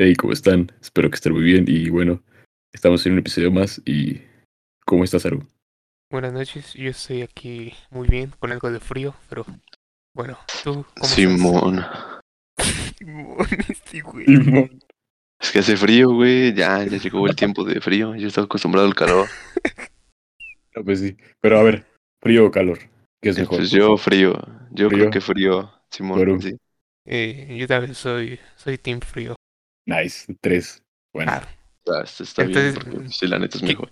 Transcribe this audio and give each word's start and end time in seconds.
Hey, 0.00 0.14
¿cómo 0.14 0.32
están? 0.32 0.70
Espero 0.80 1.10
que 1.10 1.16
estén 1.16 1.32
muy 1.32 1.42
bien. 1.42 1.64
Y 1.66 1.88
bueno, 1.90 2.22
estamos 2.72 3.04
en 3.04 3.14
un 3.14 3.18
episodio 3.18 3.50
más. 3.50 3.82
¿Y 3.84 4.20
cómo 4.86 5.02
estás, 5.02 5.26
Aru? 5.26 5.44
Buenas 6.08 6.32
noches, 6.32 6.72
yo 6.74 6.90
estoy 6.90 7.22
aquí 7.22 7.74
muy 7.90 8.06
bien, 8.06 8.32
con 8.38 8.52
algo 8.52 8.70
de 8.70 8.78
frío, 8.78 9.16
pero 9.28 9.44
bueno, 10.14 10.38
¿tú 10.62 10.86
cómo 10.94 11.04
Simón. 11.04 11.78
estás? 11.80 12.96
Simón, 12.96 13.36
este 13.68 14.00
güey. 14.02 14.70
Es 15.40 15.50
que 15.50 15.58
hace 15.58 15.76
frío, 15.76 16.10
güey. 16.10 16.54
Ya, 16.54 16.84
ya 16.84 16.96
llegó 16.98 17.26
el 17.26 17.34
tiempo 17.34 17.64
de 17.64 17.80
frío. 17.80 18.14
Yo 18.14 18.28
estaba 18.28 18.44
acostumbrado 18.44 18.86
al 18.86 18.94
calor. 18.94 19.26
No, 20.76 20.84
pues 20.84 21.00
sí. 21.00 21.16
Pero 21.40 21.58
a 21.58 21.64
ver, 21.64 21.86
¿frío 22.22 22.46
o 22.46 22.50
calor? 22.52 22.78
¿Qué 23.20 23.30
es 23.30 23.38
mejor? 23.38 23.58
Pues 23.58 23.70
yo 23.72 23.96
frío. 23.96 24.34
Yo 24.70 24.88
¿Frío? 24.88 24.98
creo 25.00 25.10
que 25.10 25.20
frío, 25.20 25.72
Simón. 25.90 26.18
Claro. 26.18 26.40
Sí. 26.40 26.56
Eh, 27.04 27.56
yo 27.58 27.66
también 27.66 27.96
soy, 27.96 28.38
soy 28.54 28.78
team 28.78 29.00
frío. 29.00 29.34
Nice, 29.88 30.34
tres. 30.40 30.82
Bueno, 31.14 31.32
Ah, 31.32 31.48
Ah, 31.90 32.02
esto 32.04 32.22
está 32.22 32.42
Entonces, 32.42 32.74
bien, 32.84 32.92
porque 32.92 33.08
sí, 33.14 33.26
la 33.26 33.38
neta 33.38 33.56
es 33.56 33.62
¿qué- 33.62 33.68
mejor. 33.68 33.90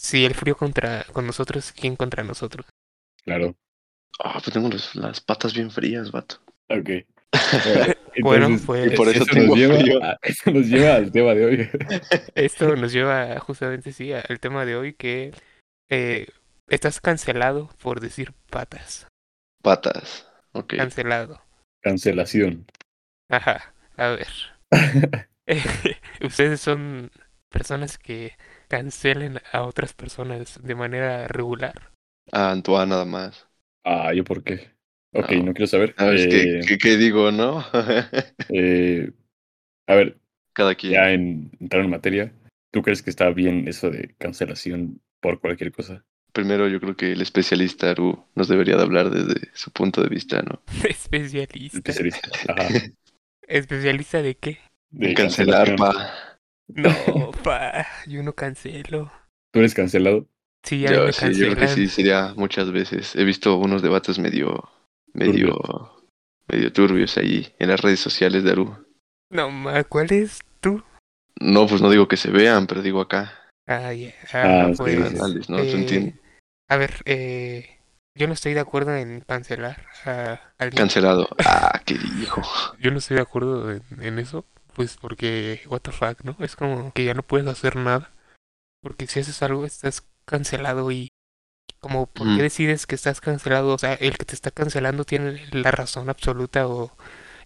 sí, 0.00 0.24
el 0.24 0.34
frío 0.34 0.56
contra 0.56 1.02
con 1.12 1.26
nosotros, 1.26 1.72
¿quién 1.72 1.96
contra 1.96 2.22
nosotros? 2.22 2.64
claro. 3.24 3.56
Ah, 4.22 4.34
pues 4.40 4.52
tengo 4.54 4.68
los- 4.68 4.94
las 4.94 5.20
patas 5.20 5.52
bien 5.52 5.70
frías, 5.72 6.10
vato. 6.12 6.36
Ok. 6.68 6.90
Bueno, 8.20 8.46
pues- 8.64 8.92
Y 8.92 8.96
por 8.96 9.08
eso 9.08 9.18
nos 9.18 9.28
tengo 9.28 9.56
lleva 9.56 9.76
frío. 9.80 10.04
a- 10.04 10.16
eso 10.22 10.50
nos 10.52 10.66
lleva 10.68 10.94
al 10.94 11.10
tema 11.10 11.34
de 11.34 11.44
hoy. 11.44 11.68
Esto 12.36 12.76
nos 12.76 12.92
lleva 12.92 13.40
justamente, 13.40 13.90
sí, 13.92 14.12
al 14.12 14.38
tema 14.38 14.64
de 14.64 14.76
hoy 14.76 14.94
que 14.94 15.32
eh, 15.90 16.28
estás 16.68 17.00
cancelado 17.00 17.68
por 17.82 17.98
decir 18.00 18.32
patas. 18.50 19.08
Patas. 19.62 20.28
Ok. 20.52 20.74
Cancelado. 20.76 21.42
Cancelación. 21.82 22.66
Ajá, 23.28 23.74
a 23.96 24.08
ver. 24.10 24.28
¿Ustedes 26.22 26.60
son 26.60 27.10
personas 27.50 27.98
que 27.98 28.36
cancelen 28.68 29.40
a 29.52 29.62
otras 29.62 29.92
personas 29.94 30.60
de 30.62 30.74
manera 30.74 31.28
regular? 31.28 31.92
Ah, 32.32 32.50
Antoine 32.52 32.86
nada 32.90 33.04
más. 33.04 33.46
Ah, 33.84 34.12
¿yo 34.14 34.24
por 34.24 34.42
qué? 34.44 34.70
Ok, 35.12 35.30
No. 35.30 35.44
no 35.44 35.52
quiero 35.54 35.66
saber. 35.66 35.94
A 35.98 36.06
ver, 36.06 36.16
Eh, 36.18 36.60
¿qué, 36.66 36.78
qué 36.78 36.96
digo, 36.96 37.30
no? 37.30 37.64
eh, 38.48 39.12
a 39.86 39.94
ver, 39.94 40.20
Cada 40.52 40.74
quien. 40.74 40.92
ya 40.94 41.12
en 41.12 41.52
entrar 41.60 41.84
en 41.84 41.90
materia, 41.90 42.34
¿tú 42.72 42.82
crees 42.82 43.02
que 43.02 43.10
está 43.10 43.30
bien 43.30 43.68
eso 43.68 43.90
de 43.90 44.14
cancelación 44.18 45.02
por 45.20 45.40
cualquier 45.40 45.72
cosa? 45.72 46.04
Primero, 46.34 46.68
yo 46.68 46.80
creo 46.80 46.96
que 46.96 47.12
el 47.12 47.22
especialista 47.22 47.90
Aru 47.90 48.26
nos 48.34 48.48
debería 48.48 48.76
de 48.76 48.82
hablar 48.82 49.08
desde 49.10 49.50
su 49.54 49.70
punto 49.72 50.02
de 50.02 50.08
vista, 50.10 50.42
¿no? 50.42 50.62
Especialista. 50.88 51.92
Especialista. 51.92 52.30
Ajá. 52.48 52.78
¿Especialista 53.48 54.20
de 54.22 54.36
qué? 54.36 54.58
De 54.96 55.08
En 55.10 55.14
cancelar, 55.14 55.76
pa. 55.76 56.38
No, 56.68 57.32
pa, 57.42 57.86
yo 58.06 58.22
no 58.22 58.32
cancelo. 58.34 59.10
¿Tú 59.52 59.58
eres 59.58 59.74
cancelado? 59.74 60.26
Sí, 60.62 60.80
ya 60.80 60.92
Yo, 60.92 61.04
me 61.06 61.12
sí, 61.12 61.34
yo 61.34 61.54
creo 61.54 61.56
que 61.56 61.68
sí, 61.68 61.88
sería 61.88 62.32
muchas 62.36 62.70
veces. 62.72 63.14
He 63.16 63.24
visto 63.24 63.56
unos 63.56 63.82
debates 63.82 64.18
medio, 64.18 64.68
medio, 65.12 65.58
medio 66.48 66.72
turbios 66.72 67.18
ahí 67.18 67.54
en 67.58 67.68
las 67.68 67.80
redes 67.80 68.00
sociales 68.00 68.44
de 68.44 68.52
Aru. 68.52 68.86
No, 69.30 69.50
ma, 69.50 69.84
¿cuál 69.84 70.12
es 70.12 70.38
tú? 70.60 70.82
No, 71.40 71.66
pues 71.66 71.82
no 71.82 71.90
digo 71.90 72.08
que 72.08 72.16
se 72.16 72.30
vean, 72.30 72.66
pero 72.66 72.80
digo 72.82 73.00
acá. 73.00 73.32
Ah, 73.66 73.92
ya. 73.92 74.14
Ah, 74.32 74.68
Ah, 74.68 74.72
pues. 74.76 74.94
sí, 74.94 75.10
sí. 75.10 75.16
Anales, 75.18 75.50
¿no? 75.50 75.56
¿Tú 75.58 75.62
eh, 75.62 76.14
a 76.68 76.76
ver, 76.76 77.02
eh, 77.04 77.78
yo 78.14 78.26
no 78.26 78.32
estoy 78.32 78.54
de 78.54 78.60
acuerdo 78.60 78.94
en 78.96 79.20
cancelar 79.20 79.86
a 80.06 80.40
alguien. 80.58 80.78
Cancelado. 80.78 81.28
Ah, 81.40 81.80
qué 81.84 81.94
dijo. 81.94 82.42
Yo 82.80 82.90
no 82.90 82.98
estoy 82.98 83.16
de 83.16 83.22
acuerdo 83.22 83.70
en, 83.70 83.82
en 84.00 84.18
eso, 84.18 84.46
pues 84.74 84.96
porque, 85.00 85.60
what 85.68 85.80
the 85.80 85.92
fuck, 85.92 86.22
¿no? 86.24 86.36
Es 86.40 86.56
como 86.56 86.92
que 86.92 87.04
ya 87.04 87.14
no 87.14 87.22
puedes 87.22 87.46
hacer 87.46 87.76
nada, 87.76 88.10
porque 88.82 89.06
si 89.06 89.20
haces 89.20 89.42
algo 89.42 89.64
estás 89.64 90.06
cancelado 90.24 90.90
y 90.90 91.08
como, 91.80 92.06
¿por 92.06 92.26
Mm. 92.26 92.36
qué 92.36 92.42
decides 92.42 92.86
que 92.86 92.94
estás 92.94 93.20
cancelado? 93.20 93.74
O 93.74 93.78
sea, 93.78 93.94
¿el 93.94 94.16
que 94.16 94.24
te 94.24 94.34
está 94.34 94.50
cancelando 94.50 95.04
tiene 95.04 95.46
la 95.52 95.70
razón 95.70 96.08
absoluta 96.08 96.66
o 96.66 96.96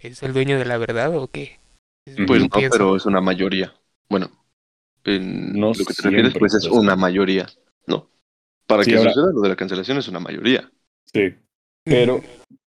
es 0.00 0.22
el 0.22 0.32
dueño 0.32 0.58
de 0.58 0.64
la 0.64 0.78
verdad 0.78 1.14
o 1.16 1.28
qué? 1.28 1.58
Pues 2.26 2.40
no, 2.42 2.48
pienso. 2.48 2.70
pero 2.78 2.96
es 2.96 3.04
una 3.04 3.20
mayoría. 3.20 3.74
Bueno, 4.08 4.30
en 5.04 5.52
No 5.52 5.68
lo 5.68 5.84
que 5.84 5.92
te 5.94 6.02
refieres, 6.02 6.34
pues 6.38 6.54
es 6.54 6.62
sí. 6.64 6.70
una 6.72 6.96
mayoría, 6.96 7.46
¿no? 7.86 8.08
Para 8.66 8.84
Sí, 8.84 8.90
que 8.92 8.96
ahora- 8.96 9.12
suceda 9.12 9.32
lo 9.32 9.40
de 9.42 9.48
la 9.48 9.56
cancelación 9.56 9.98
es 9.98 10.08
una 10.08 10.20
mayoría. 10.20 10.70
Sí. 11.12 11.34
Pero, 11.84 12.22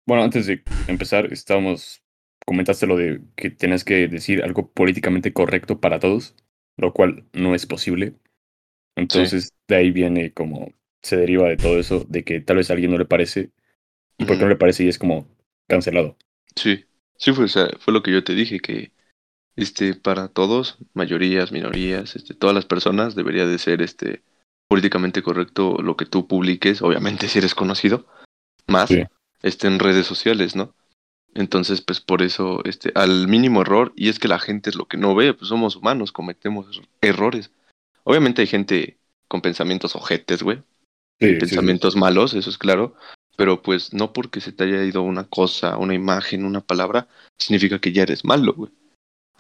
bueno, 0.07 0.23
antes 0.25 0.47
de 0.47 0.63
empezar, 0.87 1.33
estábamos. 1.33 2.01
Comentaste 2.49 2.87
lo 2.87 2.97
de 2.97 3.21
que 3.37 3.51
tienes 3.51 3.85
que 3.85 4.09
decir 4.09 4.43
algo 4.43 4.71
políticamente 4.73 5.35
correcto 5.35 5.81
para 5.81 5.99
todos, 6.01 6.35
lo 6.79 6.95
cual 6.95 7.27
no 7.35 7.55
es 7.55 7.67
posible. 7.67 8.15
Entonces, 8.97 9.53
de 9.69 9.77
ahí 9.77 9.91
viene 9.91 10.33
como. 10.33 10.73
Se 11.03 11.17
deriva 11.19 11.49
de 11.49 11.59
todo 11.59 11.79
eso, 11.79 12.07
de 12.09 12.25
que 12.25 12.41
tal 12.41 12.57
vez 12.57 12.71
a 12.71 12.73
alguien 12.73 12.91
no 12.91 12.99
le 12.99 13.05
parece, 13.05 13.51
y 14.19 14.25
porque 14.25 14.45
no 14.45 14.47
Ujú. 14.47 14.51
le 14.51 14.57
parece, 14.57 14.85
y 14.85 14.89
es 14.89 14.99
como 14.99 15.29
cancelado. 15.69 16.17
Sí, 16.57 16.85
sí 17.17 17.33
fue, 17.33 17.45
o 17.45 17.49
sea, 17.49 17.69
fue 17.79 17.93
lo 17.93 18.03
que 18.03 18.13
yo 18.13 18.25
te 18.25 18.35
dije, 18.35 18.61
que 18.61 18.93
este, 19.57 19.95
para 19.95 20.29
todos, 20.29 20.79
mayorías, 20.95 21.53
minorías, 21.53 22.17
este, 22.17 22.35
todas 22.35 22.55
las 22.55 22.67
personas 22.67 23.15
debería 23.15 23.47
de 23.47 23.59
ser 23.59 23.83
este 23.83 24.23
políticamente 24.69 25.23
correcto 25.23 25.79
lo 25.83 25.97
que 25.97 26.07
tú 26.07 26.29
publiques, 26.29 26.83
obviamente 26.83 27.29
si 27.29 27.39
eres 27.39 27.55
conocido, 27.55 28.07
más 28.69 28.91
Sí. 28.91 29.05
este, 29.43 29.67
en 29.69 29.79
redes 29.79 30.07
sociales, 30.07 30.57
¿no? 30.57 30.75
Entonces, 31.35 31.81
pues 31.81 32.01
por 32.01 32.23
eso, 32.23 32.63
este, 32.65 32.91
al 32.95 33.29
mínimo 33.29 33.63
error, 33.63 33.93
y 33.97 34.09
es 34.09 34.19
que 34.19 34.29
la 34.29 34.39
gente 34.39 34.71
es 34.71 34.77
lo 34.77 34.87
que 34.87 34.97
no 34.97 35.15
ve, 35.15 35.35
pues 35.35 35.49
somos 35.49 35.77
humanos, 35.77 36.11
cometemos 36.13 36.83
errores. 37.01 37.51
Obviamente 38.05 38.43
hay 38.43 38.49
gente 38.49 38.99
con 39.29 39.41
pensamientos 39.41 39.95
ojetes, 39.95 40.43
güey, 40.43 40.59
Sí, 41.21 41.27
sí, 41.27 41.35
sí. 41.35 41.39
pensamientos 41.39 41.97
malos, 41.97 42.35
eso 42.35 42.49
es 42.49 42.59
claro, 42.59 42.95
pero 43.37 43.63
pues 43.63 43.93
no 43.93 44.13
porque 44.13 44.41
se 44.41 44.53
te 44.53 44.65
haya 44.65 44.83
ido 44.85 45.03
una 45.03 45.25
cosa, 45.25 45.77
una 45.77 45.95
imagen, 45.95 46.45
una 46.45 46.61
palabra, 46.61 47.09
significa 47.39 47.79
que 47.79 47.93
ya 47.93 48.03
eres 48.03 48.25
malo, 48.25 48.55
güey. 48.55 48.73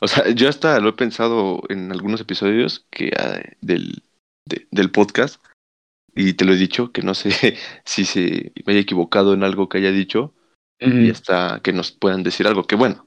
O 0.00 0.06
sea, 0.06 0.28
yo 0.30 0.48
hasta 0.48 0.78
lo 0.80 0.90
he 0.90 0.92
pensado 0.92 1.62
en 1.68 1.90
algunos 1.90 2.20
episodios 2.20 2.84
que 2.90 3.10
ah, 3.18 3.40
del, 3.60 4.02
de- 4.44 4.68
del 4.70 4.90
podcast, 4.90 5.42
y 6.14 6.34
te 6.34 6.44
lo 6.44 6.52
he 6.52 6.56
dicho, 6.56 6.92
que 6.92 7.02
no 7.02 7.14
sé 7.14 7.56
si 7.84 8.04
se 8.04 8.52
me 8.66 8.72
haya 8.72 8.80
equivocado 8.82 9.34
en 9.34 9.42
algo 9.42 9.68
que 9.68 9.78
haya 9.78 9.90
dicho, 9.90 10.34
y 10.80 11.10
hasta 11.10 11.60
que 11.62 11.72
nos 11.72 11.92
puedan 11.92 12.22
decir 12.22 12.46
algo, 12.46 12.64
que 12.64 12.76
bueno, 12.76 13.06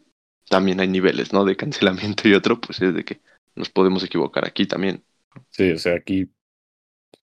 también 0.50 0.80
hay 0.80 0.88
niveles, 0.88 1.34
¿no? 1.34 1.46
De 1.46 1.56
cancelamiento 1.56 2.28
y 2.28 2.34
otro, 2.34 2.60
pues 2.60 2.82
es 2.82 2.94
de 2.94 3.06
que 3.06 3.22
nos 3.56 3.70
podemos 3.70 4.04
equivocar 4.04 4.46
aquí 4.46 4.66
también. 4.66 5.04
Sí, 5.50 5.72
o 5.72 5.78
sea, 5.78 5.96
aquí 5.96 6.30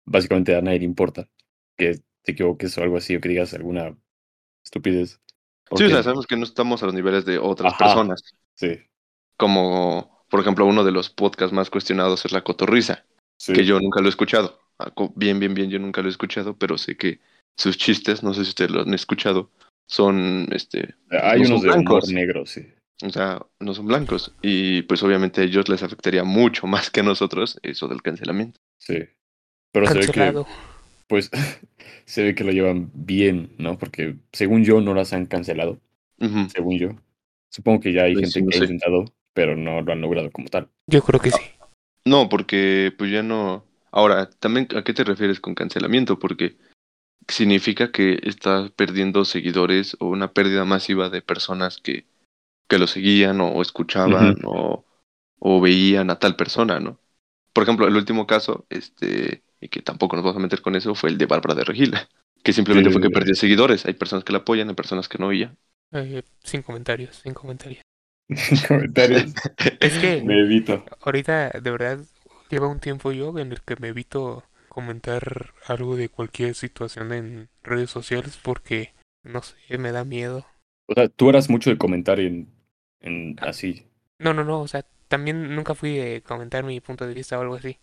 básicamente 0.05 0.57
a 0.57 0.63
nadie 0.63 0.81
le 0.81 0.85
importa 0.87 1.29
que 1.77 2.01
te 2.23 2.33
equivoques 2.33 2.77
o 2.79 2.83
algo 2.83 2.97
así, 2.97 3.15
o 3.17 3.21
que 3.21 3.29
digas 3.29 3.55
alguna 3.55 3.97
estupidez. 4.65 5.21
Sí, 5.77 5.85
o 5.85 5.89
sea, 5.89 6.03
sabemos 6.03 6.27
que 6.27 6.37
no 6.37 6.45
estamos 6.45 6.83
a 6.83 6.87
los 6.87 6.95
niveles 6.95 7.27
de 7.27 7.39
otras 7.39 7.75
Ajá. 7.75 7.85
personas. 7.85 8.23
sí, 8.55 8.79
como 9.37 10.25
por 10.29 10.41
ejemplo 10.41 10.67
uno 10.67 10.85
de 10.85 10.93
los 10.93 11.09
podcasts 11.11 11.55
más 11.55 11.71
cuestionados 11.71 12.25
es 12.25 12.33
La 12.33 12.43
Cotorrisa, 12.43 13.05
sí. 13.39 13.53
que 13.53 13.65
yo 13.65 13.81
nunca 13.81 14.01
lo 14.01 14.07
he 14.07 14.11
escuchado. 14.11 14.61
Ah, 14.79 14.93
Bien, 15.15 15.39
bien, 15.39 15.55
bien, 15.55 15.71
yo 15.71 15.79
nunca 15.79 16.03
lo 16.03 16.09
he 16.09 16.11
escuchado, 16.11 16.57
pero 16.57 16.77
sé 16.77 16.97
que 16.97 17.21
sus 17.57 17.77
chistes, 17.77 18.23
no 18.23 18.35
sé 18.35 18.45
si 18.45 18.51
ustedes 18.51 18.71
lo 18.71 18.83
han 18.83 18.95
escuchado, 18.95 19.51
son, 19.89 20.49
este, 20.53 20.95
Hay 21.11 21.43
no 21.43 21.49
unos 21.49 21.63
son 21.63 21.63
de 21.63 21.69
blancos. 21.69 22.13
negro, 22.13 22.47
sí. 22.47 22.63
o 23.03 23.11
sea, 23.11 23.41
no 23.61 23.75
son 23.75 23.87
blancos. 23.87 24.35
Y 24.43 24.83
pues 24.83 25.03
obviamente 25.03 25.41
a 25.41 25.45
ellos 25.45 25.69
les 25.69 25.83
afectaría 25.83 26.25
mucho 26.25 26.67
más 26.69 26.91
que 26.91 27.01
a 27.01 27.05
nosotros 27.05 27.59
eso 27.63 27.89
del 27.89 28.03
cancelamiento. 28.03 28.61
Sí. 28.79 28.99
Pero 29.73 29.87
se 29.89 29.99
ve 29.99 30.11
que, 30.11 30.37
pues, 31.09 31.31
se 32.07 32.23
ve 32.23 32.35
que 32.35 32.45
lo 32.45 32.53
llevan 32.53 32.91
bien, 32.95 33.55
¿no? 33.59 33.79
Porque 33.79 34.17
según 34.33 34.65
yo 34.65 34.81
no 34.81 34.95
las 34.95 35.13
han 35.13 35.27
cancelado, 35.27 35.81
según 36.53 36.79
yo. 36.79 36.91
Supongo 37.51 37.81
que 37.81 37.93
ya 37.93 38.05
hay 38.05 38.15
Pues 38.15 38.27
gente 38.35 38.41
sí, 38.41 38.43
no 38.43 38.51
que 38.51 38.59
ha 38.59 38.61
intentado, 38.61 39.05
pero 39.35 39.57
no 39.57 39.83
lo 39.83 39.93
han 39.93 40.01
logrado 40.01 40.31
como 40.31 40.49
tal. 40.49 40.71
Yo 40.87 41.03
creo 41.03 41.21
que 41.21 41.31
sí. 41.31 41.43
No, 42.05 42.29
porque 42.29 42.93
pues 42.97 43.11
ya 43.11 43.23
no... 43.23 43.65
Ahora, 43.91 44.31
también, 44.31 44.69
¿a 44.77 44.85
qué 44.85 44.93
te 44.95 45.05
refieres 45.05 45.41
con 45.41 45.55
cancelamiento? 45.55 46.19
Porque 46.19 46.57
significa 47.29 47.91
que 47.93 48.21
estás 48.23 48.71
perdiendo 48.73 49.25
seguidores 49.25 49.97
o 50.01 50.07
una 50.07 50.33
pérdida 50.33 50.65
masiva 50.65 51.11
de 51.11 51.23
personas 51.23 51.79
que, 51.79 52.07
que 52.69 52.79
lo 52.79 52.87
seguían 52.87 53.41
o 53.41 53.63
escuchaban 53.63 54.41
o, 54.45 54.87
o 55.41 55.61
veían 55.61 56.11
a 56.11 56.19
tal 56.19 56.37
persona, 56.37 56.81
¿no? 56.81 57.01
Por 57.53 57.65
ejemplo, 57.65 57.89
el 57.89 57.97
último 57.97 58.27
caso, 58.27 58.67
este, 58.71 59.45
y 59.61 59.69
que 59.71 59.83
tampoco 59.83 60.17
nos 60.17 60.25
vamos 60.25 60.39
a 60.39 60.43
meter 60.43 60.63
con 60.63 60.77
eso, 60.77 60.95
fue 60.95 61.11
el 61.11 61.19
de 61.19 61.27
Bárbara 61.27 61.55
de 61.57 61.65
Regil, 61.65 61.95
que 62.45 62.53
simplemente 62.55 62.91
Sí, 62.91 62.93
fue 62.93 63.03
que 63.03 63.11
perdió 63.11 63.35
seguidores. 63.37 63.87
Hay 63.87 63.95
personas 63.95 64.25
que 64.25 64.33
la 64.33 64.41
apoyan, 64.41 64.69
hay 64.71 64.75
personas 64.77 65.09
que 65.09 65.19
no, 65.19 65.33
y 65.33 65.41
ya. 65.41 65.57
Eh, 65.93 66.23
sin 66.43 66.63
comentarios, 66.63 67.17
sin 67.17 67.35
comentarios. 67.35 67.83
Comentarios. 68.67 69.35
Es 69.81 69.99
que 69.99 70.27
Me 70.27 70.41
evito. 70.41 70.85
ahorita 71.03 71.51
de 71.51 71.71
verdad 71.71 72.01
lleva 72.51 72.69
un 72.69 72.81
tiempo 72.81 73.13
yo 73.13 73.39
en 73.39 73.53
el 73.53 73.63
que 73.63 73.77
me 73.77 73.89
evito 73.89 74.45
comentar 74.79 75.55
algo 75.67 75.97
de 75.97 76.09
cualquier 76.09 76.55
situación 76.55 77.13
en 77.13 77.49
redes 77.65 77.91
sociales 77.91 78.39
porque, 78.41 78.95
no 79.25 79.43
sé, 79.43 79.57
me 79.77 79.91
da 79.91 80.05
miedo. 80.05 80.47
O 80.87 80.95
sea, 80.95 81.09
tú 81.09 81.29
eras 81.29 81.51
mucho 81.51 81.69
de 81.69 81.79
comentar 81.79 82.21
en, 82.21 82.49
en 83.01 83.35
así. 83.41 83.89
No, 84.21 84.35
no, 84.35 84.45
no, 84.45 84.61
o 84.61 84.69
sea, 84.69 84.85
también 85.09 85.57
nunca 85.57 85.75
fui 85.75 85.97
de 85.97 86.23
comentar 86.23 86.63
mi 86.63 86.81
punto 86.81 87.09
de 87.09 87.15
vista 87.15 87.37
o 87.37 87.43
algo 87.43 87.57
así. 87.57 87.79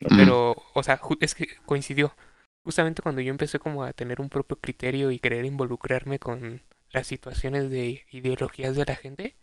Pero, 0.00 0.56
o 0.74 0.82
sea, 0.82 1.00
es 1.20 1.36
que 1.36 1.46
coincidió. 1.66 2.16
Justamente 2.64 3.00
cuando 3.00 3.20
yo 3.20 3.30
empecé 3.30 3.60
como 3.60 3.84
a 3.84 3.92
tener 3.92 4.20
un 4.20 4.28
propio 4.28 4.58
criterio 4.58 5.12
y 5.12 5.20
querer 5.20 5.44
involucrarme 5.44 6.18
con 6.18 6.62
las 6.90 7.06
situaciones 7.06 7.70
de 7.70 8.06
ideologías 8.10 8.74
de 8.74 8.86
la 8.86 8.96
gente, 8.96 9.36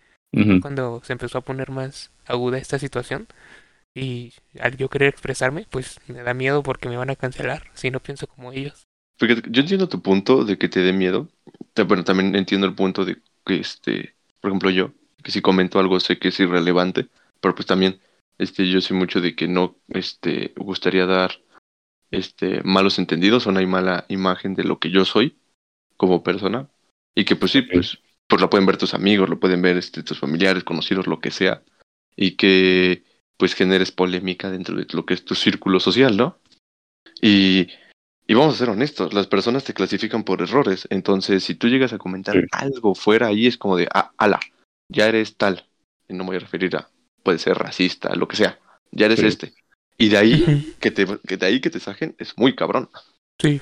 cuando 0.62 1.02
se 1.06 1.14
empezó 1.14 1.38
a 1.38 1.46
poner 1.46 1.72
más 1.72 2.12
aguda 2.26 2.58
esta 2.58 2.80
situación 2.80 3.28
y 3.96 4.34
al 4.60 4.78
yo 4.78 4.90
querer 4.90 5.10
expresarme, 5.10 5.66
pues 5.70 6.00
me 6.08 6.22
da 6.22 6.34
miedo 6.34 6.64
porque 6.64 6.90
me 6.90 6.98
van 6.98 7.10
a 7.10 7.16
cancelar 7.16 7.64
si 7.74 7.92
no 7.92 8.00
pienso 8.00 8.28
como 8.28 8.52
ellos. 8.52 8.84
Fíjate, 9.20 9.50
yo 9.50 9.62
entiendo 9.62 9.90
tu 9.90 10.02
punto 10.02 10.44
de 10.44 10.58
que 10.58 10.70
te 10.70 10.82
dé 10.82 10.94
miedo. 10.94 11.28
Bueno, 11.88 12.04
también 12.04 12.36
entiendo 12.36 12.68
el 12.68 12.76
punto 12.76 13.06
de 13.06 13.18
que, 13.46 13.60
este, 13.60 14.16
por 14.40 14.52
ejemplo, 14.52 14.70
yo, 14.70 14.92
que 15.24 15.32
si 15.32 15.42
comento 15.42 15.80
algo 15.80 16.00
sé 16.00 16.20
que 16.20 16.28
es 16.28 16.40
irrelevante, 16.40 17.08
pero 17.40 17.56
pues 17.56 17.66
también, 17.66 18.00
este, 18.38 18.70
yo 18.70 18.82
soy 18.82 18.98
mucho 18.98 19.22
de 19.22 19.36
que 19.36 19.48
no, 19.48 19.76
este, 19.90 20.54
gustaría 20.56 21.06
dar, 21.06 21.32
este, 22.12 22.62
malos 22.64 23.00
entendidos 23.00 23.48
o 23.48 23.50
una 23.50 23.66
mala 23.66 24.06
imagen 24.10 24.54
de 24.54 24.64
lo 24.64 24.80
que 24.80 24.92
yo 24.92 25.06
soy 25.06 25.38
como 25.98 26.24
persona. 26.24 26.70
Y 27.16 27.26
que 27.26 27.36
pues 27.36 27.52
sí, 27.52 27.64
pues, 27.64 27.98
pues 28.28 28.42
lo 28.42 28.50
pueden 28.50 28.68
ver 28.68 28.78
tus 28.78 28.94
amigos, 28.94 29.30
lo 29.30 29.40
pueden 29.40 29.62
ver, 29.62 29.78
este, 29.78 30.04
tus 30.04 30.20
familiares, 30.20 30.64
conocidos, 30.64 31.08
lo 31.08 31.20
que 31.20 31.32
sea. 31.32 31.64
Y 32.16 32.36
que, 32.36 33.04
pues, 33.38 33.54
generes 33.56 33.92
polémica 33.92 34.50
dentro 34.52 34.76
de 34.76 34.86
lo 34.92 35.06
que 35.06 35.14
es 35.14 35.24
tu 35.24 35.36
círculo 35.36 35.80
social, 35.80 36.18
¿no? 36.18 36.38
Y 37.22 37.68
y 38.30 38.34
vamos 38.34 38.56
a 38.56 38.58
ser 38.58 38.70
honestos, 38.70 39.14
las 39.14 39.26
personas 39.26 39.64
te 39.64 39.74
clasifican 39.74 40.26
por 40.26 40.42
errores. 40.42 40.86
Entonces, 40.90 41.46
si 41.46 41.56
tú 41.56 41.70
llegas 41.70 41.94
a 41.94 41.98
comentar 41.98 42.36
Sí. 42.36 42.42
algo 42.52 42.94
fuera 42.94 43.28
ahí, 43.28 43.48
es 43.48 43.58
como 43.58 43.78
de, 43.78 43.88
ah, 43.94 44.12
ala, 44.18 44.42
ya 44.92 45.08
eres 45.08 45.38
tal. 45.38 45.66
Y 46.10 46.14
no 46.14 46.26
me 46.26 46.32
voy 46.32 46.36
a 46.36 46.40
referir 46.42 46.76
a, 46.76 46.90
puede 47.24 47.40
ser 47.40 47.58
racista, 47.58 48.14
lo 48.16 48.28
que 48.28 48.36
sea. 48.36 48.60
Ya 48.92 49.06
eres 49.06 49.22
Sí. 49.22 49.28
este. 49.28 49.54
Y 49.98 50.10
de 50.10 50.18
ahí 50.18 50.76
que 50.82 50.92
te, 50.92 51.06
que 51.26 51.38
de 51.38 51.46
ahí 51.46 51.62
que 51.62 51.70
te 51.70 51.80
saquen 51.80 52.16
es 52.20 52.38
muy 52.38 52.54
cabrón. 52.54 52.90
Sí, 53.42 53.62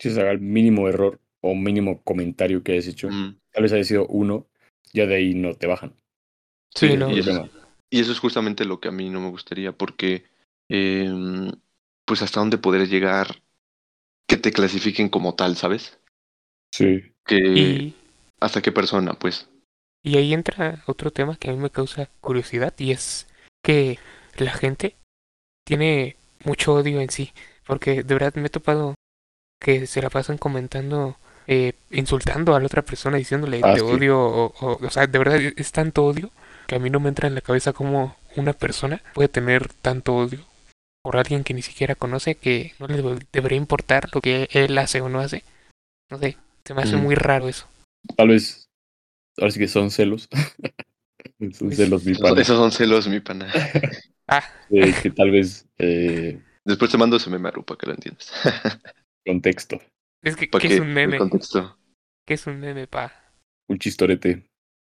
Si 0.00 0.10
se 0.10 0.18
haga 0.22 0.30
el 0.30 0.40
mínimo 0.40 0.88
error 0.88 1.20
o 1.42 1.54
mínimo 1.54 2.00
comentario 2.02 2.62
que 2.62 2.72
hayas 2.72 2.86
hecho, 2.86 3.10
Mm. 3.10 3.36
tal 3.52 3.62
vez 3.64 3.72
haya 3.74 3.84
sido 3.84 4.06
uno, 4.06 4.46
ya 4.94 5.04
de 5.04 5.16
ahí 5.16 5.34
no 5.34 5.52
te 5.56 5.66
bajan. 5.66 5.92
sí, 6.74 6.88
Sí, 6.88 6.96
no. 6.96 7.10
y, 7.10 7.18
eso, 7.18 7.32
Problema. 7.34 7.59
Y 7.90 8.00
eso 8.00 8.12
es 8.12 8.18
justamente 8.20 8.64
lo 8.64 8.80
que 8.80 8.88
a 8.88 8.92
mí 8.92 9.10
no 9.10 9.20
me 9.20 9.30
gustaría, 9.30 9.72
porque 9.72 10.24
em, 10.68 11.50
pues 12.06 12.22
hasta 12.22 12.40
dónde 12.40 12.58
poder 12.58 12.88
llegar 12.88 13.42
que 14.28 14.36
te 14.38 14.52
clasifiquen 14.52 15.08
como 15.10 15.34
tal, 15.36 15.56
¿sabes? 15.56 15.98
Sí. 16.72 17.12
Que 17.24 17.38
Y, 17.54 17.94
hasta 18.40 18.60
qué 18.62 18.72
persona, 18.72 19.14
pues. 19.14 19.48
y 20.02 20.16
ahí 20.16 20.32
entra 20.32 20.82
otro 20.86 21.10
tema 21.10 21.36
que 21.36 21.50
a 21.50 21.52
mí 21.52 21.58
me 21.58 21.70
causa 21.70 22.08
curiosidad 22.20 22.74
y 22.78 22.92
es 22.92 23.26
que 23.62 23.98
la 24.38 24.52
gente 24.52 24.96
tiene 25.64 26.16
mucho 26.44 26.74
odio 26.74 27.00
en 27.00 27.10
sí, 27.10 27.32
porque 27.66 28.02
de 28.02 28.14
verdad 28.14 28.34
me 28.36 28.48
he 28.48 28.50
topado 28.50 28.94
que 29.60 29.86
se 29.86 30.02
la 30.02 30.10
pasan 30.10 30.38
comentando, 30.38 31.16
eh, 31.46 31.74
insultando 31.90 32.54
a 32.54 32.60
la 32.60 32.66
otra 32.66 32.82
persona, 32.82 33.18
diciéndole 33.18 33.60
Ah, 33.62 33.74
te 33.74 33.80
sí. 33.80 33.82
odio, 33.82 34.20
o, 34.20 34.54
o, 34.60 34.86
o 34.86 34.90
sea, 34.90 35.06
de 35.06 35.18
verdad 35.18 35.38
es 35.56 35.72
tanto 35.72 36.04
odio 36.06 36.30
que 36.70 36.76
a 36.76 36.78
mí 36.78 36.88
no 36.88 37.00
me 37.00 37.08
entra 37.08 37.26
en 37.26 37.34
la 37.34 37.40
cabeza 37.40 37.72
cómo 37.72 38.14
una 38.36 38.52
persona 38.52 39.02
puede 39.12 39.28
tener 39.28 39.66
tanto 39.82 40.14
odio 40.14 40.38
por 41.02 41.16
alguien 41.16 41.42
que 41.42 41.52
ni 41.52 41.62
siquiera 41.62 41.96
conoce, 41.96 42.36
que 42.36 42.74
no 42.78 42.86
le 42.86 43.02
debe- 43.02 43.26
debería 43.32 43.58
importar 43.58 44.08
lo 44.14 44.20
que 44.20 44.48
él 44.52 44.78
hace 44.78 45.00
o 45.00 45.08
no 45.08 45.18
hace. 45.18 45.42
No 46.12 46.18
sé, 46.18 46.36
se 46.64 46.72
me 46.74 46.82
hace 46.82 46.94
Mm. 46.96 47.00
muy 47.02 47.16
raro 47.16 47.48
eso. 47.48 47.66
Tal 48.16 48.28
vez, 48.28 48.68
ahora 49.36 49.50
sí 49.50 49.58
que 49.58 49.66
son 49.66 49.90
celos. 49.90 50.28
son 51.40 51.58
Pues, 51.58 51.76
celos, 51.76 52.04
mi 52.04 52.12
Esos, 52.12 52.22
pana. 52.22 52.40
esos 52.40 52.56
son 52.56 52.70
celos, 52.70 53.08
mi 53.08 53.18
pana. 53.18 53.50
Ah, 54.28 54.44
Eh, 54.70 54.92
que 55.02 55.10
tal 55.10 55.32
vez, 55.32 55.66
eh, 55.78 56.40
Después 56.64 56.88
te 56.88 56.98
mando 56.98 57.16
ese 57.16 57.30
meme, 57.30 57.48
Aru, 57.48 57.64
para 57.64 57.78
que 57.78 57.86
lo 57.86 57.94
entiendas. 57.94 58.30
contexto, 59.26 59.80
es 60.22 60.36
que, 60.36 60.48
¿qué 60.48 60.68
es 60.68 60.78
un 60.78 60.94
meme? 60.94 61.18
contexto. 61.18 61.76
¿Qué 62.24 62.34
es 62.34 62.46
un 62.46 62.60
meme, 62.60 62.86
pa? 62.86 63.12
un 63.68 63.76
chistorete. 63.76 64.46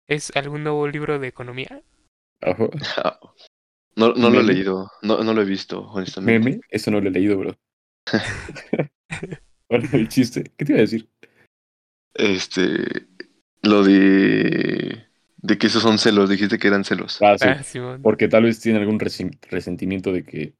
¿Es 0.07 0.31
algún 0.35 0.63
nuevo 0.63 0.87
libro 0.87 1.19
de 1.19 1.27
economía? 1.27 1.83
Ajá. 2.41 2.69
Ah, 2.97 3.19
No, 3.97 4.13
no 4.13 4.29
lo 4.29 4.41
he 4.41 4.43
leído, 4.43 4.91
no, 5.03 5.23
no 5.23 5.33
lo 5.33 5.41
he 5.41 5.45
visto, 5.45 5.81
honestamente. 5.81 6.49
Meme, 6.49 6.61
eso 6.69 6.91
no 6.91 7.01
lo 7.01 7.09
he 7.09 7.11
leído, 7.11 7.37
bro. 7.37 7.55
bueno, 9.69 9.87
el 9.93 10.07
chiste, 10.09 10.43
¿qué 10.57 10.65
te 10.65 10.71
iba 10.73 10.79
a 10.79 10.81
decir? 10.81 11.09
Este, 12.13 13.07
lo 13.61 13.83
de, 13.83 15.05
de 15.37 15.57
que 15.57 15.67
esos 15.67 15.81
son 15.81 15.97
celos, 15.97 16.29
dijiste 16.29 16.57
que 16.57 16.67
eran 16.67 16.83
celos. 16.85 17.19
Ah, 17.21 17.37
sí, 17.37 17.47
Ah, 17.47 17.97
porque 18.01 18.27
tal 18.27 18.43
vez 18.43 18.59
tienen 18.59 18.81
algún 18.81 18.99
resen- 18.99 19.39
resentimiento 19.49 20.11
de 20.11 20.23
que 20.23 20.53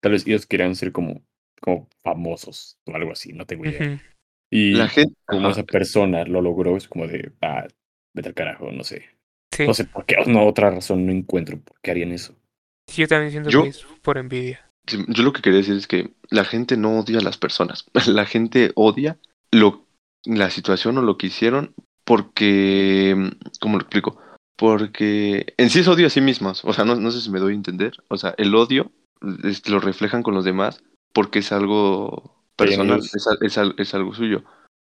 tal 0.00 0.12
vez 0.12 0.26
ellos 0.26 0.46
querían 0.46 0.76
ser 0.76 0.92
como, 0.92 1.22
como 1.60 1.88
famosos 2.02 2.78
o 2.86 2.94
algo 2.94 3.12
así, 3.12 3.32
no 3.32 3.46
tengo 3.46 3.64
idea. 3.64 4.00
Y 4.50 4.74
La 4.76 4.88
gente, 4.88 5.14
como 5.26 5.48
ajá. 5.48 5.52
esa 5.52 5.64
persona 5.64 6.24
lo 6.24 6.40
logró, 6.42 6.76
es 6.76 6.88
como 6.88 7.06
de, 7.06 7.32
ah, 7.40 7.66
vete 8.14 8.28
al 8.28 8.34
carajo, 8.34 8.70
no 8.72 8.84
sé. 8.84 9.04
Sí, 9.54 9.66
No 9.66 9.74
sé 9.74 9.84
por 9.84 10.06
qué, 10.06 10.16
no, 10.26 10.46
otra 10.46 10.70
razón 10.70 11.04
no 11.06 11.12
encuentro 11.12 11.58
por 11.60 11.78
qué 11.82 11.90
harían 11.90 12.12
eso. 12.12 12.34
sí, 12.88 13.02
yo 13.02 13.08
también 13.08 13.30
siento 13.30 13.50
Yo- 13.50 13.62
que 13.62 13.68
es 13.70 13.84
por 14.02 14.18
envidia. 14.18 14.68
Sí, 14.86 15.04
Yo 15.08 15.22
lo 15.22 15.32
que 15.32 15.42
quería 15.42 15.58
decir 15.58 15.76
es 15.76 15.86
que 15.86 16.10
la 16.30 16.44
gente 16.44 16.76
no 16.76 16.98
odia 16.98 17.18
a 17.18 17.22
las 17.22 17.38
personas. 17.38 17.84
La 18.08 18.24
gente 18.26 18.72
odia 18.74 19.16
lo, 19.52 19.86
la 20.24 20.50
situación 20.50 20.98
o 20.98 21.02
lo 21.02 21.16
que 21.18 21.28
hicieron 21.28 21.74
porque, 22.04 23.14
¿cómo 23.60 23.76
lo 23.76 23.82
explico? 23.82 24.20
Porque 24.56 25.54
en 25.56 25.70
sí 25.70 25.80
es 25.80 25.88
odio 25.88 26.06
a 26.08 26.10
sí 26.10 26.20
mismos. 26.20 26.64
O 26.64 26.72
sea, 26.72 26.84
no, 26.84 26.96
no 26.96 27.10
sé 27.12 27.20
si 27.20 27.30
me 27.30 27.38
doy 27.38 27.52
a 27.52 27.56
entender. 27.56 27.92
O 28.08 28.16
sea, 28.16 28.34
el 28.38 28.54
odio 28.54 28.90
lo 29.66 29.78
reflejan 29.78 30.22
con 30.24 30.34
los 30.34 30.44
demás 30.44 30.82
porque 31.12 31.38
es 31.40 31.52
algo 31.52 32.34
personal, 32.56 32.98
es, 33.00 33.14
es 33.40 33.58
es 33.78 33.94
algo 33.94 34.14
suyo. 34.14 34.44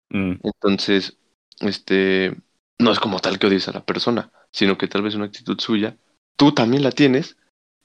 Mm, 0.09 0.33
Entonces, 0.43 1.17
este, 1.59 2.35
no 2.79 2.91
es 2.91 2.99
como 2.99 3.19
tal 3.19 3.39
que 3.39 3.47
odies 3.47 3.67
a 3.67 3.73
la 3.73 3.85
persona, 3.85 4.31
sino 4.51 4.77
que 4.77 4.87
tal 4.87 5.01
vez 5.01 5.15
una 5.15 5.25
actitud 5.25 5.59
suya, 5.59 5.97
tú 6.35 6.53
también 6.53 6.83
la 6.83 6.91
tienes, 6.91 7.37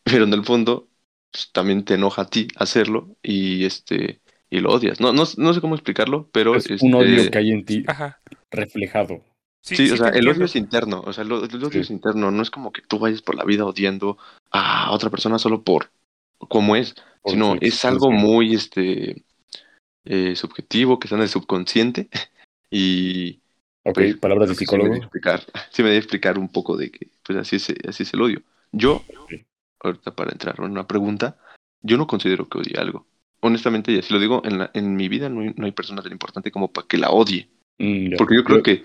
pero 0.03 0.25
en 0.25 0.33
el 0.33 0.45
fondo 0.45 0.89
pues, 1.31 1.51
también 1.53 1.85
te 1.85 1.95
enoja 1.95 2.23
a 2.23 2.31
ti 2.31 2.49
hacerlo 2.57 3.17
y 3.23 3.65
este 3.65 4.21
y 4.51 4.61
lo 4.61 4.71
odias. 4.71 4.99
No, 4.99 5.13
no, 5.13 5.25
no 5.37 5.55
sé 5.55 5.61
cómo 5.61 5.75
explicarlo, 5.75 6.29
pero 6.33 6.55
es 6.55 6.71
este, 6.71 6.87
un 6.87 6.95
odio 6.95 7.31
que 7.31 7.39
hay 7.39 7.51
en 7.51 7.65
ti 7.65 7.85
Ajá. 7.87 8.21
reflejado. 8.51 9.23
Sí, 9.63 9.77
Sí, 9.77 9.89
sí 9.89 9.93
o 9.93 9.97
sea, 9.99 10.09
el 10.09 10.27
odio 10.29 10.47
es 10.47 10.57
interno, 10.57 11.03
o 11.05 11.13
sea, 11.13 11.25
el, 11.25 11.33
el 11.33 11.65
odio 11.65 11.71
Sí. 11.71 11.79
es 11.81 11.91
interno, 11.91 12.31
no 12.31 12.43
es 12.43 12.51
como 12.51 12.73
que 12.73 12.81
tú 12.81 12.99
vayas 12.99 13.21
por 13.21 13.35
la 13.35 13.45
vida 13.45 13.67
odiando 13.67 14.17
a 14.51 14.91
otra 14.93 15.11
persona 15.11 15.39
solo 15.39 15.63
por 15.63 15.91
cómo 16.39 16.77
es, 16.77 16.95
por 17.21 17.33
sino 17.33 17.57
es 17.61 17.85
algo 17.85 18.11
muy 18.11 18.55
este 18.55 19.25
eh, 20.05 20.35
subjetivo, 20.37 20.99
que 20.99 21.07
está 21.07 21.17
en 21.17 21.23
el 21.23 21.29
subconsciente 21.29 22.09
y 22.71 23.41
Ok, 23.91 23.95
pues, 23.95 24.17
palabras 24.17 24.49
de 24.49 24.55
creo 24.55 24.59
que 24.59 24.65
sí 24.67 24.77
me 24.77 24.83
psicólogo. 24.83 24.95
explicar, 25.03 25.43
sí 25.73 25.83
me 25.83 25.89
debe 25.89 25.99
explicar 25.99 26.39
un 26.39 26.49
poco 26.49 26.77
de 26.77 26.91
que 26.91 27.09
pues 27.25 27.39
así 27.39 27.57
es, 27.57 27.69
así 27.89 28.03
es 28.03 28.15
el 28.15 28.23
odio. 28.23 28.43
Yo, 28.73 29.03
Sí. 29.29 29.45
ahorita 29.81 30.15
para 30.15 30.33
entrar 30.33 30.55
en 30.59 30.65
una 30.65 30.87
pregunta, 30.87 31.37
yo 31.83 31.97
no 31.97 32.07
considero 32.07 32.49
que 32.49 32.59
odie 32.59 32.79
algo. 32.79 33.07
Honestamente, 33.41 33.93
y 33.93 33.99
así 33.99 34.13
lo 34.13 34.19
digo, 34.21 34.43
en, 34.45 34.59
la, 34.59 34.71
en 34.75 34.97
mi 34.97 35.09
vida 35.09 35.29
no 35.29 35.43
hay, 35.43 35.55
no 35.57 35.67
hay 35.67 35.73
persona 35.73 36.03
tan 36.03 36.13
importante 36.13 36.51
como 36.51 36.73
para 36.73 36.87
que 36.89 36.99
la 36.99 37.11
odie. 37.11 37.49
Mm. 37.79 38.17
Porque 38.17 38.35
yo 38.35 38.43
creo 38.45 38.63
que 38.63 38.85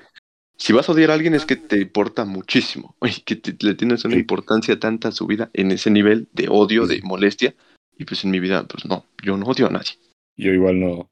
si 0.58 0.72
vas 0.74 0.88
a 0.88 0.92
odiar 0.92 1.10
a 1.10 1.16
alguien 1.16 1.34
es 1.34 1.46
que 1.46 1.56
te 1.56 1.80
importa 1.82 2.24
muchísimo. 2.26 2.96
Y 3.02 3.22
que 3.22 3.36
te- 3.36 3.56
le 3.66 3.74
tienes 3.74 4.06
una 4.06 4.14
Sí. 4.14 4.20
importancia 4.22 4.80
tanta 4.80 5.08
a 5.08 5.12
su 5.12 5.26
vida 5.26 5.50
en 5.54 5.72
ese 5.72 5.90
nivel 5.90 6.28
de 6.34 6.48
odio, 6.50 6.86
Sí. 6.86 6.96
de 6.98 7.02
molestia. 7.02 7.56
Y 7.98 8.06
pues 8.06 8.24
en 8.24 8.32
mi 8.32 8.40
vida, 8.40 8.64
pues 8.68 8.86
no, 8.86 9.06
yo 9.24 9.36
no 9.38 9.46
odio 9.48 9.66
a 9.68 9.70
nadie. 9.72 9.94
Yo 10.38 10.52
igual 10.54 10.80
no, 10.80 11.10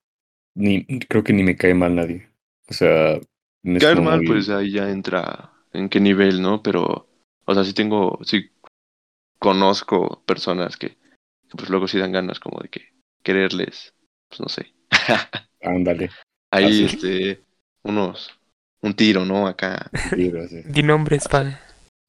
ni, 0.56 0.84
creo 1.08 1.24
que 1.24 1.34
ni 1.34 1.44
me 1.44 1.56
cae 1.56 1.74
mal 1.74 1.96
nadie. 1.96 2.28
O 2.70 2.74
sea, 2.74 3.20
Caer 3.64 3.98
como 3.98 4.10
mal, 4.10 4.22
pues 4.26 4.50
ahí 4.50 4.72
ya 4.72 4.90
entra 4.90 5.52
en 5.74 5.90
qué 5.90 6.00
nivel, 6.00 6.42
¿no? 6.42 6.62
Pero, 6.64 7.08
o 7.46 7.54
sea, 7.54 7.64
sí 7.64 7.74
tengo, 7.74 8.20
sí 8.24 8.50
conozco 9.40 10.24
personas 10.26 10.78
que, 10.78 10.90
que, 10.90 11.56
pues 11.58 11.70
luego 11.70 11.88
sí 11.88 11.98
dan 12.00 12.12
ganas 12.12 12.40
como 12.40 12.60
de 12.62 12.70
que 12.70 12.94
quererles, 13.24 13.94
pues 14.30 14.40
no 14.42 14.48
sé. 14.50 14.74
ándale. 15.62 16.10
Ahí, 16.52 16.86
Así. 16.86 16.96
este, 16.96 17.44
unos, 17.84 18.32
un 18.82 18.94
tiro, 18.94 19.26
¿no? 19.26 19.48
Acá. 19.48 19.90
sí, 20.16 20.32
así. 20.38 20.62
Di 20.66 20.84
nombres, 20.84 21.28
pa. 21.28 21.60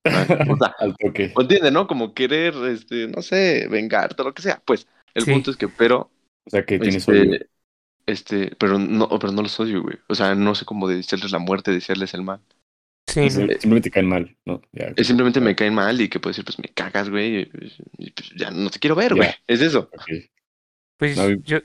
O 0.04 0.56
sea, 0.56 0.74
Al 0.80 0.96
toque. 0.96 1.32
¿me 1.36 1.42
entiendes, 1.42 1.72
no? 1.72 1.86
Como 1.86 2.12
querer, 2.12 2.54
este, 2.68 3.06
no 3.08 3.22
sé, 3.22 3.68
vengarte, 3.68 4.24
lo 4.24 4.34
que 4.34 4.42
sea. 4.42 4.60
Pues, 4.64 4.86
el 5.14 5.24
Sí. 5.24 5.32
punto 5.32 5.50
es 5.52 5.56
que, 5.56 5.68
pero, 5.68 6.10
O 6.44 6.50
sea, 6.50 6.64
que 6.64 6.78
tienes 6.78 7.06
este. 7.08 7.46
Este, 8.06 8.54
pero 8.58 8.78
no, 8.78 9.08
pero 9.18 9.32
no 9.32 9.42
los 9.42 9.58
odio, 9.60 9.82
güey. 9.82 9.98
O 10.08 10.14
sea, 10.14 10.34
no 10.34 10.54
sé 10.54 10.64
cómo 10.64 10.88
decirles 10.88 11.32
la 11.32 11.38
muerte, 11.38 11.70
decirles 11.70 12.14
el 12.14 12.22
mal. 12.22 12.40
Sí. 13.06 13.28
Simplemente 13.30 13.90
caen 13.90 14.08
mal, 14.08 14.36
¿no? 14.46 14.62
Ya, 14.72 14.92
Es 14.96 15.06
simplemente 15.08 15.40
me 15.40 15.56
caen 15.56 15.74
mal 15.74 16.00
y 16.00 16.08
que 16.08 16.20
puedo 16.20 16.30
decir, 16.30 16.44
pues 16.44 16.58
me 16.58 16.68
cagas, 16.68 17.10
güey, 17.10 17.50
y, 17.98 18.10
pues, 18.12 18.30
ya 18.36 18.50
no 18.50 18.70
te 18.70 18.78
quiero 18.78 18.94
ver, 18.96 19.10
Ya. 19.10 19.16
güey. 19.16 19.30
Es 19.46 19.60
eso. 19.60 19.90
Pues 20.96 21.16
No, 21.16 21.30
yo, 21.30 21.58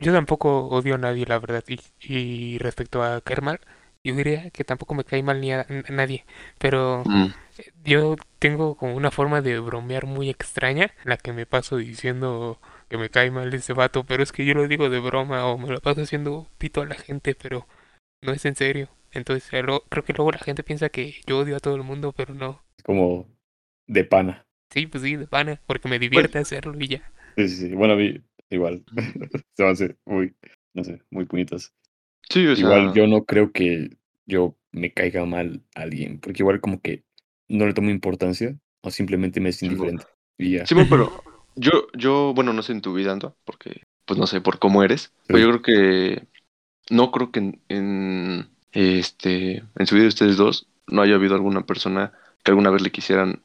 yo, 0.00 0.12
tampoco 0.12 0.68
odio 0.68 0.94
a 0.94 0.98
nadie, 0.98 1.26
la 1.26 1.38
verdad. 1.38 1.64
Y, 1.68 1.80
y 2.00 2.58
respecto 2.58 3.02
a 3.02 3.20
caer 3.20 3.42
mal, 3.42 3.60
yo 4.04 4.14
diría 4.14 4.50
que 4.50 4.64
tampoco 4.64 4.94
me 4.94 5.04
cae 5.04 5.22
mal 5.22 5.40
ni 5.40 5.52
a, 5.52 5.62
a 5.68 5.92
nadie, 5.92 6.24
pero 6.58 7.02
Mm. 7.04 7.26
yo 7.84 8.16
tengo 8.38 8.76
como 8.76 8.94
una 8.94 9.10
forma 9.10 9.40
de 9.42 9.58
bromear 9.58 10.06
muy 10.06 10.30
extraña, 10.30 10.92
en 11.04 11.10
la 11.10 11.16
que 11.16 11.32
me 11.32 11.44
paso 11.46 11.76
diciendo 11.76 12.60
que 12.94 12.98
me 12.98 13.10
cae 13.10 13.30
mal 13.32 13.52
ese 13.52 13.72
vato, 13.72 14.04
pero 14.04 14.22
es 14.22 14.30
que 14.32 14.44
yo 14.46 14.54
lo 14.54 14.68
digo 14.68 14.88
de 14.88 15.00
broma 15.00 15.46
o 15.46 15.58
me 15.58 15.68
lo 15.68 15.80
paso 15.80 16.02
haciendo 16.02 16.46
pito 16.58 16.80
a 16.82 16.86
la 16.86 16.94
gente, 16.94 17.34
pero 17.34 17.66
no 18.22 18.32
es 18.32 18.44
en 18.44 18.56
serio. 18.56 18.88
Entonces 19.12 19.50
lo- 19.64 19.82
creo 19.88 20.04
que 20.04 20.12
luego 20.12 20.32
la 20.32 20.38
gente 20.38 20.62
piensa 20.62 20.88
que 20.90 21.16
yo 21.26 21.38
odio 21.40 21.56
a 21.56 21.60
todo 21.60 21.74
el 21.76 21.82
mundo, 21.82 22.12
pero 22.16 22.34
no. 22.34 22.62
Es 22.78 22.84
como 22.84 23.26
de 23.88 24.04
pana. 24.04 24.46
Sí, 24.70 24.86
pues 24.86 25.02
sí, 25.02 25.16
de 25.16 25.26
pana, 25.26 25.60
porque 25.66 25.88
me 25.88 25.98
divierte 25.98 26.38
hacerlo 26.38 26.74
y 26.78 26.88
ya. 26.88 27.12
Sí, 27.36 27.48
sí, 27.48 27.56
sí. 27.56 27.74
Bueno, 27.74 27.94
a 27.94 27.96
mí 27.96 28.22
igual. 28.50 28.84
Se 29.56 29.62
van 29.62 29.70
a 29.70 29.72
hacer 29.72 29.96
muy, 30.04 30.34
no 30.74 30.84
sé, 30.84 31.02
muy 31.10 31.24
bonitas. 31.24 31.72
Sí, 32.30 32.46
o 32.46 32.56
sea, 32.56 32.68
Igual 32.68 32.92
yo 32.94 33.06
no 33.06 33.24
creo 33.24 33.52
que 33.52 33.90
yo 34.26 34.56
me 34.72 34.92
caiga 34.92 35.24
mal 35.26 35.62
a 35.74 35.82
alguien, 35.82 36.20
porque 36.20 36.42
igual 36.42 36.60
como 36.60 36.80
que 36.80 37.04
no 37.48 37.66
le 37.66 37.74
tomo 37.74 37.90
importancia 37.90 38.56
o 38.82 38.90
simplemente 38.90 39.40
me 39.40 39.50
es 39.50 39.60
Sí, 39.60 39.68
bueno. 39.74 39.98
indiferente. 39.98 40.06
Y 40.38 40.52
ya. 40.56 40.64
Simón, 40.66 40.88
pero 40.88 41.24
yo, 41.56 41.86
yo, 41.94 42.32
bueno, 42.34 42.52
no 42.52 42.62
sé 42.62 42.72
en 42.72 42.80
tu 42.80 42.94
vida, 42.94 43.12
Anto, 43.12 43.36
porque, 43.44 43.82
pues 44.04 44.18
no 44.18 44.26
sé 44.26 44.40
por 44.40 44.58
cómo 44.58 44.82
eres, 44.82 45.12
pero 45.26 45.38
yo 45.38 45.48
creo 45.48 45.62
que, 45.62 46.28
no 46.90 47.10
creo 47.10 47.30
que 47.32 47.40
en, 47.40 47.62
en, 47.68 48.50
este, 48.72 49.64
en 49.76 49.86
su 49.86 49.94
vida 49.94 50.04
de 50.04 50.08
ustedes 50.08 50.36
dos 50.36 50.68
no 50.86 51.02
haya 51.02 51.14
habido 51.14 51.34
alguna 51.34 51.66
persona 51.66 52.12
que 52.42 52.50
alguna 52.50 52.70
vez 52.70 52.82
le 52.82 52.92
quisieran, 52.92 53.42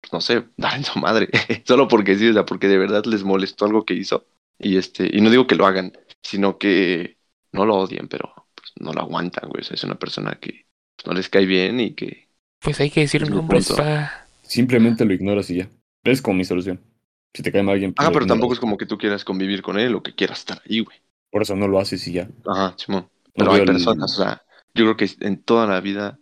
pues, 0.00 0.12
no 0.12 0.20
sé, 0.20 0.44
dar 0.56 0.76
en 0.76 0.84
su 0.84 0.98
madre, 0.98 1.28
solo 1.66 1.88
porque 1.88 2.16
sí, 2.16 2.28
o 2.28 2.32
sea, 2.32 2.44
porque 2.46 2.68
de 2.68 2.78
verdad 2.78 3.04
les 3.06 3.24
molestó 3.24 3.64
algo 3.66 3.84
que 3.84 3.94
hizo, 3.94 4.26
y 4.58 4.76
este, 4.76 5.08
y 5.12 5.20
no 5.20 5.30
digo 5.30 5.46
que 5.46 5.54
lo 5.56 5.66
hagan, 5.66 5.92
sino 6.22 6.58
que 6.58 7.18
no 7.52 7.66
lo 7.66 7.76
odien, 7.76 8.08
pero 8.08 8.32
pues, 8.54 8.72
no 8.80 8.92
lo 8.92 9.00
aguantan, 9.00 9.48
güey, 9.48 9.62
o 9.62 9.64
sea, 9.64 9.74
es 9.74 9.84
una 9.84 9.98
persona 9.98 10.38
que 10.40 10.66
pues, 10.96 11.06
no 11.06 11.12
les 11.14 11.28
cae 11.28 11.46
bien 11.46 11.80
y 11.80 11.94
que, 11.94 12.28
Pues 12.60 12.80
hay 12.80 12.90
que 12.90 13.00
decir 13.00 13.28
nombres, 13.28 13.68
punto. 13.68 13.82
pa. 13.82 14.26
Simplemente 14.42 15.04
lo 15.04 15.14
ignoras 15.14 15.48
y 15.50 15.56
ya. 15.56 15.70
Es 16.04 16.20
como 16.20 16.38
mi 16.38 16.44
solución. 16.44 16.80
Si 17.34 17.42
te 17.42 17.50
cae 17.52 17.62
mal 17.62 17.74
alguien, 17.74 17.94
pues 17.94 18.06
ah, 18.06 18.10
lo 18.10 18.14
pero 18.14 18.26
tampoco 18.26 18.52
es 18.52 18.60
como 18.60 18.76
que 18.76 18.86
tú 18.86 18.98
quieras 18.98 19.24
convivir 19.24 19.62
con 19.62 19.78
él 19.78 19.94
o 19.94 20.02
que 20.02 20.14
quieras 20.14 20.40
estar 20.40 20.60
ahí, 20.68 20.80
güey. 20.80 20.98
Por 21.30 21.42
eso 21.42 21.56
no 21.56 21.66
lo 21.66 21.78
haces 21.78 22.06
y 22.08 22.12
ya. 22.12 22.28
Ajá, 22.46 22.74
Simón. 22.76 23.08
No 23.34 23.44
Pero 23.44 23.52
hay 23.52 23.60
el- 23.60 23.66
personas, 23.66 24.18
o 24.18 24.22
sea, 24.22 24.42
yo 24.74 24.84
creo 24.84 24.96
que 24.96 25.08
en 25.26 25.42
toda 25.42 25.66
la 25.66 25.80
vida, 25.80 26.18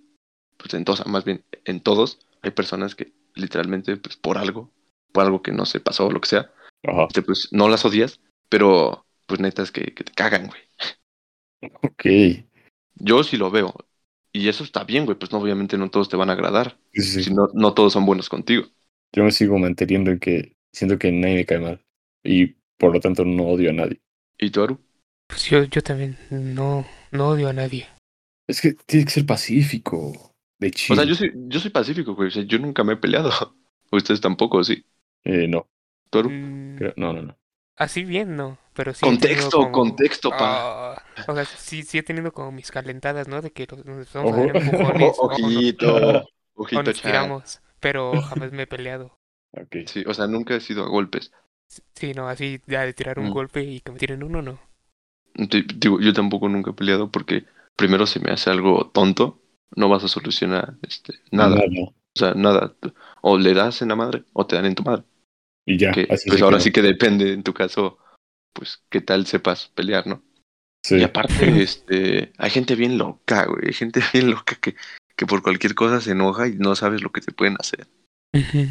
pues 0.56 0.72
en 0.74 0.84
todos, 0.84 1.04
más 1.06 1.24
bien 1.24 1.44
en 1.64 1.80
todos, 1.80 2.20
hay 2.42 2.52
personas 2.52 2.94
que 2.94 3.12
literalmente, 3.34 3.96
pues 3.96 4.16
por 4.16 4.38
algo, 4.38 4.70
por 5.12 5.24
algo 5.24 5.42
que 5.42 5.50
no 5.52 5.66
se 5.66 5.80
pasó 5.80 6.06
o 6.06 6.12
lo 6.12 6.20
que 6.20 6.28
sea, 6.28 6.52
Ajá. 6.84 7.06
este, 7.08 7.22
pues 7.22 7.48
no 7.50 7.68
las 7.68 7.84
odias, 7.84 8.20
pero 8.48 9.04
pues 9.26 9.40
neta 9.40 9.62
es 9.62 9.72
que, 9.72 9.92
que 9.94 10.04
te 10.04 10.12
cagan, 10.12 10.46
güey. 10.46 10.60
Ok. 11.82 12.46
Yo 12.94 13.22
sí 13.22 13.36
lo 13.36 13.50
veo. 13.50 13.74
Y 14.32 14.48
eso 14.48 14.62
está 14.64 14.84
bien, 14.84 15.04
güey, 15.06 15.18
pues 15.18 15.32
no, 15.32 15.38
obviamente 15.38 15.76
no 15.76 15.90
todos 15.90 16.08
te 16.08 16.16
van 16.16 16.30
a 16.30 16.34
agradar. 16.34 16.78
Sí, 16.92 17.02
sí. 17.02 17.24
Si 17.24 17.34
no, 17.34 17.48
no 17.52 17.74
todos 17.74 17.92
son 17.92 18.06
buenos 18.06 18.28
contigo. 18.28 18.64
Yo 19.12 19.24
me 19.24 19.32
sigo 19.32 19.58
manteniendo 19.58 20.10
en 20.10 20.20
que 20.20 20.52
siento 20.72 20.98
que 20.98 21.10
nadie 21.12 21.36
me 21.36 21.46
cae 21.46 21.58
mal. 21.58 21.80
Y 22.24 22.56
por 22.78 22.92
lo 22.92 23.00
tanto 23.00 23.24
no 23.24 23.44
odio 23.48 23.70
a 23.70 23.72
nadie. 23.74 24.00
¿Y 24.38 24.50
tú, 24.50 24.62
Aru? 24.62 24.80
Pues 25.28 25.44
yo, 25.44 25.62
yo 25.64 25.82
también 25.82 26.18
no, 26.30 26.86
no 27.12 27.28
odio 27.28 27.48
a 27.48 27.52
nadie. 27.52 27.86
Es 28.48 28.60
que 28.60 28.72
tiene 28.86 29.04
que 29.04 29.10
ser 29.12 29.26
pacífico. 29.26 30.34
De 30.58 30.70
chill. 30.70 30.92
O 30.92 30.96
sea, 30.96 31.04
yo 31.08 31.14
soy, 31.14 31.32
yo 31.34 31.60
soy 31.60 31.70
pacífico, 31.70 32.14
güey. 32.14 32.28
O 32.28 32.30
sea, 32.30 32.42
yo 32.42 32.58
nunca 32.58 32.84
me 32.84 32.94
he 32.94 32.96
peleado. 32.96 33.30
Ustedes 33.92 34.20
tampoco, 34.20 34.62
sí. 34.64 34.84
Eh, 35.24 35.46
no, 35.48 35.68
¿Tú, 36.10 36.18
Aru? 36.20 36.30
Mm, 36.30 36.76
creo- 36.76 36.94
no, 36.96 37.12
no, 37.12 37.22
no. 37.22 37.36
así 37.76 38.04
bien, 38.04 38.36
no, 38.36 38.58
pero 38.74 38.92
sí. 38.94 39.00
contexto, 39.00 39.58
como- 39.58 39.72
contexto, 39.72 40.30
pa. 40.30 40.94
Ah, 40.94 41.02
o 41.28 41.34
sea, 41.34 41.44
sí, 41.44 41.82
sí 41.82 41.98
he 41.98 42.02
tenido 42.02 42.32
como 42.32 42.52
mis 42.52 42.70
calentadas, 42.70 43.28
¿no? 43.28 43.40
De 43.42 43.52
que 43.52 43.66
los- 43.70 43.84
nos 43.84 44.12
vamos 44.14 44.32
a 44.32 44.36
dar 44.36 44.56
empujones 44.56 45.12
ojito, 45.18 46.24
ojito, 46.54 46.82
nos 46.82 46.94
chat. 46.94 47.04
tiramos, 47.04 47.60
pero 47.80 48.20
jamás 48.22 48.52
me 48.52 48.62
he 48.62 48.66
peleado. 48.66 49.16
Ok. 49.52 49.76
Sí, 49.86 50.04
o 50.06 50.14
sea, 50.14 50.26
nunca 50.26 50.54
he 50.54 50.60
sido 50.60 50.84
a 50.84 50.88
golpes. 50.88 51.32
Sí, 51.94 52.12
no, 52.14 52.28
así 52.28 52.60
ya 52.66 52.82
de 52.82 52.92
tirar 52.92 53.18
un 53.18 53.28
Mm. 53.28 53.32
golpe 53.32 53.62
y 53.62 53.80
que 53.80 53.92
me 53.92 53.98
tiren 53.98 54.22
uno, 54.22 54.42
no. 54.42 54.58
Digo, 55.34 56.00
yo 56.00 56.12
tampoco 56.12 56.48
nunca 56.48 56.70
he 56.70 56.74
peleado 56.74 57.10
porque 57.10 57.44
primero 57.76 58.06
se 58.06 58.20
me 58.20 58.30
hace 58.30 58.50
algo 58.50 58.90
tonto, 58.92 59.40
no 59.76 59.88
vas 59.88 60.02
a 60.04 60.08
solucionar 60.08 60.74
este, 60.82 61.14
nada, 61.30 61.60
o 61.60 61.94
sea, 62.18 62.34
nada. 62.34 62.74
O 63.22 63.38
le 63.38 63.54
das 63.54 63.82
en 63.82 63.88
la 63.88 63.96
madre 63.96 64.24
o 64.32 64.46
te 64.46 64.56
dan 64.56 64.66
en 64.66 64.74
tu 64.74 64.82
madre. 64.82 65.04
Y 65.66 65.78
ya. 65.78 65.92
Que, 65.92 66.06
así 66.10 66.28
pues 66.28 66.42
ahora 66.42 66.56
quedó. 66.56 66.64
sí 66.64 66.72
que 66.72 66.82
depende 66.82 67.32
en 67.32 67.42
tu 67.44 67.54
caso, 67.54 67.98
pues 68.52 68.82
qué 68.90 69.00
tal 69.00 69.26
sepas 69.26 69.68
pelear, 69.68 70.06
¿no? 70.06 70.22
Sí. 70.84 70.96
Y 70.96 71.02
aparte, 71.04 71.62
este, 71.62 72.32
hay 72.38 72.50
gente 72.50 72.74
bien 72.74 72.98
loca, 72.98 73.46
güey, 73.46 73.68
hay 73.68 73.72
gente 73.72 74.00
bien 74.12 74.30
loca 74.30 74.56
que, 74.60 74.74
que 75.16 75.26
por 75.26 75.42
cualquier 75.42 75.74
cosa 75.74 76.00
se 76.00 76.12
enoja 76.12 76.48
y 76.48 76.56
no 76.56 76.74
sabes 76.74 77.02
lo 77.02 77.12
que 77.12 77.20
te 77.20 77.32
pueden 77.32 77.56
hacer. 77.60 77.86
Ujú. 78.34 78.66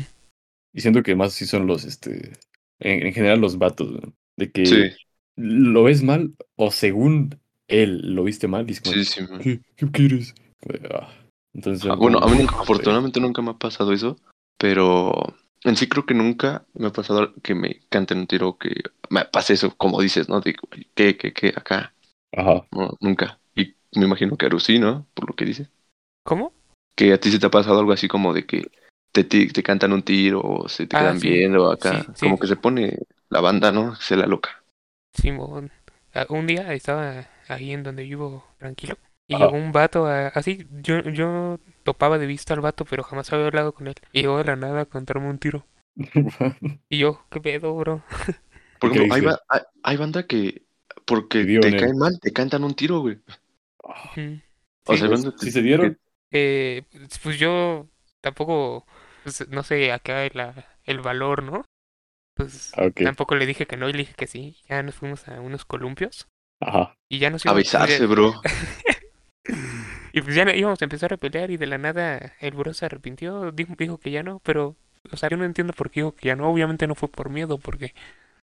Y 0.73 0.81
siento 0.81 1.03
que 1.03 1.15
más 1.15 1.33
sí 1.33 1.45
son 1.45 1.67
los, 1.67 1.85
este, 1.85 2.33
en, 2.79 3.07
en 3.07 3.13
general 3.13 3.39
los 3.41 3.57
vatos, 3.57 3.91
¿no? 3.91 4.13
De 4.37 4.51
que 4.51 4.65
Sí, 4.65 4.91
lo 5.35 5.83
ves 5.83 6.03
mal 6.03 6.35
o 6.55 6.71
según 6.71 7.39
él 7.67 8.15
lo 8.15 8.23
viste 8.23 8.47
mal 8.47 8.69
y 8.69 8.73
es 8.73 8.81
como, 8.81 8.93
sí, 8.93 9.05
sí. 9.05 9.21
man. 9.29 9.39
¿qué, 9.41 9.61
¿qué 9.75 9.89
quieres? 9.91 10.33
"Ah". 10.91 11.09
Entonces, 11.53 11.89
Ah, 11.89 11.95
bueno, 11.95 12.19
a 12.19 12.27
mí 12.29 12.37
nunca- 12.37 12.59
afortunadamente 12.61 13.19
nunca 13.19 13.41
me 13.41 13.51
ha 13.51 13.57
pasado 13.57 13.91
eso, 13.91 14.17
pero 14.57 15.13
en 15.63 15.75
sí 15.75 15.87
creo 15.89 16.05
que 16.05 16.13
nunca 16.13 16.65
me 16.73 16.87
ha 16.87 16.91
pasado 16.91 17.33
que 17.41 17.55
me 17.55 17.81
canten 17.89 18.19
un 18.19 18.27
tiro 18.27 18.57
que 18.57 18.75
me 19.09 19.25
pase 19.25 19.53
eso, 19.53 19.75
como 19.75 19.99
dices, 20.01 20.29
¿no? 20.29 20.41
De 20.41 20.55
que, 20.93 21.17
que, 21.17 21.33
que, 21.33 21.47
acá, 21.49 21.93
Ajá. 22.35 22.67
no, 22.71 22.95
nunca. 23.01 23.39
Y 23.55 23.73
me 23.95 24.05
imagino 24.05 24.37
que 24.37 24.45
a 24.45 24.47
Aru 24.47 24.59
sí, 24.59 24.77
¿no? 24.79 25.07
Por 25.15 25.27
lo 25.29 25.35
que 25.35 25.45
dices. 25.45 25.69
¿Cómo? 26.23 26.53
Que 26.95 27.13
a 27.13 27.19
ti 27.19 27.31
se 27.31 27.39
te 27.39 27.45
ha 27.47 27.51
pasado 27.51 27.79
algo 27.79 27.91
así 27.91 28.07
como 28.07 28.33
de 28.33 28.45
que 28.45 28.69
te, 29.11 29.23
ti- 29.23 29.49
te 29.51 29.63
cantan 29.63 29.93
un 29.93 30.03
tiro 30.03 30.41
o 30.41 30.69
se 30.69 30.87
te 30.87 30.95
Ah, 30.95 30.97
quedan 30.97 31.19
sí, 31.19 31.37
viendo 31.37 31.71
acá, 31.71 32.05
sí, 32.05 32.11
sí. 32.15 32.33
como 32.33 32.39
que 32.39 32.47
se 32.47 32.55
pone 32.57 32.97
la 33.29 33.41
banda, 33.41 33.71
¿no? 33.71 33.95
Se 33.95 34.15
la 34.17 34.25
loca. 34.27 34.63
Simón. 35.13 35.71
Ah, 36.13 36.25
Un 36.29 36.47
día 36.47 36.73
estaba 36.73 37.27
ahí 37.47 37.71
en 37.73 37.83
donde 37.83 38.03
vivo 38.03 38.43
tranquilo 38.57 38.97
y 39.27 39.37
llegó 39.37 39.55
un 39.55 39.71
vato 39.71 40.07
a- 40.07 40.27
así, 40.29 40.67
yo, 40.81 41.01
yo 41.01 41.59
topaba 41.83 42.17
de 42.17 42.25
vista 42.27 42.53
al 42.55 42.61
vato, 42.61 42.85
pero 42.85 43.03
jamás 43.03 43.31
había 43.31 43.45
hablado 43.47 43.73
con 43.73 43.87
él. 43.87 43.95
Y 44.11 44.21
llegó 44.21 44.37
de 44.39 44.45
la 44.45 44.55
nada 44.55 44.81
a 44.81 44.85
contarme 44.85 45.29
un 45.29 45.37
tiro. 45.39 45.65
Y 46.89 46.99
yo, 46.99 47.23
¿qué 47.31 47.39
pedo, 47.41 47.75
bro? 47.75 48.03
Por 48.79 48.91
¿Qué 48.91 48.99
ejemplo, 48.99 49.13
hay, 49.15 49.21
ba- 49.21 49.41
hay, 49.49 49.61
hay 49.83 49.97
banda 49.97 50.25
que 50.27 50.65
porque 51.05 51.45
Te 51.59 51.75
caen 51.75 51.97
mal, 51.97 52.19
te 52.19 52.31
cantan 52.33 52.63
un 52.63 52.75
tiro, 52.75 52.99
güey. 53.01 53.19
Ah, 53.83 54.15
Ujú. 54.15 54.41
O 54.85 54.95
Sí, 54.95 54.97
sea, 54.97 55.07
pues, 55.07 55.09
banda 55.09 55.33
que- 55.41 55.45
¿sí 55.45 55.51
se 55.51 55.61
dieron? 55.61 55.99
Eh, 56.31 56.83
pues 57.23 57.39
yo 57.39 57.87
tampoco, 58.21 58.85
pues, 59.23 59.47
no 59.49 59.63
sé, 59.63 59.91
acá 59.91 60.27
la, 60.33 60.67
el 60.85 60.99
valor, 60.99 61.43
¿no? 61.43 61.63
Pues 62.35 62.71
tampoco 62.95 63.35
le 63.35 63.45
dije 63.45 63.65
que 63.65 63.75
no 63.77 63.89
y 63.89 63.93
le 63.93 63.99
dije 63.99 64.13
que 64.15 64.27
sí. 64.27 64.57
Ya 64.69 64.81
nos 64.83 64.95
fuimos 64.95 65.27
a 65.27 65.41
unos 65.41 65.65
columpios 65.65 66.27
Ajá. 66.61 66.93
y 67.11 67.19
ya 67.19 67.29
nos 67.29 67.45
A 67.45 67.49
íbamos 67.49 67.63
besarse, 67.63 68.05
bro. 68.05 68.41
Y 70.11 70.21
pues 70.21 70.35
ya 70.35 70.45
no- 70.45 70.53
íbamos 70.53 70.81
a 70.81 70.85
empezar 70.85 71.13
a 71.13 71.17
pelear 71.17 71.51
y 71.51 71.57
de 71.57 71.67
la 71.67 71.77
nada 71.77 72.33
el 72.39 72.51
bro 72.55 72.73
se 72.73 72.85
arrepintió, 72.85 73.51
dijo, 73.51 73.75
dijo 73.77 73.99
que 73.99 74.11
ya 74.11 74.23
no, 74.23 74.39
pero, 74.39 74.75
o 75.11 75.17
sea, 75.17 75.29
yo 75.29 75.37
no 75.37 75.45
entiendo 75.45 75.73
por 75.73 75.91
qué 75.91 75.99
dijo 76.01 76.15
que 76.15 76.27
ya 76.27 76.35
no. 76.35 76.49
Obviamente 76.49 76.87
no 76.87 76.95
fue 76.95 77.09
por 77.09 77.29
miedo, 77.29 77.57
porque 77.59 77.93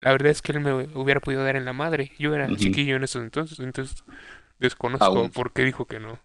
la 0.00 0.12
verdad 0.12 0.30
es 0.33 0.42
que 0.42 0.52
él 0.52 0.61
me 0.61 0.73
hubiera 0.73 1.21
podido 1.21 1.44
dar 1.44 1.56
en 1.56 1.64
la 1.64 1.73
madre. 1.73 2.12
Yo 2.18 2.35
era 2.35 2.54
chiquillo 2.56 2.97
en 2.97 3.04
esos 3.04 3.23
entonces, 3.23 3.61
entonces 3.61 4.04
desconozco 4.59 5.06
Aún. 5.06 5.30
por 5.30 5.52
qué 5.52 5.62
dijo 5.64 5.87
que 5.87 6.00
no. 6.00 6.18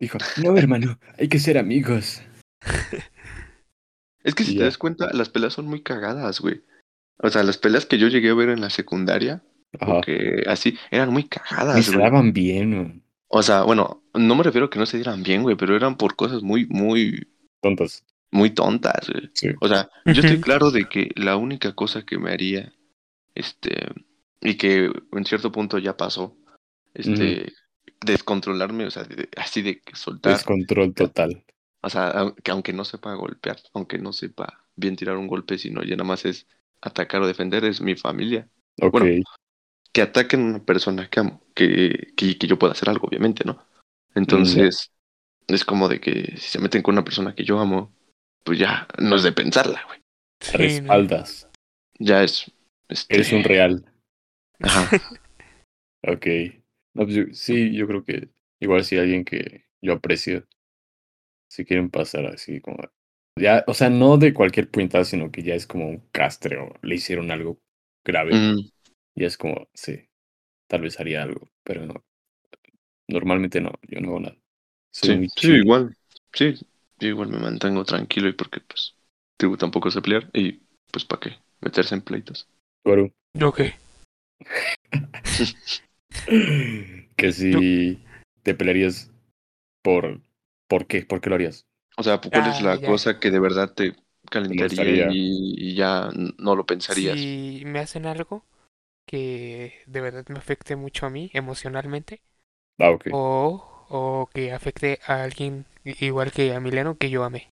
Dijo, 0.00 0.18
no, 0.42 0.56
hermano, 0.56 0.98
hay 1.18 1.28
que 1.28 1.38
ser 1.38 1.58
amigos. 1.58 2.22
Es 4.24 4.34
que 4.34 4.44
si 4.44 4.54
Y 4.54 4.58
te 4.58 4.64
das 4.64 4.78
cuenta, 4.78 5.10
las 5.12 5.28
peleas 5.28 5.54
son 5.54 5.66
muy 5.66 5.82
cagadas, 5.82 6.40
güey. 6.40 6.62
O 7.18 7.28
sea, 7.30 7.42
las 7.42 7.58
peleas 7.58 7.86
que 7.86 7.98
yo 7.98 8.08
llegué 8.08 8.30
a 8.30 8.34
ver 8.34 8.48
en 8.50 8.60
la 8.60 8.70
secundaria, 8.70 9.42
Ajá. 9.80 9.94
o 9.94 10.00
que 10.00 10.44
así, 10.46 10.76
eran 10.90 11.10
muy 11.12 11.22
Y 11.22 11.28
cagadas, 11.28 11.84
se 11.84 11.92
güey. 11.92 12.04
daban 12.04 12.32
bien, 12.32 12.70
¿no? 12.70 13.00
O 13.28 13.42
sea, 13.42 13.62
bueno, 13.62 14.02
no 14.14 14.34
me 14.36 14.42
refiero 14.42 14.66
a 14.66 14.70
que 14.70 14.78
no 14.78 14.86
se 14.86 14.96
dieran 14.96 15.22
bien, 15.22 15.42
güey, 15.42 15.56
pero 15.56 15.76
eran 15.76 15.96
por 15.96 16.16
cosas 16.16 16.42
muy, 16.42 16.66
muy, 16.66 17.28
tontas. 17.60 18.04
muy 18.30 18.50
tontas, 18.50 19.08
güey. 19.10 19.30
Sí. 19.34 19.48
O 19.60 19.68
sea, 19.68 19.88
yo 20.06 20.12
estoy 20.22 20.40
claro 20.40 20.70
de 20.70 20.88
que 20.88 21.10
la 21.16 21.36
única 21.36 21.74
cosa 21.74 22.04
que 22.06 22.18
me 22.18 22.30
haría, 22.32 22.72
este, 23.34 23.88
y 24.40 24.54
que 24.56 24.90
en 25.12 25.24
cierto 25.26 25.52
punto 25.52 25.78
ya 25.78 25.96
pasó, 25.96 26.36
este, 26.94 27.52
descontrolarme, 28.04 28.86
o 28.86 28.90
sea, 28.90 29.04
de- 29.04 29.28
así 29.36 29.62
de 29.62 29.80
que 29.80 29.94
soltar, 29.96 30.32
Descontrol 30.34 30.94
total. 30.94 31.44
O 31.82 31.90
sea, 31.90 32.34
que 32.42 32.50
aunque 32.50 32.72
no 32.72 32.84
sepa 32.84 33.14
golpear, 33.14 33.58
aunque 33.74 33.98
no 33.98 34.12
sepa 34.12 34.64
bien 34.76 34.96
tirar 34.96 35.16
un 35.16 35.26
golpe, 35.26 35.58
sino 35.58 35.82
ya 35.82 35.96
nada 35.96 36.04
más 36.08 36.24
es 36.24 36.46
atacar 36.80 37.22
o 37.22 37.26
defender, 37.26 37.64
es 37.64 37.80
mi 37.80 37.94
familia. 37.94 38.48
Ok. 38.80 38.92
Bueno. 38.92 39.24
Que 39.92 40.02
ataquen 40.02 40.40
a 40.40 40.44
una 40.44 40.64
persona 40.64 41.08
que 41.08 41.20
amo, 41.20 41.42
que, 41.54 42.12
que, 42.16 42.36
que 42.38 42.46
yo 42.46 42.58
pueda 42.58 42.72
hacer 42.72 42.88
algo, 42.90 43.08
obviamente, 43.08 43.44
¿no? 43.44 43.64
Entonces, 44.14 44.92
es 45.46 45.64
como 45.64 45.88
de 45.88 46.00
que 46.00 46.36
si 46.36 46.48
se 46.50 46.60
meten 46.60 46.82
con 46.82 46.94
una 46.94 47.04
persona 47.04 47.34
que 47.34 47.44
yo 47.44 47.58
amo, 47.58 47.94
pues 48.44 48.58
ya 48.58 48.86
no 48.98 49.16
es 49.16 49.22
de 49.22 49.32
pensarla, 49.32 49.82
güey. 49.86 50.00
Sí, 50.40 50.58
¿no? 50.58 50.64
espaldas. 50.64 51.48
Ya 51.98 52.22
es. 52.22 52.52
Este, 52.88 53.14
Eres 53.14 53.32
un 53.32 53.44
real. 53.44 53.84
Ajá. 54.60 54.90
Ok. 56.06 56.26
No, 56.94 57.04
pues 57.04 57.14
yo- 57.16 57.34
sí, 57.34 57.74
yo 57.74 57.88
creo 57.88 58.04
que 58.04 58.28
igual 58.60 58.84
si 58.84 58.96
alguien 58.98 59.24
que, 59.24 59.64
yo 59.82 59.94
aprecio. 59.94 60.46
Si 61.50 61.64
quieren 61.64 61.90
pasar 61.90 62.26
así 62.26 62.60
como... 62.60 62.78
Ya, 63.36 63.64
o 63.66 63.74
sea, 63.74 63.88
no 63.88 64.18
de 64.18 64.34
cualquier 64.34 64.68
puñetada, 64.68 65.04
sino 65.04 65.30
que 65.30 65.42
ya 65.42 65.54
es 65.54 65.66
como 65.66 65.88
un 65.88 66.08
castre 66.10 66.58
o 66.58 66.74
le 66.82 66.96
hicieron 66.96 67.30
algo 67.30 67.60
grave. 68.04 68.34
Mm, 68.34 68.70
Y 69.14 69.24
es 69.24 69.38
como, 69.38 69.68
sí, 69.74 70.08
tal 70.66 70.82
vez 70.82 70.98
haría 70.98 71.22
algo, 71.22 71.48
pero 71.62 71.86
no. 71.86 72.04
Normalmente 73.08 73.60
no, 73.60 73.72
yo 73.88 74.00
no 74.00 74.08
hago 74.08 74.20
nada. 74.20 74.36
Soy 74.92 75.28
sí, 75.36 75.52
igual. 75.52 75.96
Sí, 76.32 76.54
yo 76.98 77.08
igual 77.08 77.28
me 77.28 77.38
mantengo 77.38 77.84
tranquilo 77.84 78.28
y 78.28 78.32
porque 78.32 78.60
pues 78.60 78.96
digo, 79.38 79.56
tampoco 79.56 79.90
sé 79.90 80.02
pelear 80.02 80.28
y 80.32 80.60
pues 80.90 81.04
para 81.04 81.20
qué 81.20 81.36
meterse 81.60 81.94
en 81.94 82.02
pleitos. 82.02 82.48
¿Yo 83.34 83.52
qué? 83.52 83.74
que 87.16 87.32
si 87.32 87.98
te 88.42 88.54
pelearías 88.54 89.10
por... 89.82 90.20
¿Por 90.68 90.86
qué? 90.86 91.02
¿Por 91.04 91.20
qué 91.20 91.30
lo 91.30 91.36
harías? 91.36 91.66
O 91.96 92.02
sea, 92.02 92.20
¿cuál 92.20 92.46
es 92.46 92.60
Ah, 92.60 92.62
la 92.62 92.78
ya. 92.80 92.90
cosa 92.90 93.18
que 93.20 93.30
de 93.30 93.40
verdad 93.40 93.74
te 93.74 93.94
calentaría 94.30 94.94
y, 94.94 95.54
y 95.72 95.74
ya 95.74 96.10
no 96.38 96.56
lo 96.56 96.64
pensarías? 96.66 97.30
Si 97.30 97.62
me 97.66 97.80
hacen 97.80 98.06
algo 98.06 98.44
que 99.06 99.82
de 99.86 100.00
verdad 100.02 100.26
me 100.28 100.38
afecte 100.38 100.76
mucho 100.76 101.06
a 101.06 101.10
mí 101.10 101.30
emocionalmente 101.34 102.22
Ah, 102.78 102.90
ok. 102.90 103.08
o, 103.10 103.86
o 103.90 104.30
que 104.34 104.52
afecte 104.52 105.00
a 105.06 105.24
alguien 105.24 105.66
igual 105.84 106.32
que 106.32 106.54
a 106.54 106.60
Mileno 106.60 106.98
que 106.98 107.10
yo 107.10 107.24
amé. 107.24 107.52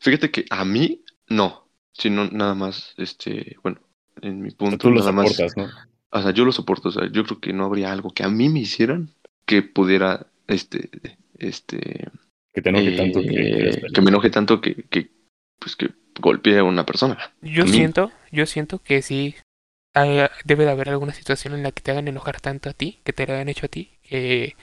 Fíjate 0.00 0.30
que 0.30 0.44
a 0.50 0.64
mí 0.64 1.04
no, 1.28 1.68
sino 1.92 2.26
nada 2.26 2.54
más, 2.54 2.94
este, 2.96 3.56
bueno, 3.62 3.80
en 4.20 4.40
mi 4.42 4.50
O 4.72 4.76
punto, 4.76 4.78
tú 4.78 4.90
lo 4.90 5.00
nada 5.00 5.12
más, 5.12 5.46
¿no? 5.56 5.70
o 6.10 6.22
sea, 6.22 6.30
yo 6.32 6.44
lo 6.44 6.52
soporto, 6.52 6.88
o 6.88 6.92
sea, 6.92 7.10
yo 7.10 7.24
creo 7.24 7.40
que 7.40 7.52
no 7.52 7.64
habría 7.64 7.92
algo 7.92 8.12
que 8.12 8.24
a 8.24 8.28
mí 8.28 8.48
me 8.48 8.60
hicieran 8.60 9.10
que 9.46 9.62
pudiera, 9.62 10.26
este, 10.46 10.90
este, 11.38 12.08
Que 12.52 12.60
te 12.62 12.68
enoje 12.68 12.92
tanto 12.92 13.20
que 13.22 13.50
quieras 13.50 13.76
eh, 13.76 13.82
que 13.92 14.00
me 14.02 14.10
enoje 14.10 14.30
tanto 14.30 14.60
que, 14.60 14.74
que, 14.90 15.10
pues 15.58 15.76
que 15.76 15.90
golpee 16.20 16.58
a 16.58 16.64
una 16.64 16.84
persona. 16.84 17.18
Yo 17.42 17.66
siento, 17.66 18.12
yo 18.30 18.46
siento 18.46 18.78
que 18.78 19.02
sí 19.02 19.34
hay- 19.94 20.28
debe 20.44 20.64
de 20.64 20.70
haber 20.70 20.90
alguna 20.90 21.14
situación 21.14 21.54
en 21.54 21.62
la 21.62 21.72
que 21.72 21.82
te 21.82 21.90
hagan 21.90 22.08
enojar 22.08 22.40
tanto 22.40 22.70
a 22.70 22.72
ti, 22.74 23.00
que 23.04 23.12
te 23.12 23.26
lo 23.26 23.34
hayan 23.34 23.48
hecho 23.48 23.66
a 23.66 23.68
ti, 23.68 23.90
que 24.02 24.56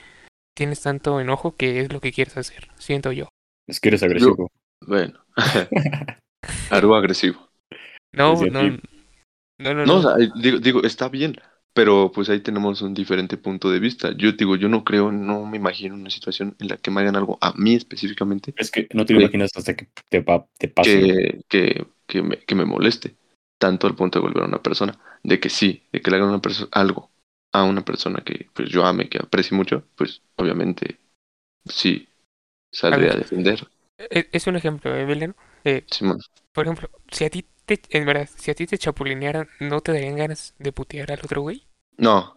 tienes 0.56 0.82
tanto 0.82 1.20
enojo 1.22 1.56
que 1.56 1.82
es 1.82 1.94
lo 1.94 2.02
que 2.02 2.12
quieres 2.14 2.38
hacer, 2.38 2.70
siento 2.78 3.12
yo. 3.12 3.30
Es 3.68 3.80
que 3.80 3.90
eres 3.90 4.04
agresivo. 4.04 4.52
Bueno, 4.82 5.20
algo 6.70 6.96
agresivo. 6.96 7.50
No, 8.14 8.46
no, 8.46 8.70
no, 9.60 9.74
no, 9.74 9.86
No, 9.86 9.98
o 9.98 10.02
no. 10.02 10.02
sea, 10.02 10.28
digo, 10.42 10.60
digo, 10.60 10.84
está 10.84 11.10
bien, 11.10 11.36
pero 11.80 12.12
pues 12.12 12.28
ahí 12.30 12.42
tenemos 12.42 12.82
un 12.82 12.94
diferente 12.94 13.38
punto 13.38 13.72
de 13.72 13.80
vista. 13.80 14.12
Yo 14.18 14.34
digo, 14.34 14.58
yo 14.58 14.68
no 14.68 14.84
creo, 14.84 15.14
no 15.14 15.46
me 15.46 15.56
imagino 15.56 15.96
una 15.96 16.10
situación 16.10 16.54
en 16.60 16.68
la 16.68 16.76
que 16.78 16.92
me 16.92 17.00
hagan 17.00 17.16
algo 17.16 17.38
a 17.40 17.54
mí 17.54 17.74
específicamente 17.74 18.54
Es 18.58 18.70
que 18.70 18.90
no 18.94 19.06
te 19.06 19.14
lo 19.14 19.20
Sí. 19.20 19.24
imaginas 19.24 19.52
hasta 19.56 19.76
que 19.78 19.88
te, 20.10 20.22
pa- 20.22 20.46
te 20.58 20.68
pase. 20.68 21.00
que, 21.00 21.42
que, 21.48 21.88
que, 22.06 22.22
me, 22.22 22.38
que 22.40 22.56
me 22.56 22.66
moleste, 22.66 23.16
tanto 23.58 23.88
al 23.88 23.96
punto 23.96 24.20
de 24.20 24.24
volver 24.28 24.44
a 24.44 24.48
una 24.48 24.62
persona, 24.62 25.00
de 25.24 25.40
que 25.40 25.50
sí, 25.50 25.84
de 25.94 26.02
que 26.02 26.12
le 26.12 26.18
hagan 26.18 26.30
una 26.30 26.42
algo 26.72 27.12
a 27.54 27.64
una 27.64 27.86
persona 27.86 28.24
que 28.26 28.50
pues 28.54 28.70
yo 28.70 28.86
ame, 28.86 29.08
que 29.10 29.18
aprecie 29.20 29.56
mucho, 29.58 29.86
pues 29.96 30.22
obviamente 30.36 31.00
sí, 31.66 32.10
saldría 32.72 33.14
a, 33.14 33.16
ver. 33.18 33.20
defender. 33.20 33.68
E- 34.00 34.30
Es 34.32 34.48
un 34.48 34.56
ejemplo, 34.56 34.96
¿eh, 34.96 35.06
Belén? 35.06 35.36
Eh, 35.64 35.86
Simón. 35.92 36.20
por 36.54 36.66
ejemplo, 36.66 36.90
si 37.12 37.26
a 37.26 37.32
ti 37.32 37.46
te, 37.66 37.82
en 37.92 38.06
verdad, 38.08 38.30
si 38.38 38.52
a 38.52 38.56
ti 38.56 38.68
te 38.68 38.80
chapulinearan, 38.80 39.50
¿no 39.62 39.82
te 39.82 39.94
darían 39.94 40.18
ganas 40.18 40.56
de 40.60 40.74
putear 40.74 41.12
al 41.14 41.22
otro 41.24 41.44
güey? 41.44 41.68
No, 42.00 42.36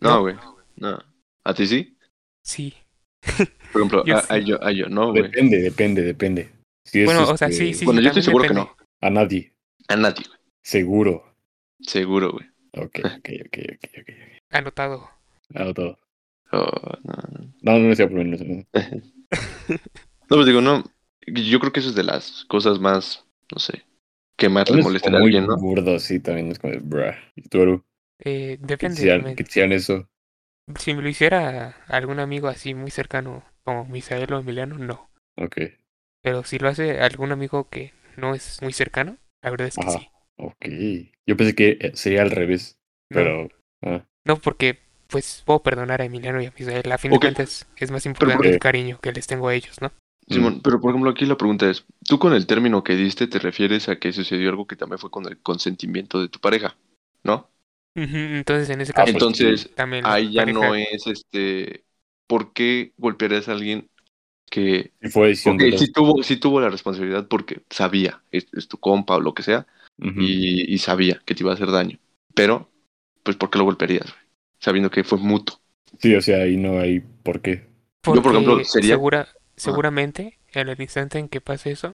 no, 0.00 0.08
No. 0.10 0.20
güey, 0.22 0.36
no. 0.76 0.98
¿A 1.44 1.54
ti 1.54 1.66
sí? 1.66 1.96
Sí. 2.42 2.74
Por 3.72 3.82
ejemplo, 3.82 4.04
Yo 4.06 4.16
a, 4.28 4.38
yo, 4.38 4.62
a 4.62 4.72
yo 4.72 4.88
no, 4.88 5.10
güey. 5.10 5.22
Depende, 5.22 5.58
depende, 5.62 6.02
depende. 6.02 6.50
Si 6.84 7.00
es, 7.00 7.04
Bueno, 7.06 7.28
o 7.28 7.36
sea, 7.36 7.48
este, 7.48 7.66
sí, 7.66 7.74
sí. 7.74 7.84
bueno, 7.84 8.00
yo 8.00 8.08
estoy 8.08 8.22
seguro 8.22 8.48
que 8.48 8.54
no. 8.54 8.76
A 9.00 9.10
nadie. 9.10 9.52
A 9.88 9.96
nadie, 9.96 10.24
güey. 10.26 10.38
Seguro. 10.62 11.34
Seguro, 11.80 12.32
güey. 12.32 12.46
Ok, 12.72 12.98
ok, 13.04 13.28
ok, 13.46 13.58
ok, 13.74 13.90
ok. 14.00 14.08
Anotado. 14.50 15.08
Hago 15.54 15.74
todo. 15.74 15.98
Oh, 16.52 16.70
no, 17.04 17.12
no. 17.12 17.52
No, 17.62 17.78
no, 17.78 17.88
no 17.88 17.94
sea 17.94 18.08
problema. 18.08 18.36
no 18.36 18.64
No, 18.72 20.36
pues 20.36 20.46
digo, 20.46 20.60
no. 20.60 20.84
Yo 21.26 21.60
creo 21.60 21.72
que 21.72 21.80
eso 21.80 21.90
es 21.90 21.94
de 21.94 22.02
las 22.02 22.44
cosas 22.46 22.80
más, 22.80 23.24
no 23.52 23.58
sé, 23.58 23.84
que 24.36 24.48
más 24.48 24.68
le 24.70 24.80
Es 24.80 24.84
molestaría 24.84 25.18
a 25.18 25.22
alguien, 25.22 25.46
¿no? 25.46 25.56
burdo, 25.56 25.98
sí, 26.00 26.18
también 26.18 26.50
es 26.50 26.58
como, 26.58 26.74
bruh. 26.80 27.14
¿Y 27.36 27.42
tú, 27.48 27.62
Aru? 27.62 27.84
Eh, 28.24 28.58
depende 28.60 28.96
te 29.34 29.42
hicieran 29.42 29.72
eso. 29.72 30.08
Si 30.78 30.94
me 30.94 31.02
lo 31.02 31.08
hiciera 31.08 31.76
algún 31.88 32.20
amigo 32.20 32.48
así 32.48 32.74
muy 32.74 32.90
cercano, 32.90 33.44
como 33.64 33.84
Misael 33.84 34.32
o 34.32 34.38
Emiliano, 34.38 34.78
no. 34.78 35.10
Ok, 35.36 35.56
Pero 36.22 36.44
si 36.44 36.58
lo 36.58 36.68
hace 36.68 37.00
algún 37.00 37.32
amigo 37.32 37.68
que 37.68 37.92
no 38.16 38.34
es 38.34 38.62
muy 38.62 38.72
cercano, 38.72 39.16
la 39.42 39.50
verdad 39.50 39.68
es 39.68 39.76
que 39.76 39.82
Ajá. 39.82 39.98
sí. 39.98 40.08
ok. 40.36 40.66
Yo 41.26 41.36
pensé 41.36 41.54
que 41.54 41.78
eh, 41.80 41.92
sería 41.94 42.22
al 42.22 42.30
revés, 42.30 42.76
No, 43.10 43.16
pero... 43.16 43.48
ah, 43.82 44.04
no, 44.24 44.36
porque 44.36 44.78
pues 45.08 45.42
puedo 45.44 45.62
perdonar 45.62 46.00
a 46.00 46.04
Emiliano 46.04 46.40
y 46.40 46.46
a 46.46 46.52
Misael. 46.56 46.90
A 46.90 46.98
fin 46.98 47.10
de 47.10 47.18
cuentas 47.18 47.68
es 47.76 47.90
más 47.90 48.06
importante 48.06 48.48
el 48.48 48.58
cariño 48.58 48.98
que 49.00 49.12
les 49.12 49.26
tengo 49.26 49.48
a 49.48 49.54
ellos, 49.54 49.80
¿no? 49.82 49.92
Simón, 50.28 50.60
pero 50.62 50.80
por 50.80 50.90
ejemplo 50.90 51.10
aquí 51.10 51.26
la 51.26 51.36
pregunta 51.36 51.68
es, 51.68 51.84
¿tú 52.06 52.18
con 52.18 52.32
el 52.32 52.46
término 52.46 52.84
que 52.84 52.94
diste 52.94 53.26
te 53.26 53.38
refieres 53.38 53.88
a 53.88 53.98
que 53.98 54.12
sucedió 54.12 54.48
algo 54.48 54.66
que 54.66 54.76
también 54.76 54.98
fue 54.98 55.10
con 55.10 55.26
el 55.26 55.38
consentimiento 55.42 56.20
de 56.20 56.28
tu 56.28 56.38
pareja? 56.38 56.76
¿No? 57.24 57.50
Entonces 57.94 58.70
en 58.70 58.80
ese 58.80 58.92
Ah, 58.92 59.04
caso 59.04 59.12
pues, 59.12 59.14
Entonces, 59.14 59.70
también 59.74 60.04
ahí 60.06 60.32
ya 60.32 60.42
pareja- 60.42 60.58
no 60.58 60.74
es 60.74 61.06
este, 61.06 61.84
¿por 62.26 62.52
qué 62.52 62.92
golpearías 62.96 63.48
a 63.48 63.52
alguien 63.52 63.88
que, 64.50 64.92
sí 65.02 65.08
fue 65.10 65.34
tuvo, 65.92 66.22
sí 66.22 66.36
tuvo 66.36 66.60
la 66.60 66.68
responsabilidad 66.68 67.26
porque 67.28 67.62
sabía, 67.70 68.22
es, 68.30 68.46
es 68.52 68.68
tu 68.68 68.78
compa 68.78 69.16
o 69.16 69.20
lo 69.20 69.34
que 69.34 69.42
sea, 69.42 69.66
y, 69.98 70.72
y 70.72 70.78
sabía 70.78 71.22
que 71.24 71.34
te 71.34 71.42
iba 71.42 71.52
a 71.52 71.54
hacer 71.54 71.70
daño, 71.70 71.98
pero, 72.34 72.68
pues, 73.22 73.36
¿por 73.36 73.50
qué 73.50 73.58
lo 73.58 73.64
golpearías? 73.64 74.06
güey? 74.10 74.24
Sabiendo 74.58 74.90
que 74.90 75.04
fue 75.04 75.18
mutuo. 75.18 75.58
Sí, 75.98 76.14
o 76.14 76.20
sea, 76.22 76.38
ahí 76.42 76.56
no 76.56 76.80
hay 76.80 77.00
por 77.00 77.40
qué. 77.40 77.68
Yo, 78.04 78.22
por 78.22 78.32
ejemplo, 78.32 78.54
Porque 78.54 78.64
sería- 78.64 78.94
segura, 78.94 79.28
seguramente 79.56 80.38
en 80.52 80.68
el 80.68 80.80
instante 80.80 81.18
en 81.18 81.28
que 81.28 81.40
pase 81.40 81.70
eso, 81.70 81.91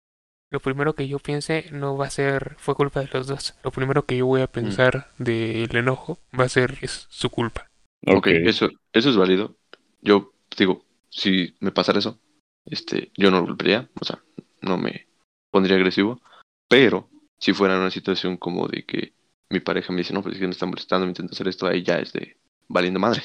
lo 0.56 0.60
primero 0.60 0.94
que 0.94 1.06
yo 1.06 1.18
piense 1.18 1.66
no 1.70 1.98
va 1.98 2.06
a 2.06 2.10
ser 2.10 2.56
fue 2.58 2.74
culpa 2.74 3.00
de 3.00 3.10
los 3.12 3.26
dos. 3.26 3.54
Lo 3.62 3.70
primero 3.70 4.06
que 4.06 4.16
yo 4.16 4.24
voy 4.24 4.40
Mm. 4.40 4.44
a 4.44 4.46
pensar 4.46 5.12
del 5.18 5.76
enojo 5.76 6.18
va 6.32 6.44
a 6.44 6.48
ser 6.48 6.78
es 6.80 7.06
su 7.10 7.28
culpa. 7.28 7.68
Ok, 8.06 8.16
Ok, 8.16 8.26
eso, 8.28 8.70
eso 8.90 9.10
es 9.10 9.16
válido. 9.18 9.54
Yo 10.00 10.32
digo, 10.56 10.82
si 11.10 11.54
me 11.60 11.72
pasara 11.72 11.98
eso, 11.98 12.18
este, 12.64 13.10
yo 13.18 13.30
no 13.30 13.40
lo 13.40 13.46
golpearía, 13.48 13.90
o 14.00 14.04
sea, 14.06 14.18
no 14.62 14.78
me 14.78 15.06
pondría 15.50 15.76
agresivo, 15.76 16.22
pero 16.68 17.10
si 17.38 17.52
fuera 17.52 17.76
una 17.78 17.90
situación 17.90 18.38
como 18.38 18.66
de 18.66 18.86
que 18.86 19.12
mi 19.50 19.60
pareja 19.60 19.92
me 19.92 19.98
dice, 19.98 20.14
no, 20.14 20.22
pues 20.22 20.36
es 20.36 20.40
que 20.40 20.46
me 20.46 20.52
está 20.52 20.64
molestando, 20.64 21.04
me 21.04 21.10
intenta 21.10 21.34
hacer 21.34 21.48
esto, 21.48 21.66
ahí 21.66 21.82
ya 21.82 21.98
es 21.98 22.14
de 22.14 22.38
valiendo 22.66 22.98
madre. 22.98 23.20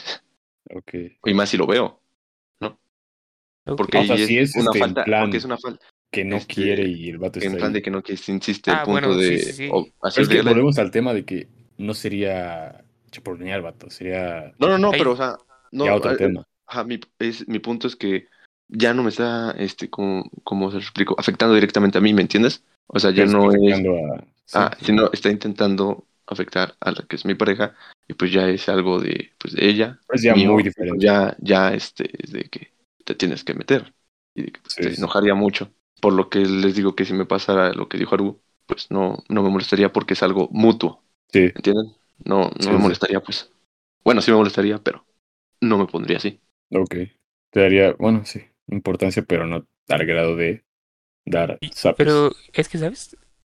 ok. 0.69 0.93
Y 1.25 1.33
más 1.33 1.47
si 1.49 1.55
lo 1.55 1.65
veo, 1.65 2.01
Ok. 3.63 3.77
porque 3.77 3.99
O 3.99 4.03
sea, 4.03 4.15
ahí 4.15 4.25
si 4.25 4.37
es, 4.37 4.53
una 4.55 4.65
este, 4.71 4.79
falta, 4.79 5.05
plan 5.05 5.23
porque 5.23 5.37
es 5.37 5.45
una 5.45 5.57
falta, 5.57 5.85
Que 6.11 6.25
no 6.25 6.37
este, 6.37 6.53
quiere 6.53 6.87
y 6.87 7.09
el 7.09 7.17
vato 7.17 7.39
en 7.39 7.45
está 7.45 7.57
plan 7.57 7.69
ahí. 7.69 7.73
de 7.75 7.81
que 7.81 7.91
no, 7.91 8.03
que 8.03 8.17
se 8.17 8.31
insiste 8.31 8.69
Ah, 8.71 8.79
el 8.79 8.83
punto 8.85 8.91
bueno, 8.91 9.15
de 9.17 9.37
sí, 9.37 9.51
sí. 9.53 9.69
o 9.71 9.87
hacer 10.01 10.23
Es 10.23 10.29
que 10.29 10.41
volvemos 10.41 10.77
al 10.77 10.91
tema 10.91 11.13
de 11.13 11.23
que 11.25 11.47
no 11.77 11.93
sería 11.93 12.83
chapulinear, 13.11 13.61
vato. 13.61 13.89
Sería 13.89 14.53
No, 14.59 14.67
no, 14.67 14.77
no, 14.77 14.91
Ahí- 14.91 14.99
pero 14.99 15.11
o 15.13 15.15
sea, 15.15 15.37
no, 15.71 15.85
ya 15.85 15.95
otro 15.95 16.11
eh, 16.11 16.17
tema. 16.17 16.43
Ajá, 16.67 16.83
mi, 16.83 16.99
es, 17.19 17.47
mi 17.47 17.59
punto 17.59 17.87
es 17.87 17.95
que 17.95 18.27
ya 18.67 18.93
no 18.93 19.03
me 19.03 19.09
está, 19.09 19.51
este, 19.51 19.89
como, 19.89 20.29
como 20.43 20.69
se 20.69 20.75
lo 20.77 20.81
explico, 20.81 21.15
afectando 21.17 21.55
directamente 21.55 21.97
a 21.97 22.01
mí, 22.01 22.13
¿me 22.13 22.21
entiendes? 22.21 22.63
O 22.87 22.99
sea, 22.99 23.11
ya 23.11 23.25
no 23.25 23.49
es, 23.51 23.57
afectando 23.57 23.95
a- 24.13 24.19
sí, 24.45 24.53
ah, 24.53 24.71
sí. 24.79 24.85
sino 24.85 25.09
está 25.11 25.29
intentando 25.29 26.05
afectar 26.27 26.75
a 26.79 26.91
la 26.91 27.05
que 27.07 27.15
es 27.17 27.25
mi 27.25 27.35
pareja 27.35 27.75
y 28.07 28.13
pues 28.13 28.31
ya 28.31 28.47
es 28.47 28.69
algo 28.69 28.99
de, 29.01 29.31
pues 29.37 29.53
de 29.53 29.67
ella, 29.67 29.99
Es 30.09 30.21
ya 30.23 30.33
mío, 30.35 30.51
muy 30.51 30.63
pues, 30.63 30.73
diferente. 30.73 31.05
ya, 31.05 31.35
ya, 31.39 31.73
este, 31.73 32.09
es 32.23 32.31
de 32.31 32.43
que 32.49 32.71
te 33.05 33.15
tienes 33.15 33.43
que 33.43 33.53
meter 33.53 33.93
y 34.33 34.43
de 34.43 34.51
que 34.51 34.61
pues, 34.61 34.75
Sí, 34.75 34.83
te 34.83 34.89
sí. 34.93 35.01
enojaría 35.01 35.33
mucho. 35.35 35.73
Por 36.01 36.13
lo 36.13 36.29
que 36.29 36.39
les 36.41 36.75
digo 36.75 36.95
que 36.95 37.05
si 37.05 37.13
me 37.13 37.25
pasara 37.27 37.73
lo 37.73 37.89
que 37.89 37.99
dijo 37.99 38.15
Aru, 38.15 38.41
pues 38.67 38.91
no, 38.91 39.23
no 39.29 39.43
me 39.43 39.49
molestaría 39.51 39.93
porque 39.93 40.15
es 40.15 40.23
algo 40.23 40.49
mutuo, 40.51 41.03
Sí, 41.33 41.51
¿entienden? 41.55 41.95
No, 42.25 42.51
no 42.59 42.71
Sí, 42.71 42.73
me 42.73 42.79
sí. 42.81 42.93
molestaría, 42.93 43.21
pues. 43.21 43.51
Bueno, 44.05 44.21
sí 44.21 44.31
me 44.31 44.37
molestaría, 44.37 44.79
pero 44.79 45.05
no 45.61 45.77
me 45.77 45.87
pondría 45.87 46.17
así. 46.17 46.41
ok. 46.71 46.95
Te 47.49 47.61
daría, 47.61 47.93
bueno, 47.93 48.25
sí, 48.25 48.41
importancia, 48.67 49.23
pero 49.23 49.45
no 49.47 49.65
al 49.89 50.05
grado 50.05 50.35
de 50.35 50.65
dar 51.25 51.61
zapes. 51.73 51.95
Pero 51.97 52.31
es 52.53 52.69
que, 52.69 52.77
¿sabes? 52.77 53.15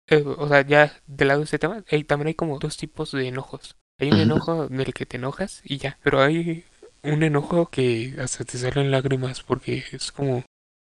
Eh, 0.07 0.23
o 0.25 0.47
sea, 0.47 0.65
ya 0.65 0.93
del 1.07 1.27
lado 1.29 1.39
de 1.41 1.45
este 1.45 1.59
tema, 1.59 1.83
hay- 1.89 2.03
también 2.03 2.27
hay 2.27 2.33
como 2.35 2.59
dos 2.59 2.77
tipos 2.77 3.11
de 3.11 3.27
enojos. 3.27 3.77
Hay 3.99 4.11
un 4.11 4.19
Ujú. 4.19 4.19
enojo 4.19 4.67
del 4.67 4.93
que 4.93 5.05
te 5.05 5.17
enojas 5.17 5.61
y 5.63 5.77
ya, 5.77 5.97
pero 6.03 6.21
hay 6.21 6.65
un 7.03 7.23
enojo 7.23 7.67
que 7.69 8.15
hasta 8.19 8.43
te 8.45 8.57
salen 8.57 8.91
lágrimas 8.91 9.41
porque 9.43 9.83
es 9.91 10.11
como 10.11 10.43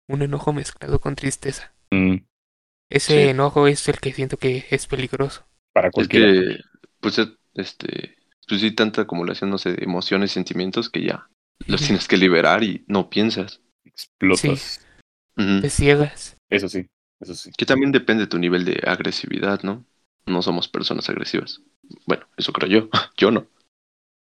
un 0.09 0.21
enojo 0.23 0.51
mezclado 0.51 0.99
con 0.99 1.15
tristeza. 1.15 1.73
Mm, 1.91 2.17
Ese 2.91 3.13
Sí. 3.25 3.29
enojo 3.29 3.67
es 3.67 3.87
el 3.87 3.99
que 3.99 4.11
siento 4.13 4.37
que 4.37 4.65
es 4.71 4.87
peligroso. 4.87 5.45
para 5.71 5.87
Es 5.89 5.93
cualquiera. 5.93 6.25
que, 6.33 6.57
pues, 6.99 7.21
este, 7.53 8.17
pues 8.47 8.59
sí, 8.61 8.71
tanta 8.71 9.03
acumulación, 9.03 9.49
no 9.51 9.57
sé, 9.59 9.73
de 9.73 9.83
emociones, 9.83 10.31
sentimientos 10.31 10.89
que 10.89 11.03
ya 11.03 11.29
los 11.67 11.81
tienes 11.81 12.07
que 12.07 12.17
liberar 12.17 12.63
y 12.63 12.83
no 12.87 13.09
piensas. 13.09 13.61
explotas. 13.85 14.85
Te 15.35 15.69
ciegas. 15.69 16.35
Eso 16.49 16.67
sí, 16.67 16.87
eso 17.21 17.35
sí. 17.35 17.51
Que 17.57 17.65
también 17.65 17.91
depende 17.91 18.23
de 18.23 18.27
tu 18.27 18.39
nivel 18.39 18.65
de 18.65 18.81
agresividad, 18.85 19.61
¿no? 19.63 19.85
No 20.25 20.41
somos 20.41 20.67
personas 20.67 21.07
agresivas. 21.09 21.61
Bueno, 22.05 22.27
eso 22.37 22.51
creo 22.51 22.67
yo. 22.69 22.89
Yo 23.17 23.31
no. 23.31 23.47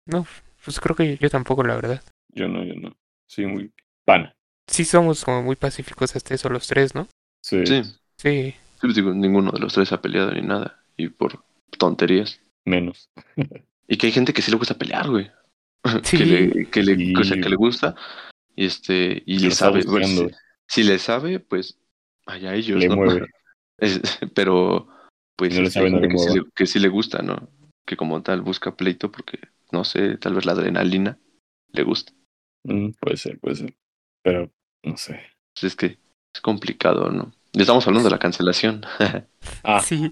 No, 0.07 0.25
pues 0.63 0.79
creo 0.79 0.95
que 0.95 1.17
yo 1.17 1.29
tampoco, 1.29 1.63
la 1.63 1.75
verdad. 1.75 2.03
Yo 2.29 2.47
no, 2.47 2.63
yo 2.63 2.75
no. 2.75 2.95
Sí, 3.27 3.45
muy 3.45 3.71
pana. 4.05 4.35
Sí 4.67 4.84
somos 4.86 5.23
como 5.23 5.43
muy 5.43 5.56
pacíficos 5.56 6.15
hasta 6.15 6.34
eso 6.34 6.49
los 6.49 6.67
tres, 6.67 6.95
¿no? 6.95 7.08
Sí, 7.43 7.65
Sí. 7.65 7.84
Sí. 8.17 8.51
Sí, 8.54 8.82
pues 8.82 8.95
digo, 8.95 9.13
ninguno 9.13 9.51
de 9.51 9.60
los 9.60 9.73
tres 9.73 9.91
ha 9.91 10.01
peleado 10.01 10.32
ni 10.32 10.41
nada. 10.41 10.82
Y 10.97 11.10
por 11.10 11.43
tonterías. 11.78 12.39
menos. 12.65 13.10
Y 13.88 13.97
que 13.97 14.08
hay 14.08 14.12
gente 14.13 14.34
que 14.34 14.41
sí 14.41 14.49
le 14.49 14.58
gusta 14.58 14.73
pelear, 14.78 15.08
güey. 15.10 15.30
Sí. 16.04 16.17
Que 16.17 16.25
le, 16.25 16.69
que 16.71 16.82
le, 16.84 16.95
Sí. 16.95 17.13
o 17.15 17.23
sea, 17.23 17.39
que 17.39 17.49
le 17.49 17.56
gusta. 17.56 17.95
Y 18.56 18.65
este, 18.65 19.21
y 19.25 19.38
le 19.39 19.51
sabe. 19.51 19.84
pues, 19.84 20.08
si, 20.10 20.28
si 20.67 20.84
le 20.84 20.97
sabe, 20.97 21.39
pues 21.39 21.78
allá 22.25 22.56
ellos, 22.56 22.80
Le 22.80 22.88
¿no? 22.89 22.95
mueve. 22.95 23.28
Es- 23.78 24.01
pero, 24.34 24.88
pues, 25.36 25.54
no 25.54 25.62
le 25.62 25.67
este, 25.67 25.80
sabe, 25.80 25.88
hay 25.88 25.91
no 25.93 25.99
gente 25.99 26.08
le 26.08 26.13
que, 26.13 26.19
sí 26.19 26.30
mueva. 26.30 26.43
le, 26.45 26.51
que 26.56 26.65
sí 26.65 26.80
le 26.80 26.88
gusta, 26.88 27.21
¿no? 27.21 27.49
Que 27.86 27.95
como 27.97 28.23
tal 28.23 28.41
busca 28.41 28.75
pleito 28.75 29.12
porque, 29.12 29.38
no 29.71 29.84
sé, 29.84 30.17
tal 30.17 30.34
vez 30.34 30.45
la 30.45 30.54
adrenalina 30.54 31.19
le 31.73 31.84
gusta. 31.84 32.13
Mm, 32.63 32.91
puede 32.99 33.17
ser, 33.17 33.38
puede 33.39 33.56
ser. 33.58 33.75
Pero, 34.25 34.51
no 34.83 34.97
sé. 34.97 35.21
Pues 35.53 35.63
es 35.65 35.75
que 35.75 35.99
es 36.33 36.41
complicado, 36.41 37.11
¿no? 37.11 37.31
Ya 37.53 37.61
estamos 37.61 37.85
hablando 37.88 38.09
de 38.09 38.15
la 38.15 38.19
cancelación. 38.19 38.81
Ah, 39.63 39.79
Sí. 39.79 40.11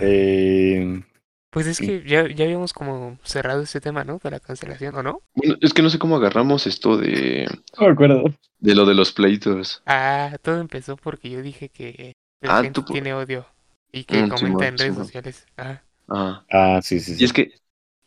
eh, 0.00 1.02
Pues 1.50 1.66
es 1.66 1.78
que 1.78 2.02
ya, 2.04 2.28
ya 2.28 2.44
habíamos 2.44 2.72
como 2.72 3.18
cerrado 3.24 3.62
ese 3.62 3.80
tema, 3.80 4.04
¿no? 4.04 4.20
De 4.22 4.30
la 4.30 4.38
cancelación, 4.40 4.94
¿o 4.94 5.02
no? 5.02 5.22
bueno, 5.34 5.56
es 5.60 5.74
que 5.74 5.82
no 5.82 5.90
sé 5.90 5.98
cómo 5.98 6.16
agarramos 6.16 6.66
esto 6.66 6.96
de, 6.96 7.48
no 7.78 7.86
me 7.86 7.92
acuerdo. 7.92 8.24
de 8.60 8.74
lo 8.74 8.86
de 8.86 8.94
los 8.94 9.12
pleitos. 9.12 9.82
Ah, 9.86 10.36
todo 10.42 10.60
empezó 10.60 10.96
porque 10.96 11.30
yo 11.30 11.42
dije 11.42 11.68
que 11.68 12.12
la 12.40 12.50
Ah, 12.52 12.62
gente 12.62 12.80
tú 12.80 12.82
tiene 12.92 13.14
odio 13.14 13.46
y 13.92 14.04
que 14.04 14.24
Mm, 14.24 14.28
comenta 14.28 14.68
en 14.68 14.78
redes 14.78 14.94
sociales. 14.94 15.46
Ah, 15.56 15.82
Ah. 16.08 16.44
Ah, 16.50 16.80
sí, 16.82 17.00
sí, 17.00 17.14
sí. 17.14 17.22
Y 17.22 17.24
es 17.24 17.32
que 17.32 17.52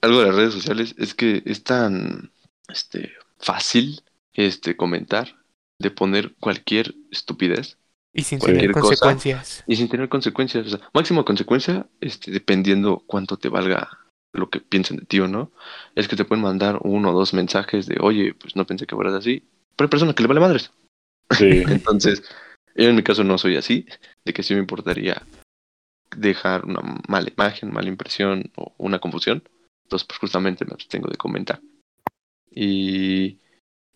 algo 0.01 0.19
de 0.21 0.27
las 0.27 0.35
redes 0.35 0.53
sociales 0.53 0.95
es 0.97 1.13
que 1.13 1.43
es 1.45 1.63
tan 1.63 2.31
este, 2.69 3.11
fácil 3.39 4.01
este, 4.33 4.75
comentar 4.75 5.37
de 5.79 5.91
poner 5.91 6.35
cualquier 6.39 6.93
estupidez 7.11 7.77
y 8.13 8.23
sin 8.23 8.39
Cualquier 8.39 8.71
tener 8.71 8.73
cosa. 8.73 8.87
consecuencias. 8.87 9.63
y 9.67 9.75
sin 9.75 9.87
tener 9.89 10.09
consecuencias. 10.09 10.67
O 10.67 10.69
sea, 10.69 10.89
máxima 10.93 11.23
consecuencia, 11.23 11.87
este, 12.01 12.31
dependiendo 12.31 13.03
cuánto 13.07 13.37
te 13.37 13.49
valga 13.49 13.89
lo 14.33 14.49
que 14.49 14.59
piensen 14.59 14.97
de 14.97 15.05
ti 15.05 15.19
o 15.19 15.27
no, 15.27 15.51
es 15.95 16.07
que 16.07 16.15
te 16.15 16.25
pueden 16.25 16.43
mandar 16.43 16.79
uno 16.83 17.11
o 17.11 17.13
dos 17.13 17.33
mensajes 17.33 17.85
de, 17.85 17.97
oye, 17.99 18.33
pues 18.33 18.55
no 18.55 18.65
pensé 18.65 18.85
que 18.85 18.95
fueras 18.95 19.13
así. 19.13 19.47
Pero 19.75 19.85
hay 19.85 19.89
personas 19.89 20.15
que 20.15 20.23
le 20.23 20.27
vale 20.27 20.39
madres. 20.41 20.71
Sí. 21.31 21.63
Entonces, 21.67 22.23
yo 22.75 22.89
en 22.89 22.95
mi 22.95 23.03
caso 23.03 23.23
no 23.23 23.37
soy 23.37 23.55
así, 23.57 23.85
de 24.25 24.33
que 24.33 24.43
sí 24.43 24.53
me 24.53 24.59
importaría 24.59 25.21
dejar 26.15 26.65
una 26.65 26.81
mala 27.07 27.29
imagen, 27.29 27.73
mala 27.73 27.87
impresión 27.87 28.51
o 28.55 28.73
una 28.77 28.99
confusión. 28.99 29.43
Entonces, 29.85 30.07
pues 30.07 30.19
justamente 30.19 30.65
me 30.65 30.73
abstengo 30.73 31.09
de 31.09 31.17
comentar. 31.17 31.61
Y 32.49 33.39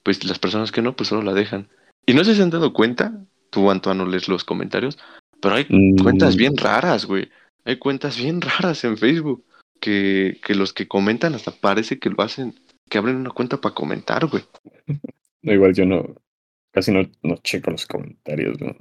pues 0.06 0.24
las 0.24 0.38
personas 0.38 0.72
que 0.72 0.84
no, 0.84 0.96
pues 0.96 1.10
solo 1.10 1.24
la 1.24 1.34
dejan. 1.34 1.68
Y 2.06 2.14
no 2.14 2.24
sé 2.24 2.32
si 2.32 2.38
se 2.38 2.44
han 2.44 2.52
dado 2.52 2.74
cuenta, 2.74 3.26
tú 3.50 3.72
Antoine 3.72 3.98
no 3.98 4.06
lees 4.06 4.28
los 4.28 4.44
comentarios, 4.44 5.00
pero 5.42 5.56
hay 5.56 5.66
Mm, 5.68 5.98
cuentas 5.98 6.36
bien 6.36 6.56
raras, 6.56 7.06
güey. 7.06 7.30
Hay 7.66 7.78
cuentas 7.78 8.16
bien 8.16 8.40
raras 8.40 8.84
en 8.84 8.98
Facebook 8.98 9.44
que, 9.82 10.40
que 10.46 10.54
los 10.54 10.74
que 10.74 10.88
comentan 10.88 11.34
hasta 11.34 11.52
parece 11.52 11.98
que 11.98 12.12
lo 12.12 12.22
hacen, 12.22 12.54
que 12.88 13.00
abren 13.00 13.16
una 13.16 13.32
cuenta 13.32 13.60
para 13.60 13.74
comentar, 13.74 14.28
güey. 14.28 14.44
No, 15.42 15.52
igual 15.52 15.74
yo 15.74 15.86
no. 15.86 16.16
Casi 16.72 16.92
no, 16.92 17.02
no 17.24 17.38
checo 17.38 17.72
los 17.72 17.88
comentarios, 17.88 18.62
¿no? 18.62 18.76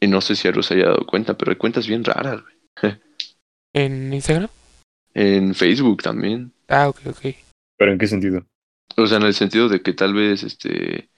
Y 0.00 0.06
no 0.06 0.22
sé 0.22 0.34
si 0.34 0.48
Aru 0.48 0.62
se 0.62 0.74
haya 0.74 0.86
dado 0.86 1.04
cuenta, 1.06 1.36
pero 1.36 1.50
hay 1.50 1.58
cuentas 1.58 1.86
bien 1.86 2.04
raras, 2.04 2.40
güey. 2.42 2.94
¿En 3.74 4.14
Instagram? 4.14 4.48
En 5.12 5.54
Facebook 5.54 6.02
también. 6.02 6.52
Ah, 6.68 6.88
ok, 6.88 7.00
ok. 7.06 7.34
¿Pero 7.76 7.92
en 7.92 7.98
qué 7.98 8.06
sentido? 8.06 8.46
O 8.96 9.06
sea, 9.06 9.18
en 9.18 9.24
el 9.24 9.34
sentido 9.34 9.68
de 9.68 9.82
que 9.82 9.92
tal 9.92 10.14
vez, 10.14 10.42
este, 10.42 11.10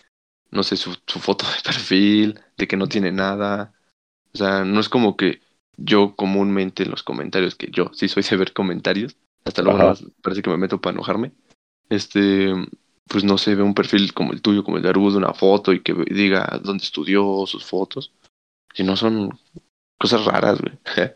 no 0.50 0.62
sé, 0.62 0.76
su, 0.76 0.96
su 1.06 1.18
foto 1.18 1.46
de 1.46 1.62
perfil, 1.64 2.40
de 2.56 2.68
que 2.68 2.76
no 2.76 2.86
tiene 2.88 3.12
nada. 3.12 3.72
O 4.34 4.38
sea, 4.38 4.64
no 4.64 4.80
es 4.80 4.88
como 4.88 5.16
que 5.16 5.40
yo 5.76 6.14
comúnmente 6.16 6.82
en 6.82 6.90
los 6.90 7.02
comentarios, 7.02 7.54
que 7.54 7.70
yo 7.70 7.90
sí 7.94 8.08
soy 8.08 8.22
de 8.22 8.36
ver 8.36 8.52
comentarios, 8.52 9.16
hasta 9.44 9.62
luego 9.62 9.78
Ajá. 9.78 10.00
parece 10.22 10.42
que 10.42 10.50
me 10.50 10.56
meto 10.56 10.80
para 10.80 10.94
enojarme. 10.94 11.32
Este, 11.88 12.52
pues 13.08 13.24
no 13.24 13.38
sé, 13.38 13.54
ve 13.54 13.62
un 13.62 13.74
perfil 13.74 14.12
como 14.14 14.32
el 14.32 14.42
tuyo, 14.42 14.64
como 14.64 14.76
el 14.76 14.82
de 14.82 14.90
Aru, 14.90 15.10
de 15.10 15.18
una 15.18 15.34
foto 15.34 15.72
y 15.72 15.82
que 15.82 15.94
diga 16.10 16.60
dónde 16.62 16.84
estudió, 16.84 17.44
sus 17.46 17.64
fotos. 17.64 18.12
Si 18.74 18.84
no 18.84 18.96
son 18.96 19.38
cosas 19.98 20.24
raras, 20.24 20.60
güey, 20.60 20.78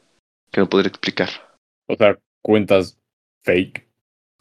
que 0.50 0.60
no 0.60 0.68
podré 0.68 0.88
explicar. 0.88 1.30
O 1.88 1.94
sea, 1.94 2.18
cuentas 2.42 2.98
fake. 3.44 3.85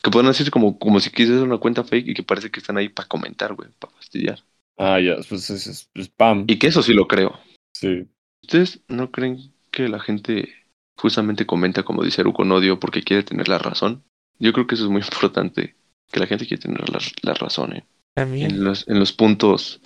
Que 0.05 0.11
pueden 0.11 0.27
decir 0.27 0.51
como, 0.51 0.77
como 0.77 0.99
si 0.99 1.09
quisieras 1.09 1.41
una 1.41 1.57
cuenta 1.57 1.83
fake 1.83 2.09
y 2.09 2.13
que 2.13 2.21
parece 2.21 2.51
que 2.51 2.59
están 2.59 2.77
ahí 2.77 2.89
para 2.89 3.07
comentar, 3.07 3.55
güey, 3.55 3.69
para 3.79 3.91
fastidiar. 3.95 4.37
Ah, 4.77 4.99
ya, 4.99 5.15
pues 5.27 5.49
es, 5.49 5.65
es- 5.65 5.89
es 5.95 6.05
spam. 6.05 6.45
Y 6.47 6.59
que 6.59 6.67
eso 6.67 6.83
sí 6.83 6.93
lo 6.93 7.07
creo. 7.07 7.39
Sí. 7.75 8.07
¿Ustedes 8.43 8.81
no 8.87 9.09
creen 9.09 9.51
que 9.71 9.89
la 9.89 9.99
gente 9.99 10.53
justamente 10.95 11.47
comenta, 11.47 11.81
como 11.81 12.03
dice 12.03 12.21
Aru, 12.21 12.33
con 12.33 12.51
odio 12.51 12.79
porque 12.79 13.01
quiere 13.01 13.23
tener 13.23 13.47
la 13.47 13.57
razón? 13.57 14.03
Yo 14.37 14.53
creo 14.53 14.67
que 14.67 14.75
eso 14.75 14.83
es 14.83 14.91
muy 14.91 15.01
importante, 15.11 15.75
que 16.11 16.19
la 16.19 16.27
gente 16.27 16.45
quiere 16.45 16.61
tener 16.61 16.87
la, 16.87 16.99
la 17.23 17.33
razón 17.33 17.75
¿eh? 17.75 17.83
También. 18.13 18.51
en, 18.51 18.63
los, 18.63 18.87
en 18.87 18.99
los 18.99 19.11
puntos 19.11 19.81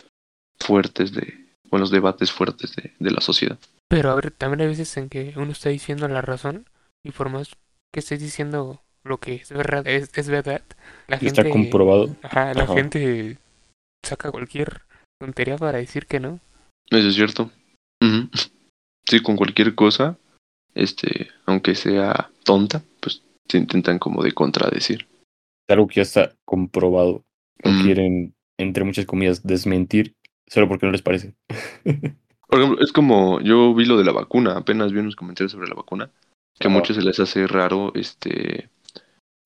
fuertes 0.60 1.14
de, 1.14 1.48
o 1.70 1.78
en 1.78 1.80
los 1.80 1.92
debates 1.92 2.30
fuertes 2.30 2.76
de, 2.76 2.92
de 3.00 3.12
la 3.12 3.22
sociedad. 3.22 3.58
Pero 3.88 4.12
a 4.12 4.16
ver, 4.16 4.32
también 4.32 4.60
hay 4.60 4.68
veces 4.68 4.98
en 4.98 5.08
que 5.08 5.32
uno 5.38 5.54
está 5.54 5.70
diciendo 5.70 6.10
la 6.10 6.22
razón 6.22 6.66
y 7.06 7.12
por 7.12 7.30
más 7.30 7.56
que 7.94 8.02
estés 8.02 8.20
diciendo 8.20 8.84
lo 9.04 9.18
que 9.18 9.36
es 9.36 9.52
verdad, 9.52 9.86
es, 9.88 10.10
es 10.18 10.30
verdad, 10.30 10.62
la 11.08 11.18
Y 11.22 11.28
está 11.28 11.44
gente, 11.44 11.50
comprobado. 11.52 12.16
ajá, 12.22 12.54
la 12.54 12.64
Ajá. 12.64 12.74
gente 12.74 13.38
saca 14.06 14.32
cualquier 14.32 14.82
tontería 15.20 15.58
para 15.58 15.78
decir 15.78 16.06
que 16.06 16.20
no. 16.20 16.40
Eso 16.90 17.08
es 17.08 17.16
cierto. 17.16 17.52
Ujú. 18.02 18.30
Sí, 19.08 19.22
con 19.22 19.36
cualquier 19.36 19.76
cosa, 19.76 20.18
este, 20.76 21.30
aunque 21.46 21.76
sea 21.76 22.30
tonta, 22.44 22.84
pues 23.02 23.24
se 23.50 23.58
intentan 23.58 24.00
como 24.00 24.24
de 24.24 24.32
contradecir. 24.34 25.08
Es 25.68 25.74
algo 25.74 25.88
que 25.88 25.96
ya 25.96 26.02
está 26.04 26.34
comprobado. 26.46 27.24
Lo 27.64 27.72
Mm. 27.72 27.82
quieren, 27.84 28.34
entre 28.58 28.84
muchas 28.84 29.06
comillas, 29.06 29.44
desmentir 29.44 30.14
solo 30.48 30.68
porque 30.68 30.86
no 30.86 30.92
les 30.92 31.02
parece. 31.02 31.34
Por 32.48 32.60
ejemplo, 32.60 32.84
es 32.84 32.92
como 32.92 33.40
yo 33.42 33.74
vi 33.76 33.86
lo 33.86 33.98
de 33.98 34.04
la 34.06 34.12
vacuna, 34.12 34.58
apenas 34.58 34.92
vi 34.92 35.00
unos 35.00 35.16
comentarios 35.16 35.52
sobre 35.52 35.68
la 35.68 35.76
vacuna, 35.76 36.10
que 36.60 36.68
a 36.68 36.72
muchos 36.72 36.96
se 36.96 37.04
les 37.04 37.20
hace 37.20 37.46
raro, 37.46 37.92
este, 37.96 38.70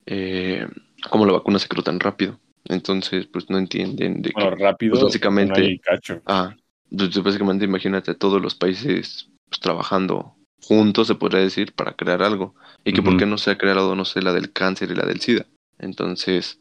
eh, 0.06 0.66
cómo 1.10 1.26
la 1.26 1.32
vacuna 1.34 1.58
se 1.58 1.68
creó 1.68 1.82
tan 1.82 2.00
rápido. 2.00 2.38
Entonces, 2.66 3.26
pues 3.26 3.50
no 3.50 3.58
entienden 3.58 4.22
de 4.22 4.30
Bueno, 4.32 4.56
que, 4.56 4.62
rápido. 4.64 4.92
pues, 4.92 5.04
básicamente- 5.04 5.60
no 5.60 5.66
hay 5.66 5.78
cacho. 5.78 6.22
ah, 6.26 6.54
pues, 6.90 7.22
básicamente 7.22 7.64
imagínate 7.64 8.12
a 8.12 8.14
todos 8.18 8.40
los 8.40 8.54
países 8.54 9.28
pues, 9.48 9.60
trabajando 9.60 10.36
juntos, 10.62 11.06
se 11.08 11.14
podría 11.14 11.40
decir, 11.40 11.74
para 11.74 11.92
crear 11.94 12.22
algo. 12.22 12.54
Y 12.84 12.92
que 12.92 13.02
por 13.02 13.12
Ujú. 13.12 13.18
qué 13.20 13.26
no 13.26 13.36
se 13.38 13.50
ha 13.50 13.58
creado, 13.58 13.94
no 13.94 14.04
sé, 14.04 14.22
la 14.22 14.32
del 14.32 14.52
cáncer 14.52 14.90
y 14.90 14.94
la 14.94 15.04
del 15.04 15.20
SIDA. 15.20 15.46
Entonces, 15.78 16.58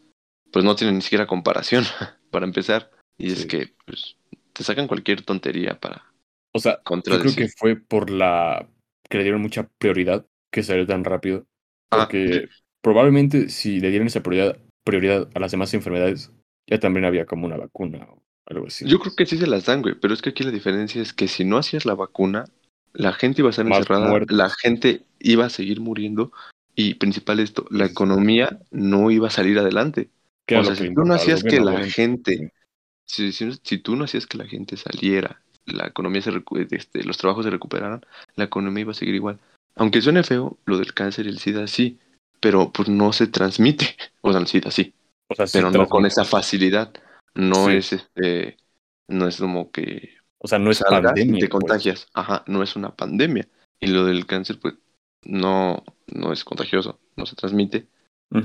pues 0.51 0.65
no 0.65 0.75
tienen 0.75 0.95
ni 0.95 1.01
siquiera 1.01 1.25
comparación, 1.25 1.84
para 2.32 2.45
empezar. 2.45 2.91
Y 3.17 3.32
es 3.32 3.45
que, 3.45 3.73
pues, 3.86 4.17
te 4.51 4.63
sacan 4.63 4.88
cualquier 4.88 5.21
tontería 5.23 5.79
para 5.79 6.12
O 6.53 6.60
sea, 6.60 6.79
yo 6.84 7.19
creo 7.19 7.36
que 7.36 7.47
fue 7.47 7.75
por 7.75 8.10
la 8.10 8.67
que 9.10 9.17
le 9.17 9.23
dieron 9.23 9.41
mucha 9.41 9.69
prioridad 9.77 10.25
que 10.51 10.63
salió 10.63 10.86
tan 10.86 11.03
rápido. 11.03 11.45
Ah, 11.91 12.08
Porque 12.08 12.49
probablemente 12.83 13.49
si 13.49 13.79
le 13.79 13.89
dieran 13.89 14.07
esa 14.07 14.21
prioridad, 14.21 14.59
prioridad 14.83 15.29
a 15.33 15.39
las 15.39 15.51
demás 15.51 15.73
enfermedades, 15.73 16.31
ya 16.67 16.79
también 16.79 17.05
había 17.05 17.25
como 17.25 17.47
una 17.47 17.57
vacuna 17.57 18.05
o 18.11 18.21
algo 18.45 18.67
así. 18.67 18.85
Yo 18.87 18.99
creo 18.99 19.15
que 19.15 19.25
sí 19.25 19.37
se 19.37 19.47
las 19.47 19.65
dan, 19.65 19.81
güey, 19.81 19.95
pero 19.99 20.13
es 20.13 20.21
que 20.21 20.29
aquí 20.29 20.43
la 20.43 20.51
diferencia 20.51 21.01
es 21.01 21.13
que 21.13 21.27
si 21.27 21.45
no 21.45 21.57
hacías 21.57 21.85
la 21.85 21.95
vacuna, 21.95 22.45
la 22.93 23.13
gente 23.13 23.41
iba 23.41 23.49
a 23.49 23.51
estar 23.51 23.65
Más 23.65 23.79
encerrada, 23.79 24.07
muertos. 24.07 24.37
la 24.37 24.49
gente 24.49 25.03
iba 25.19 25.45
a 25.45 25.49
seguir 25.49 25.79
muriendo 25.79 26.31
y 26.75 26.95
principal 26.95 27.39
esto, 27.39 27.65
la 27.71 27.85
economía 27.85 28.59
no 28.71 29.09
iba 29.11 29.27
a 29.27 29.31
salir 29.31 29.57
adelante. 29.57 30.09
O 30.55 30.63
sea, 30.63 30.75
si 30.75 30.93
tú 30.93 31.05
no 31.05 31.13
hacías 31.13 31.43
que 31.43 31.61
la 31.61 31.85
gente, 31.85 32.51
si, 33.05 33.31
si- 33.31 33.53
si 33.63 33.77
tú 33.77 33.95
no 33.95 34.03
hacías 34.03 34.27
que 34.27 34.37
la 34.37 34.45
gente 34.45 34.75
saliera, 34.75 35.41
la 35.65 35.87
economía 35.87 36.21
se 36.21 36.31
este, 36.71 37.03
los 37.05 37.17
trabajos 37.17 37.45
se 37.45 37.51
recuperaran, 37.51 38.01
la 38.35 38.43
economía 38.43 38.81
iba 38.81 38.91
a 38.91 38.95
seguir 38.95 39.15
igual. 39.15 39.39
Aunque 39.75 40.01
suene 40.01 40.23
feo, 40.23 40.57
lo 40.65 40.77
del 40.77 40.93
cáncer 40.93 41.25
y 41.25 41.29
el 41.29 41.39
SIDA 41.39 41.65
sí, 41.67 41.97
pero 42.43 42.73
pues 42.73 42.89
no 42.89 43.13
se 43.13 43.27
transmite. 43.27 43.95
O 44.21 44.32
sea, 44.32 44.39
el 44.41 44.47
SIDA 44.47 44.69
sí, 44.71 44.93
O 45.29 45.36
sea, 45.36 45.47
sí 45.47 45.58
pero 45.58 45.71
no 45.71 45.88
con 45.88 46.06
esa 46.06 46.23
facilidad. 46.25 46.93
No 47.36 47.67
Sí. 47.67 47.75
es 47.77 47.93
este, 47.93 48.58
no 49.08 49.27
es 49.27 49.38
como 49.38 49.71
que 49.71 50.15
O 50.39 50.47
sea, 50.47 50.60
no 50.60 50.69
es 50.71 50.82
pandemia. 50.82 51.39
te 51.39 51.47
pues. 51.47 51.49
contagias. 51.49 52.08
Ajá, 52.13 52.43
no 52.47 52.62
es 52.63 52.75
una 52.75 52.95
pandemia. 52.95 53.47
Y 53.79 53.88
lo 53.88 54.06
del 54.06 54.25
cáncer, 54.25 54.60
pues, 54.60 54.75
no, 55.23 55.84
no 56.08 56.32
es 56.34 56.43
contagioso, 56.43 56.99
no 57.15 57.25
se 57.25 57.36
transmite, 57.36 57.88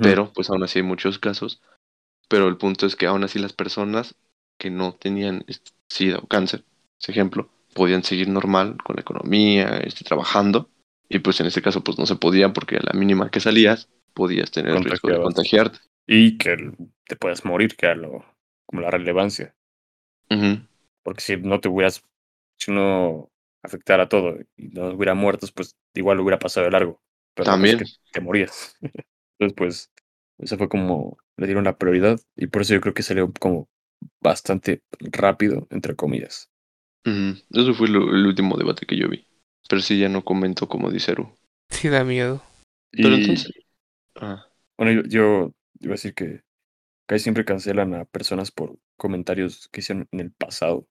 pero 0.00 0.32
pues 0.32 0.48
aún 0.50 0.62
así 0.62 0.78
hay 0.78 0.84
muchos 0.84 1.18
casos. 1.18 1.60
Pero 2.28 2.48
el 2.48 2.56
punto 2.56 2.86
es 2.86 2.94
que 2.96 3.06
aún 3.06 3.24
así 3.24 3.38
las 3.38 3.52
personas 3.52 4.14
que 4.58 4.70
no 4.70 4.94
tenían 4.94 5.44
este, 5.48 5.70
SIDA 5.88 6.18
o 6.18 6.26
cáncer, 6.26 6.64
ese 7.00 7.12
ejemplo, 7.12 7.48
podían 7.74 8.02
seguir 8.04 8.28
normal 8.28 8.76
con 8.84 8.96
la 8.96 9.02
economía, 9.02 9.78
este, 9.78 10.04
trabajando, 10.04 10.68
y 11.08 11.18
pues 11.20 11.40
en 11.40 11.46
este 11.46 11.62
caso 11.62 11.82
pues 11.82 11.98
no 11.98 12.06
se 12.06 12.16
podía 12.16 12.52
porque 12.52 12.76
a 12.76 12.80
la 12.82 12.92
mínima 12.98 13.30
que 13.30 13.40
salías 13.40 13.88
podías 14.14 14.50
tener 14.50 14.72
el 14.74 14.84
riesgo 14.84 15.08
de 15.10 15.20
contagiarte. 15.20 15.78
Y 16.06 16.38
que 16.38 16.72
te 17.06 17.16
puedas 17.16 17.44
morir, 17.44 17.76
que 17.76 17.86
era 17.86 17.94
lo, 17.94 18.24
como 18.66 18.82
la 18.82 18.90
relevancia. 18.90 19.54
Porque 21.02 21.20
si 21.20 21.36
no 21.36 21.60
te 21.60 21.68
hubieras, 21.68 22.02
si 22.58 22.72
no 22.72 23.30
afectara 23.62 24.08
todo 24.08 24.36
y 24.56 24.68
no 24.68 24.88
hubiera 24.90 25.14
muertos, 25.14 25.52
pues 25.52 25.76
igual 25.94 26.20
hubiera 26.20 26.38
pasado 26.38 26.66
de 26.66 26.72
largo. 26.72 27.02
Pero 27.34 27.50
También. 27.50 27.78
que 27.78 27.84
te 28.12 28.20
morías. 28.20 28.76
Entonces, 29.38 29.54
pues, 29.56 29.92
eso 30.38 30.58
fue 30.58 30.68
como, 30.68 31.18
le 31.36 31.46
dieron 31.46 31.64
la 31.64 31.78
prioridad 31.78 32.20
y 32.36 32.48
por 32.48 32.62
eso 32.62 32.74
yo 32.74 32.80
creo 32.80 32.94
que 32.94 33.02
salió 33.02 33.32
como 33.40 33.68
bastante 34.20 34.82
rápido, 35.00 35.66
entre 35.70 35.96
comillas. 35.96 36.50
Eso 37.50 37.74
fue 37.74 37.88
lo- 37.88 38.10
el 38.14 38.26
último 38.26 38.56
debate 38.56 38.86
que 38.86 38.96
yo 38.96 39.08
vi. 39.08 39.27
Pero 39.66 39.80
sí, 39.80 39.98
ya 39.98 40.10
no 40.10 40.24
comento 40.24 40.68
como 40.68 40.90
dice 40.90 41.12
Eru. 41.12 41.32
Sí 41.70 41.88
da 41.88 42.04
miedo. 42.04 42.42
Pero 42.92 43.14
Y, 43.14 43.20
entonces... 43.20 43.52
Ah, 44.16 44.46
bueno, 44.76 45.02
yo, 45.02 45.08
yo 45.08 45.54
iba 45.80 45.92
a 45.92 45.96
decir 45.96 46.14
que 46.14 46.42
casi 47.06 47.24
siempre 47.24 47.44
cancelan 47.44 47.94
a 47.94 48.04
personas 48.06 48.50
por 48.50 48.78
comentarios 48.96 49.68
que 49.70 49.80
hicieron 49.80 50.08
en 50.12 50.20
el 50.20 50.32
pasado. 50.32 50.86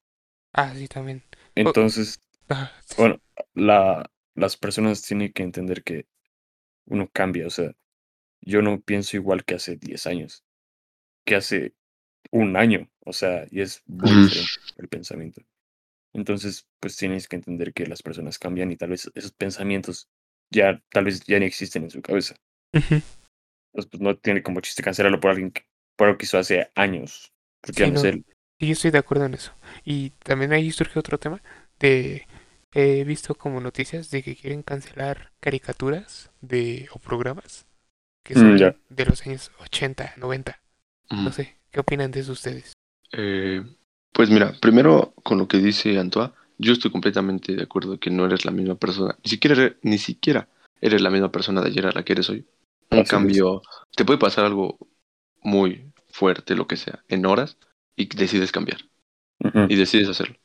Ah, 0.53 0.73
sí, 0.75 0.87
también. 0.87 1.23
Entonces, 1.55 2.19
Ah, 2.49 2.71
Bueno, 2.97 3.21
la, 3.53 4.09
las 4.35 4.57
personas 4.57 5.01
tienen 5.03 5.33
que 5.33 5.43
entender 5.43 5.83
que 5.83 6.07
uno 6.85 7.09
cambia, 7.11 7.47
o 7.47 7.49
sea, 7.51 7.73
yo 8.41 8.61
no 8.61 8.81
pienso 8.81 9.17
igual 9.17 9.45
que 9.45 9.55
hace 9.55 9.77
10 9.77 10.07
años, 10.07 10.43
que 11.25 11.35
hace 11.35 11.73
un 12.31 12.57
año, 12.57 12.89
o 13.05 13.13
sea, 13.13 13.47
y 13.51 13.61
es 13.61 13.83
muy 13.87 14.15
diferente 14.15 14.53
el 14.77 14.87
pensamiento. 14.89 15.41
Entonces, 16.13 16.67
pues 16.79 16.97
tienes 16.97 17.27
que 17.27 17.35
entender 17.37 17.73
que 17.73 17.85
las 17.87 18.03
personas 18.03 18.39
cambian 18.39 18.71
y 18.71 18.77
tal 18.77 18.89
vez 18.91 19.11
esos 19.15 19.33
pensamientos 19.33 20.09
ya, 20.51 20.81
tal 20.91 21.05
vez 21.05 21.21
ya 21.25 21.39
ni 21.39 21.45
existen 21.45 21.83
en 21.83 21.91
su 21.91 22.01
cabeza. 22.01 22.35
Entonces, 23.73 23.89
pues 23.91 24.01
no 24.01 24.17
tiene 24.17 24.43
como 24.43 24.59
chiste 24.61 24.83
cancelarlo 24.83 25.19
por 25.21 25.31
alguien 25.31 25.51
que, 25.51 25.63
por 25.95 26.07
algo 26.07 26.17
que 26.17 26.25
hizo 26.25 26.37
hace 26.37 26.69
años, 26.75 27.33
porque 27.61 27.87
Sí, 27.87 27.91
no 27.91 28.03
él. 28.03 28.25
Sí, 28.59 28.67
yo 28.67 28.73
estoy 28.73 28.91
de 28.91 28.97
acuerdo 28.97 29.25
en 29.25 29.33
eso. 29.35 29.53
Y 29.85 30.11
también 30.23 30.53
ahí 30.53 30.71
surge 30.71 30.99
otro 30.99 31.19
tema 31.19 31.41
de 31.79 32.27
he 32.73 33.03
visto 33.03 33.35
como 33.35 33.61
noticias 33.61 34.09
de 34.11 34.23
que 34.23 34.35
quieren 34.35 34.63
cancelar 34.63 35.31
caricaturas 35.39 36.31
de 36.41 36.89
o 36.93 36.99
programas 36.99 37.65
que 38.23 38.35
Mm, 38.35 38.37
son 38.37 38.77
de 38.89 39.05
los 39.05 39.25
años 39.27 39.51
80, 39.59 40.13
90. 40.17 40.61
ujú. 41.11 41.25
No 41.25 41.31
sé, 41.33 41.57
¿qué 41.71 41.81
opinan 41.81 42.11
de 42.11 42.21
eso 42.21 42.33
ustedes? 42.33 42.73
Eh, 43.11 43.61
pues 44.11 44.29
mira, 44.29 44.53
primero 44.61 45.13
con 45.23 45.37
lo 45.37 45.47
que 45.47 45.57
dice 45.57 45.97
Antoine, 45.99 46.33
yo 46.57 46.73
estoy 46.73 46.91
completamente 46.91 47.55
de 47.55 47.63
acuerdo 47.63 47.99
que 47.99 48.09
no 48.09 48.25
eres 48.25 48.45
la 48.45 48.51
misma 48.51 48.75
persona. 48.75 49.15
Ni 49.23 49.29
siquiera, 49.29 49.55
eres- 49.55 49.75
ni 49.83 49.97
siquiera 49.97 50.49
eres 50.81 51.01
la 51.01 51.09
misma 51.09 51.31
persona 51.31 51.61
de 51.61 51.69
ayer 51.69 51.85
a 51.85 51.91
la 51.91 52.03
que 52.03 52.13
eres 52.13 52.29
hoy. 52.29 52.45
Así 52.89 52.99
Un 52.99 53.03
es. 53.03 53.09
cambio, 53.09 53.61
te 53.95 54.05
puede 54.05 54.19
pasar 54.19 54.45
algo 54.45 54.77
muy 55.41 55.91
fuerte, 56.09 56.55
lo 56.55 56.67
que 56.67 56.77
sea, 56.77 57.03
en 57.09 57.25
horas, 57.25 57.57
y 57.95 58.07
decides 58.07 58.51
cambiar, 58.51 58.79
y 59.69 59.75
decides 59.75 60.09
hacerlo. 60.09 60.35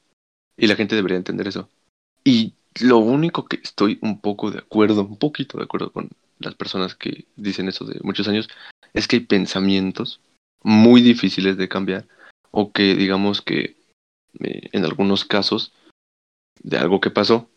Y 0.56 0.66
la 0.66 0.76
gente 0.76 0.96
debería 0.96 1.16
entender 1.18 1.48
eso. 1.48 1.68
Y 2.24 2.54
lo 2.80 2.98
único 2.98 3.46
que 3.46 3.60
estoy 3.62 3.98
un 4.02 4.20
poco 4.20 4.50
de 4.50 4.58
acuerdo, 4.58 5.02
un 5.02 5.18
poquito 5.18 5.58
de 5.58 5.64
acuerdo 5.64 5.92
con 5.92 6.10
las 6.38 6.54
personas 6.54 6.94
que 6.94 7.26
dicen 7.36 7.68
eso 7.68 7.84
de 7.84 8.00
muchos 8.02 8.28
años, 8.28 8.48
es 8.94 9.08
que 9.08 9.16
hay 9.16 9.22
pensamientos 9.24 10.20
muy 10.62 11.02
difíciles 11.02 11.56
de 11.56 11.68
cambiar 11.68 12.06
o 12.52 12.72
que 12.72 12.94
digamos 12.94 13.42
que 13.42 13.76
eh, 14.40 14.68
en 14.72 14.84
algunos 14.84 15.24
casos 15.24 15.72
de 16.62 16.78
algo 16.78 17.00
que 17.00 17.10
pasó 17.10 17.50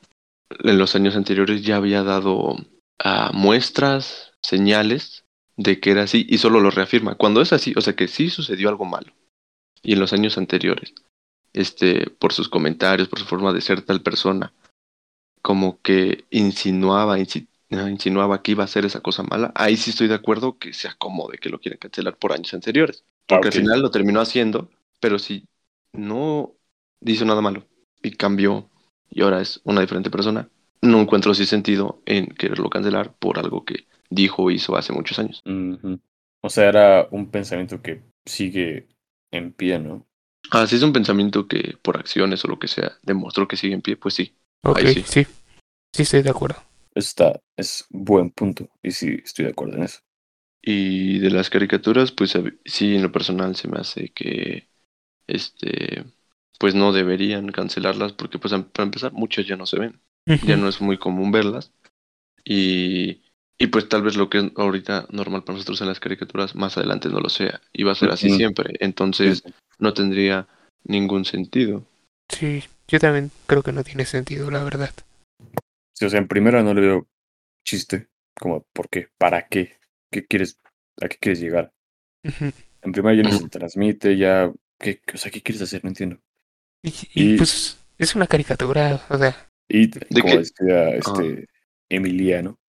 en 0.64 0.78
los 0.78 0.96
años 0.96 1.16
anteriores 1.16 1.64
ya 1.64 1.76
había 1.76 2.02
dado 2.04 2.56
ah, 3.00 3.32
muestras, 3.34 4.34
señales 4.42 5.24
de 5.58 5.80
que 5.80 5.92
era 5.92 6.04
así 6.04 6.26
y 6.28 6.38
solo 6.40 6.60
lo 6.60 6.72
reafirma. 6.72 7.16
Cuando 7.16 7.42
es 7.42 7.54
así, 7.54 7.74
o 7.78 7.82
sea 7.82 7.96
que 7.96 8.08
sí 8.08 8.30
sucedió 8.30 8.70
algo 8.70 8.86
malo 8.86 9.14
y 9.84 9.94
en 9.94 10.00
los 10.00 10.14
años 10.14 10.38
anteriores, 10.38 10.94
este, 11.54 12.10
por 12.10 12.34
sus 12.34 12.50
comentarios, 12.50 13.08
por 13.08 13.20
su 13.20 13.26
forma 13.26 13.54
de 13.54 13.62
ser 13.62 13.82
tal 13.82 14.02
persona, 14.02 14.54
como 15.42 15.80
que 15.82 16.26
insinuaba, 16.32 17.20
insi- 17.20 17.48
insinuaba 17.70 18.42
que 18.42 18.52
iba 18.52 18.64
a 18.64 18.66
hacer 18.66 18.86
esa 18.86 19.02
cosa 19.02 19.24
mala, 19.24 19.52
ahí 19.56 19.78
sí 19.78 19.92
estoy 19.92 20.08
de 20.08 20.16
acuerdo 20.16 20.58
que 20.58 20.74
se 20.74 20.88
acomode, 20.88 21.38
que 21.38 21.50
lo 21.50 21.60
quieren 21.60 21.80
cancelar 21.80 22.18
por 22.18 22.34
años 22.34 22.54
anteriores. 22.54 23.04
Porque 23.28 23.48
Ah, 23.48 23.52
al 23.52 23.54
final 23.54 23.82
lo 23.82 23.92
terminó 23.92 24.22
haciendo, 24.22 24.70
pero 25.06 25.20
si 25.20 25.48
no 25.94 26.56
hizo 27.02 27.26
nada 27.26 27.40
malo 27.40 27.64
y 28.02 28.10
cambió 28.14 28.72
y 29.12 29.22
ahora 29.22 29.40
es 29.40 29.62
una 29.64 29.82
diferente 29.82 30.10
persona, 30.10 30.50
no 30.82 31.00
encuentro 31.00 31.32
así 31.32 31.46
sentido 31.46 32.02
en 32.08 32.26
quererlo 32.26 32.72
cancelar 32.72 33.14
por 33.14 33.38
algo 33.38 33.66
que 33.66 33.86
dijo 34.10 34.46
o 34.46 34.50
hizo 34.50 34.76
hace 34.76 34.94
muchos 34.94 35.20
años. 35.20 35.44
O 36.42 36.50
sea, 36.50 36.70
era 36.70 37.08
un 37.12 37.30
pensamiento 37.30 37.84
que 37.84 38.02
sigue 38.26 38.88
en 39.30 39.54
pie, 39.54 39.78
¿no? 39.78 40.08
Ah, 40.50 40.66
si 40.66 40.76
es 40.78 40.82
un 40.82 40.92
pensamiento 40.92 41.48
que 41.48 41.78
por 41.84 41.98
acciones 41.98 42.44
o 42.44 42.48
lo 42.48 42.58
que 42.58 42.68
sea 42.68 42.94
demostró 43.04 43.48
que 43.48 43.58
sigue 43.58 43.76
en 43.76 43.84
pie, 43.84 43.98
pues 43.98 44.16
sí. 44.16 44.34
Ok, 44.64 44.80
Ahí 44.80 44.94
sí. 44.96 45.04
sí. 45.06 45.28
Sí, 45.94 46.02
estoy 46.02 46.24
de 46.24 46.32
acuerdo. 46.32 46.58
Está, 46.96 47.40
es 47.56 47.86
buen 47.92 48.32
punto. 48.32 48.68
Y 48.82 48.90
sí, 48.90 49.20
estoy 49.24 49.46
de 49.46 49.52
acuerdo 49.52 49.78
en 49.78 49.84
eso. 49.84 50.00
Y 50.68 51.20
de 51.20 51.30
las 51.30 51.52
caricaturas, 51.52 52.12
pues 52.12 52.36
sí, 52.66 52.96
en 52.96 53.04
lo 53.04 53.12
personal 53.12 53.56
se 53.56 53.68
me 53.68 53.78
hace 53.78 54.10
que, 54.10 54.68
este, 55.28 56.06
pues 56.60 56.76
no 56.76 56.92
deberían 56.94 57.52
cancelarlas 57.52 58.14
porque, 58.14 58.40
pues 58.40 58.54
para 58.54 58.86
empezar, 58.86 59.14
muchas 59.14 59.48
ya 59.48 59.58
no 59.58 59.66
se 59.66 59.80
ven. 59.80 60.02
ya 60.28 60.58
no 60.58 60.68
es 60.68 60.82
muy 60.82 60.98
común 60.98 61.32
verlas. 61.32 61.72
Y, 62.44 63.22
y 63.58 63.68
pues 63.68 63.90
tal 63.90 64.04
vez 64.04 64.16
lo 64.16 64.30
que 64.30 64.40
es 64.40 64.46
ahorita 64.56 65.08
normal 65.12 65.44
para 65.44 65.56
nosotros 65.58 65.82
en 65.82 65.88
las 65.88 66.00
caricaturas, 66.00 66.56
más 66.56 66.78
adelante 66.78 67.10
no 67.10 67.20
lo 67.20 67.30
sea. 67.30 67.62
Y 67.74 67.84
va 67.84 67.94
a 67.94 67.96
ser 67.96 68.12
así 68.12 68.30
siempre. 68.30 68.74
Entonces 68.80 69.44
Sí, 69.44 69.54
no 69.80 69.94
tendría 69.94 70.48
ningún 70.84 71.26
sentido. 71.26 71.84
Sí, 72.32 72.64
yo 72.88 73.00
también 73.00 73.32
creo 73.48 73.64
que 73.64 73.72
no 73.72 73.84
tiene 73.84 74.06
sentido, 74.06 74.52
la 74.52 74.64
verdad. 74.64 74.92
Sí, 75.94 76.06
o 76.06 76.10
sea, 76.10 76.20
en 76.20 76.28
primera 76.28 76.62
no 76.62 76.74
le 76.74 76.82
veo 76.82 77.08
chiste. 77.66 78.08
Como, 78.38 78.66
¿por 78.74 78.90
qué? 78.90 79.08
¿Para 79.18 79.48
qué? 79.48 79.78
¿Qué 80.12 80.26
quieres? 80.26 80.60
¿A 81.02 81.08
qué 81.08 81.18
quieres 81.18 81.40
llegar? 81.40 81.72
En 82.82 82.92
primera 82.92 83.16
ya 83.16 83.24
no 83.24 83.32
se 83.32 83.48
transmite, 83.50 84.18
ya. 84.18 84.52
¿Qué, 84.80 85.02
o 85.14 85.18
sea, 85.18 85.32
¿qué 85.32 85.42
quieres 85.42 85.62
hacer? 85.62 85.84
No 85.84 85.90
entiendo. 85.90 86.20
Y, 86.84 86.94
y, 87.14 87.30
Y- 87.36 87.38
pues 87.38 87.78
es 87.98 88.16
una 88.16 88.28
caricatura, 88.28 89.02
o 89.10 89.18
sea, 89.18 89.50
Y 89.68 89.88
¿De 90.10 90.22
como 90.22 90.24
qué? 90.24 90.40
decía 90.40 90.90
este 90.96 91.48
Emiliano, 91.90 92.60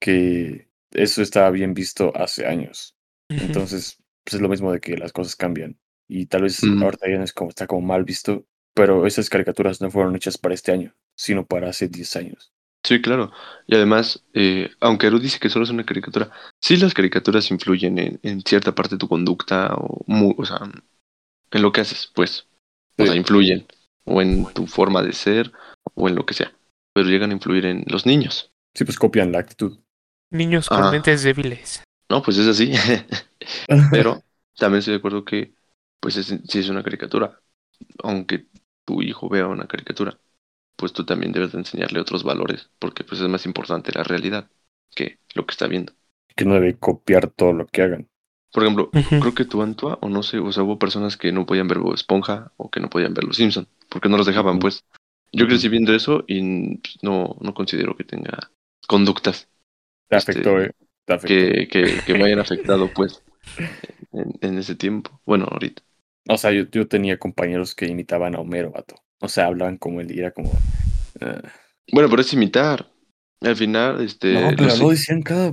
que 0.00 0.68
eso 0.92 1.22
estaba 1.22 1.50
bien 1.50 1.74
visto 1.74 2.12
hace 2.16 2.46
años. 2.46 2.96
Entonces, 3.30 3.98
pues 4.24 4.34
es 4.34 4.40
lo 4.40 4.48
mismo 4.48 4.72
de 4.72 4.80
que 4.80 4.96
las 4.96 5.12
cosas 5.12 5.36
cambian. 5.36 5.78
Y 6.08 6.26
tal 6.26 6.42
vez 6.42 6.62
Mm. 6.62 6.82
ahorita 6.82 7.08
ya 7.10 7.18
no 7.18 7.24
es 7.24 7.32
como, 7.32 7.50
está 7.50 7.66
como 7.66 7.82
mal 7.82 8.04
visto, 8.04 8.46
pero 8.74 9.06
esas 9.06 9.30
caricaturas 9.30 9.80
no 9.80 9.90
fueron 9.90 10.16
hechas 10.16 10.38
para 10.38 10.54
este 10.54 10.72
año, 10.72 10.94
sino 11.16 11.46
para 11.46 11.70
hace 11.70 11.88
10 11.88 12.16
años. 12.16 12.52
Sí, 12.84 13.02
claro. 13.02 13.32
Y 13.66 13.74
además, 13.74 14.24
eh, 14.32 14.70
aunque 14.80 15.08
Eru 15.08 15.18
dice 15.18 15.38
que 15.38 15.50
solo 15.50 15.64
es 15.64 15.70
una 15.70 15.84
caricatura, 15.84 16.30
sí 16.60 16.76
las 16.76 16.94
caricaturas 16.94 17.50
influyen 17.50 17.98
en, 17.98 18.20
en 18.22 18.40
cierta 18.42 18.74
parte 18.74 18.94
de 18.94 18.98
tu 18.98 19.08
conducta 19.08 19.74
o, 19.74 20.04
o 20.38 20.44
sea, 20.46 20.58
en 21.50 21.62
lo 21.62 21.72
que 21.72 21.80
haces, 21.82 22.10
pues. 22.14 22.46
O 22.98 23.02
Sí. 23.02 23.08
sea, 23.08 23.16
influyen. 23.16 23.66
O 24.04 24.20
en 24.22 24.46
tu 24.54 24.66
forma 24.66 25.02
de 25.02 25.12
ser, 25.12 25.52
o 25.94 26.08
en 26.08 26.14
lo 26.14 26.24
que 26.26 26.34
sea. 26.34 26.52
Pero 26.94 27.08
llegan 27.08 27.30
a 27.30 27.34
influir 27.34 27.66
en 27.66 27.84
los 27.86 28.06
niños. 28.06 28.50
Sí, 28.74 28.84
pues 28.84 28.98
copian 28.98 29.32
la 29.32 29.38
actitud. 29.40 29.78
Niños 30.30 30.68
con 30.68 30.82
Ah. 30.82 30.90
mentes 30.90 31.22
débiles. 31.22 31.82
No, 32.10 32.22
pues 32.22 32.38
es 32.38 32.46
así. 32.46 32.72
Pero 33.92 34.22
también 34.56 34.78
estoy 34.80 34.92
de 34.92 34.98
acuerdo 34.98 35.24
que, 35.24 35.52
pues, 36.00 36.16
es, 36.16 36.26
si 36.48 36.58
es 36.58 36.68
una 36.68 36.82
caricatura, 36.82 37.40
aunque 38.02 38.46
tu 38.84 39.02
hijo 39.02 39.28
vea 39.28 39.46
una 39.46 39.66
caricatura, 39.66 40.18
pues 40.76 40.92
tú 40.92 41.04
también 41.04 41.32
debes 41.32 41.52
de 41.52 41.58
enseñarle 41.58 42.00
otros 42.00 42.24
valores, 42.24 42.70
porque 42.78 43.04
pues 43.04 43.20
es 43.20 43.28
más 43.28 43.44
importante 43.46 43.92
la 43.92 44.04
realidad 44.04 44.48
que 44.94 45.18
lo 45.34 45.44
que 45.46 45.52
está 45.52 45.66
viendo. 45.66 45.92
que 46.34 46.44
no 46.44 46.54
debe 46.54 46.78
copiar 46.78 47.28
todo 47.30 47.52
lo 47.52 47.66
que 47.66 47.82
hagan. 47.82 48.08
Por 48.52 48.62
ejemplo, 48.62 48.90
creo 48.90 49.34
que 49.34 49.44
tú, 49.44 49.62
Antoa, 49.62 49.98
o 50.00 50.08
no 50.08 50.22
sé, 50.22 50.38
o 50.38 50.50
sea, 50.52 50.62
hubo 50.62 50.78
personas 50.78 51.16
que 51.16 51.32
no 51.32 51.44
podían 51.46 51.68
ver 51.68 51.78
Bob 51.78 51.94
Esponja 51.94 52.52
o 52.56 52.70
que 52.70 52.80
no 52.80 52.88
podían 52.88 53.12
ver 53.14 53.24
Los 53.24 53.36
Simpson, 53.36 53.68
porque 53.90 54.08
no 54.08 54.16
los 54.16 54.26
dejaban, 54.26 54.58
pues. 54.58 54.84
Yo 55.32 55.46
crecí 55.46 55.68
viendo 55.68 55.94
eso 55.94 56.24
y 56.26 56.76
pues, 56.78 56.96
no, 57.02 57.36
no 57.40 57.52
considero 57.52 57.94
que 57.94 58.04
tenga 58.04 58.50
conductas 58.86 59.48
Te 60.08 60.16
Este, 60.16 60.32
afectó, 60.32 60.60
¿eh? 60.62 60.72
Te 61.04 61.12
afectó. 61.12 61.28
que, 61.28 61.68
que, 61.68 62.00
que 62.06 62.14
me 62.14 62.24
hayan 62.24 62.38
afectado, 62.40 62.90
pues, 62.94 63.22
en, 64.12 64.32
en 64.40 64.58
ese 64.58 64.74
tiempo. 64.74 65.20
Bueno, 65.26 65.46
ahorita. 65.50 65.82
O 66.30 66.38
sea, 66.38 66.52
yo, 66.52 66.64
yo 66.70 66.88
tenía 66.88 67.18
compañeros 67.18 67.74
que 67.74 67.86
imitaban 67.86 68.34
a 68.34 68.40
Homero, 68.40 68.70
vato. 68.70 68.94
O 69.20 69.28
sea, 69.28 69.46
hablaban 69.46 69.76
como 69.76 70.00
él 70.00 70.10
y 70.14 70.20
era 70.20 70.30
como... 70.30 70.50
ah, 71.20 71.42
Bueno, 71.92 72.08
pero 72.08 72.22
es 72.22 72.32
imitar. 72.32 72.90
Al 73.40 73.56
final, 73.56 74.00
este. 74.00 74.32
no, 74.34 74.50
pero 74.50 74.64
los- 74.64 74.80
lo 74.80 74.90
decían 74.90 75.22
cada... 75.22 75.50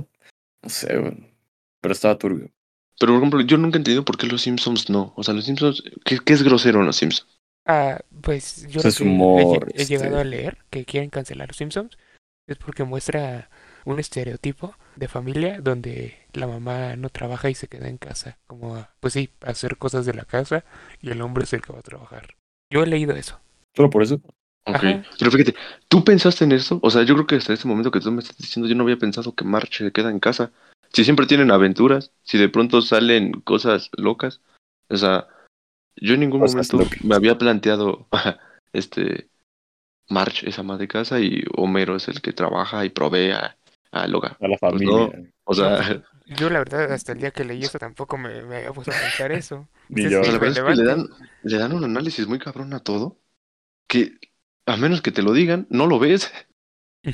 No 0.62 0.68
sé. 0.68 0.88
Pero 1.80 1.92
estaba 1.92 2.18
turbio. 2.18 2.50
Pero, 2.98 3.12
por 3.12 3.18
ejemplo, 3.18 3.40
yo 3.42 3.58
nunca 3.58 3.76
he 3.76 3.80
entendido 3.80 4.04
por 4.04 4.16
qué 4.16 4.26
los 4.26 4.42
Simpsons 4.42 4.88
no. 4.88 5.12
O 5.16 5.22
sea, 5.22 5.34
los 5.34 5.44
Simpsons, 5.44 5.82
¿qué, 6.04 6.18
qué 6.18 6.32
es 6.32 6.42
grosero 6.42 6.80
en 6.80 6.86
los 6.86 6.96
Simpsons? 6.96 7.28
Ah, 7.66 8.00
pues 8.22 8.66
yo 8.68 8.80
es 8.80 9.00
he 9.00 9.04
humor, 9.04 9.68
he, 9.74 9.84
llegado 9.84 10.16
a 10.16 10.22
este- 10.22 10.30
leer 10.30 10.58
que 10.70 10.84
quieren 10.84 11.10
cancelar 11.10 11.48
los 11.48 11.56
Simpsons 11.56 11.98
es 12.46 12.56
porque 12.58 12.84
muestra 12.84 13.50
un 13.84 13.98
estereotipo 13.98 14.74
de 14.94 15.08
familia 15.08 15.60
donde 15.60 16.16
la 16.32 16.46
mamá 16.46 16.94
no 16.94 17.08
trabaja 17.08 17.50
y 17.50 17.54
se 17.54 17.66
queda 17.66 17.88
en 17.88 17.98
casa, 17.98 18.38
como 18.46 18.76
a, 18.76 18.90
pues 19.00 19.14
sí, 19.14 19.30
a 19.44 19.50
hacer 19.50 19.78
cosas 19.78 20.06
de 20.06 20.14
la 20.14 20.24
casa 20.24 20.64
y 21.02 21.10
el 21.10 21.20
hombre 21.22 21.44
es 21.44 21.52
el 21.52 21.62
que 21.62 21.72
va 21.72 21.80
a 21.80 21.82
trabajar. 21.82 22.36
Yo 22.72 22.82
he 22.82 22.86
leído 22.86 23.14
eso. 23.16 23.40
Solo 23.74 23.90
por 23.90 24.02
eso. 24.02 24.20
Ok. 24.68 24.74
Ajá. 24.74 25.04
Pero 25.18 25.30
fíjate, 25.30 25.54
¿tú 25.88 26.04
pensaste 26.04 26.44
en 26.44 26.52
eso? 26.52 26.78
O 26.82 26.90
sea, 26.90 27.02
yo 27.02 27.14
creo 27.14 27.26
que 27.26 27.36
hasta 27.36 27.52
este 27.52 27.68
momento 27.68 27.90
que 27.90 28.00
tú 28.00 28.10
me 28.10 28.20
estás 28.20 28.36
diciendo, 28.36 28.68
yo 28.68 28.74
no 28.74 28.82
había 28.84 28.96
pensado 28.96 29.34
que 29.34 29.44
March 29.44 29.78
se 29.78 29.92
queda 29.92 30.10
en 30.10 30.20
casa. 30.20 30.52
Si 30.92 31.04
siempre 31.04 31.26
tienen 31.26 31.50
aventuras, 31.50 32.12
si 32.22 32.38
de 32.38 32.48
pronto 32.48 32.80
salen 32.82 33.32
cosas 33.42 33.90
locas. 33.96 34.40
O 34.88 34.96
sea, 34.96 35.26
yo 35.96 36.14
en 36.14 36.20
ningún 36.20 36.40
Cosas 36.40 36.72
momento 36.72 36.78
locas. 36.90 37.04
me 37.04 37.14
había 37.14 37.38
planteado, 37.38 38.06
este, 38.72 39.28
March 40.08 40.44
es 40.44 40.58
ama 40.58 40.76
de 40.78 40.88
casa 40.88 41.20
y 41.20 41.42
Homero 41.56 41.96
es 41.96 42.08
el 42.08 42.20
que 42.20 42.32
trabaja 42.32 42.84
y 42.84 42.90
provee 42.90 43.30
a- 43.32 43.56
al 43.92 44.14
hogar. 44.14 44.36
A 44.40 44.48
la 44.48 44.56
Pues 44.58 44.82
no. 44.82 45.08
familia. 45.10 45.32
O 45.44 45.54
sea, 45.54 46.02
Yo 46.26 46.50
la 46.50 46.58
verdad 46.58 46.92
hasta 46.92 47.12
el 47.12 47.18
día 47.18 47.30
que 47.30 47.44
leí 47.44 47.62
eso 47.62 47.78
tampoco 47.78 48.18
me, 48.18 48.42
me 48.42 48.56
había 48.56 48.72
puesto 48.72 48.90
a 48.92 48.98
pensar 48.98 49.32
eso. 49.32 49.68
Ni 49.88 50.08
yo. 50.10 50.22
La 50.22 50.38
verdad 50.38 50.48
es 50.48 50.62
que 50.62 50.74
le 50.74 50.84
dan, 50.84 51.06
le 51.42 51.58
dan 51.58 51.72
un 51.72 51.84
análisis 51.84 52.26
muy 52.26 52.38
cabrón 52.38 52.72
a 52.74 52.80
todo, 52.80 53.18
que 53.88 54.18
a 54.66 54.76
menos 54.76 55.02
que 55.02 55.12
te 55.12 55.22
lo 55.22 55.32
digan, 55.32 55.66
no 55.70 55.86
lo 55.86 55.98
ves. 55.98 56.32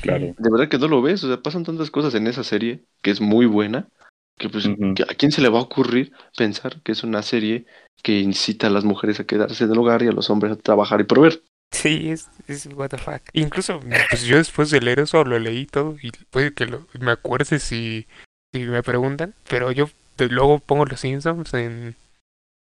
Claro. 0.01 0.35
De 0.37 0.49
verdad 0.51 0.69
que 0.69 0.77
no 0.77 0.87
lo 0.87 1.01
ves. 1.01 1.23
O 1.23 1.27
sea, 1.27 1.41
pasan 1.41 1.63
tantas 1.63 1.91
cosas 1.91 2.13
en 2.15 2.27
esa 2.27 2.43
serie 2.43 2.85
que 3.01 3.11
es 3.11 3.21
muy 3.21 3.45
buena, 3.45 3.89
que 4.37 4.49
pues, 4.49 4.65
¿a 4.67 5.13
quién 5.15 5.31
se 5.31 5.41
le 5.41 5.49
va 5.49 5.59
a 5.59 5.63
ocurrir 5.63 6.11
pensar 6.37 6.81
que 6.81 6.91
es 6.91 7.03
una 7.03 7.21
serie 7.21 7.65
que 8.01 8.19
incita 8.19 8.67
a 8.67 8.69
las 8.71 8.83
mujeres 8.83 9.19
a 9.19 9.25
quedarse 9.25 9.63
en 9.63 9.71
el 9.71 9.77
hogar 9.77 10.03
y 10.03 10.07
a 10.07 10.11
los 10.11 10.29
hombres 10.29 10.53
a 10.53 10.55
trabajar 10.57 10.99
y 11.01 11.05
proveer? 11.05 11.43
Sí, 11.71 12.11
es, 12.11 12.29
es 12.47 12.67
what 12.67 12.89
the 12.89 12.97
fuck. 12.97 13.21
Incluso, 13.33 13.79
pues 14.09 14.23
yo 14.23 14.37
después 14.37 14.69
de 14.69 14.79
leer 14.81 14.99
eso 14.99 15.23
lo 15.23 15.39
leí 15.39 15.65
todo 15.65 15.95
y 16.01 16.11
puede 16.29 16.53
que 16.53 16.65
lo, 16.65 16.87
me 16.99 17.11
acuerde 17.11 17.59
si, 17.59 18.05
si 18.53 18.59
me 18.59 18.83
preguntan, 18.83 19.33
pero 19.49 19.71
yo 19.71 19.89
de- 20.17 20.29
luego 20.29 20.59
pongo 20.59 20.85
los 20.85 20.99
Simpsons 20.99 21.53
en, 21.55 21.95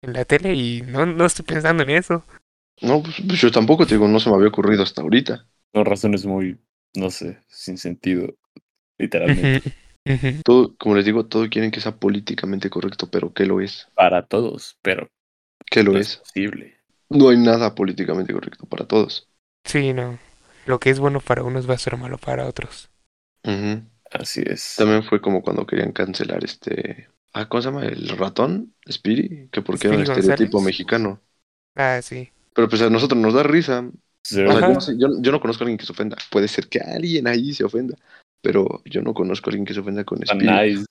en 0.03 0.13
la 0.13 0.25
tele 0.25 0.55
y 0.55 0.81
no, 0.83 1.05
no 1.05 1.25
estoy 1.25 1.45
pensando 1.45 1.83
en 1.83 1.91
eso. 1.91 2.23
No, 2.81 3.01
pues, 3.01 3.15
pues 3.27 3.39
yo 3.41 3.51
tampoco, 3.51 3.85
te 3.85 3.95
digo, 3.95 4.07
no 4.07 4.19
se 4.19 4.29
me 4.29 4.35
había 4.35 4.49
ocurrido 4.49 4.83
hasta 4.83 5.01
ahorita. 5.01 5.47
Son 5.73 5.85
razones 5.85 6.25
muy, 6.25 6.59
no 6.95 7.09
sé, 7.11 7.39
sin 7.47 7.77
sentido. 7.77 8.35
Literalmente. 8.97 9.63
Todo, 10.45 10.75
como 10.77 10.95
les 10.95 11.05
digo, 11.05 11.25
todo 11.27 11.49
quieren 11.49 11.71
que 11.71 11.81
sea 11.81 11.97
políticamente 11.99 12.69
correcto, 12.69 13.09
pero 13.11 13.33
¿qué 13.33 13.45
lo 13.45 13.61
es? 13.61 13.89
Para 13.95 14.27
todos, 14.27 14.77
pero 14.83 15.09
¿Qué 15.69 15.83
lo 15.83 15.91
no 15.91 15.99
es? 15.99 16.07
es 16.07 16.17
posible. 16.17 16.77
No 17.09 17.29
hay 17.29 17.37
nada 17.37 17.75
políticamente 17.75 18.33
correcto 18.33 18.65
para 18.67 18.87
todos. 18.87 19.29
Sí, 19.65 19.91
no. 19.91 20.19
Lo 20.65 20.79
que 20.79 20.89
es 20.89 20.99
bueno 21.01 21.19
para 21.19 21.43
unos 21.43 21.69
va 21.69 21.73
a 21.73 21.77
ser 21.77 21.97
malo 21.97 22.17
para 22.17 22.47
otros. 22.47 22.89
Así 24.11 24.43
es. 24.45 24.75
También 24.77 25.03
fue 25.03 25.21
como 25.21 25.41
cuando 25.41 25.65
querían 25.65 25.91
cancelar 25.91 26.43
este. 26.43 27.09
Ah, 27.33 27.49
¿cómo 27.49 27.61
se 27.61 27.69
llama? 27.69 27.85
El 27.85 28.07
ratón, 28.09 28.75
Spiri, 28.89 29.49
que 29.51 29.61
porque 29.61 29.87
era 29.87 29.95
un 29.95 30.03
estereotipo 30.03 30.61
mexicano. 30.61 31.19
Ah, 31.75 32.01
sí. 32.01 32.31
Pero 32.53 32.69
pues 32.69 32.81
a 32.81 32.89
nosotros 32.89 33.19
nos 33.21 33.33
da 33.33 33.43
risa. 33.43 33.89
Yo, 34.29 34.45
no 34.47 34.81
sé- 34.81 34.95
yo, 34.97 35.07
yo 35.21 35.31
no 35.31 35.39
conozco 35.39 35.63
a 35.63 35.65
alguien 35.65 35.77
que 35.77 35.85
se 35.85 35.91
ofenda. 35.91 36.17
Puede 36.31 36.47
ser 36.47 36.67
que 36.67 36.79
alguien 36.79 37.27
ahí 37.27 37.53
se 37.53 37.63
ofenda. 37.63 37.95
Pero 38.41 38.81
yo 38.85 39.01
no 39.01 39.13
conozco 39.13 39.49
a 39.49 39.51
alguien 39.51 39.65
que 39.65 39.73
se 39.73 39.79
ofenda 39.79 40.03
con 40.03 40.25
Spiri. 40.25 40.45
nice. 40.47 40.85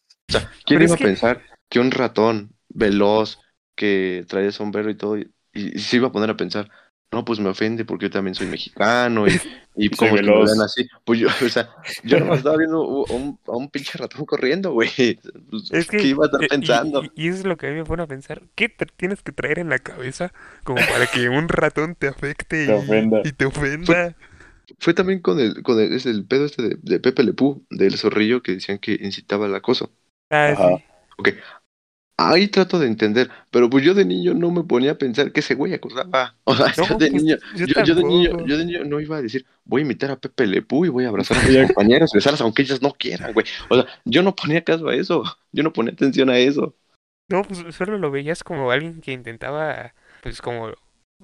¿Quién 0.64 0.80
Pero 0.80 0.84
iba 0.84 0.94
a 0.94 0.96
que- 0.98 1.04
pensar 1.04 1.42
que 1.68 1.80
un 1.80 1.90
ratón 1.90 2.54
veloz 2.68 3.40
que 3.74 4.24
trae 4.28 4.52
sombrero 4.52 4.90
y 4.90 4.96
todo, 4.96 5.18
y, 5.18 5.30
y 5.54 5.78
se 5.78 5.96
iba 5.96 6.08
a 6.08 6.12
poner 6.12 6.30
a 6.30 6.36
pensar, 6.36 6.70
no, 7.12 7.24
pues 7.24 7.38
me 7.40 7.50
ofende 7.50 7.84
porque 7.84 8.06
yo 8.06 8.10
también 8.10 8.34
soy 8.34 8.46
mexicano 8.46 9.26
y, 9.76 9.90
como 9.96 10.14
que 10.16 10.22
me 10.22 10.32
ven 10.44 10.60
así. 10.62 10.88
Pues 11.04 11.20
yo, 11.20 11.28
o 11.28 11.48
sea, 11.48 11.68
yo 12.04 12.18
no 12.20 12.34
estaba 12.34 12.56
viendo 12.56 12.78
a 13.08 13.12
un, 13.14 13.38
a 13.46 13.52
un 13.56 13.68
pinche 13.70 13.98
ratón 13.98 14.24
corriendo, 14.24 14.72
güey. 14.72 14.88
Pues, 15.50 15.70
Es 15.72 15.88
que, 15.88 15.98
¿Qué 15.98 16.08
iba 16.08 16.24
a 16.24 16.26
estar 16.26 16.42
y- 16.42 16.48
pensando? 16.48 17.02
Y, 17.04 17.12
y 17.14 17.28
eso 17.28 17.38
es 17.38 17.44
lo 17.44 17.56
que 17.56 17.66
a 17.66 17.70
mí 17.70 17.76
me 17.76 17.84
pone 17.84 18.02
a 18.02 18.06
pensar. 18.06 18.42
¿Qué 18.54 18.68
te 18.68 18.86
tienes 18.86 19.22
que 19.22 19.32
traer 19.32 19.58
en 19.58 19.68
la 19.68 19.78
cabeza 19.78 20.32
como 20.64 20.78
para 20.78 21.06
que 21.06 21.28
un 21.28 21.48
ratón 21.48 21.94
te 21.94 22.08
afecte 22.08 22.66
Te 22.66 22.72
y, 22.72 22.74
ofenda. 22.74 23.20
y 23.24 23.32
te 23.32 23.44
ofenda? 23.44 24.16
Fue 24.78 24.94
también 24.94 25.20
con 25.20 25.38
el, 25.40 25.62
con 25.62 25.78
el, 25.80 25.92
es 25.92 26.06
el 26.06 26.26
pedo 26.26 26.46
este 26.46 26.62
de, 26.62 26.76
de 26.80 27.00
Pepe 27.00 27.22
Lepú, 27.24 27.66
del 27.70 27.96
zorrillo 27.98 28.42
que 28.42 28.52
decían 28.52 28.78
que 28.78 28.92
incitaba 29.00 29.46
al 29.46 29.54
acoso. 29.54 29.92
Ah, 30.30 30.48
Ajá. 30.52 30.78
sí. 30.78 30.84
Ahí 32.30 32.48
trato 32.48 32.78
de 32.78 32.86
entender, 32.86 33.30
pero 33.50 33.68
pues 33.68 33.84
yo 33.84 33.94
de 33.94 34.04
niño 34.04 34.34
no 34.34 34.50
me 34.50 34.62
ponía 34.62 34.92
a 34.92 34.98
pensar 34.98 35.32
que 35.32 35.40
ese 35.40 35.54
güey 35.54 35.74
acosaba. 35.74 36.36
O 36.44 36.54
sea, 36.54 36.72
No, 36.76 36.88
yo 36.88 36.96
de 36.96 37.10
pues, 37.10 37.22
niño, 37.22 37.36
yo 37.56 37.66
yo, 37.66 37.82
yo 37.84 37.94
de 37.94 38.04
niño, 38.04 38.46
yo 38.46 38.58
de 38.58 38.64
niño 38.64 38.84
no 38.84 39.00
iba 39.00 39.16
a 39.16 39.22
decir, 39.22 39.44
voy 39.64 39.82
a 39.82 39.84
imitar 39.84 40.10
a 40.10 40.16
Pepe 40.16 40.46
Lepú 40.46 40.84
y 40.84 40.88
voy 40.88 41.04
a 41.04 41.08
abrazar 41.08 41.38
a 41.38 41.42
mis 41.42 41.66
compañeras, 41.66 42.12
besarlas 42.12 42.40
aunque 42.40 42.62
ellas 42.62 42.82
no 42.82 42.92
quieran, 42.92 43.32
güey. 43.32 43.46
O 43.68 43.74
sea, 43.74 43.86
yo 44.04 44.22
no 44.22 44.34
ponía 44.34 44.62
caso 44.62 44.88
a 44.88 44.94
eso, 44.94 45.24
yo 45.52 45.62
no 45.62 45.72
ponía 45.72 45.92
atención 45.92 46.30
a 46.30 46.38
eso. 46.38 46.74
No, 47.28 47.42
pues 47.42 47.64
solo 47.74 47.98
lo 47.98 48.10
veías 48.10 48.44
como 48.44 48.70
alguien 48.70 49.00
que 49.00 49.12
intentaba, 49.12 49.94
pues 50.22 50.42
como 50.42 50.70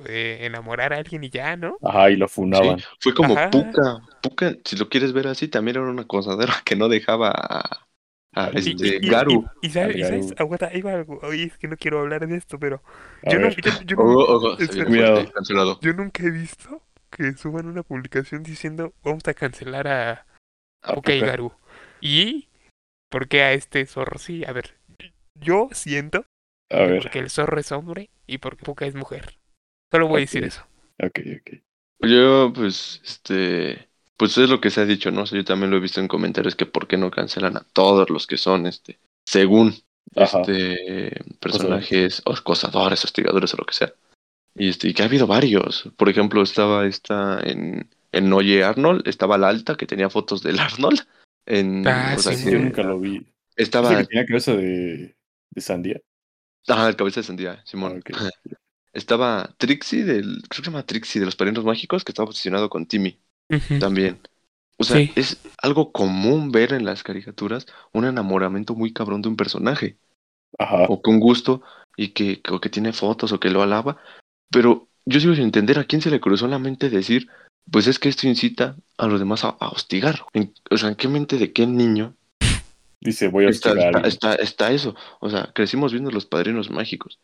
eh, 0.06 0.38
enamorar 0.42 0.92
a 0.92 0.96
alguien 0.96 1.24
y 1.24 1.30
ya, 1.30 1.56
¿no? 1.56 1.76
Ajá, 1.82 2.10
y 2.10 2.16
lo 2.16 2.28
funaban. 2.28 2.78
Sí, 2.78 2.84
fue 3.00 3.14
como 3.14 3.34
Ajá. 3.34 3.50
Puka. 3.50 4.00
Puka, 4.22 4.56
si 4.64 4.76
lo 4.76 4.88
quieres 4.88 5.12
ver 5.12 5.26
así, 5.26 5.48
también 5.48 5.76
era 5.76 5.90
una 5.90 6.02
acosadera 6.02 6.54
que 6.64 6.76
no 6.76 6.88
dejaba 6.88 7.87
a, 8.32 8.46
a 8.46 8.50
Y- 8.52 8.70
este, 8.70 8.98
y, 9.00 9.08
Garu. 9.08 9.44
y- 9.62 9.66
y 9.66 9.70
sabes, 9.70 10.06
sabes, 10.06 10.34
aguanta, 10.38 10.68
ahí 10.68 10.82
va 10.82 10.94
algo. 10.94 11.18
Oye, 11.22 11.44
es 11.44 11.58
que 11.58 11.68
no 11.68 11.76
quiero 11.76 12.00
hablar 12.00 12.26
de 12.26 12.36
esto, 12.36 12.58
pero 12.58 12.82
yo 13.22 13.38
no, 13.38 13.50
yo, 13.50 13.94
nunca 15.94 16.22
he 16.22 16.30
visto 16.30 16.82
que 17.10 17.32
suban 17.32 17.66
una 17.66 17.82
publicación 17.82 18.42
diciendo 18.42 18.92
vamos 19.02 19.26
a 19.26 19.34
cancelar 19.34 19.88
a 19.88 20.26
¿a 20.82 20.92
Ok? 20.92 21.08
Garu. 21.20 21.52
¿Y 22.00 22.48
por 23.10 23.28
qué 23.28 23.42
a 23.42 23.52
este 23.52 23.84
zorro 23.86 24.18
sí? 24.18 24.44
A 24.44 24.52
ver, 24.52 24.76
yo 25.34 25.68
siento 25.72 26.24
A 26.70 26.78
ver, 26.80 27.02
porque 27.02 27.18
el 27.18 27.30
zorro 27.30 27.58
es 27.58 27.72
hombre 27.72 28.10
y 28.26 28.38
porque 28.38 28.64
Puka 28.64 28.86
es 28.86 28.94
mujer. 28.94 29.38
Solo 29.90 30.08
voy 30.08 30.18
a 30.18 30.20
decir 30.20 30.44
eso. 30.44 30.66
ok, 31.02 31.20
ok. 31.40 31.62
Yo, 32.00 32.52
pues, 32.54 33.00
este, 33.04 33.87
pues 34.18 34.36
es 34.36 34.50
lo 34.50 34.60
que 34.60 34.68
se 34.70 34.82
ha 34.82 34.84
dicho, 34.84 35.10
¿no? 35.10 35.22
O 35.22 35.26
sea, 35.26 35.38
yo 35.38 35.44
también 35.44 35.70
lo 35.70 35.78
he 35.78 35.80
visto 35.80 36.00
en 36.00 36.08
comentarios 36.08 36.54
que 36.56 36.66
por 36.66 36.86
qué 36.86 36.98
no 36.98 37.10
cancelan 37.10 37.56
a 37.56 37.64
todos 37.72 38.10
los 38.10 38.26
que 38.26 38.36
son, 38.36 38.66
este, 38.66 38.98
según, 39.26 39.74
Ajá. 40.14 40.40
este, 40.42 41.12
personajes 41.40 42.20
o 42.26 42.32
acosadores, 42.32 43.04
hostigadores 43.04 43.54
o 43.54 43.56
lo 43.58 43.64
que 43.64 43.74
sea. 43.74 43.92
Y 44.54 44.68
este, 44.68 44.88
y 44.88 44.94
que 44.94 45.02
ha 45.02 45.06
habido 45.06 45.26
varios. 45.26 45.88
Por 45.96 46.08
ejemplo, 46.08 46.42
estaba 46.42 46.86
esta 46.86 47.40
en, 47.44 47.88
en 48.12 48.32
Oye 48.32 48.64
Arnold, 48.64 49.06
estaba 49.06 49.38
la 49.38 49.48
alta 49.48 49.76
que 49.76 49.86
tenía 49.86 50.10
fotos 50.10 50.42
del 50.42 50.58
Arnold. 50.60 51.00
En, 51.46 51.86
Ah, 51.86 52.14
o 52.16 52.20
sea, 52.20 52.34
sí, 52.34 52.44
que 52.44 52.50
Yo 52.52 52.58
nunca 52.58 52.82
lo 52.82 52.98
vi. 52.98 53.24
estaba, 53.56 53.92
¿Ese 53.92 54.02
que 54.02 54.06
tenía 54.08 54.26
cabeza 54.26 54.54
de, 54.56 55.14
de 55.50 55.60
sandía? 55.60 56.00
ah, 56.68 56.88
el 56.88 56.96
cabeza 56.96 57.20
de 57.20 57.26
sandía, 57.26 57.62
Simón. 57.64 58.02
Ah, 58.12 58.28
ok. 58.28 58.32
Estaba 58.92 59.54
Trixie 59.58 60.02
del, 60.04 60.42
creo 60.48 60.48
que 60.48 60.56
se 60.56 60.62
llama 60.64 60.82
Trixie 60.84 61.20
de 61.20 61.26
los 61.26 61.36
Padrinos 61.36 61.64
Mágicos, 61.64 62.02
que 62.04 62.10
estaba 62.10 62.26
posicionado 62.26 62.68
con 62.68 62.86
Timmy. 62.86 63.16
También. 63.80 64.18
O 64.76 64.84
sea, 64.84 64.96
Sí. 64.98 65.12
es 65.16 65.38
algo 65.60 65.90
común 65.92 66.52
ver 66.52 66.72
en 66.72 66.84
las 66.84 67.02
caricaturas 67.02 67.66
un 67.92 68.04
enamoramiento 68.04 68.74
muy 68.74 68.92
cabrón 68.92 69.22
de 69.22 69.28
un 69.28 69.36
personaje. 69.36 69.96
Ajá. 70.58 70.84
O 70.88 71.02
que 71.02 71.10
un 71.10 71.20
gusto 71.20 71.62
y 71.96 72.08
que, 72.08 72.40
o 72.50 72.60
que 72.60 72.68
tiene 72.68 72.92
fotos 72.92 73.32
o 73.32 73.40
que 73.40 73.50
lo 73.50 73.62
alaba. 73.62 73.98
Pero 74.50 74.88
yo 75.04 75.20
sigo 75.20 75.34
sin 75.34 75.44
entender 75.44 75.78
a 75.78 75.84
quién 75.84 76.00
se 76.00 76.10
le 76.10 76.20
cruzó 76.20 76.46
la 76.46 76.58
mente 76.58 76.90
decir, 76.90 77.28
pues 77.70 77.86
es 77.86 77.98
que 77.98 78.08
esto 78.08 78.26
incita 78.28 78.76
a 78.96 79.06
los 79.08 79.18
demás 79.18 79.44
a, 79.44 79.48
a 79.60 79.68
hostigar. 79.68 80.22
En- 80.32 80.54
o 80.70 80.76
sea, 80.76 80.90
¿en 80.90 80.94
qué 80.94 81.08
mente 81.08 81.38
de 81.38 81.52
qué 81.52 81.66
niño 81.66 82.14
Dice, 83.00 83.28
voy 83.28 83.44
a 83.46 83.48
está, 83.50 83.70
hostigar 83.70 84.06
está, 84.06 84.08
está, 84.08 84.34
está 84.42 84.72
eso? 84.72 84.94
O 85.20 85.30
sea, 85.30 85.50
crecimos 85.54 85.92
viendo 85.92 86.10
los 86.10 86.26
padrinos 86.26 86.70
mágicos. 86.70 87.18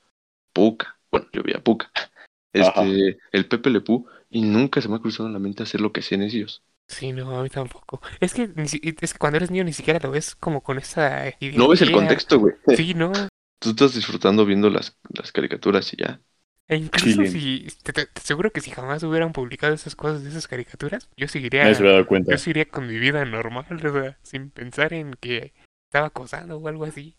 Puka. 0.53 0.97
Bueno, 1.11 1.27
yo 1.33 1.43
vi 1.43 1.53
a 1.53 1.63
Puka. 1.63 1.91
Ajá. 2.55 2.85
Este, 2.85 3.19
el 3.33 3.47
Pepe 3.47 3.71
Lepú. 3.71 4.07
Y 4.31 4.43
nunca 4.43 4.81
se 4.81 4.89
me 4.89 4.97
ha 4.97 5.01
cruzado 5.01 5.27
en 5.29 5.33
la 5.33 5.39
mente 5.39 5.63
hacer 5.63 5.81
lo 5.81 5.93
que 5.93 6.01
hacían 6.01 6.23
ellos. 6.23 6.63
Sí, 6.87 7.13
no, 7.13 7.39
a 7.39 7.43
mí 7.43 7.49
tampoco. 7.49 8.01
Es 8.21 8.35
que, 8.35 8.51
es 8.57 9.13
que 9.13 9.19
cuando 9.19 9.39
eres 9.39 9.51
niño 9.51 9.65
ni 9.65 9.73
siquiera 9.73 10.01
lo 10.03 10.11
ves 10.11 10.35
como 10.35 10.63
con 10.63 10.79
esa 10.79 11.29
ideología. 11.41 11.59
No 11.59 11.69
ves 11.69 11.83
el 11.83 11.93
contexto, 11.93 12.39
güey. 12.39 12.55
Sí, 12.77 12.95
no. 12.95 13.13
Tú 13.59 13.71
estás 13.71 13.95
disfrutando 13.95 14.45
viendo 14.45 14.69
las, 14.69 14.99
las 15.09 15.33
caricaturas 15.33 15.93
y 15.95 15.97
ya. 15.97 16.21
E 16.69 16.77
incluso 16.77 17.25
si, 17.27 17.67
te, 17.83 17.93
te- 17.93 18.07
te 18.07 18.21
aseguro 18.21 18.51
que 18.53 18.61
si 18.61 18.71
jamás 18.71 19.03
hubieran 19.03 19.33
publicado 19.33 19.75
esas 19.75 19.97
cosas 19.97 20.23
de 20.23 20.31
esas 20.31 20.49
caricaturas, 20.49 21.09
yo 21.17 21.29
seguiría, 21.29 21.65
dado 21.73 22.07
cuenta. 22.07 22.33
yo 22.33 22.39
seguiría 22.39 22.67
con 22.67 22.87
mi 22.87 22.99
vida 22.99 23.25
normal, 23.25 23.67
o 23.71 23.93
sea, 23.93 24.19
sin 24.23 24.51
pensar 24.51 24.93
en 24.93 25.15
que 25.15 25.53
estaba 25.89 26.09
acosando 26.09 26.59
o 26.59 26.69
algo 26.69 26.85
así. 26.85 27.17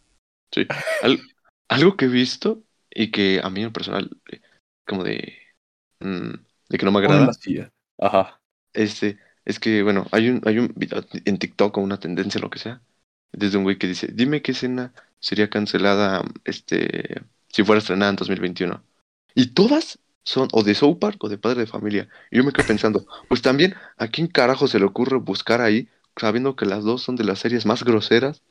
Al- 1.01 1.19
algo 1.67 1.97
que 1.97 2.05
he 2.05 2.07
visto 2.07 2.63
y 2.89 3.11
que 3.11 3.41
a 3.43 3.49
mí 3.49 3.63
en 3.63 3.73
personal, 3.73 4.09
eh, 4.31 4.41
como 4.85 5.03
de, 5.03 5.33
mm, 5.99 6.33
de 6.75 6.79
que 6.79 6.85
no 6.85 6.91
me 6.91 6.99
agrada. 6.99 7.37
Ajá. 7.99 8.41
este, 8.73 9.19
es 9.45 9.59
que, 9.59 9.83
bueno, 9.83 10.07
hay 10.11 10.29
un, 10.29 10.41
hay 10.45 10.59
un 10.59 10.73
video 10.75 11.03
en 11.25 11.37
TikTok 11.39 11.77
o 11.77 11.81
una 11.81 11.99
tendencia, 11.99 12.41
lo 12.41 12.49
que 12.49 12.59
sea, 12.59 12.81
desde 13.31 13.57
un 13.57 13.63
güey 13.63 13.77
que 13.77 13.87
dice, 13.87 14.09
dime 14.13 14.41
qué 14.41 14.51
escena 14.51 14.93
sería 15.19 15.49
cancelada 15.49 16.23
este 16.43 17.21
si 17.49 17.63
fuera 17.63 17.79
estrenada 17.79 18.09
en 18.11 18.17
2021. 18.17 18.83
Y 19.35 19.47
todas 19.53 19.99
son 20.23 20.49
o 20.51 20.63
de 20.63 20.75
South 20.75 20.99
Park 20.99 21.23
o 21.23 21.29
de 21.29 21.37
Padre 21.37 21.61
de 21.61 21.67
Familia. 21.67 22.09
Y 22.31 22.37
yo 22.37 22.43
me 22.43 22.51
quedo 22.51 22.65
pensando, 22.65 23.05
pues 23.27 23.41
también, 23.41 23.75
¿a 23.97 24.07
quién 24.09 24.27
carajo 24.27 24.67
se 24.67 24.79
le 24.79 24.85
ocurre 24.85 25.17
buscar 25.17 25.61
ahí, 25.61 25.89
sabiendo 26.17 26.55
que 26.55 26.65
las 26.65 26.83
dos 26.83 27.03
son 27.03 27.15
de 27.15 27.23
las 27.23 27.39
series 27.39 27.65
más 27.65 27.83
groseras, 27.83 28.41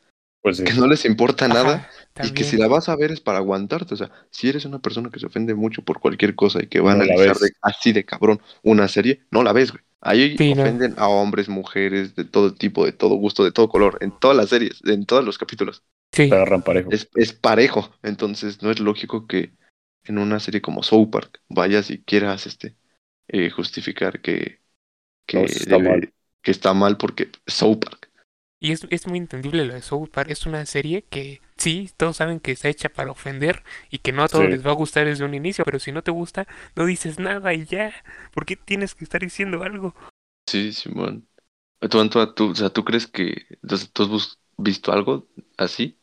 Pues 0.44 0.58
sí. 0.58 0.64
que 0.64 0.74
no 0.74 0.86
les 0.86 1.04
importa 1.06 1.48
nada, 1.48 1.88
y 2.22 2.32
que 2.32 2.44
si 2.44 2.56
la 2.58 2.68
vas 2.68 2.88
a 2.88 2.96
ver 2.96 3.10
es 3.10 3.20
para 3.20 3.38
aguantarte? 3.38 3.94
O 3.94 3.96
sea, 3.96 4.10
si 4.30 4.48
eres 4.48 4.64
una 4.66 4.78
persona 4.78 5.10
que 5.10 5.18
se 5.18 5.26
ofende 5.26 5.54
mucho 5.54 5.82
por 5.82 6.00
cualquier 6.00 6.34
cosa 6.36 6.62
y 6.62 6.66
que 6.66 6.80
va 6.80 6.92
a 6.92 6.96
No 6.96 7.02
analizar 7.02 7.36
de- 7.38 7.52
así 7.62 7.92
de 7.92 8.04
cabrón 8.04 8.40
una 8.62 8.86
serie, 8.88 9.22
no 9.30 9.42
la 9.42 9.52
ves, 9.52 9.72
güey. 9.72 9.82
Ahí 10.02 10.36
ofenden 10.52 10.94
a 10.98 11.08
hombres, 11.08 11.48
mujeres, 11.48 12.14
de 12.14 12.24
todo 12.26 12.54
tipo, 12.54 12.84
de 12.84 12.92
todo 12.92 13.14
gusto, 13.14 13.42
de 13.42 13.52
todo 13.52 13.70
color, 13.70 13.96
en 14.02 14.12
todas 14.20 14.36
las 14.36 14.50
series, 14.50 14.82
en 14.84 15.06
todos 15.06 15.24
los 15.24 15.38
capítulos. 15.38 15.82
Sí, 16.12 16.24
agarran 16.30 16.62
parejo. 16.62 16.90
Es, 16.90 17.08
es 17.14 17.32
parejo, 17.32 17.90
entonces 18.02 18.62
no 18.62 18.70
es 18.70 18.80
lógico 18.80 19.26
que 19.26 19.52
en 20.04 20.18
una 20.18 20.40
serie 20.40 20.60
como 20.60 20.82
South 20.82 21.08
Park 21.10 21.40
vayas 21.48 21.90
y 21.90 22.02
quieras 22.04 22.46
este 22.46 22.76
eh, 23.28 23.48
justificar 23.50 24.20
que, 24.20 24.60
que, 25.26 25.38
No, 25.38 25.44
está 25.44 25.78
debe- 25.78 25.88
mal. 25.90 26.12
que 26.42 26.50
está 26.50 26.74
mal 26.74 26.96
porque 26.98 27.30
South 27.46 27.78
Park. 27.80 28.10
Y 28.60 28.72
es, 28.72 28.86
es 28.90 29.06
muy 29.06 29.18
entendible 29.18 29.64
lo 29.64 29.74
de 29.74 29.82
South 29.82 30.08
Park. 30.10 30.30
Es 30.30 30.46
una 30.46 30.64
serie 30.66 31.02
que 31.02 31.40
sí, 31.56 31.90
todos 31.96 32.16
saben 32.16 32.40
que 32.40 32.52
está 32.52 32.68
hecha 32.68 32.88
para 32.88 33.10
ofender 33.10 33.62
y 33.90 33.98
que 33.98 34.12
no 34.12 34.22
a 34.24 34.28
todos 34.28 34.44
Sí. 34.46 34.50
les 34.50 34.66
va 34.66 34.70
a 34.70 34.74
gustar 34.74 35.06
desde 35.06 35.24
un 35.24 35.34
inicio, 35.34 35.64
pero 35.64 35.78
si 35.78 35.92
no 35.92 36.02
te 36.02 36.10
gusta, 36.10 36.46
no 36.76 36.86
dices 36.86 37.18
nada 37.18 37.52
y 37.52 37.64
ya. 37.66 37.92
¿Por 38.32 38.46
qué 38.46 38.56
tienes 38.56 38.94
que 38.94 39.04
estar 39.04 39.20
diciendo 39.20 39.62
algo? 39.62 39.94
Sí, 40.48 40.72
Simón. 40.72 41.26
¿Tú, 41.90 42.08
tú, 42.34 42.50
o 42.50 42.54
sea, 42.54 42.70
¿tú 42.70 42.84
crees 42.84 43.06
que 43.06 43.46
tú 43.92 44.04
has 44.04 44.38
visto 44.56 44.92
algo 44.92 45.26
así 45.58 45.98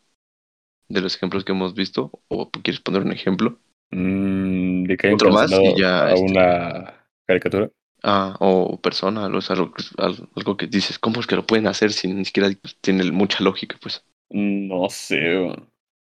de 0.87 1.01
los 1.01 1.15
ejemplos 1.15 1.43
que 1.43 1.53
hemos 1.53 1.73
visto? 1.73 2.11
¿O 2.27 2.51
quieres 2.51 2.81
poner 2.81 3.01
un 3.01 3.11
ejemplo? 3.11 3.57
Mm, 3.91 4.83
de 4.83 4.97
que 4.97 5.13
Otro 5.13 5.31
más 5.31 5.51
y 5.51 5.79
ya, 5.79 6.05
a 6.05 6.13
este- 6.13 6.31
una 6.31 7.05
caricatura. 7.25 7.69
Ah, 8.03 8.35
o 8.39 8.79
persona, 8.81 9.27
o 9.27 9.41
sea, 9.41 9.55
algo, 9.55 9.73
que- 9.73 9.83
al- 9.97 10.27
algo 10.35 10.57
que 10.57 10.67
dices, 10.67 10.97
¿cómo 10.99 11.19
es 11.19 11.27
que 11.27 11.35
lo 11.35 11.45
pueden 11.45 11.67
hacer 11.67 11.91
si 11.93 12.07
ni 12.07 12.25
siquiera 12.25 12.49
tiene 12.81 13.11
mucha 13.11 13.43
lógica? 13.43 13.77
Pues 13.81 14.03
No 14.29 14.89
sé. 14.89 15.47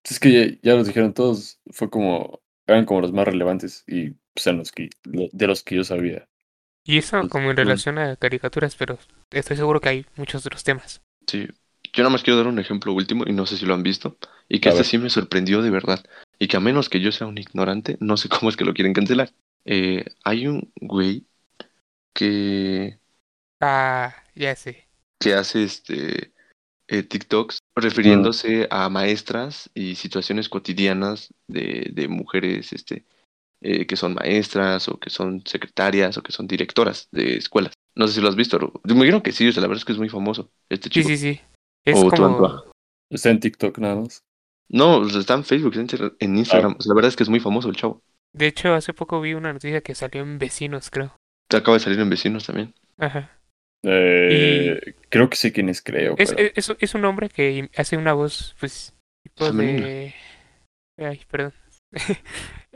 Es 0.05 0.20
que 0.20 0.32
ya, 0.32 0.59
ya 0.62 0.74
los 0.76 0.86
dijeron 0.86 1.14
todos. 1.14 1.61
Fue 1.70 1.90
como. 1.90 2.40
Eran 2.66 2.86
como 2.86 3.03
los 3.03 3.12
más 3.12 3.26
relevantes 3.26 3.84
y 3.86 4.11
pues, 4.32 4.47
eran 4.47 4.59
los 4.59 4.72
que, 4.72 4.88
lo- 5.05 5.28
de 5.32 5.47
los 5.47 5.62
que 5.62 5.76
yo 5.76 5.84
sabía. 5.84 6.26
Y 6.86 6.99
eso 6.99 7.18
Pues, 7.20 7.30
como 7.30 7.51
en 7.51 7.57
relación 7.59 7.99
a 7.99 8.16
caricaturas, 8.16 8.76
pero 8.76 8.99
estoy 9.30 9.57
seguro 9.57 9.80
que 9.80 9.90
hay 9.90 10.07
muchos 10.16 10.47
otros 10.47 10.64
temas. 10.64 11.03
sí. 11.26 11.47
Yo 11.92 12.03
nada 12.03 12.11
más 12.11 12.22
quiero 12.24 12.38
dar 12.38 12.49
un 12.49 12.59
ejemplo 12.59 12.92
último 12.92 13.24
y 13.26 13.32
no 13.32 13.47
sé 13.47 13.57
si 13.57 13.66
lo 13.66 13.74
han 13.74 13.82
visto. 13.84 14.18
Y 14.49 14.61
que 14.61 14.68
A 14.68 14.70
este 14.70 14.82
ver. 14.82 14.84
sí 14.84 14.99
me 14.99 15.11
sorprendió 15.11 15.62
de 15.62 15.70
verdad. 15.70 16.05
Y 16.38 16.49
que 16.49 16.57
a 16.57 16.61
menos 16.61 16.88
que 16.88 17.01
yo 17.01 17.12
sea 17.12 17.26
un 17.28 17.38
ignorante, 17.38 17.97
no 18.01 18.16
sé 18.16 18.28
cómo 18.28 18.49
es 18.51 18.57
que 18.57 18.64
lo 18.64 18.74
quieren 18.74 18.92
cancelar. 18.95 19.32
Eh, 19.64 20.05
hay 20.24 20.47
un 20.49 20.72
güey 20.80 21.26
que 22.14 22.98
Ah, 23.60 24.14
ya 24.36 24.54
sé. 24.54 24.86
que 25.20 25.34
hace 25.34 25.64
este 25.64 26.32
eh, 26.88 27.02
TikToks 27.02 27.58
refiriéndose 27.76 28.68
a 28.70 28.88
maestras 28.88 29.70
y 29.74 29.96
situaciones 29.96 30.48
cotidianas 30.48 31.32
de, 31.48 31.90
de 31.92 32.08
mujeres 32.08 32.72
este 32.72 33.04
eh, 33.62 33.86
que 33.86 33.96
son 33.96 34.14
maestras 34.14 34.88
o 34.88 34.98
que 34.98 35.10
son 35.10 35.42
secretarias 35.46 36.18
o 36.18 36.22
que 36.22 36.32
son 36.32 36.46
directoras 36.46 37.08
de 37.12 37.36
escuelas. 37.36 37.74
No 37.96 38.08
sé 38.08 38.14
si 38.14 38.20
lo 38.20 38.28
has 38.28 38.36
visto. 38.36 38.72
Me 38.84 38.94
imagino 38.94 39.22
que 39.22 39.32
sí, 39.32 39.48
o 39.48 39.52
sea, 39.52 39.62
la 39.62 39.68
verdad 39.68 39.80
es 39.80 39.84
que 39.86 39.92
es 39.92 39.98
muy 39.98 40.10
famoso 40.10 40.50
este 40.68 40.90
Sí, 40.90 41.02
chico. 41.02 41.08
sí, 41.10 41.16
sí. 41.18 41.40
Es 41.84 41.96
O 42.04 42.10
como... 42.10 42.64
Está 43.10 43.30
en 43.30 43.40
TikTok 43.40 43.78
nada 43.78 43.96
más. 43.96 44.22
No, 44.68 45.06
está 45.06 45.34
en 45.34 45.44
Facebook, 45.44 45.76
está 45.76 45.96
en- 45.96 46.16
en 46.18 46.38
Instagram. 46.38 46.76
O 46.78 46.82
sea, 46.82 46.90
la 46.90 46.94
verdad 46.96 47.10
es 47.10 47.16
que 47.16 47.22
es 47.22 47.28
muy 47.28 47.40
famoso 47.40 47.68
el 47.68 47.76
chavo. 47.76 48.02
De 48.32 48.46
hecho, 48.48 48.74
hace 48.74 48.92
poco 48.92 49.20
vi 49.20 49.34
una 49.34 49.52
noticia 49.52 49.80
que 49.82 49.94
salió 49.94 50.22
en 50.22 50.38
Vecinos, 50.38 50.90
creo. 50.90 51.14
Te 51.49 51.57
acaba 51.59 51.76
de 51.76 51.80
salir 51.80 52.01
en 52.01 52.11
Vecinos 52.11 52.47
también. 52.47 52.74
Ajá. 52.99 53.30
Eh, 53.82 54.95
Creo 55.11 55.28
que 55.28 55.36
sé 55.36 55.53
quién 55.53 55.68
es, 55.68 55.82
creo. 55.82 56.14
Es, 56.18 56.32
pero- 56.34 56.51
es, 56.55 56.72
es 56.78 56.95
un 56.95 57.05
hombre 57.05 57.28
que 57.28 57.70
hace 57.76 57.97
una 57.97 58.12
voz, 58.14 58.57
pues, 58.59 58.95
tipo 59.22 59.47
Femenina. 59.47 59.86
de... 59.86 60.14
Ay, 60.99 61.20
perdón. 61.30 61.53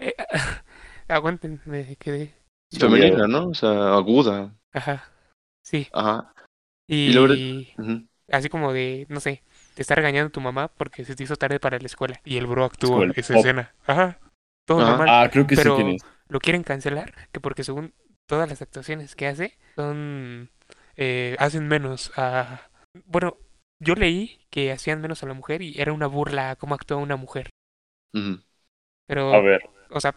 Eh, 0.01 0.15
Aguanten, 1.09 1.61
me 1.65 1.97
quedé... 1.97 2.33
Femenina, 2.79 3.27
¿no? 3.27 3.49
O 3.49 3.55
sea, 3.55 3.95
aguda. 3.95 4.55
Ajá. 4.73 5.11
Sí. 5.65 5.89
Ajá. 5.93 6.33
Y, 6.87 7.17
Ujú. 7.19 8.07
así 8.31 8.49
como 8.49 8.73
de, 8.73 9.07
no 9.09 9.19
sé, 9.21 9.43
te 9.75 9.83
está 9.83 9.95
regañando 9.97 10.31
tu 10.31 10.41
mamá 10.41 10.69
porque 10.69 11.05
se 11.05 11.17
te 11.17 11.25
hizo 11.25 11.35
tarde 11.37 11.59
para 11.59 11.79
la 11.81 11.87
escuela. 11.87 12.21
Y 12.25 12.37
el 12.37 12.47
bro 12.47 12.65
actuó 12.65 13.03
esa 13.05 13.35
pop. 13.35 13.45
escena. 13.45 13.75
Ajá. 13.87 14.21
Todo 14.67 14.83
Ajá. 14.83 14.91
normal. 14.91 15.09
Ah, 15.11 15.31
creo 15.33 15.47
que 15.47 15.57
pero- 15.57 15.77
sé 15.77 15.83
quién 15.83 15.95
es. 15.97 16.03
Lo 16.29 16.39
quieren 16.41 16.63
cancelar, 16.63 17.13
que 17.33 17.41
porque 17.41 17.65
según 17.65 17.93
todas 18.29 18.49
las 18.49 18.63
actuaciones 18.63 19.17
que 19.17 19.27
hace, 19.27 19.59
son... 19.75 20.51
eh, 20.97 21.35
hacen 21.41 21.67
menos 21.67 22.13
a... 22.17 22.69
Bueno, 23.07 23.37
yo 23.81 23.95
leí 23.95 24.39
que 24.51 24.71
hacían 24.73 25.01
menos 25.01 25.23
a 25.23 25.27
la 25.27 25.35
mujer 25.35 25.63
y 25.63 25.81
era 25.81 25.93
una 25.93 26.07
burla 26.07 26.51
a 26.51 26.57
cómo 26.57 26.75
actúa 26.75 26.99
una 26.99 27.17
mujer. 27.17 27.51
Pero, 29.07 29.33
A 29.35 29.41
ver. 29.41 29.63
o 29.91 30.01
sea, 30.01 30.15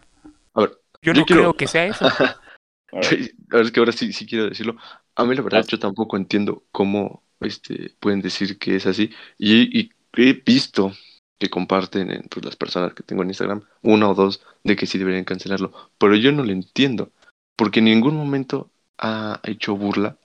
A 0.54 0.62
ver, 0.62 0.72
yo, 1.02 1.14
yo 1.14 1.22
no 1.22 1.26
quiero- 1.26 1.42
creo 1.42 1.54
que 1.58 1.68
sea 1.68 1.86
eso. 1.88 2.06
a 2.92 3.00
ver. 3.00 3.32
Es 3.62 3.72
que 3.72 3.80
ahora 3.80 3.92
sí, 3.92 4.12
sí 4.14 4.26
quiero 4.26 4.50
decirlo. 4.50 4.76
A 5.16 5.26
mí 5.26 5.36
la 5.36 5.42
verdad 5.42 5.62
Ah. 5.64 5.68
yo 5.68 5.80
tampoco 5.80 6.18
entiendo 6.18 6.64
cómo 6.72 7.24
este, 7.40 7.96
pueden 8.00 8.22
decir 8.22 8.58
que 8.60 8.76
es 8.76 8.86
así. 8.86 9.12
Y, 9.38 9.80
y 9.80 9.92
he 10.18 10.34
visto 10.34 10.92
que 11.40 11.50
comparten 11.50 12.12
en, 12.12 12.24
pues, 12.24 12.46
las 12.46 12.56
personas 12.56 12.94
que 12.94 13.04
tengo 13.04 13.24
en 13.24 13.30
Instagram, 13.30 13.64
una 13.82 14.10
o 14.10 14.14
dos, 14.14 14.46
de 14.64 14.76
que 14.76 14.86
sí 14.86 14.98
deberían 14.98 15.24
cancelarlo. 15.26 15.72
Pero 15.98 16.16
yo 16.16 16.32
no 16.32 16.44
lo 16.44 16.52
entiendo. 16.52 17.12
Porque 17.56 17.80
en 17.80 17.86
ningún 17.86 18.16
momento 18.16 18.72
ha 18.98 19.40
hecho 19.44 19.76
burla 19.76 20.18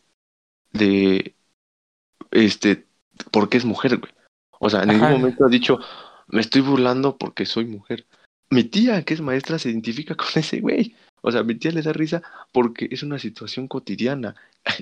de 0.72 1.34
este 2.30 2.86
porque 3.30 3.56
es 3.56 3.64
mujer, 3.64 3.98
güey. 3.98 4.12
O 4.58 4.70
sea, 4.70 4.82
en 4.82 4.88
ningún 4.88 5.04
Ajá. 5.04 5.18
momento 5.18 5.44
ha 5.44 5.48
dicho, 5.48 5.78
me 6.28 6.40
estoy 6.40 6.60
burlando 6.62 7.16
porque 7.18 7.46
soy 7.46 7.66
mujer. 7.66 8.06
Mi 8.50 8.64
tía, 8.64 9.02
que 9.02 9.14
es 9.14 9.20
maestra, 9.20 9.58
se 9.58 9.70
identifica 9.70 10.14
con 10.14 10.26
ese 10.36 10.60
güey. 10.60 10.94
O 11.22 11.30
sea, 11.30 11.42
mi 11.42 11.54
tía 11.54 11.72
le 11.72 11.82
da 11.82 11.92
risa 11.92 12.22
porque 12.52 12.88
es 12.90 13.02
una 13.02 13.18
situación 13.18 13.68
cotidiana. 13.68 14.34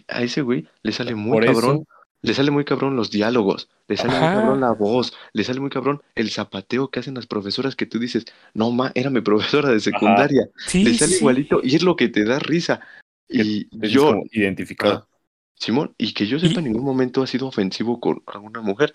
A, 0.09 0.23
ese 0.23 0.43
güey 0.43 0.69
le 0.83 0.93
sale 0.93 1.15
muy 1.15 1.37
Por 1.37 1.45
cabrón, 1.47 1.77
eso, 1.77 1.87
le 2.25 2.33
sale 2.33 2.51
muy 2.51 2.65
cabrón 2.65 2.97
los 2.97 3.11
diálogos, 3.11 3.69
le 3.87 3.99
sale 3.99 4.19
muy 4.19 4.21
cabrón 4.21 4.61
la 4.63 4.73
voz, 4.73 5.13
le 5.35 5.45
sale 5.45 5.61
muy 5.61 5.69
cabrón 5.69 6.01
el 6.15 6.31
zapateo 6.31 6.89
que 6.89 7.01
hacen 7.01 7.15
las 7.15 7.27
profesoras 7.27 7.77
que 7.77 7.85
tú 7.85 7.99
dices, 7.99 8.25
no 8.55 8.71
ma, 8.71 8.93
era 8.95 9.11
mi 9.11 9.21
profesora 9.21 9.69
de 9.69 9.79
secundaria, 9.79 10.49
Sí, 10.67 10.85
le 10.85 10.95
sale 10.95 11.13
sí. 11.13 11.19
igualito 11.19 11.61
y 11.63 11.77
es 11.77 11.83
lo 11.83 11.97
que 11.97 12.09
te 12.09 12.25
da 12.25 12.39
risa. 12.39 12.81
Y 13.29 13.69
es 13.85 13.91
yo, 13.91 14.23
identificado. 14.33 15.07
Ah, 15.07 15.17
Simón, 15.55 15.95
y 15.99 16.15
que 16.15 16.27
yo 16.27 16.39
sepa, 16.39 16.55
¿Y? 16.55 16.59
en 16.59 16.65
ningún 16.65 16.85
momento 16.85 17.23
ha 17.23 17.27
sido 17.27 17.47
ofensivo 17.47 18.01
con 18.01 18.23
alguna 18.27 18.63
mujer. 18.63 18.95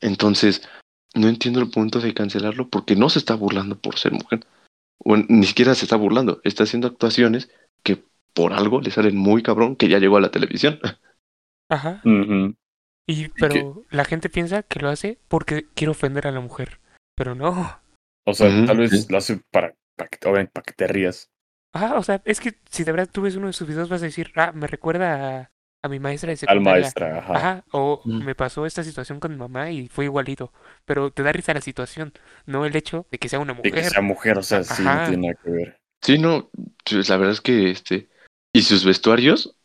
Entonces, 0.00 0.62
no 1.16 1.26
entiendo 1.26 1.58
el 1.58 1.70
punto 1.70 1.98
de 1.98 2.14
cancelarlo 2.14 2.68
porque 2.68 2.94
no 2.94 3.08
se 3.08 3.18
está 3.18 3.34
burlando 3.34 3.76
por 3.76 3.98
ser 3.98 4.12
mujer. 4.12 4.46
O 4.98 5.16
ni 5.16 5.46
siquiera 5.46 5.74
se 5.74 5.84
está 5.84 5.96
burlando, 5.96 6.40
está 6.44 6.62
haciendo 6.62 6.86
actuaciones 6.86 7.50
que 7.82 8.04
por 8.34 8.52
algo 8.52 8.80
le 8.80 8.92
salen 8.92 9.16
muy 9.16 9.42
cabrón 9.42 9.74
que 9.74 9.88
ya 9.88 9.98
llegó 9.98 10.16
a 10.16 10.20
la 10.20 10.30
televisión. 10.30 10.78
Ajá. 11.70 12.02
Ujú. 12.04 12.54
Y, 13.08 13.28
pero 13.28 13.84
la 13.90 14.04
gente 14.04 14.28
piensa 14.28 14.62
que 14.62 14.78
lo 14.80 14.88
hace 14.88 15.18
porque 15.28 15.66
quiere 15.74 15.90
ofender 15.92 16.26
a 16.26 16.32
la 16.32 16.40
mujer. 16.40 16.80
Pero 17.16 17.34
no. 17.34 17.80
O 18.26 18.34
sea, 18.34 18.48
tal 18.66 18.76
vez 18.78 19.10
lo 19.10 19.18
hace 19.18 19.40
para, 19.50 19.74
para, 19.96 20.08
que, 20.08 20.18
obviamente, 20.28 20.52
para 20.52 20.64
que 20.64 20.72
te 20.74 20.86
rías. 20.86 21.30
Ajá, 21.74 21.96
o 21.98 22.02
sea, 22.02 22.20
es 22.24 22.40
que 22.40 22.54
si 22.70 22.84
de 22.84 22.92
verdad 22.92 23.08
tú 23.10 23.22
ves 23.22 23.36
uno 23.36 23.46
de 23.46 23.52
sus 23.52 23.66
videos 23.66 23.88
vas 23.88 24.02
a 24.02 24.06
decir, 24.06 24.32
ah, 24.36 24.52
me 24.52 24.66
recuerda 24.66 25.40
a, 25.40 25.50
a 25.82 25.88
mi 25.88 25.98
maestra 26.00 26.28
de 26.28 26.32
Al 26.34 26.38
secundaria. 26.38 26.80
maestra, 26.82 27.18
ajá. 27.18 27.34
Ajá, 27.36 27.64
o 27.72 28.02
Mm. 28.04 28.24
me 28.24 28.34
pasó 28.34 28.66
esta 28.66 28.82
situación 28.84 29.20
con 29.20 29.30
mi 29.32 29.36
mamá 29.38 29.70
y 29.70 29.88
fue 29.88 30.04
igualito. 30.06 30.52
Pero 30.84 31.10
te 31.12 31.22
da 31.22 31.32
risa 31.32 31.54
la 31.54 31.60
situación, 31.60 32.12
no 32.46 32.64
el 32.66 32.74
hecho 32.76 33.06
de 33.10 33.18
que 33.18 33.28
sea 33.28 33.38
una 33.40 33.54
De 33.54 33.62
que 33.62 33.70
mujer. 33.70 33.84
sea 33.90 34.02
mujer, 34.02 34.38
o 34.38 34.42
sea, 34.42 34.62
sí, 34.64 34.82
no 34.82 35.04
tiene 35.06 35.28
nada 35.28 35.38
que 35.42 35.50
ver. 35.50 35.80
Sí, 36.02 36.18
no, 36.18 36.50
la 37.08 37.16
verdad 37.16 37.32
es 37.34 37.40
que 37.40 37.70
este. 37.70 38.08
Y 38.52 38.62
sus 38.62 38.84
vestuarios, 38.84 39.56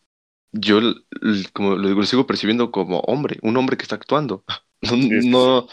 yo 0.60 0.80
como 1.54 1.76
lo 1.76 1.88
digo, 1.88 2.02
lo 2.02 2.06
sigo 2.06 2.28
percibiendo 2.28 2.72
como 2.72 3.00
hombre, 3.02 3.38
un 3.42 3.58
hombre 3.58 3.78
que 3.78 3.84
está 3.84 3.96
actuando. 3.96 4.44
No, 4.82 4.96
no, 5.64 5.68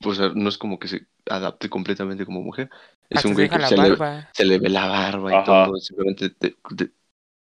pues, 0.00 0.18
no 0.34 0.48
es 0.50 0.58
como 0.58 0.78
que 0.78 0.88
se 0.88 1.06
adapte 1.30 1.70
completamente 1.70 2.26
como 2.26 2.42
mujer. 2.42 2.68
Es 3.08 3.20
Hasta 3.20 3.28
un 3.28 3.34
se 3.34 3.40
güey 3.40 3.48
que 3.48 3.58
la 3.60 3.68
se 3.68 3.76
le, 3.78 3.96
barba. 3.96 4.28
se 4.34 4.44
le 4.44 4.58
ve 4.58 4.68
la 4.68 4.86
barba 4.88 5.32
y 5.32 5.36
Ajá. 5.36 5.64
todo, 5.64 5.76
simplemente 5.78 6.28
te- 6.30 6.54
te- 6.76 6.92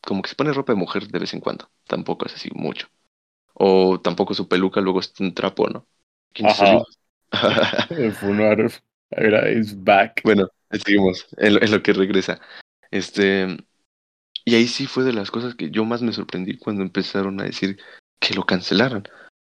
como 0.02 0.22
que 0.22 0.30
se 0.30 0.36
pone 0.36 0.52
ropa 0.54 0.74
de 0.74 0.80
mujer 0.80 1.08
de 1.08 1.20
vez 1.20 1.34
en 1.34 1.40
cuando, 1.40 1.70
tampoco 1.88 2.26
es 2.26 2.36
así 2.36 2.50
mucho. 2.54 2.88
O 3.54 4.00
tampoco 4.02 4.34
su 4.34 4.48
peluca 4.48 4.82
luego 4.82 5.00
es 5.00 5.14
un 5.20 5.34
trapo, 5.34 5.70
¿no? 5.70 5.88
¿Quién 6.34 6.50
Ajá. 6.50 6.84
El 7.92 8.12
Funar 8.12 8.60
is 9.50 9.84
back. 9.84 10.22
bueno, 10.24 10.50
seguimos 10.72 11.28
en 11.38 11.72
lo 11.72 11.82
que 11.82 11.94
regresa. 11.94 12.40
Este, 12.92 13.58
y 14.46 14.56
ahí 14.56 14.68
sí 14.68 14.86
fue 14.86 15.04
de 15.04 15.14
las 15.14 15.32
cosas 15.32 15.56
que 15.56 15.72
yo 15.72 15.86
más 15.86 16.02
me 16.02 16.14
sorprendí 16.14 16.58
cuando 16.58 16.84
empezaron 16.84 17.40
a 17.42 17.44
decir 17.46 17.78
que 18.20 18.36
lo 18.36 18.46
cancelaran. 18.46 19.04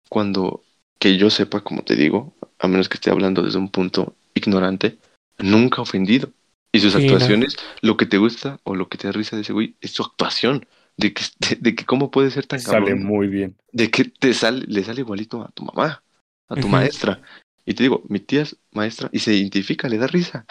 Cuando, 0.07 0.63
que 0.99 1.17
yo 1.17 1.29
sepa, 1.31 1.61
como 1.61 1.83
te 1.83 1.95
digo, 1.95 2.35
a 2.59 2.67
menos 2.67 2.87
que 2.87 2.95
esté 2.95 3.09
hablando 3.09 3.41
desde 3.41 3.57
un 3.57 3.69
punto 3.69 4.15
ignorante, 4.35 4.99
nunca 5.39 5.81
ofendido. 5.81 6.29
Y 6.71 6.79
sus 6.79 6.93
Sí, 6.93 6.99
no. 6.99 7.03
actuaciones, 7.03 7.57
lo 7.81 7.97
que 7.97 8.05
te 8.05 8.17
gusta 8.17 8.59
o 8.63 8.75
lo 8.75 8.87
que 8.89 8.97
te 8.97 9.07
da 9.07 9.11
risa 9.11 9.35
de 9.35 9.41
ese 9.43 9.53
güey, 9.53 9.75
es 9.81 9.91
su 9.91 10.03
actuación. 10.03 10.65
De 10.95 11.11
que, 11.13 11.23
de, 11.39 11.55
de 11.55 11.75
que 11.75 11.85
cómo 11.85 12.11
puede 12.11 12.29
ser 12.31 12.45
tan 12.45 12.59
Sale 12.59 12.81
cabrón. 12.81 13.03
muy 13.03 13.27
bien. 13.27 13.55
De 13.71 13.89
que 13.89 14.05
te 14.05 14.33
sale, 14.33 14.65
le 14.67 14.83
sale 14.83 15.01
igualito 15.01 15.41
a 15.41 15.49
tu 15.49 15.63
mamá, 15.63 16.03
a 16.49 16.55
tu 16.55 16.67
maestra. 16.67 17.19
Y 17.65 17.73
te 17.73 17.83
digo, 17.83 18.03
mi 18.09 18.19
tía 18.19 18.41
es 18.43 18.57
maestra 18.71 19.09
y 19.11 19.19
se 19.19 19.33
identifica, 19.33 19.87
le 19.87 19.97
da 19.97 20.07
risa. 20.07 20.45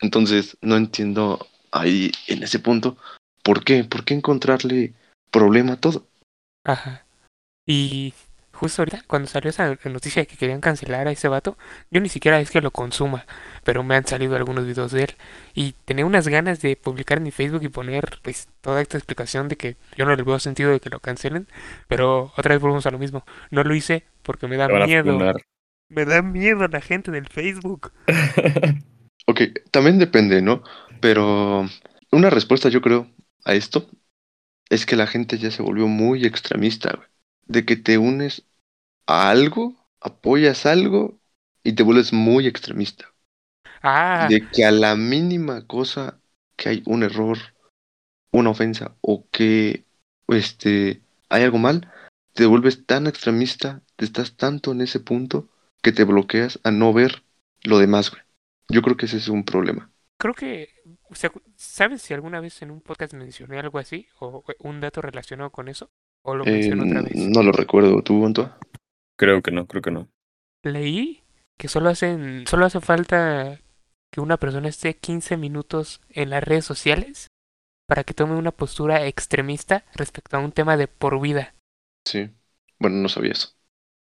Entonces, 0.00 0.58
no 0.60 0.76
entiendo 0.76 1.46
ahí 1.74 2.12
en 2.28 2.42
ese 2.42 2.58
punto, 2.58 2.96
¿por 3.42 3.64
qué? 3.64 3.84
¿Por 3.84 4.04
qué 4.04 4.14
encontrarle 4.14 4.94
problema 5.30 5.72
a 5.72 5.80
todo? 5.80 6.06
Ajá. 6.64 7.04
Y 7.66 8.14
justo 8.52 8.82
ahorita, 8.82 9.02
cuando 9.06 9.28
salió 9.28 9.50
esa 9.50 9.76
noticia 9.84 10.22
de 10.22 10.26
que 10.26 10.36
querían 10.36 10.60
cancelar 10.60 11.08
a 11.08 11.10
ese 11.10 11.28
vato, 11.28 11.58
yo 11.90 12.00
ni 12.00 12.08
siquiera 12.08 12.40
es 12.40 12.50
que 12.50 12.60
lo 12.60 12.70
consuma, 12.70 13.26
pero 13.64 13.82
me 13.82 13.96
han 13.96 14.06
salido 14.06 14.36
algunos 14.36 14.64
videos 14.64 14.92
de 14.92 15.04
él. 15.04 15.14
Y 15.54 15.72
tenía 15.84 16.06
unas 16.06 16.28
ganas 16.28 16.60
de 16.62 16.76
publicar 16.76 17.18
en 17.18 17.24
mi 17.24 17.32
Facebook 17.32 17.64
y 17.64 17.68
poner 17.68 18.20
pues 18.22 18.48
toda 18.60 18.80
esta 18.80 18.96
explicación 18.96 19.48
de 19.48 19.56
que 19.56 19.76
yo 19.96 20.04
no 20.04 20.14
le 20.14 20.22
veo 20.22 20.38
sentido 20.38 20.70
de 20.70 20.80
que 20.80 20.90
lo 20.90 21.00
cancelen, 21.00 21.48
pero 21.88 22.32
otra 22.36 22.54
vez 22.54 22.62
volvemos 22.62 22.86
a 22.86 22.92
lo 22.92 22.98
mismo. 22.98 23.24
No 23.50 23.64
lo 23.64 23.74
hice 23.74 24.04
porque 24.22 24.46
me 24.46 24.56
da 24.56 24.66
a 24.66 24.86
miedo. 24.86 25.12
funar. 25.12 25.36
Me 25.88 26.04
da 26.04 26.22
miedo 26.22 26.66
la 26.68 26.80
gente 26.80 27.10
del 27.10 27.28
Facebook. 27.28 27.92
Ok, 29.26 29.40
también 29.70 29.98
depende, 29.98 30.42
¿no? 30.42 30.62
Pero 31.04 31.68
una 32.12 32.30
respuesta 32.30 32.70
yo 32.70 32.80
creo 32.80 33.10
a 33.44 33.52
esto 33.52 33.90
es 34.70 34.86
que 34.86 34.96
la 34.96 35.06
gente 35.06 35.36
ya 35.36 35.50
se 35.50 35.60
volvió 35.60 35.86
muy 35.86 36.24
extremista, 36.24 36.94
güey. 36.96 37.06
De 37.44 37.66
que 37.66 37.76
te 37.76 37.98
unes 37.98 38.46
a 39.06 39.28
algo, 39.28 39.76
apoyas 40.00 40.64
algo 40.64 41.20
y 41.62 41.74
te 41.74 41.82
vuelves 41.82 42.14
muy 42.14 42.46
extremista. 42.46 43.12
Ah, 43.82 44.28
De 44.30 44.48
que 44.48 44.64
a 44.64 44.70
la 44.70 44.96
mínima 44.96 45.66
cosa 45.66 46.22
que 46.56 46.70
hay 46.70 46.82
un 46.86 47.02
error, 47.02 47.36
una 48.32 48.48
ofensa 48.48 48.96
o 49.02 49.28
que 49.30 49.84
este 50.28 51.02
hay 51.28 51.42
algo 51.42 51.58
mal, 51.58 51.92
te 52.32 52.46
vuelves 52.46 52.86
tan 52.86 53.06
extremista, 53.08 53.82
te 53.96 54.06
estás 54.06 54.38
tanto 54.38 54.72
en 54.72 54.80
ese 54.80 55.00
punto 55.00 55.50
que 55.82 55.92
te 55.92 56.04
bloqueas 56.04 56.60
a 56.64 56.70
no 56.70 56.94
ver 56.94 57.24
lo 57.62 57.78
demás, 57.78 58.10
güey. 58.10 58.22
Yo 58.70 58.80
creo 58.80 58.96
que 58.96 59.04
ese 59.04 59.18
es 59.18 59.28
un 59.28 59.44
problema. 59.44 59.93
Creo 60.18 60.34
que, 60.34 60.68
o 61.10 61.14
sea, 61.14 61.32
¿sabes 61.56 62.02
si 62.02 62.14
alguna 62.14 62.40
vez 62.40 62.62
en 62.62 62.70
un 62.70 62.80
podcast 62.80 63.14
mencioné 63.14 63.58
algo 63.58 63.78
así 63.78 64.08
o 64.20 64.44
un 64.60 64.80
dato 64.80 65.00
relacionado 65.02 65.50
con 65.52 65.68
eso? 65.68 65.90
¿O 66.22 66.34
lo 66.34 66.46
Eh, 66.46 66.46
menciono 66.46 66.84
otra 66.84 67.02
vez? 67.02 67.32
no 67.32 67.42
lo 67.42 67.50
recuerdo, 67.52 68.00
¿tú, 68.02 68.24
Antoa? 68.24 68.56
creo 69.16 69.42
que 69.42 69.50
no, 69.52 69.66
creo 69.66 69.82
que 69.82 69.90
no. 69.90 70.08
Leí 70.64 71.22
que 71.58 71.68
solo 71.68 71.90
hacen, 71.90 72.44
solo 72.48 72.66
hace 72.66 72.80
falta 72.80 73.60
que 74.10 74.20
una 74.20 74.36
persona 74.36 74.68
esté 74.68 74.96
15 74.96 75.36
minutos 75.36 76.00
en 76.10 76.30
las 76.30 76.42
redes 76.42 76.64
sociales 76.64 77.28
para 77.86 78.04
que 78.04 78.14
tome 78.14 78.36
una 78.36 78.52
postura 78.52 79.06
extremista 79.06 79.84
respecto 79.94 80.36
a 80.36 80.40
un 80.40 80.52
tema 80.52 80.76
de 80.76 80.88
por 80.88 81.20
vida. 81.20 81.54
Sí. 82.04 82.30
Bueno, 82.78 82.96
no 82.96 83.08
sabía 83.08 83.32
eso. 83.32 83.48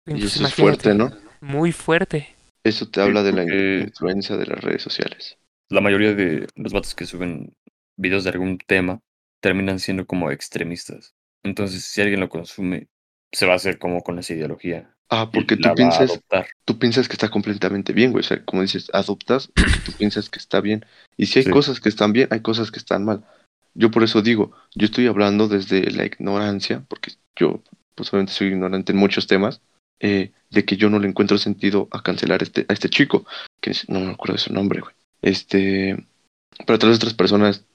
Y 0.06 0.26
eso 0.26 0.44
es 0.44 0.54
fuerte, 0.54 0.94
¿no? 0.96 1.12
Muy 1.42 1.72
fuerte. 1.72 2.36
Eso 2.64 2.88
te 2.92 3.02
habla 3.02 3.24
de 3.24 3.32
la 3.34 3.44
influencia 3.44 4.38
de 4.38 4.46
las 4.46 4.64
redes 4.64 4.84
sociales. 4.84 5.40
La 5.70 5.82
mayoría 5.82 6.14
de 6.14 6.48
los 6.56 6.74
vatos 6.74 6.96
que 6.96 7.06
suben 7.06 7.54
videos 7.98 8.24
de 8.24 8.30
algún 8.32 8.58
tema 8.58 9.00
terminan 9.42 9.80
siendo 9.80 10.06
como 10.06 10.32
extremistas. 10.32 11.14
Entonces, 11.44 11.84
si 11.84 12.02
alguien 12.02 12.20
lo 12.20 12.30
consume, 12.30 12.88
se 13.32 13.46
va 13.46 13.54
a 13.54 13.58
hacer 13.58 13.78
como 13.78 14.02
con 14.02 14.20
esa 14.20 14.34
ideología. 14.34 14.94
Ah, 15.10 15.30
porque 15.32 15.56
tú 15.56 15.74
piensas, 15.76 16.20
tú 16.66 16.78
piensas 16.80 17.08
que 17.08 17.14
está 17.14 17.30
completamente 17.30 17.94
bien, 17.94 18.12
güey. 18.12 18.22
O 18.22 18.28
sea, 18.28 18.44
como 18.44 18.62
dices, 18.62 18.90
adoptas 18.94 19.52
tú 19.86 19.92
piensas 19.98 20.30
que 20.30 20.40
está 20.40 20.62
bien. 20.62 20.86
Y 21.16 21.28
si 21.28 21.40
hay 21.40 21.46
Sí. 21.46 21.52
cosas 21.52 21.80
que 21.80 21.90
están 21.90 22.14
bien, 22.14 22.28
hay 22.32 22.42
cosas 22.42 22.72
que 22.72 22.80
están 22.80 23.06
mal. 23.06 23.26
Yo 23.74 23.92
por 23.92 24.04
eso 24.04 24.22
digo, 24.22 24.52
yo 24.76 24.86
estoy 24.86 25.08
hablando 25.08 25.48
desde 25.48 25.92
la 25.92 26.06
ignorancia, 26.06 26.84
porque 26.90 27.12
yo, 27.36 27.62
pues 27.96 28.10
obviamente 28.12 28.34
soy 28.34 28.48
ignorante 28.48 28.92
en 28.92 28.98
muchos 28.98 29.28
temas, 29.28 29.62
eh, 30.00 30.32
de 30.50 30.66
que 30.66 30.78
yo 30.78 30.90
no 30.90 31.00
le 31.00 31.08
encuentro 31.08 31.38
sentido 31.38 31.88
a 31.92 32.02
cancelar 32.02 32.42
este, 32.42 32.66
a 32.70 32.74
este 32.74 32.90
chico, 32.90 33.26
que 33.62 33.72
es- 33.72 33.88
no 33.90 34.00
me 34.00 34.12
acuerdo 34.12 34.34
de 34.34 34.40
su 34.40 34.54
nombre, 34.54 34.82
güey. 34.82 34.94
Este, 35.22 36.08
pero 36.66 36.80
tal 36.80 36.90
vez 36.90 36.98
otras 36.98 37.14
personas 37.14 37.66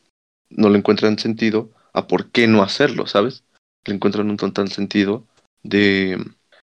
no 0.50 0.68
le 0.68 0.78
encuentran 0.78 1.18
sentido 1.18 1.70
a 1.92 2.06
por 2.06 2.30
qué 2.30 2.46
no 2.46 2.62
hacerlo, 2.62 3.06
¿sabes? 3.06 3.44
Le 3.84 3.94
encuentran 3.94 4.30
un 4.30 4.36
total 4.36 4.70
sentido 4.70 5.26
de, 5.62 6.18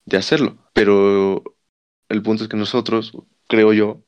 de 0.04 0.16
hacerlo. 0.16 0.58
Pero 0.72 1.42
el 2.08 2.22
punto 2.22 2.44
es 2.44 2.48
que 2.48 2.56
nosotros, 2.56 3.12
creo 3.48 3.72
yo, 3.72 4.02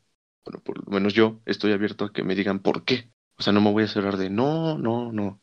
bueno, 0.44 0.60
por 0.62 0.78
lo 0.84 0.92
menos 0.92 1.14
yo, 1.14 1.40
estoy 1.46 1.72
abierto 1.72 2.04
a 2.04 2.12
que 2.12 2.22
me 2.22 2.34
digan 2.34 2.60
por 2.60 2.84
qué. 2.84 3.10
O 3.38 3.42
sea, 3.42 3.52
no 3.52 3.60
me 3.60 3.70
voy 3.72 3.84
a 3.84 3.88
cerrar 3.88 4.16
de 4.16 4.30
no, 4.30 4.78
no, 4.78 5.12
no. 5.12 5.40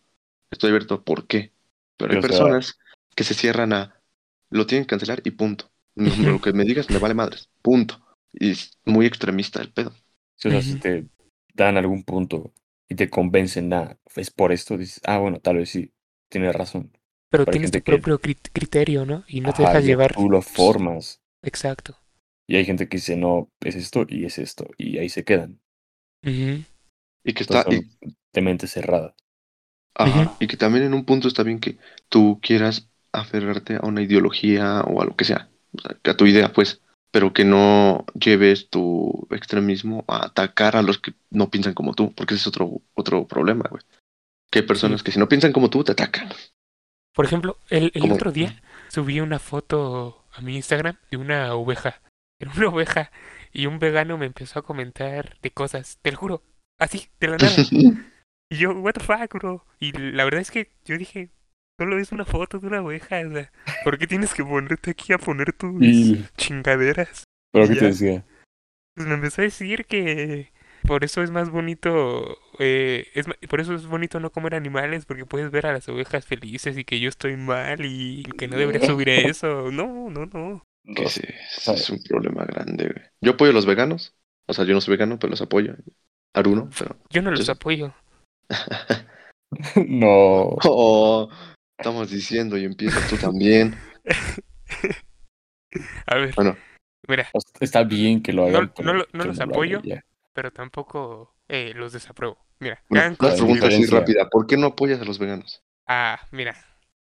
Estoy 0.51 0.70
abierto 0.70 0.95
a 0.95 1.03
por 1.03 1.28
qué. 1.28 1.53
Pero 1.97 2.11
hay 2.11 2.18
O 2.18 2.22
sea- 2.22 2.30
personas 2.30 2.78
que 3.16 3.24
se 3.24 3.34
cierran 3.34 3.72
a 3.74 4.01
lo 4.49 4.66
tienen 4.66 4.86
que 4.86 4.89
cancelar 4.89 5.22
y 5.24 5.32
punto. 5.32 5.72
Lo 5.95 6.41
que 6.41 6.51
me 6.51 6.66
digas 6.66 6.89
me 6.89 6.99
vale 6.99 7.13
madres. 7.13 7.49
Punto. 7.61 8.05
Y 8.34 8.51
es 8.51 8.78
muy 8.84 9.05
extremista 9.05 9.61
el 9.61 9.72
pedo. 9.72 9.93
Sí, 10.38 10.48
o 10.50 10.52
sea, 10.52 10.62
si 10.62 10.76
te 10.78 11.08
dan 11.54 11.78
algún 11.78 12.04
punto 12.04 12.54
y 12.90 12.96
te 12.96 13.10
convencen, 13.10 13.74
ah, 13.74 13.98
es 14.16 14.32
por 14.32 14.52
esto, 14.52 14.78
dices, 14.78 15.02
ah, 15.06 15.18
bueno, 15.20 15.40
tal 15.40 15.58
vez 15.58 15.70
sí, 15.70 15.94
tienes 16.30 16.56
razón. 16.56 16.92
Pero 17.30 17.46
tienes 17.46 17.72
tu 17.72 17.82
que- 17.82 17.92
propio 17.92 18.20
crit- 18.20 18.50
criterio, 18.52 19.06
¿no? 19.06 19.24
Y 19.28 19.42
no 19.42 19.54
te 19.54 19.62
dejas 19.64 19.86
llevar. 19.86 20.16
Tú 20.16 20.30
lo 20.30 20.42
formas. 20.42 21.22
Exacto. 21.44 21.96
Y 22.48 22.56
hay 22.56 22.66
gente 22.66 22.88
que 22.90 22.98
dice, 22.98 23.16
no, 23.16 23.52
es 23.62 23.76
esto 23.76 24.06
y 24.10 24.26
es 24.26 24.40
esto. 24.40 24.68
Y 24.78 24.98
ahí 24.98 25.10
se 25.10 25.24
quedan. 25.24 25.60
Y 27.24 27.34
que 27.34 27.44
está, 27.44 27.66
y, 27.70 27.82
de 28.34 28.42
mente 28.42 28.68
cerrada. 28.68 29.16
ajá, 29.96 30.36
y 30.40 30.48
que 30.48 30.58
también 30.58 30.86
en 30.86 30.94
un 30.94 31.06
punto 31.06 31.28
está 31.28 31.44
bien 31.44 31.60
que 31.60 31.78
tú 32.10 32.40
quieras 32.42 32.90
aferrarte 33.12 33.76
a 33.78 33.86
una 33.86 34.02
ideología 34.02 34.82
o 34.82 35.02
a 35.02 35.06
lo 35.06 35.16
que 35.16 35.26
sea, 35.26 35.50
o 35.74 35.82
sea, 35.82 35.98
a 36.12 36.18
tu 36.18 36.26
idea, 36.26 36.52
pues, 36.54 36.82
pero 37.16 37.32
que 37.32 37.45
no 37.45 38.05
lleves 38.13 38.70
tu 38.70 39.26
extremismo 39.32 40.03
a 40.05 40.26
atacar 40.26 40.76
a 40.76 40.82
los 40.82 40.97
que 40.97 41.13
no 41.30 41.49
piensan 41.49 41.74
como 41.74 41.93
tú, 41.93 42.13
porque 42.13 42.34
ese 42.34 42.41
es 42.41 42.47
otro, 42.47 42.82
otro 42.93 43.26
problema, 43.26 43.63
güey. 43.70 43.82
Que 44.51 44.59
hay 44.59 44.66
personas 44.66 45.01
que 45.01 45.13
si 45.13 45.20
no 45.20 45.30
piensan 45.30 45.53
como 45.53 45.70
tú, 45.70 45.82
te 45.86 45.93
atacan. 45.93 46.28
Por 47.13 47.24
ejemplo, 47.24 47.57
el, 47.70 47.89
el 47.93 48.11
otro 48.11 48.34
día 48.34 48.61
subí 48.89 49.22
una 49.22 49.39
foto 49.39 50.26
a 50.34 50.41
mi 50.41 50.57
Instagram 50.57 50.97
de 51.09 51.16
una 51.16 51.55
oveja. 51.55 52.01
Era 52.39 52.51
una 52.51 52.68
oveja 52.68 53.09
y 53.53 53.68
un 53.68 53.80
vegano 53.80 54.18
me 54.18 54.26
empezó 54.26 54.59
a 54.59 54.63
comentar 54.63 55.38
de 55.41 55.51
cosas, 55.51 55.99
te 56.01 56.11
lo 56.11 56.18
juro, 56.18 56.43
así, 56.78 57.07
de 57.22 57.28
la 57.30 57.38
nada. 57.38 57.55
Y 58.51 58.57
yo, 58.57 58.74
what 58.74 58.91
the 58.91 58.99
fuck, 58.99 59.34
bro. 59.36 59.66
Y 59.80 59.93
la 59.93 60.26
verdad 60.26 60.41
es 60.41 60.51
que 60.51 60.70
yo 60.84 60.97
dije, 60.97 61.30
solo 61.80 62.00
es 62.00 62.12
una 62.12 62.26
foto 62.26 62.60
de 62.60 62.68
una 62.68 62.82
oveja, 62.82 63.22
o 63.28 63.32
sea, 63.32 63.52
¿por 63.84 63.98
qué 63.98 64.08
tienes 64.08 64.34
que 64.34 64.44
ponerte 64.44 64.92
aquí 64.92 65.14
a 65.14 65.18
poner 65.18 65.54
tus 65.54 65.82
Y- 65.82 66.26
chingaderas? 66.38 67.24
¿Pero 67.52 67.68
qué 67.68 67.74
ya. 67.76 67.80
te 67.80 67.86
decía? 67.88 68.26
Pues 68.96 69.08
me 69.08 69.16
empezó 69.16 69.42
a 69.42 69.46
decir 69.46 69.86
que 69.86 70.52
por 70.88 71.04
eso 71.04 71.22
es 71.24 71.32
más 71.32 71.50
bonito, 71.50 72.38
eh, 72.60 73.08
es, 73.14 73.26
por 73.50 73.60
eso 73.60 73.74
es 73.74 73.88
bonito 73.88 74.20
no 74.20 74.30
comer 74.32 74.56
animales, 74.56 75.06
porque 75.06 75.26
puedes 75.26 75.52
ver 75.52 75.66
a 75.66 75.74
las 75.74 75.90
ovejas 75.90 76.26
felices 76.26 76.78
y 76.78 76.86
que 76.86 77.00
yo 77.00 77.10
estoy 77.10 77.36
mal 77.38 77.84
y 77.86 78.24
que 78.38 78.48
no 78.48 78.56
debería 78.58 78.86
subir 78.88 79.10
eso. 79.10 79.72
No, 79.72 80.10
no, 80.10 80.26
no. 80.28 80.64
que 80.96 81.04
No, 81.04 81.10
sí, 81.10 81.24
es 81.68 81.90
un 81.90 82.02
problema 82.04 82.46
grande, 82.46 82.86
güey. 82.86 83.06
Yo 83.22 83.32
apoyo 83.32 83.52
a 83.52 83.54
los 83.56 83.66
veganos. 83.66 84.14
O 84.48 84.54
sea, 84.54 84.64
yo 84.64 84.74
no 84.76 84.82
soy 84.82 84.92
vegano, 84.94 85.18
pero 85.18 85.32
los 85.32 85.42
apoyo. 85.42 85.74
Aruno, 86.36 86.70
pero. 86.78 86.96
Yo 87.10 87.22
no 87.24 87.32
los 87.32 87.48
Yo- 87.48 87.54
apoyo. 87.54 87.94
no. 89.88 90.56
Oh, 90.64 91.30
estamos 91.78 92.10
diciendo 92.10 92.58
y 92.58 92.66
empiezas 92.66 93.08
tú 93.10 93.18
también. 93.18 93.76
A 96.06 96.16
ver, 96.16 96.34
Bueno. 96.36 96.56
mira, 97.08 97.30
Está 97.60 97.84
bien 97.84 98.22
que 98.24 98.34
lo 98.34 98.50
No- 98.50 98.58
hagan. 98.60 98.74
no 98.82 98.94
no 98.94 99.26
los 99.26 99.38
lo 99.38 99.44
apoyo. 99.44 99.82
pero 100.34 100.52
tampoco 100.52 101.36
eh, 101.48 101.74
los 101.76 101.94
desapruebo. 101.94 102.38
Mira, 102.60 102.82
Una, 102.90 103.14
pregunta 103.16 103.68
así 103.68 103.86
rápida. 103.86 104.30
¿Por 104.30 104.48
qué 104.48 104.58
no 104.58 104.68
apoyas 104.68 105.02
a 105.02 105.06
los 105.06 105.20
veganos? 105.20 105.62
Ah, 105.88 106.20
mira, 106.32 106.56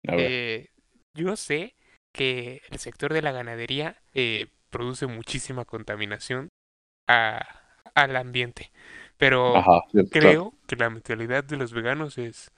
eh, 0.04 0.70
yo 1.14 1.36
sé 1.36 1.76
que 2.14 2.62
el 2.72 2.80
sector 2.80 3.14
de 3.14 3.22
la 3.22 3.32
ganadería 3.32 4.02
eh, 4.14 4.48
produce 4.70 5.06
muchísima 5.08 5.66
contaminación 5.66 6.50
a- 7.08 7.46
al 7.96 8.16
ambiente, 8.16 8.72
pero 9.18 9.58
Ajá. 9.58 9.82
Sí, 9.92 9.98
claro. 9.98 10.10
creo 10.10 10.54
que 10.68 10.76
la 10.78 10.90
mentalidad 10.90 11.44
de 11.44 11.58
los 11.58 11.74
veganos 11.74 12.18
es 12.18 12.52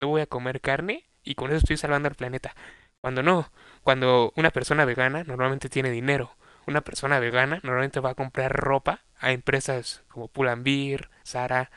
yo 0.00 0.08
voy 0.08 0.20
a 0.22 0.26
comer 0.26 0.60
carne 0.60 1.04
y 1.24 1.34
con 1.34 1.50
eso 1.50 1.58
estoy 1.58 1.76
salvando 1.76 2.08
al 2.08 2.14
planeta. 2.14 2.54
Cuando 3.02 3.22
no, 3.22 3.50
cuando 3.82 4.32
una 4.36 4.50
persona 4.50 4.84
vegana 4.84 5.24
normalmente 5.24 5.68
tiene 5.68 5.90
dinero. 5.90 6.36
Una 6.66 6.82
persona 6.82 7.18
vegana 7.18 7.60
normalmente 7.62 8.00
va 8.00 8.10
a 8.10 8.14
comprar 8.14 8.52
ropa 8.52 9.00
a 9.18 9.32
empresas 9.32 10.04
como 10.08 10.28
Pull&Bear, 10.28 11.10
Zara 11.26 11.70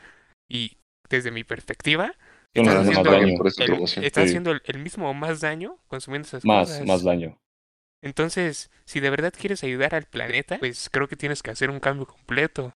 y 0.48 0.76
desde 1.08 1.30
mi 1.30 1.42
perspectiva 1.44 2.14
estás 2.52 2.86
haciendo, 2.86 3.10
daño. 3.10 3.26
el, 3.26 3.34
promoción. 3.66 4.04
estás 4.04 4.24
Sí. 4.24 4.28
haciendo 4.30 4.50
el, 4.52 4.62
el 4.66 4.78
mismo 4.78 5.08
o 5.10 5.14
más 5.14 5.40
daño 5.40 5.78
consumiendo 5.88 6.26
esas 6.28 6.44
Más, 6.44 6.68
cosas. 6.68 6.86
más 6.86 7.02
daño. 7.02 7.36
Entonces, 8.02 8.70
si 8.84 9.00
de 9.00 9.10
verdad 9.10 9.32
quieres 9.36 9.64
ayudar 9.64 9.94
al 9.94 10.04
planeta, 10.04 10.58
pues 10.58 10.90
creo 10.92 11.08
que 11.08 11.16
tienes 11.16 11.42
que 11.42 11.50
hacer 11.50 11.70
un 11.70 11.80
cambio 11.80 12.06
completo. 12.06 12.72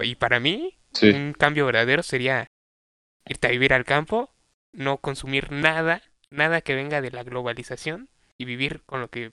Y 0.00 0.14
para 0.16 0.38
mí, 0.40 0.76
Sí. 0.92 1.10
un 1.10 1.32
cambio 1.32 1.66
verdadero 1.66 2.02
sería 2.02 2.46
irte 3.26 3.46
a 3.46 3.50
vivir 3.50 3.72
al 3.74 3.84
campo, 3.84 4.30
no 4.72 4.98
consumir 4.98 5.50
nada, 5.50 6.02
nada 6.30 6.60
que 6.60 6.74
venga 6.74 7.00
de 7.00 7.10
la 7.10 7.24
globalización 7.24 8.08
y 8.36 8.44
vivir 8.44 8.82
con 8.86 9.00
lo 9.00 9.08
que 9.08 9.32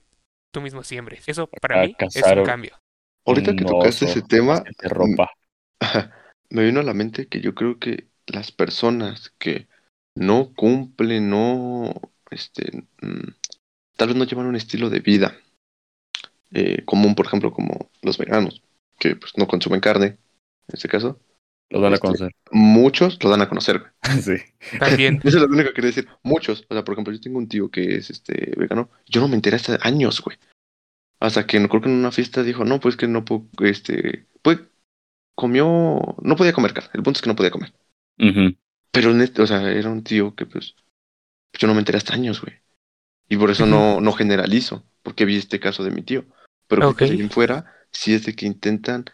tú 0.52 0.60
mismo 0.60 0.82
siembres. 0.82 1.28
Eso 1.28 1.48
para 1.60 1.82
mí 1.82 1.96
es 1.98 2.22
un 2.24 2.44
cambio. 2.44 2.78
Ahorita 3.24 3.54
que 3.54 3.64
tocaste 3.64 4.06
ese 4.06 4.22
tema, 4.22 4.62
ropa. 4.82 5.30
me 6.50 6.64
vino 6.64 6.80
a 6.80 6.84
la 6.84 6.94
mente 6.94 7.26
que 7.26 7.40
yo 7.40 7.54
creo 7.54 7.78
que 7.78 8.06
las 8.26 8.52
personas 8.52 9.32
que 9.38 9.68
no 10.14 10.52
cumplen, 10.54 11.28
no, 11.28 11.94
este, 12.30 12.84
mm, 13.02 13.28
tal 13.96 14.08
vez 14.08 14.16
no 14.16 14.24
llevan 14.24 14.46
un 14.46 14.56
estilo 14.56 14.90
de 14.90 15.00
vida 15.00 15.36
eh, 16.52 16.84
común, 16.84 17.14
por 17.14 17.26
ejemplo, 17.26 17.52
como 17.52 17.90
los 18.02 18.18
veganos, 18.18 18.62
que 18.98 19.16
pues, 19.16 19.32
no 19.36 19.46
consumen 19.46 19.80
carne, 19.80 20.06
en 20.06 20.74
este 20.74 20.88
caso, 20.88 21.20
Lo 21.70 21.80
van 21.80 21.92
a 21.92 21.94
Este- 21.96 22.06
conocer. 22.06 22.32
muchos 22.52 23.22
lo 23.24 23.30
dan 23.30 23.42
a 23.42 23.48
conocer. 23.48 23.80
güey. 23.80 23.92
sí. 24.22 24.78
También, 24.78 25.20
Eso 25.24 25.38
es 25.38 25.42
lo 25.42 25.48
único 25.48 25.68
que 25.70 25.74
quería 25.74 25.88
decir. 25.90 26.08
Muchos. 26.22 26.64
O 26.68 26.74
sea, 26.74 26.84
por 26.84 26.94
ejemplo, 26.94 27.12
yo 27.12 27.20
tengo 27.20 27.38
un 27.38 27.48
tío 27.48 27.70
que 27.70 27.96
es 27.96 28.10
este 28.10 28.52
vegano. 28.56 28.90
Yo 29.06 29.20
no 29.20 29.28
me 29.28 29.34
enteré 29.34 29.56
hasta 29.56 29.78
años, 29.82 30.20
güey. 30.20 30.38
Hasta 31.20 31.46
que 31.46 31.66
creo 31.68 31.80
que 31.82 31.88
en 31.88 31.94
una 31.96 32.12
fiesta 32.12 32.42
dijo, 32.42 32.64
no, 32.64 32.78
pues 32.78 32.96
que 32.96 33.08
no 33.08 33.24
puedo, 33.24 33.46
este, 33.60 34.26
pues 34.42 34.60
comió, 35.34 36.16
no 36.22 36.36
podía 36.36 36.52
comer 36.52 36.72
carne. 36.74 36.90
El 36.94 37.02
punto 37.02 37.18
es 37.18 37.22
que 37.22 37.28
no 37.30 37.36
podía 37.36 37.50
comer. 37.50 37.72
Pero, 38.92 39.12
net- 39.12 39.38
o 39.40 39.46
sea, 39.46 39.70
era 39.72 39.90
un 39.90 40.02
tío 40.04 40.34
que 40.34 40.46
pues, 40.46 40.74
yo 41.58 41.66
no 41.68 41.74
me 41.74 41.80
enteré 41.80 41.98
hasta 41.98 42.14
años, 42.14 42.40
güey. 42.40 42.54
Y 43.28 43.36
por 43.36 43.50
eso 43.50 43.66
no, 43.66 44.00
no 44.00 44.12
generalizo, 44.12 44.84
porque 45.02 45.24
vi 45.24 45.36
este 45.36 45.58
caso 45.58 45.82
de 45.82 45.90
mi 45.90 46.02
tío. 46.02 46.24
Pero 46.68 46.80
creo 46.82 46.96
que 46.96 47.04
Ok. 47.04 47.08
de 47.10 47.16
ahí 47.16 47.20
en 47.22 47.30
fuera, 47.30 47.74
sí 47.90 48.14
es 48.14 48.24
de 48.26 48.34
que 48.36 48.46
intentan 48.46 49.04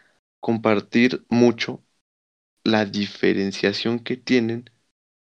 compartir 0.41 1.23
mucho 1.29 1.81
la 2.63 2.85
diferenciación 2.85 3.99
que 3.99 4.17
tienen 4.17 4.69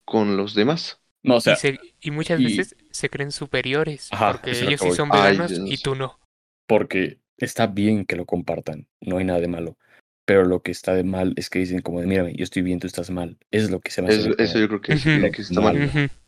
con 0.06 0.38
los 0.38 0.56
demás. 0.56 1.02
No, 1.24 1.36
o 1.38 1.42
sea, 1.42 1.54
y, 1.54 1.58
se- 1.58 1.80
y 2.02 2.12
muchas 2.12 2.40
y- 2.40 2.58
veces 2.58 2.76
se 2.92 3.10
creen 3.10 3.32
superiores 3.32 4.10
Ajá, 4.12 4.34
porque 4.34 4.52
es 4.52 4.62
lo 4.62 4.68
ellos 4.68 4.82
sí 4.82 4.92
son 4.92 5.10
Ay, 5.12 5.38
veganos 5.38 5.52
y 5.66 5.78
tú 5.78 5.96
no. 5.96 6.20
porque 6.68 7.20
está 7.38 7.68
bien 7.68 8.06
que 8.06 8.16
lo 8.16 8.26
compartan, 8.26 8.88
no 9.02 9.18
hay 9.18 9.26
nada 9.26 9.40
de 9.40 9.48
malo. 9.48 9.78
Pero 10.26 10.46
lo 10.46 10.62
que 10.62 10.72
está 10.72 10.94
de 10.94 11.04
mal 11.04 11.34
es 11.36 11.50
que 11.50 11.60
dicen 11.60 11.82
como 11.82 12.00
de, 12.00 12.08
mírame, 12.08 12.34
yo 12.36 12.44
estoy 12.44 12.62
bien, 12.62 12.80
tú 12.80 12.88
estás 12.88 13.10
mal. 13.10 13.38
Eso 13.50 13.66
es 13.66 13.72
lo 13.72 13.82
que 13.82 13.92
se 13.92 14.02
me 14.02 14.10
hace. 14.10 14.22
Como- 14.22 14.36
eso 14.38 14.60
yo 14.60 14.68
creo 14.68 14.82
que, 14.82 14.94
es- 14.94 15.06
Ujú. 15.06 15.32
que 15.32 15.42
está 15.42 15.62
mal. 15.62 15.76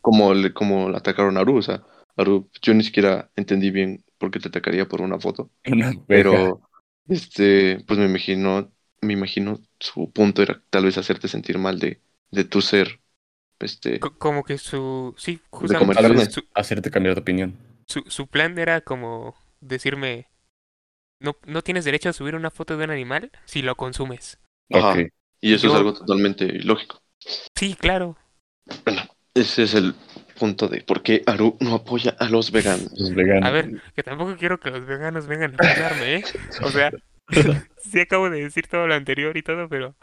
Como 0.00 0.34
le, 0.34 0.52
como 0.52 0.90
le 0.90 0.96
atacaron 0.96 1.36
a 1.36 1.40
Aru. 1.40 1.56
O 1.58 1.62
sea, 1.62 1.84
Aru, 2.16 2.50
yo 2.60 2.74
ni 2.74 2.82
siquiera 2.84 3.30
entendí 3.36 3.70
bien 3.70 4.04
por 4.18 4.30
qué 4.30 4.40
te 4.40 4.48
atacaría 4.48 4.86
por 4.88 5.00
una 5.00 5.18
foto. 5.20 5.50
Una. 5.72 5.94
Pero, 6.06 6.62
este, 7.08 7.82
pues 7.86 7.98
me 7.98 8.06
imagino, 8.06 8.72
me 9.00 9.12
imagino 9.14 9.60
su 9.84 10.10
punto 10.12 10.42
era 10.42 10.62
tal 10.70 10.84
vez 10.86 10.98
hacerte 10.98 11.28
sentir 11.28 11.58
mal 11.58 11.78
de, 11.78 12.00
de 12.30 12.44
tu 12.44 12.60
ser, 12.60 13.00
este, 13.60 14.00
Co- 14.00 14.18
Como 14.18 14.44
que 14.44 14.58
su... 14.58 15.14
Sí, 15.18 15.40
comer 15.50 15.78
justamente 15.78 16.02
carne. 16.02 16.30
su, 16.30 16.42
hacerte 16.54 16.90
cambiar 16.90 17.14
de 17.16 17.20
opinión. 17.22 17.56
su, 17.86 18.02
su 18.08 18.26
plan 18.26 18.58
era 18.58 18.80
como 18.80 19.36
decirme, 19.60 20.28
no, 21.20 21.36
no 21.46 21.62
tienes 21.62 21.84
derecho 21.84 22.10
a 22.10 22.12
subir 22.12 22.34
una 22.34 22.50
foto 22.50 22.76
de 22.76 22.84
un 22.84 22.90
animal 22.90 23.30
si 23.44 23.62
lo 23.62 23.76
consumes. 23.76 24.38
Ajá. 24.72 24.96
Y 25.40 25.54
eso 25.54 25.68
es 25.68 25.74
algo 25.74 25.94
totalmente 25.94 26.44
ilógico. 26.44 27.02
Sí, 27.54 27.74
claro. 27.74 28.16
Bueno, 28.84 29.02
ese 29.34 29.64
es 29.64 29.74
el 29.74 29.94
punto 30.38 30.68
de 30.68 30.80
por 30.80 31.02
qué 31.02 31.22
Aru 31.26 31.56
no 31.60 31.74
apoya 31.74 32.16
a 32.18 32.28
los 32.28 32.50
veganos. 32.50 32.92
Los 32.96 33.14
veganos. 33.14 33.48
A 33.48 33.52
ver, 33.52 33.82
que 33.94 34.02
tampoco 34.02 34.36
quiero 34.36 34.58
que 34.58 34.70
los 34.70 34.86
veganos 34.86 35.26
vengan 35.26 35.54
a 35.58 35.74
funarme, 35.74 36.16
¿eh? 36.16 36.24
O 36.62 36.70
sea, 36.70 36.90
sí 37.78 38.00
acabo 38.00 38.30
de 38.30 38.42
decir 38.42 38.66
todo 38.66 38.86
lo 38.86 38.94
anterior 38.94 39.36
y 39.36 39.42
todo, 39.42 39.68
pero 39.68 39.94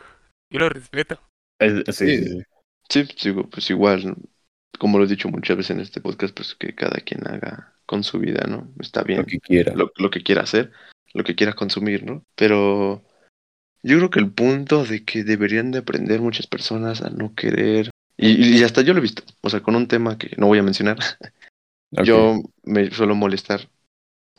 yo 0.50 0.60
lo 0.60 0.70
respeto. 0.70 1.20
Es- 1.60 1.96
sí, 1.96 2.18
Sí. 2.26 2.44
sí, 2.90 3.08
digo, 3.24 3.50
pues 3.50 3.70
igual, 3.70 4.16
como 4.80 4.98
lo 4.98 5.06
he 5.06 5.08
dicho 5.08 5.30
muchas 5.30 5.58
veces 5.58 5.72
en 5.72 5.80
este 5.80 6.02
podcast, 6.02 6.36
pues 6.36 6.56
que 6.56 6.74
cada 6.76 7.00
quien 7.02 7.28
haga 7.28 7.74
con 7.86 8.04
su 8.04 8.20
vida, 8.20 8.46
¿no? 8.48 8.72
Está 8.80 9.04
bien. 9.04 9.20
Lo 9.20 9.26
que 9.26 9.40
quiera. 9.40 9.74
lo, 9.76 9.92
lo 9.98 10.10
que 10.10 10.24
quiera 10.24 10.42
hacer, 10.44 10.72
lo 11.14 11.24
que 11.24 11.36
quiera 11.36 11.54
consumir, 11.54 12.04
¿no? 12.06 12.26
Pero 12.36 13.04
yo 13.84 13.98
creo 13.98 14.10
que 14.10 14.20
el 14.20 14.32
punto 14.32 14.86
de 14.86 15.04
que 15.04 15.24
deberían 15.24 15.72
de 15.72 15.80
aprender 15.80 16.22
muchas 16.22 16.48
personas 16.48 17.02
a 17.02 17.10
no 17.10 17.34
querer, 17.36 17.90
y, 18.18 18.58
y 18.60 18.64
hasta 18.64 18.82
yo 18.82 18.94
lo 18.94 19.00
he 19.00 19.02
visto, 19.02 19.24
o 19.42 19.50
sea, 19.50 19.62
con 19.62 19.76
un 19.76 19.88
tema 19.88 20.18
que 20.18 20.36
no 20.38 20.48
voy 20.48 20.60
a 20.60 20.64
mencionar, 20.64 20.98
yo 21.92 22.42
me 22.64 22.90
suelo 22.92 23.16
molestar 23.16 23.70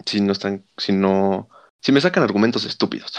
si 0.06 0.20
no 0.20 0.32
están, 0.32 0.64
si 0.76 0.92
no, 0.92 1.48
si 1.82 1.92
me 1.92 2.00
sacan 2.00 2.22
argumentos 2.24 2.64
estúpidos, 2.64 3.12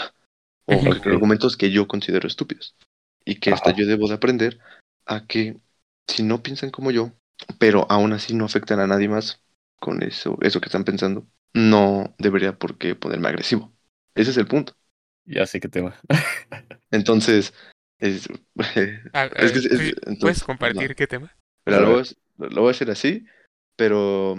o 0.66 0.82
argumentos 0.90 1.56
que 1.56 1.70
yo 1.70 1.86
considero 1.88 2.26
estúpidos, 2.28 2.74
y 3.24 3.36
que 3.40 3.50
hasta 3.50 3.70
Ajá. 3.70 3.80
yo 3.80 3.86
debo 3.86 4.08
de 4.08 4.14
aprender 4.14 4.58
a 5.06 5.26
que 5.26 5.56
si 6.08 6.22
no 6.22 6.42
piensan 6.42 6.70
como 6.70 6.90
yo, 6.90 7.12
pero 7.58 7.86
aún 7.90 8.12
así 8.12 8.34
no 8.34 8.44
afectan 8.44 8.80
a 8.80 8.86
nadie 8.86 9.08
más 9.08 9.42
con 9.80 10.02
eso, 10.02 10.38
eso 10.40 10.60
que 10.60 10.66
están 10.66 10.84
pensando, 10.84 11.26
no 11.52 12.14
debería 12.18 12.58
por 12.58 12.78
qué 12.78 12.94
ponerme 12.94 13.28
agresivo. 13.28 13.72
Ese 14.14 14.30
es 14.30 14.36
el 14.36 14.46
punto. 14.46 14.74
Ya 15.26 15.46
sé 15.46 15.60
qué 15.60 15.68
tema. 15.68 15.94
Entonces, 16.90 17.52
es, 17.98 18.28
Ah, 19.12 19.28
es 19.36 19.52
que 19.52 19.58
es- 19.58 19.64
sí, 19.64 19.92
entonces, 20.06 20.20
¿Puedes 20.20 20.42
compartir 20.44 20.94
qué 20.94 21.06
tema? 21.06 21.32
A 21.66 21.70
lo, 21.70 21.86
voy 21.92 22.02
a, 22.02 22.44
lo 22.48 22.60
voy 22.62 22.68
a 22.68 22.70
hacer 22.72 22.90
así, 22.90 23.24
pero 23.76 24.36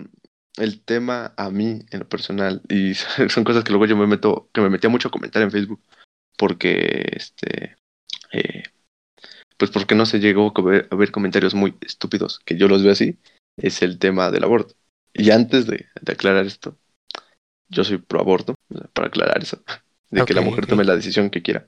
el 0.57 0.81
tema 0.81 1.33
a 1.37 1.49
mí, 1.49 1.85
en 1.91 1.99
lo 1.99 2.09
personal, 2.09 2.61
y 2.69 2.93
son 3.29 3.43
cosas 3.43 3.63
que 3.63 3.71
luego 3.71 3.85
yo 3.85 3.97
me 3.97 4.07
meto, 4.07 4.49
que 4.53 4.61
me 4.61 4.69
metía 4.69 4.89
mucho 4.89 5.07
a 5.09 5.11
comentar 5.11 5.41
en 5.41 5.51
Facebook, 5.51 5.81
porque, 6.37 7.11
este, 7.13 7.77
eh, 8.31 8.63
pues 9.57 9.71
porque 9.71 9.95
no 9.95 10.05
se 10.05 10.19
llegó 10.19 10.53
a 10.55 10.61
ver, 10.61 10.87
a 10.91 10.95
ver 10.95 11.11
comentarios 11.11 11.53
muy 11.53 11.75
estúpidos, 11.81 12.39
que 12.39 12.57
yo 12.57 12.67
los 12.67 12.83
veo 12.83 12.91
así, 12.91 13.17
es 13.57 13.81
el 13.81 13.99
tema 13.99 14.31
del 14.31 14.43
aborto. 14.43 14.75
Y 15.13 15.31
antes 15.31 15.65
de, 15.65 15.87
de 16.01 16.13
aclarar 16.13 16.45
esto, 16.45 16.77
yo 17.69 17.83
soy 17.83 17.97
pro 17.97 18.19
aborto, 18.19 18.55
para 18.93 19.07
aclarar 19.07 19.41
eso, 19.41 19.63
de 20.09 20.25
que 20.25 20.33
la 20.33 20.41
mujer 20.41 20.65
tome 20.65 20.83
la 20.83 20.95
decisión 20.95 21.29
que 21.29 21.41
quiera. 21.41 21.67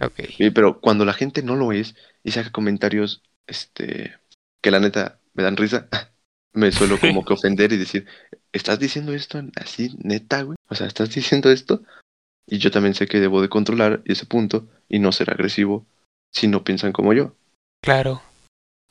Ok. 0.00 0.20
Sí, 0.36 0.50
pero 0.50 0.80
cuando 0.80 1.04
la 1.04 1.12
gente 1.12 1.42
no 1.42 1.56
lo 1.56 1.72
es 1.72 1.94
y 2.22 2.30
saca 2.30 2.50
comentarios, 2.50 3.22
este, 3.46 4.16
que 4.62 4.70
la 4.70 4.80
neta 4.80 5.20
me 5.34 5.42
dan 5.42 5.56
risa, 5.56 5.88
me 6.52 6.72
suelo 6.72 6.98
como 7.00 7.24
que 7.24 7.32
ofender 7.32 7.72
y 7.72 7.76
decir, 7.76 8.06
¿estás 8.52 8.78
diciendo 8.78 9.12
esto 9.12 9.40
así, 9.56 9.96
neta, 10.02 10.42
güey? 10.42 10.56
O 10.68 10.74
sea, 10.74 10.86
¿estás 10.86 11.14
diciendo 11.14 11.50
esto? 11.50 11.82
Y 12.46 12.58
yo 12.58 12.70
también 12.70 12.94
sé 12.94 13.06
que 13.06 13.20
debo 13.20 13.42
de 13.42 13.48
controlar 13.48 14.02
ese 14.04 14.26
punto 14.26 14.66
y 14.88 14.98
no 14.98 15.12
ser 15.12 15.30
agresivo 15.30 15.86
si 16.32 16.48
no 16.48 16.64
piensan 16.64 16.92
como 16.92 17.12
yo. 17.12 17.34
Claro. 17.82 18.22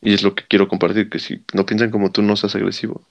Y 0.01 0.13
es 0.13 0.23
lo 0.23 0.33
que 0.33 0.45
quiero 0.47 0.67
compartir, 0.67 1.09
que 1.09 1.19
si 1.19 1.43
no 1.53 1.65
piensan 1.65 1.91
como 1.91 2.11
tú, 2.11 2.21
no 2.21 2.35
seas 2.37 2.55
agresivo. 2.55 3.05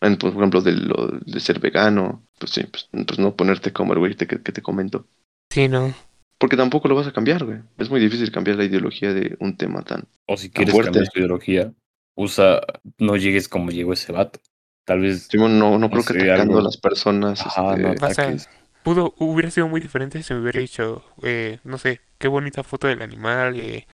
En, 0.00 0.16
por 0.18 0.32
ejemplo, 0.32 0.60
de, 0.60 0.72
lo, 0.72 1.18
de 1.24 1.40
ser 1.40 1.58
vegano, 1.58 2.22
pues 2.38 2.52
sí, 2.52 2.64
pues, 2.64 2.88
pues 2.92 3.18
no 3.18 3.34
ponerte 3.34 3.72
como 3.72 3.92
el 3.92 3.98
güey 3.98 4.14
que, 4.14 4.26
que 4.26 4.52
te 4.52 4.62
comento. 4.62 5.06
Sí, 5.50 5.68
no. 5.68 5.94
Porque 6.38 6.56
tampoco 6.56 6.88
lo 6.88 6.94
vas 6.94 7.06
a 7.06 7.12
cambiar, 7.12 7.44
güey. 7.44 7.58
Es 7.78 7.90
muy 7.90 8.00
difícil 8.00 8.30
cambiar 8.30 8.56
la 8.56 8.64
ideología 8.64 9.12
de 9.14 9.36
un 9.40 9.56
tema 9.56 9.82
tan 9.82 10.04
O 10.26 10.36
si 10.36 10.48
Tan 10.48 10.54
quieres 10.64 10.74
fuerte. 10.74 10.92
cambiar 10.92 11.12
tu 11.12 11.18
ideología, 11.18 11.72
usa, 12.14 12.60
no 12.98 13.16
llegues 13.16 13.48
como 13.48 13.70
llegó 13.70 13.92
ese 13.92 14.12
vato. 14.12 14.40
Tal 14.84 15.00
vez. 15.00 15.28
No, 15.34 15.78
no 15.78 15.90
creo 15.90 16.04
que 16.04 16.12
atacando 16.30 16.54
algo- 16.54 16.58
a 16.58 16.62
las 16.62 16.76
personas. 16.76 17.40
Ajá, 17.40 17.70
este, 17.70 17.82
no 17.82 17.88
Vas 17.94 18.02
a- 18.18 18.22
ataques. 18.22 18.48
Pudo, 18.82 19.14
hubiera 19.18 19.50
sido 19.50 19.66
muy 19.66 19.80
diferente 19.80 20.22
si 20.22 20.34
me 20.34 20.40
hubiera 20.40 20.60
dicho, 20.60 21.02
eh, 21.22 21.58
no 21.64 21.78
sé, 21.78 22.00
qué 22.18 22.28
bonita 22.28 22.62
foto 22.62 22.86
del 22.86 23.00
animal. 23.02 23.58
eh, 23.58 23.86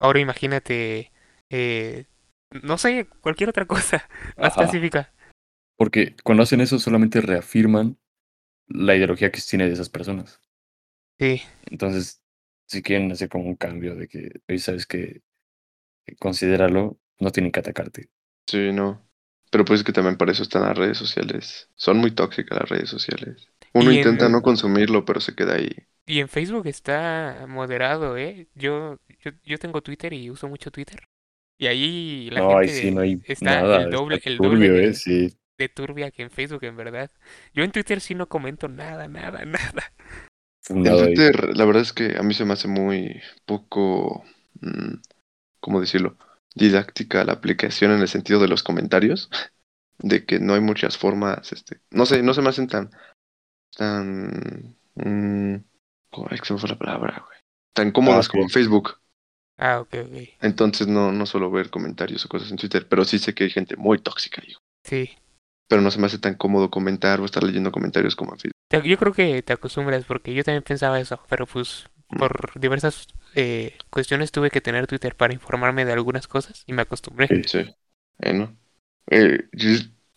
ahora 0.00 0.18
imagínate, 0.20 1.12
eh, 1.48 2.06
no 2.62 2.76
sé, 2.76 3.06
cualquier 3.20 3.50
otra 3.50 3.66
cosa 3.66 4.08
más 4.36 4.52
Ajá. 4.52 4.66
pacífica. 4.66 5.12
Porque 5.78 6.16
cuando 6.24 6.42
hacen 6.42 6.60
eso 6.60 6.78
solamente 6.78 7.20
reafirman 7.20 7.98
la 8.68 8.96
ideología 8.96 9.30
que 9.30 9.40
tiene 9.40 9.66
de 9.66 9.74
esas 9.74 9.90
personas. 9.90 10.40
Sí, 11.20 11.42
Entonces, 11.70 12.20
si 12.66 12.82
quieren 12.82 13.12
hacer 13.12 13.28
como 13.28 13.44
un 13.44 13.56
cambio 13.56 13.94
de 13.94 14.08
que, 14.08 14.40
oye, 14.48 14.58
sabes 14.58 14.86
que, 14.86 15.22
considéralo, 16.18 16.98
no 17.20 17.30
tienen 17.32 17.52
que 17.52 17.60
atacarte. 17.60 18.10
Sí, 18.46 18.72
no. 18.72 19.02
Pero 19.50 19.64
pues 19.64 19.80
es 19.80 19.84
que 19.86 19.92
también 19.92 20.16
para 20.16 20.32
eso 20.32 20.42
están 20.42 20.62
las 20.62 20.76
redes 20.76 20.98
sociales. 20.98 21.70
Son 21.76 21.98
muy 21.98 22.10
tóxicas 22.12 22.58
las 22.58 22.68
redes 22.68 22.90
sociales. 22.90 23.48
Uno 23.72 23.90
Y 23.90 23.98
en- 23.98 24.06
intenta 24.06 24.28
no 24.28 24.42
consumirlo, 24.42 25.04
pero 25.04 25.20
se 25.20 25.34
queda 25.34 25.54
ahí. 25.54 25.70
y 26.06 26.20
en 26.20 26.28
Facebook 26.28 26.66
está 26.66 27.46
moderado, 27.48 28.16
¿eh? 28.16 28.48
Yo, 28.54 28.98
yo, 29.20 29.32
yo 29.44 29.58
tengo 29.58 29.82
Twitter 29.82 30.12
y 30.12 30.30
uso 30.30 30.48
mucho 30.48 30.70
Twitter. 30.70 31.00
Y 31.58 31.66
ahí 31.66 32.30
la 32.30 32.42
No, 32.42 32.56
ahí 32.58 32.68
gente 32.68 32.68
sí 32.68 32.90
no 32.92 33.00
hay 33.00 33.22
está 33.22 33.62
nada. 33.62 33.78
el 33.78 33.88
doble, 33.90 34.18
está 34.18 34.30
el 34.30 34.40
doble 34.40 34.70
turbio, 34.70 34.72
de, 34.72 34.90
¿eh? 34.90 34.94
Sí. 34.94 35.36
de 35.58 35.68
turbia 35.68 36.10
que 36.10 36.22
en 36.22 36.30
Facebook, 36.30 36.64
en 36.64 36.76
verdad. 36.76 37.10
Yo 37.54 37.64
en 37.64 37.72
Twitter 37.72 38.00
sí 38.00 38.14
no 38.14 38.28
comento 38.28 38.68
nada, 38.68 39.08
nada, 39.08 39.44
nada. 39.46 39.92
En. 40.68 40.84
Twitter, 40.84 41.56
la 41.56 41.64
verdad 41.64 41.82
es 41.82 41.92
que 41.92 42.16
a 42.16 42.22
mí 42.22 42.34
se 42.34 42.44
me 42.44 42.52
hace 42.54 42.68
muy 42.68 43.20
poco, 43.44 44.24
mm, 44.60 44.94
¿cómo 45.60 45.80
decirlo? 45.80 46.18
Didáctica 46.56 47.22
la 47.24 47.34
aplicación 47.34 47.92
en 47.92 48.00
el 48.00 48.08
sentido 48.08 48.40
de 48.40 48.48
los 48.48 48.62
comentarios. 48.64 49.30
de 49.98 50.26
que 50.26 50.38
no 50.40 50.52
hay 50.52 50.60
muchas 50.60 50.98
formas, 50.98 51.52
este, 51.52 51.80
no 51.90 52.04
sé, 52.04 52.22
no 52.22 52.34
se 52.34 52.42
me 52.42 52.50
hacen 52.50 52.66
tan, 52.68 52.90
tan, 53.74 54.76
mm, 54.94 55.56
¿cómo 56.10 56.28
es 56.30 56.40
que 56.40 56.46
se 56.46 56.52
me 56.52 56.58
fue 56.60 56.68
la 56.68 56.78
palabra, 56.78 57.24
güey? 57.26 57.38
Tan 57.74 57.92
cómodas 57.92 58.26
ok. 58.26 58.32
como 58.32 58.42
en 58.42 58.50
Facebook. 58.50 59.00
Ah, 59.56 59.80
ok, 59.80 59.94
ok. 60.04 60.28
Entonces 60.42 60.86
no, 60.86 61.12
no 61.12 61.24
suelo 61.24 61.50
ver 61.50 61.70
comentarios 61.70 62.26
o 62.26 62.28
cosas 62.28 62.50
en 62.50 62.58
Twitter, 62.58 62.86
pero 62.86 63.06
sí 63.06 63.18
sé 63.18 63.34
que 63.34 63.44
hay 63.44 63.50
gente 63.50 63.76
muy 63.76 63.98
tóxica 63.98 64.42
ahí. 64.42 64.54
Sí. 64.84 65.10
Pero 65.66 65.80
no 65.80 65.90
se 65.90 65.98
me 65.98 66.06
hace 66.06 66.18
tan 66.18 66.34
cómodo 66.34 66.70
comentar 66.70 67.20
o 67.20 67.24
estar 67.24 67.42
leyendo 67.42 67.72
comentarios 67.72 68.14
como 68.14 68.32
en 68.34 68.38
Facebook. 68.38 68.86
Yo 68.86 68.98
creo 68.98 69.14
que 69.14 69.42
te 69.42 69.54
acostumbras 69.54 70.04
porque 70.04 70.34
yo 70.34 70.44
también 70.44 70.62
pensaba 70.62 71.00
eso, 71.00 71.20
pero 71.30 71.46
pues 71.46 71.88
Mm. 72.08 72.18
por 72.18 72.60
diversas 72.60 73.08
eh, 73.36 73.74
cuestiones 73.90 74.32
tuve 74.32 74.50
que 74.50 74.62
tener 74.62 74.86
Twitter 74.86 75.14
para 75.14 75.34
informarme 75.34 75.84
de 75.84 75.92
algunas 75.92 76.26
cosas 76.26 76.64
y 76.66 76.72
me 76.72 76.82
acostumbré. 76.82 77.28
Sí. 77.28 77.42
Sí. 77.46 77.74
Bueno, 78.18 78.56
eh, 79.10 79.48
yo 79.52 79.70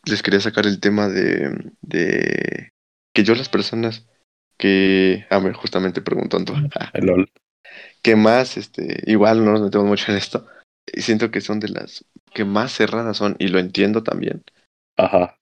les 0.05 0.23
quería 0.23 0.39
sacar 0.39 0.65
el 0.65 0.79
tema 0.79 1.09
de, 1.09 1.73
de 1.81 2.71
que 3.13 3.23
yo 3.23 3.35
las 3.35 3.49
personas 3.49 4.07
que, 4.57 5.27
a 5.29 5.39
ver, 5.39 5.53
justamente 5.53 6.01
preguntando, 6.01 6.53
que 8.01 8.15
más, 8.15 8.55
este, 8.55 9.03
igual 9.05 9.43
no 9.43 9.51
nos 9.51 9.61
metemos 9.63 9.87
mucho 9.87 10.11
en 10.11 10.17
esto, 10.17 10.47
y 10.91 11.01
siento 11.01 11.29
que 11.29 11.41
son 11.41 11.59
de 11.59 11.69
las 11.69 12.05
que 12.33 12.45
más 12.45 12.71
cerradas 12.71 13.17
son, 13.17 13.35
y 13.37 13.49
lo 13.49 13.59
entiendo 13.59 14.01
también, 14.01 14.43
Ajá. 14.97 15.37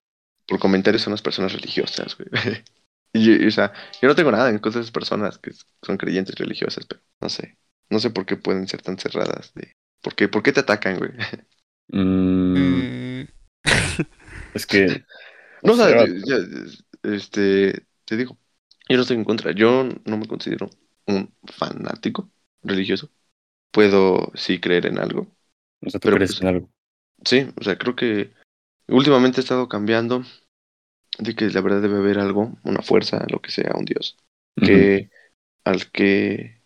por 0.47 0.57
comentarios 0.57 1.03
son 1.03 1.11
las 1.11 1.21
personas 1.21 1.53
religiosas, 1.53 2.17
güey. 2.17 2.29
Y, 3.13 3.45
y, 3.45 3.47
o 3.47 3.51
sea, 3.51 3.71
yo 4.01 4.09
no 4.09 4.15
tengo 4.15 4.31
nada 4.31 4.49
en 4.49 4.59
contra 4.59 4.79
de 4.79 4.83
esas 4.83 4.91
personas 4.91 5.39
que 5.39 5.51
son 5.81 5.97
creyentes 5.97 6.35
religiosas, 6.35 6.85
pero 6.85 7.01
no 7.21 7.29
sé, 7.29 7.57
no 7.89 7.99
sé 7.99 8.09
por 8.09 8.25
qué 8.25 8.35
pueden 8.37 8.67
ser 8.67 8.81
tan 8.81 8.97
cerradas, 8.97 9.53
de, 9.53 9.73
¿por 10.01 10.15
qué, 10.15 10.27
por 10.27 10.43
qué 10.43 10.51
te 10.51 10.59
atacan, 10.61 10.97
güey? 10.97 11.11
Mm, 11.89 12.57
Mm, 12.57 13.27
es 14.53 14.65
que. 14.65 15.03
No, 15.63 15.73
o 15.73 15.75
sea, 15.75 16.05
ya, 16.05 16.37
este, 17.03 17.85
te 18.05 18.17
digo, 18.17 18.37
yo 18.89 18.95
no 18.95 19.01
estoy 19.01 19.17
en 19.17 19.23
contra. 19.25 19.51
Yo 19.51 19.87
no 20.05 20.17
me 20.17 20.27
considero 20.27 20.69
un 21.07 21.33
fanático 21.45 22.29
religioso. 22.63 23.09
Puedo 23.71 24.31
sí 24.35 24.59
creer 24.59 24.85
en 24.85 24.99
algo. 24.99 25.27
o 25.81 25.89
sea, 25.89 25.99
tú 25.99 26.05
pero 26.05 26.17
crees 26.17 26.31
pues- 26.31 26.41
en 26.41 26.47
algo. 26.47 26.69
Sí, 27.25 27.47
o 27.59 27.63
sea, 27.63 27.77
creo 27.77 27.95
que 27.95 28.31
últimamente 28.87 29.39
he 29.39 29.43
estado 29.43 29.67
cambiando 29.67 30.23
de 31.17 31.35
que 31.35 31.49
la 31.49 31.61
verdad 31.61 31.81
debe 31.81 31.97
haber 31.97 32.19
algo, 32.19 32.55
una 32.63 32.81
fuerza, 32.83 33.25
lo 33.29 33.41
que 33.41 33.49
sea, 33.49 33.71
un 33.75 33.85
Dios, 33.85 34.17
que 34.63 35.09
al 35.63 35.89
que, 35.91 36.56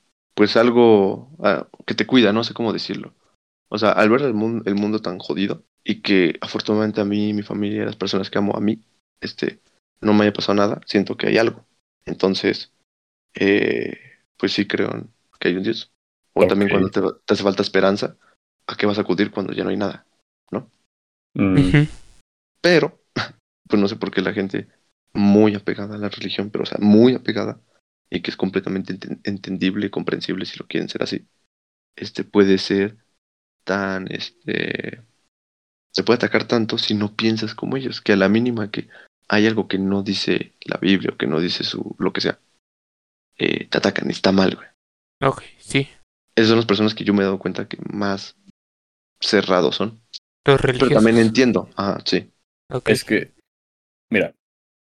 pues 0.42 0.58
algo 0.58 1.30
ah, 1.44 1.68
que 1.86 1.94
te 1.94 2.08
cuida, 2.08 2.34
no 2.34 2.44
sé 2.44 2.56
cómo 2.56 2.74
decirlo. 2.74 3.14
O 3.70 3.78
sea, 3.78 3.92
al 3.92 4.10
ver 4.10 4.24
el 4.24 4.34
mundo, 4.34 4.64
el 4.66 4.74
mundo 4.74 5.00
tan 5.00 5.20
jodido 5.20 5.66
y 5.84 6.02
que 6.02 6.40
afortunadamente 6.42 7.00
a 7.00 7.06
mí, 7.06 7.32
mi 7.32 7.44
familia, 7.44 7.86
las 7.86 7.96
personas 7.96 8.32
que 8.32 8.40
amo 8.40 8.58
a 8.58 8.60
mí, 8.60 8.82
este, 9.20 9.60
no 10.00 10.16
me 10.16 10.24
haya 10.24 10.34
pasado 10.34 10.56
nada, 10.56 10.82
siento 10.88 11.16
que 11.16 11.28
hay 11.28 11.38
algo. 11.38 11.68
Entonces, 12.08 12.74
eh, 13.36 14.00
pues 14.36 14.54
sí 14.54 14.66
creo 14.66 14.90
que 15.40 15.50
hay 15.50 15.58
un 15.58 15.62
Dios. 15.62 15.92
O 16.34 16.48
también 16.48 16.72
cuando 16.72 16.90
te, 16.90 17.02
te 17.24 17.34
hace 17.36 17.44
falta 17.44 17.62
esperanza, 17.62 18.18
¿a 18.66 18.76
qué 18.76 18.88
vas 18.88 18.98
a 18.98 19.02
acudir 19.02 19.30
cuando 19.30 19.54
ya 19.54 19.64
no 19.64 19.70
hay 19.70 19.78
nada? 19.78 20.08
Mm, 21.36 21.60
ujú. 21.60 21.88
Pero, 22.62 23.00
pues 23.70 23.80
no 23.80 23.88
sé 23.88 23.96
por 23.96 24.10
qué 24.10 24.22
la 24.22 24.34
gente 24.34 24.70
muy 25.14 25.54
apegada 25.54 25.94
a 25.94 26.00
la 26.00 26.10
religión, 26.10 26.50
pero 26.50 26.64
o 26.64 26.66
sea, 26.66 26.80
muy 26.82 27.14
apegada, 27.14 27.62
y 28.12 28.22
que 28.22 28.32
es 28.32 28.38
completamente 28.38 28.96
enten- 28.96 29.22
entendible 29.26 29.88
y 29.88 29.92
comprensible 29.92 30.46
si 30.46 30.60
lo 30.60 30.68
quieren 30.68 30.90
ser 30.90 31.04
así, 31.04 31.28
este 31.96 32.24
puede 32.26 32.58
ser 32.60 32.98
tan, 33.66 34.12
este, 34.12 35.02
se 35.92 36.04
puede 36.04 36.18
atacar 36.18 36.46
tanto 36.48 36.78
si 36.78 36.94
no 36.96 37.16
piensas 37.16 37.56
como 37.56 37.78
ellos, 37.78 38.02
que 38.02 38.14
a 38.14 38.18
la 38.18 38.30
mínima 38.30 38.72
que 38.72 38.90
hay 39.30 39.48
algo 39.48 39.68
que 39.68 39.80
no 39.80 40.04
dice 40.04 40.54
la 40.66 40.78
Biblia 40.78 41.12
o 41.14 41.18
que 41.18 41.28
no 41.28 41.40
dice 41.40 41.64
su, 41.64 41.96
lo 42.00 42.14
que 42.14 42.22
sea, 42.22 42.40
eh, 43.38 43.68
te 43.68 43.78
atacan 43.78 44.10
y 44.10 44.12
está 44.12 44.32
mal, 44.32 44.56
güey. 44.56 44.68
Ok, 45.22 45.44
sí. 45.60 45.88
Esas 46.36 46.50
son 46.50 46.58
las 46.58 46.66
personas 46.66 46.96
que 46.96 47.04
yo 47.04 47.14
me 47.14 47.22
he 47.22 47.26
dado 47.26 47.40
cuenta 47.40 47.68
que 47.68 47.78
más 47.92 48.36
cerrados 49.20 49.76
son. 49.76 50.02
Los 50.46 50.60
Pero 50.62 50.92
también 50.92 51.18
entiendo, 51.18 51.70
ajá, 51.76 52.00
sí. 52.06 52.32
Es 52.86 53.04
que, 53.04 53.32
mira, 54.10 54.34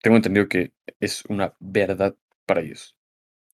tengo 0.02 0.18
entendido 0.18 0.48
que 0.48 0.74
es 1.00 1.24
una 1.26 1.54
verdad 1.60 2.16
para 2.46 2.62
ellos. 2.62 2.96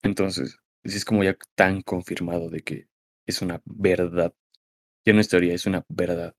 Entonces, 0.03 0.57
si 0.83 0.97
es 0.97 1.05
como 1.05 1.23
ya 1.23 1.35
tan 1.55 1.81
confirmado 1.81 2.49
de 2.49 2.61
que 2.61 2.87
es 3.25 3.41
una 3.41 3.61
verdad. 3.65 4.33
Ya 5.05 5.13
no 5.13 5.21
es 5.21 5.29
teoría, 5.29 5.53
es 5.55 5.65
una 5.65 5.85
verdad. 5.89 6.35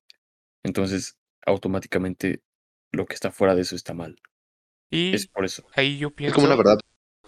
Entonces, 0.63 1.17
automáticamente 1.45 2.43
lo 2.91 3.05
que 3.05 3.15
está 3.15 3.31
fuera 3.31 3.55
de 3.55 3.61
eso 3.63 3.75
está 3.75 3.93
mal. 3.93 4.17
Y 4.89 5.17
Es 5.17 5.27
por 5.27 5.45
eso. 5.45 5.63
ahí 5.75 5.97
yo 5.97 6.11
Es 6.25 6.33
pienso. 6.33 6.35
como 6.35 6.47
una 6.47 6.55
verdad 6.57 6.79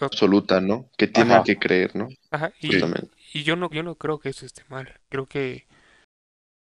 absoluta, 0.02 0.62
¿no? 0.62 0.92
Que 0.98 1.08
tienen 1.08 1.44
Ajá. 1.44 1.44
que 1.44 1.58
creer, 1.60 1.96
¿no? 1.96 2.10
Ajá, 2.32 2.54
y, 2.62 2.70
Justamente. 2.70 3.16
y 3.34 3.44
yo 3.44 3.56
no, 3.56 3.70
yo 3.72 3.84
no 3.84 3.96
creo 3.98 4.20
que 4.20 4.30
eso 4.30 4.46
esté 4.46 4.64
mal. 4.70 5.00
Creo 5.10 5.28
que 5.28 5.68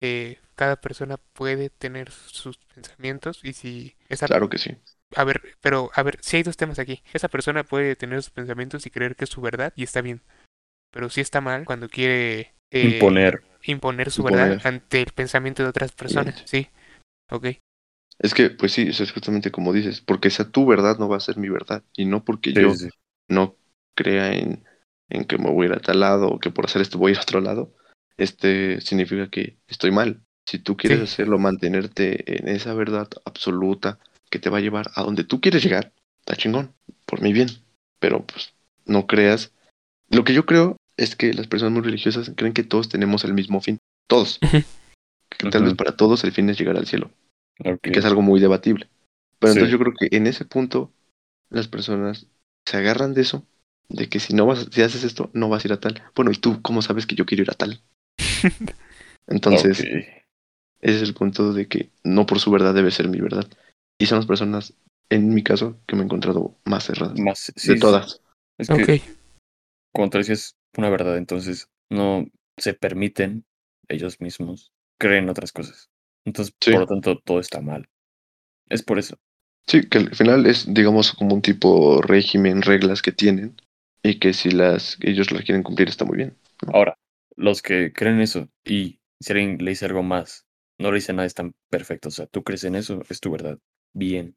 eh, 0.01 0.39
cada 0.55 0.77
persona 0.81 1.17
puede 1.17 1.71
tener 1.71 2.11
sus 2.11 2.59
pensamientos 2.59 3.41
y 3.45 3.53
si 3.55 3.97
esa 4.09 4.29
Claro 4.29 4.49
que 4.49 4.59
sí. 4.59 4.77
A 5.17 5.25
ver, 5.25 5.41
pero 5.61 5.91
a 5.95 6.03
ver, 6.03 6.19
si 6.21 6.37
hay 6.37 6.43
dos 6.43 6.57
temas 6.57 6.79
aquí. 6.79 7.03
Esa 7.13 7.29
persona 7.29 7.65
puede 7.65 7.97
tener 7.97 8.23
sus 8.23 8.31
pensamientos 8.31 8.87
y 8.87 8.91
creer 8.91 9.17
que 9.17 9.25
es 9.25 9.31
su 9.31 9.41
verdad 9.41 9.73
y 9.77 9.83
está 9.85 10.01
bien. 10.01 10.21
Pero 10.91 11.09
sí 11.11 11.21
está 11.21 11.41
mal 11.41 11.65
cuando 11.65 11.89
quiere 11.89 12.53
eh, 12.71 12.95
Imponer. 12.95 13.43
imponer 13.65 14.11
su 14.11 14.23
Imponer. 14.23 14.49
verdad 14.49 14.67
ante 14.67 15.01
el 15.03 15.13
pensamiento 15.13 15.63
de 15.63 15.69
otras 15.71 15.93
personas. 15.93 16.43
Sí. 16.47 16.69
Ok. 17.31 17.47
Es 18.19 18.35
que, 18.35 18.51
pues 18.51 18.73
sí, 18.73 18.83
eso 18.89 19.03
es 19.03 19.13
justamente 19.13 19.51
como 19.51 19.73
dices, 19.73 20.01
porque 20.01 20.29
esa 20.29 20.51
tu 20.51 20.67
verdad 20.67 20.99
no 20.99 21.09
va 21.09 21.17
a 21.17 21.21
ser 21.21 21.39
mi 21.39 21.49
verdad. 21.49 21.83
Y 21.97 22.05
no 22.05 22.25
porque 22.25 22.53
Sí, 22.53 22.61
yo 22.61 22.71
sí, 22.75 22.85
sí. 22.87 22.91
no 23.29 23.57
crea 23.95 24.33
en, 24.35 24.65
en 25.09 25.25
que 25.25 25.39
me 25.39 25.51
voy 25.51 25.67
a 25.67 25.71
ir 25.71 25.75
a 25.77 25.81
tal 25.81 26.01
lado 26.01 26.29
o 26.29 26.39
que 26.39 26.51
por 26.51 26.67
hacer 26.67 26.83
esto 26.83 26.99
voy 26.99 27.11
a 27.11 27.13
ir 27.13 27.19
a 27.19 27.23
otro 27.23 27.41
lado, 27.41 27.75
este 28.17 28.81
significa 28.81 29.29
que 29.29 29.59
estoy 29.67 29.91
mal. 29.91 30.21
Si 30.47 30.59
tú 30.59 30.77
quieres 30.77 30.99
Sí. 30.99 31.05
hacerlo, 31.05 31.39
mantenerte 31.39 32.39
en 32.39 32.49
esa 32.49 32.75
verdad 32.75 33.09
absoluta 33.25 33.99
que 34.33 34.39
te 34.39 34.49
va 34.49 34.59
a 34.59 34.63
llevar 34.63 34.91
a 34.95 35.03
donde 35.03 35.25
tú 35.25 35.43
quieres 35.43 35.63
llegar, 35.63 35.93
está 36.21 36.37
chingón, 36.37 36.73
por 37.05 37.21
mi 37.21 37.35
bien. 37.35 37.49
Pero 38.01 38.25
pues 38.27 38.55
no 38.87 39.07
creas. 39.07 39.53
Lo 40.09 40.25
que 40.25 40.33
yo 40.33 40.47
creo 40.47 40.77
es 40.97 41.15
que 41.17 41.35
las 41.35 41.47
personas 41.47 41.73
muy 41.75 41.83
religiosas 41.83 42.33
creen 42.35 42.55
que 42.55 42.65
todos 42.65 42.89
tenemos 42.89 43.25
el 43.25 43.35
mismo 43.35 43.61
fin. 43.61 43.79
Todos. 44.09 44.41
Que 44.41 45.51
tal 45.51 45.65
vez 45.65 45.75
para 45.75 45.97
todos 45.97 46.25
el 46.25 46.33
fin 46.33 46.49
es 46.49 46.59
llegar 46.59 46.77
al 46.79 46.87
cielo. 46.87 47.11
Ok. 47.61 47.87
Y 47.87 47.93
que 47.93 47.99
es 47.99 48.05
algo 48.07 48.23
muy 48.23 48.41
debatible. 48.41 48.89
Pero 49.39 49.53
Sí. 49.53 49.59
entonces 49.59 49.73
yo 49.73 49.79
creo 49.79 49.93
que 49.99 50.17
en 50.17 50.27
ese 50.27 50.47
punto 50.47 50.91
las 51.51 51.69
personas 51.69 52.27
se 52.67 52.77
agarran 52.79 53.13
de 53.13 53.21
eso, 53.21 53.47
de 53.91 54.09
que 54.09 54.19
si 54.19 54.33
no 54.33 54.47
vas, 54.47 54.67
si 54.71 54.81
haces 54.81 55.05
esto, 55.05 55.31
no 55.35 55.51
vas 55.51 55.65
a 55.65 55.69
ir 55.69 55.73
a 55.75 55.81
tal. 55.81 56.03
Bueno, 56.15 56.31
¿y 56.33 56.37
tú 56.37 56.63
cómo 56.63 56.81
sabes 56.81 57.07
que 57.07 57.17
yo 57.17 57.27
quiero 57.27 57.43
ir 57.43 57.51
a 57.51 57.55
tal? 57.55 57.83
Entonces, 59.27 59.81
ese 59.81 60.17
es 60.81 61.03
el 61.03 61.15
punto 61.15 61.53
de 61.53 61.69
que 61.69 61.91
no 62.03 62.25
por 62.25 62.41
su 62.41 62.51
verdad 62.51 62.75
debe 62.75 62.91
ser 62.91 63.09
mi 63.09 63.21
verdad. 63.21 63.47
Y 64.03 64.07
son 64.07 64.19
las 64.19 64.27
personas, 64.27 64.75
en 65.11 65.35
mi 65.35 65.43
caso, 65.43 65.79
que 65.87 65.97
me 65.97 66.03
he 66.03 66.05
encontrado 66.05 66.57
más 66.65 66.85
cerradas. 66.87 67.19
Más, 67.19 67.39
sí, 67.39 67.69
de 67.69 67.75
sí. 67.75 67.81
todas. 67.81 68.21
Es 68.59 68.69
que 68.69 69.03
como 69.95 70.11
te 70.11 70.19
decías, 70.19 70.57
una 70.77 70.91
verdad, 70.91 71.19
entonces 71.19 71.69
no 71.91 72.27
se 72.59 72.75
permiten 72.75 73.45
ellos 73.89 74.21
mismos 74.21 74.73
creer 74.99 75.23
en 75.23 75.29
otras 75.29 75.53
cosas. 75.53 75.91
Entonces, 76.25 76.55
Sí. 76.61 76.71
por 76.73 76.81
lo 76.81 76.87
tanto, 76.87 77.19
todo 77.19 77.41
está 77.41 77.61
mal. 77.61 77.89
Es 78.69 78.83
por 78.83 78.99
eso. 78.99 79.19
Sí, 79.67 79.89
que 79.89 79.99
al 79.99 80.15
final 80.15 80.47
es, 80.47 80.73
digamos, 80.73 81.13
como 81.13 81.35
un 81.35 81.43
tipo 81.43 82.01
régimen, 82.01 82.63
reglas 82.63 83.03
que 83.03 83.13
tienen. 83.13 83.57
Y 84.03 84.19
que 84.19 84.33
si 84.33 84.51
las 84.51 84.97
ellos 85.01 85.31
las 85.31 85.45
quieren 85.45 85.63
cumplir 85.63 85.89
está 85.89 86.05
muy 86.05 86.17
bien. 86.17 86.37
Ahora, 86.73 86.97
los 87.37 87.63
que 87.63 87.93
creen 87.93 88.21
eso 88.21 88.49
y 88.65 88.99
si 89.21 89.33
alguien 89.33 89.59
le 89.59 89.71
dice 89.71 89.85
algo 89.85 90.03
más, 90.03 90.47
no 90.79 90.91
le 90.91 90.97
dice 90.97 91.13
nada, 91.13 91.27
están 91.27 91.53
perfectos. 91.71 92.15
O 92.15 92.17
sea, 92.17 92.27
tú 92.27 92.43
crees 92.43 92.65
en 92.65 92.75
eso, 92.75 93.03
es 93.09 93.21
tu 93.21 93.31
verdad. 93.31 93.59
Bien. 93.95 94.37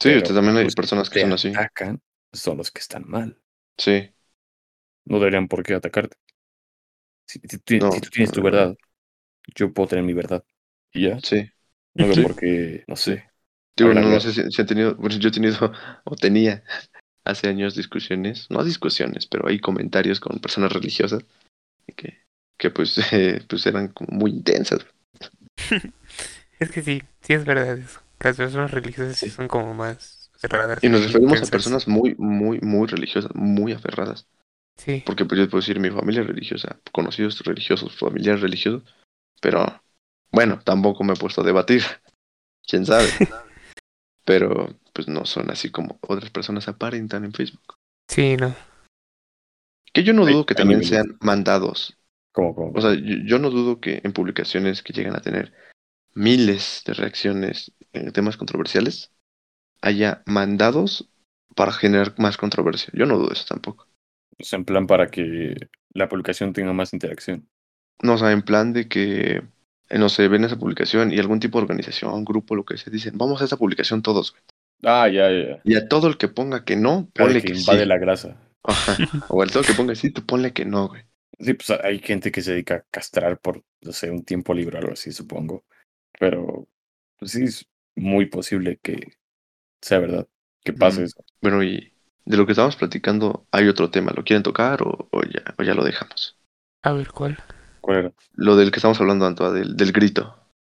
Sí, 0.00 0.10
Pero 0.18 0.34
también 0.34 0.56
hay 0.56 0.70
personas 0.70 1.10
que 1.10 1.18
son 1.18 1.32
así. 1.34 1.50
atacan 1.52 2.02
son 2.32 2.58
los 2.58 2.70
que 2.70 2.80
están 2.80 3.08
mal. 3.08 3.40
Sí, 3.78 4.14
No 5.06 5.18
deberían 5.20 5.48
por 5.48 5.62
qué 5.62 5.72
atacarte. 5.72 6.18
Si, 7.26 7.40
si 7.48 7.58
tú- 7.58 7.80
No, 7.80 7.90
si 7.90 8.00
tú 8.00 8.10
tienes 8.10 8.32
tu 8.32 8.42
verdad, 8.42 8.76
yo 9.56 9.72
puedo 9.74 9.88
tener 9.88 10.04
mi 10.04 10.14
verdad. 10.14 10.44
Y 10.92 11.04
ya, 11.08 11.22
sí. 11.22 11.50
no 11.94 12.06
veo 12.08 12.16
Sí. 12.16 12.20
por 12.20 12.36
qué, 12.36 12.84
no 12.88 12.96
sé. 12.96 13.30
Digo, 13.76 13.94
no, 13.94 14.08
no 14.08 14.20
sé 14.20 14.32
si, 14.32 14.50
si 14.50 14.60
han 14.62 14.66
tenido, 14.66 14.94
bueno, 14.96 15.16
yo 15.16 15.28
he 15.28 15.32
tenido 15.32 15.72
o 16.04 16.16
tenía 16.16 16.64
hace 17.24 17.48
años 17.48 17.74
discusiones, 17.76 18.48
no 18.50 18.64
discusiones, 18.64 19.26
pero 19.26 19.48
hay 19.48 19.60
comentarios 19.60 20.20
con 20.20 20.38
personas 20.40 20.72
religiosas 20.72 21.24
que, 21.96 22.18
que 22.58 22.70
pues, 22.70 22.98
eh, 23.12 23.42
pues 23.48 23.66
eran 23.66 23.88
como 23.90 24.18
muy 24.18 24.32
intensas. 24.32 24.86
Es 26.60 26.70
que 26.70 26.82
sí, 26.82 27.02
sí 27.22 27.34
es 27.34 27.44
verdad 27.44 27.78
eso. 27.78 28.00
Las 28.20 28.36
personas 28.36 28.70
religiosas 28.70 29.16
sí 29.16 29.30
son 29.30 29.48
como 29.48 29.74
más 29.74 30.30
cerradas. 30.36 30.82
Y 30.82 30.88
nos 30.88 31.02
referimos 31.02 31.42
a 31.42 31.46
personas 31.46 31.86
muy, 31.88 32.14
muy, 32.16 32.60
muy 32.60 32.86
religiosas, 32.86 33.30
muy 33.34 33.72
aferradas. 33.72 34.26
Sí. 34.76 35.02
Porque 35.06 35.24
pues, 35.24 35.40
yo 35.40 35.48
puedo 35.48 35.60
decir 35.60 35.80
mi 35.80 35.90
familia 35.90 36.22
es 36.22 36.26
religiosa, 36.26 36.80
conocidos 36.92 37.40
religiosos, 37.40 37.96
familiares 37.96 38.42
religiosos, 38.42 38.82
pero 39.40 39.82
bueno, 40.30 40.60
tampoco 40.64 41.04
me 41.04 41.14
he 41.14 41.16
puesto 41.16 41.42
a 41.42 41.44
debatir. 41.44 41.82
¿Quién 42.66 42.84
sabe? 42.84 43.08
pero 44.24 44.76
pues 44.92 45.06
no 45.08 45.24
son 45.24 45.50
así 45.50 45.70
como 45.70 45.98
otras 46.02 46.30
personas 46.30 46.68
aparentan 46.68 47.24
en 47.24 47.32
Facebook. 47.32 47.76
Sí, 48.08 48.36
no. 48.36 48.54
Que 49.92 50.02
yo 50.02 50.12
no 50.12 50.26
dudo 50.26 50.44
que 50.44 50.54
también 50.54 50.82
sean 50.84 51.16
mandados. 51.20 51.96
Como, 52.32 52.54
como. 52.54 52.72
O 52.72 52.80
sea, 52.80 52.94
yo, 52.94 53.16
yo 53.24 53.38
no 53.38 53.50
dudo 53.50 53.80
que 53.80 54.00
en 54.02 54.12
publicaciones 54.12 54.82
que 54.82 54.92
llegan 54.92 55.14
a 55.14 55.20
tener 55.20 55.54
miles 56.16 56.82
de 56.86 56.94
reacciones 56.94 57.72
en 57.92 58.10
temas 58.12 58.36
controversiales 58.36 59.12
haya 59.82 60.22
mandados 60.26 61.10
para 61.54 61.72
generar 61.72 62.14
más 62.18 62.36
controversia. 62.36 62.92
Yo 62.94 63.06
no 63.06 63.18
dudo 63.18 63.32
eso 63.32 63.44
tampoco. 63.48 63.86
o 64.38 64.44
sea, 64.44 64.58
en 64.58 64.64
plan 64.64 64.86
para 64.86 65.08
que 65.08 65.54
la 65.92 66.08
publicación 66.08 66.52
tenga 66.52 66.72
más 66.72 66.92
interacción. 66.92 67.48
No, 68.02 68.14
o 68.14 68.18
sea, 68.18 68.32
en 68.32 68.42
plan 68.42 68.72
de 68.72 68.88
que, 68.88 69.42
eh, 69.88 69.98
no 69.98 70.08
sé, 70.08 70.28
ven 70.28 70.44
esa 70.44 70.58
publicación 70.58 71.12
y 71.12 71.18
algún 71.18 71.40
tipo 71.40 71.58
de 71.58 71.64
organización, 71.64 72.24
grupo, 72.24 72.56
lo 72.56 72.64
que 72.64 72.76
sea, 72.76 72.92
dicen, 72.92 73.16
vamos 73.16 73.40
a 73.40 73.44
esa 73.44 73.56
publicación 73.56 74.02
todos, 74.02 74.32
güey. 74.32 74.42
Ah, 74.82 75.08
ya, 75.08 75.30
ya. 75.30 75.60
Y 75.64 75.74
a 75.76 75.88
todo 75.88 76.06
el 76.08 76.18
que 76.18 76.28
ponga 76.28 76.64
que 76.64 76.76
no, 76.76 77.08
ponle 77.14 77.40
que 77.40 77.52
que, 77.52 77.58
invade 77.58 77.82
sí. 77.82 77.86
la 77.86 77.98
grasa. 77.98 78.36
Ajá. 78.62 78.96
O 79.28 79.42
al 79.42 79.50
todo 79.50 79.60
el 79.60 79.66
que 79.66 79.74
ponga 79.74 79.94
sí, 79.94 80.10
tú 80.10 80.24
ponle 80.24 80.52
que 80.52 80.64
no, 80.64 80.88
güey. 80.88 81.02
Sí, 81.38 81.54
pues 81.54 81.70
hay 81.70 81.98
gente 81.98 82.32
que 82.32 82.42
se 82.42 82.52
dedica 82.52 82.76
a 82.76 82.84
castrar 82.90 83.38
por, 83.38 83.62
no 83.82 83.92
sé, 83.92 84.10
un 84.10 84.24
tiempo 84.24 84.54
libre 84.54 84.76
o 84.76 84.80
algo 84.80 84.92
así, 84.92 85.12
supongo. 85.12 85.64
Pero 86.18 86.66
pues 87.18 87.32
sí 87.32 87.44
es 87.44 87.66
muy 87.96 88.26
posible 88.26 88.78
que 88.82 89.14
sea 89.82 89.98
verdad, 90.00 90.28
que 90.64 90.72
pase 90.72 91.02
Mm. 91.02 91.04
eso. 91.04 91.24
Bueno, 91.42 91.62
y 91.62 91.92
de 92.24 92.36
lo 92.36 92.46
que 92.46 92.52
estábamos 92.52 92.76
platicando, 92.76 93.46
hay 93.52 93.68
otro 93.68 93.90
tema. 93.90 94.12
¿Lo 94.14 94.24
quieren 94.24 94.42
tocar 94.42 94.82
o, 94.82 95.08
o 95.10 95.22
ya, 95.22 95.54
o 95.58 95.62
ya 95.62 95.74
lo 95.74 95.84
dejamos? 95.84 96.36
A 96.82 96.92
ver, 96.92 97.10
¿cuál? 97.12 97.38
¿Cuál 97.80 97.98
era? 97.98 98.12
Lo 98.34 98.56
del 98.56 98.70
que 98.70 98.76
estamos 98.78 99.00
hablando, 99.00 99.26
Antoa, 99.26 99.52
del, 99.52 99.76
del 99.76 99.92
grito. 99.92 100.36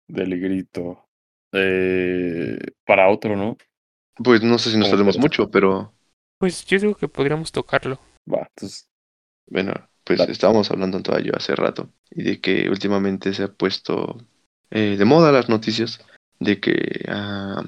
Del 0.07 0.39
grito. 0.39 1.05
Eh, 1.53 2.57
para 2.85 3.09
otro, 3.09 3.35
¿no? 3.35 3.57
Pues 4.23 4.41
no 4.43 4.57
sé 4.57 4.71
si 4.71 4.77
nos 4.77 4.89
tardemos 4.89 5.17
mucho, 5.17 5.49
pero 5.49 5.93
Pues 6.39 6.65
yo 6.65 6.79
digo 6.79 6.95
que 6.95 7.07
podríamos 7.07 7.51
tocarlo. 7.51 7.99
Va, 8.31 8.39
entonces, 8.49 8.89
bueno, 9.47 9.73
pues 10.03 10.19
Dale. 10.19 10.31
estábamos 10.31 10.69
hablando 10.71 10.97
Antoa 10.97 11.19
yo 11.21 11.33
hace 11.35 11.55
rato. 11.55 11.91
Y 12.11 12.23
de 12.23 12.41
que 12.41 12.69
últimamente 12.69 13.33
se 13.33 13.43
ha 13.43 13.47
puesto 13.53 14.17
eh, 14.71 14.95
de 14.97 15.05
moda 15.05 15.31
las 15.31 15.49
noticias 15.49 15.99
de 16.39 16.59
que 16.59 17.05
ah, 17.07 17.63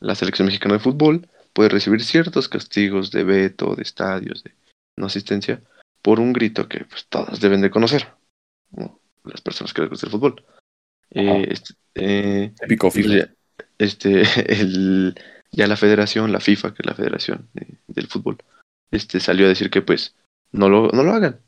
la 0.00 0.14
selección 0.14 0.46
mexicana 0.46 0.74
de 0.74 0.80
fútbol 0.80 1.28
puede 1.52 1.68
recibir 1.68 2.02
ciertos 2.04 2.48
castigos 2.48 3.10
de 3.10 3.24
veto, 3.24 3.74
de 3.74 3.82
estadios, 3.82 4.44
de 4.44 4.54
no 4.96 5.06
asistencia, 5.06 5.62
por 6.02 6.20
un 6.20 6.32
grito 6.32 6.68
que 6.68 6.84
pues, 6.84 7.06
todas 7.08 7.40
deben 7.40 7.60
de 7.60 7.70
conocer. 7.70 8.08
¿no? 8.70 9.00
Las 9.24 9.40
personas 9.40 9.74
que 9.74 9.82
les 9.82 9.90
gusta 9.90 10.06
el 10.06 10.12
fútbol. 10.12 10.44
Eh, 11.10 11.46
este, 11.50 11.74
eh, 11.94 12.52
pues, 12.78 12.94
este, 13.78 14.22
el, 14.60 15.14
ya 15.50 15.66
la 15.66 15.76
federación, 15.76 16.32
la 16.32 16.40
FIFA, 16.40 16.74
que 16.74 16.82
es 16.82 16.86
la 16.86 16.94
federación 16.94 17.48
de- 17.52 17.78
del 17.88 18.06
fútbol, 18.06 18.38
este, 18.90 19.20
salió 19.20 19.46
a 19.46 19.48
decir 19.48 19.70
que 19.70 19.82
pues 19.82 20.14
no 20.52 20.68
lo, 20.68 20.88
no 20.88 21.02
lo 21.02 21.12
hagan. 21.12 21.40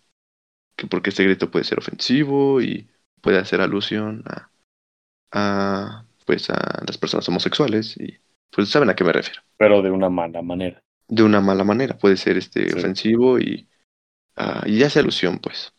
Que 0.77 0.87
porque 0.87 1.11
este 1.11 1.25
grito 1.25 1.51
puede 1.51 1.65
ser 1.65 1.79
ofensivo 1.79 2.61
y 2.61 2.89
puede 3.21 3.39
hacer 3.39 3.61
alusión 3.61 4.25
a, 4.27 4.51
a 5.33 6.05
pues 6.25 6.49
a 6.51 6.83
las 6.87 6.99
personas 6.99 7.29
homosexuales 7.29 7.97
y 7.99 8.17
pues 8.51 8.69
saben 8.69 8.91
a 8.91 8.95
qué 8.95 9.03
me 9.05 9.13
refiero. 9.13 9.41
Pero 9.57 9.83
de 9.83 9.91
una 9.91 10.09
mala 10.09 10.41
manera. 10.43 10.83
De 11.09 11.23
una 11.23 11.41
mala 11.41 11.65
manera, 11.65 11.99
puede 11.99 12.17
ser 12.17 12.37
este 12.37 12.71
Sí. 12.71 12.79
ofensivo 12.79 13.39
y, 13.39 13.67
ah, 14.37 14.63
y 14.67 14.83
hace 14.83 15.01
alusión 15.01 15.39
pues. 15.39 15.73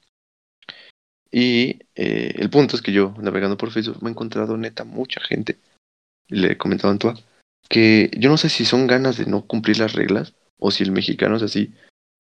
Y 1.32 1.80
eh, 1.96 2.34
el 2.38 2.50
punto 2.50 2.76
es 2.76 2.82
que 2.82 2.92
yo, 2.92 3.16
navegando 3.20 3.58
por 3.58 3.72
Facebook, 3.72 4.02
me 4.04 4.10
he 4.10 4.12
encontrado 4.12 4.56
neta 4.58 4.84
mucha 4.84 5.20
gente, 5.22 5.58
le 6.28 6.52
he 6.54 6.58
comentado 6.58 6.90
a 6.90 6.92
Antoine, 6.92 7.20
que 7.70 8.12
yo 8.18 8.30
no 8.30 8.38
sé 8.38 8.50
si 8.50 8.66
son 8.66 8.86
ganas 8.86 9.18
de 9.18 9.26
no 9.26 9.46
cumplir 9.46 9.80
las 9.80 9.94
reglas 9.94 10.36
o 10.60 10.70
si 10.70 10.84
el 10.84 10.92
mexicano 10.92 11.38
es 11.38 11.44
así, 11.44 11.74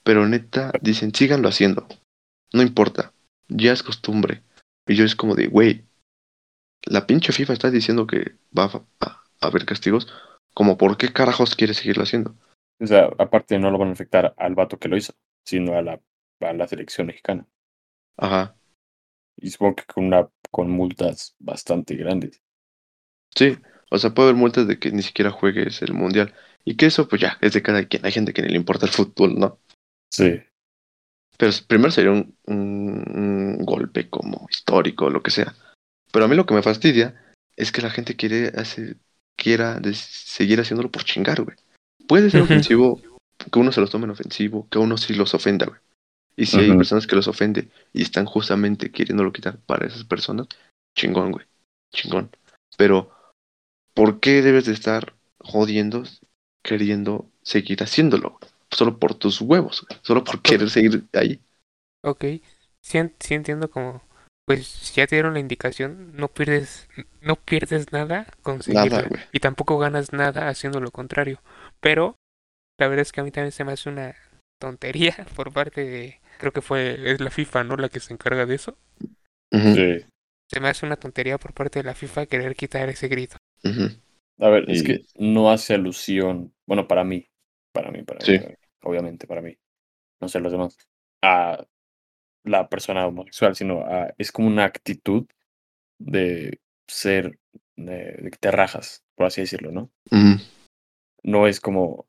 pero 0.03 0.27
neta 0.27 0.71
dicen, 0.81 1.13
síganlo 1.13 1.47
haciendo, 1.47 1.87
no 2.53 2.61
importa, 2.63 3.13
ya 3.49 3.71
es 3.73 3.83
costumbre. 3.83 4.41
Y 4.87 4.95
yo 4.95 5.05
es 5.05 5.15
como 5.15 5.35
de, 5.35 5.47
güey, 5.47 5.83
la 6.85 7.05
pinche 7.07 7.31
FIFA 7.33 7.53
está 7.53 7.71
diciendo 7.71 8.07
que 8.07 8.35
va 8.57 8.65
a, 8.65 9.05
a- 9.05 9.23
a 9.41 9.47
haber 9.47 9.65
castigos, 9.65 10.07
como 10.53 10.77
por 10.77 10.97
qué 10.97 11.11
carajos 11.11 11.55
quiere 11.55 11.73
seguirlo 11.73 12.03
haciendo. 12.03 12.35
O 12.79 12.85
sea, 12.85 13.09
aparte 13.17 13.57
no 13.57 13.71
lo 13.71 13.79
van 13.79 13.89
a 13.89 13.93
afectar 13.93 14.33
al 14.37 14.53
vato 14.55 14.77
que 14.77 14.87
lo 14.87 14.97
hizo, 14.97 15.13
sino 15.45 15.75
a 15.75 15.81
la, 15.81 15.99
a 16.41 16.53
la 16.53 16.67
selección 16.67 17.07
mexicana. 17.07 17.47
Ajá, 18.17 18.55
Y 19.37 19.51
supongo 19.51 19.75
que 19.75 19.85
con 19.85 20.05
una 20.05 20.27
con 20.49 20.71
multas 20.71 21.35
bastante 21.37 21.95
grandes. 21.95 22.41
sí, 23.35 23.57
o 23.91 23.97
sea, 23.97 24.13
puede 24.13 24.29
haber 24.29 24.39
multas 24.39 24.67
de 24.67 24.79
que 24.79 24.91
ni 24.91 25.01
siquiera 25.03 25.31
juegues 25.31 25.81
el 25.81 25.93
mundial. 25.93 26.33
Y 26.65 26.75
que 26.77 26.85
eso, 26.87 27.07
pues 27.07 27.21
ya, 27.21 27.37
es 27.41 27.53
de 27.53 27.61
cada 27.61 27.85
quien. 27.87 28.05
Hay 28.05 28.11
gente 28.11 28.33
que 28.33 28.41
ni 28.41 28.49
le 28.49 28.55
importa 28.57 28.85
el 28.85 28.91
fútbol, 28.91 29.35
¿no? 29.37 29.59
Sí. 30.09 30.43
Pero 31.37 31.51
primero 31.67 31.91
sería 31.91 32.11
un, 32.11 32.37
un- 32.45 33.57
un 33.59 33.65
golpe 33.65 34.09
como 34.09 34.47
histórico 34.49 35.05
o 35.05 35.09
lo 35.09 35.21
que 35.23 35.31
sea. 35.31 35.53
Pero 36.13 36.25
a 36.25 36.27
mí 36.27 36.35
lo 36.35 36.45
que 36.45 36.53
me 36.53 36.61
fastidia 36.61 37.19
es 37.57 37.71
que 37.71 37.81
la 37.81 37.89
gente 37.89 38.15
quiere 38.15 38.49
hacer, 38.49 38.97
quiera 39.35 39.81
seguir 39.93 40.61
haciéndolo 40.61 40.91
por 40.91 41.03
chingar, 41.03 41.41
güey. 41.41 41.57
Puede 42.07 42.29
ser 42.29 42.41
ofensivo, 42.41 43.01
que 43.51 43.59
uno 43.59 43.71
se 43.71 43.81
los 43.81 43.89
tome 43.89 44.05
en 44.05 44.11
ofensivo, 44.11 44.67
que 44.69 44.77
a 44.77 44.81
uno 44.81 44.95
sí 44.97 45.15
los 45.15 45.33
ofenda, 45.33 45.65
güey. 45.65 45.79
Y 46.35 46.45
si 46.45 46.59
hay 46.59 46.75
personas 46.77 47.07
que 47.07 47.15
los 47.15 47.27
ofende 47.27 47.69
y 47.93 48.03
están 48.03 48.25
justamente 48.25 48.91
queriéndolo 48.91 49.33
quitar 49.33 49.57
para 49.65 49.87
esas 49.87 50.03
personas, 50.03 50.47
chingón, 50.95 51.31
güey. 51.31 51.45
Chingón. 51.91 52.29
Pero, 52.77 53.11
¿por 53.95 54.19
qué 54.19 54.43
debes 54.43 54.65
de 54.65 54.73
estar 54.73 55.15
jodiendo, 55.39 56.03
queriendo 56.63 57.27
seguir 57.41 57.81
haciéndolo? 57.81 58.37
güey? 58.39 58.51
Solo 58.71 58.99
por 58.99 59.15
tus 59.15 59.41
huevos, 59.41 59.85
güey. 59.87 59.99
Solo 60.03 60.23
por 60.23 60.41
querer 60.43 60.69
seguir 60.69 61.03
ahí. 61.13 61.41
Ok. 62.03 62.25
Sí, 62.81 62.99
sí 63.19 63.33
entiendo 63.33 63.69
como... 63.69 64.03
Pues 64.45 64.67
si 64.67 64.95
ya 64.95 65.07
te 65.07 65.15
dieron 65.15 65.33
la 65.33 65.39
indicación, 65.39 66.15
no 66.15 66.27
pierdes, 66.27 66.89
no 67.21 67.35
pierdes 67.37 67.91
nada 67.93 68.27
con 68.41 68.55
Nada, 68.55 68.63
seguirla. 68.63 69.03
güey. 69.03 69.21
Y 69.31 69.39
tampoco 69.39 69.77
ganas 69.77 70.11
nada 70.11 70.49
haciendo 70.49 70.79
lo 70.81 70.91
contrario. 70.91 71.41
Pero 71.79 72.17
la 72.79 72.87
verdad 72.87 73.03
es 73.03 73.11
que 73.11 73.21
a 73.21 73.23
mí 73.23 73.31
también 73.31 73.51
se 73.51 73.63
me 73.63 73.71
hace 73.73 73.89
una 73.89 74.15
tontería 74.59 75.15
por 75.35 75.53
parte 75.53 75.85
de... 75.85 76.19
Creo 76.39 76.51
que 76.51 76.61
fue 76.61 77.11
es 77.11 77.21
la 77.21 77.31
FIFA, 77.31 77.63
¿no? 77.63 77.77
La 77.77 77.89
que 77.89 77.99
se 77.99 78.13
encarga 78.13 78.45
de 78.45 78.55
eso. 78.55 78.77
Sí. 79.51 80.05
Se 80.51 80.59
me 80.59 80.67
hace 80.69 80.85
una 80.85 80.97
tontería 80.97 81.37
por 81.37 81.53
parte 81.53 81.79
de 81.79 81.83
la 81.85 81.95
FIFA 81.95 82.25
querer 82.25 82.55
quitar 82.55 82.89
ese 82.89 83.07
grito. 83.07 83.37
A 84.39 84.49
ver, 84.49 84.69
es 84.69 84.83
que 84.83 85.05
no 85.17 85.51
hace 85.51 85.75
alusión, 85.75 86.53
bueno, 86.67 86.87
para 86.87 87.03
mí, 87.03 87.25
para 87.71 87.91
mí, 87.91 88.03
para 88.03 88.19
mí, 88.19 88.25
Sí. 88.25 88.37
para 88.37 88.49
mí, 88.49 88.55
obviamente 88.83 89.27
para 89.27 89.41
mí, 89.41 89.55
no 90.19 90.27
sé 90.27 90.39
los 90.39 90.51
demás, 90.51 90.75
a 91.23 91.65
la 92.43 92.69
persona 92.69 93.07
homosexual, 93.07 93.55
sino 93.55 93.81
a, 93.81 94.13
es 94.17 94.31
como 94.31 94.47
una 94.47 94.65
actitud 94.65 95.25
de 95.99 96.59
ser, 96.87 97.39
de, 97.75 98.13
de 98.13 98.31
que 98.31 98.37
te 98.37 98.51
rajas, 98.51 99.03
por 99.15 99.27
así 99.27 99.41
decirlo, 99.41 99.71
¿no? 99.71 99.91
No 101.23 101.47
es 101.47 101.59
como 101.59 102.07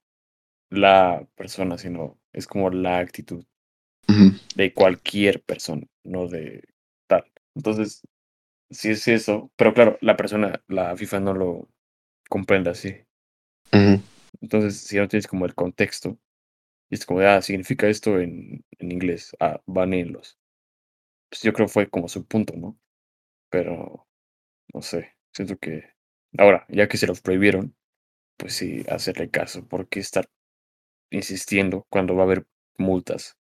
la 0.71 1.27
persona, 1.37 1.79
sino 1.79 2.19
es 2.33 2.47
como 2.47 2.71
la 2.71 2.99
actitud 2.99 3.45
de 4.55 4.73
cualquier 4.75 5.43
persona, 5.43 5.87
no 6.05 6.29
de 6.29 6.65
tal. 7.07 7.25
Entonces, 7.55 8.03
si 8.71 8.91
es 8.91 9.09
eso, 9.09 9.51
pero 9.57 9.73
claro, 9.73 9.99
la 10.01 10.17
persona, 10.17 10.63
la 10.69 10.97
FIFA 10.97 11.21
no 11.21 11.35
lo 11.35 11.69
comprende 12.29 12.71
así. 12.71 12.95
Entonces, 14.41 14.81
si 14.81 14.97
no 14.97 15.09
tienes 15.09 15.27
como 15.27 15.47
el 15.47 15.55
contexto, 15.55 16.19
y 16.95 16.97
es 16.97 17.07
como, 17.07 17.19
de, 17.19 17.27
ah, 17.27 17.43
significa 17.43 17.89
esto 17.89 18.21
en, 18.21 18.65
en 18.79 18.93
inglés, 18.93 19.35
ah, 19.41 19.61
baneenlos. 19.67 20.39
Pues 21.29 21.43
yo 21.43 21.53
creo 21.53 21.67
que 21.67 21.73
fue 21.73 21.91
como 21.91 22.07
su 22.07 22.25
punto, 22.25 22.55
¿no? 22.57 22.79
Pero, 23.51 24.07
no 24.73 24.81
sé, 24.81 25.17
siento 25.33 25.57
que 25.57 25.91
ahora, 26.39 26.65
ya 26.69 26.87
que 26.87 26.97
se 26.97 27.09
los 27.09 27.21
prohibieron, 27.21 27.75
pues 28.37 28.55
sí, 28.55 28.85
hacerle 28.89 29.29
caso, 29.29 29.67
porque 29.67 29.99
estar 29.99 30.29
insistiendo 31.11 31.85
cuando 31.91 32.15
va 32.15 32.23
a 32.23 32.27
haber 32.27 32.47
multas 32.79 33.37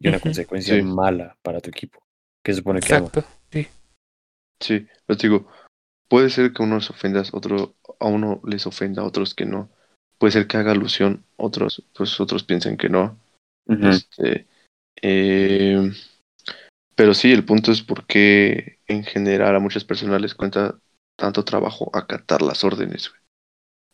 y 0.00 0.08
una 0.08 0.18
consecuencia 0.18 0.74
Sí. 0.74 0.82
mala 0.82 1.38
para 1.42 1.60
tu 1.60 1.70
equipo? 1.70 2.04
que 2.42 2.52
se 2.52 2.58
supone 2.58 2.80
que 2.80 2.92
ama? 2.92 3.06
Exacto. 3.06 3.28
Sí. 3.52 3.68
Sí, 4.60 4.88
les 5.06 5.18
digo, 5.18 5.46
puede 6.08 6.30
ser 6.30 6.52
que 6.52 6.62
unos 6.64 6.90
ofendas, 6.90 7.32
otro, 7.32 7.76
a 8.00 8.06
uno 8.06 8.40
les 8.44 8.66
ofenda, 8.66 9.02
a 9.02 9.04
otros 9.04 9.32
que 9.32 9.46
no. 9.46 9.70
Puede 10.18 10.32
ser 10.32 10.46
que 10.46 10.56
haga 10.56 10.72
alusión, 10.72 11.24
otros, 11.36 11.84
pues 11.94 12.18
otros 12.20 12.44
piensen 12.44 12.76
que 12.76 12.88
no. 12.88 13.18
Este, 13.66 14.46
eh, 15.02 15.92
pero 16.94 17.12
sí, 17.14 17.32
el 17.32 17.44
punto 17.44 17.72
es 17.72 17.82
por 17.82 18.06
qué 18.06 18.80
en 18.86 19.04
general 19.04 19.56
a 19.56 19.60
muchas 19.60 19.84
personas 19.84 20.20
les 20.20 20.34
cuenta 20.34 20.78
tanto 21.16 21.44
trabajo 21.44 21.90
acatar 21.92 22.42
las 22.42 22.64
órdenes. 22.64 23.10
güey. 23.10 23.20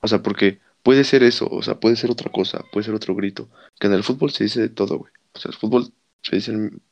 O 0.01 0.09
sea, 0.09 0.23
porque 0.23 0.61
puede 0.83 1.05
ser 1.05 1.23
eso, 1.23 1.49
o 1.51 1.63
sea, 1.63 1.81
puede 1.81 1.97
ser 1.97 2.11
otra 2.11 2.31
cosa, 2.31 2.65
puede 2.73 2.85
ser 2.85 2.95
otro 2.95 3.15
grito. 3.15 3.49
Que 3.81 3.89
en 3.89 3.95
el 3.95 4.05
fútbol 4.05 4.31
se 4.31 4.45
dice 4.45 4.61
de 4.61 4.69
todo, 4.69 4.99
güey. 4.99 5.13
O 5.33 5.39
sea, 5.39 5.51
el 5.51 5.57
fútbol 5.57 5.93
se 6.23 6.37
dicen 6.37 6.83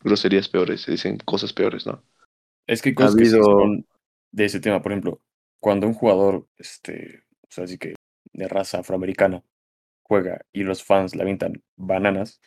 groserías 0.00 0.48
peores, 0.48 0.82
se 0.82 0.92
dicen 0.92 1.18
cosas 1.18 1.52
peores, 1.52 1.86
¿no? 1.86 2.02
Es 2.66 2.82
que 2.82 2.94
cosas 2.94 3.14
de 3.16 4.44
ese 4.44 4.60
tema. 4.60 4.82
Por 4.82 4.92
ejemplo, 4.92 5.20
cuando 5.60 5.86
un 5.86 5.94
jugador 5.94 6.46
este, 6.56 7.24
o 7.42 7.48
sea, 7.50 7.64
así 7.64 7.78
que 7.78 7.94
de 8.32 8.48
raza 8.48 8.80
afroamericana, 8.80 9.44
juega 10.02 10.42
y 10.52 10.64
los 10.64 10.84
fans 10.84 11.16
le 11.16 11.22
avientan 11.22 11.62
bananas, 11.76 12.40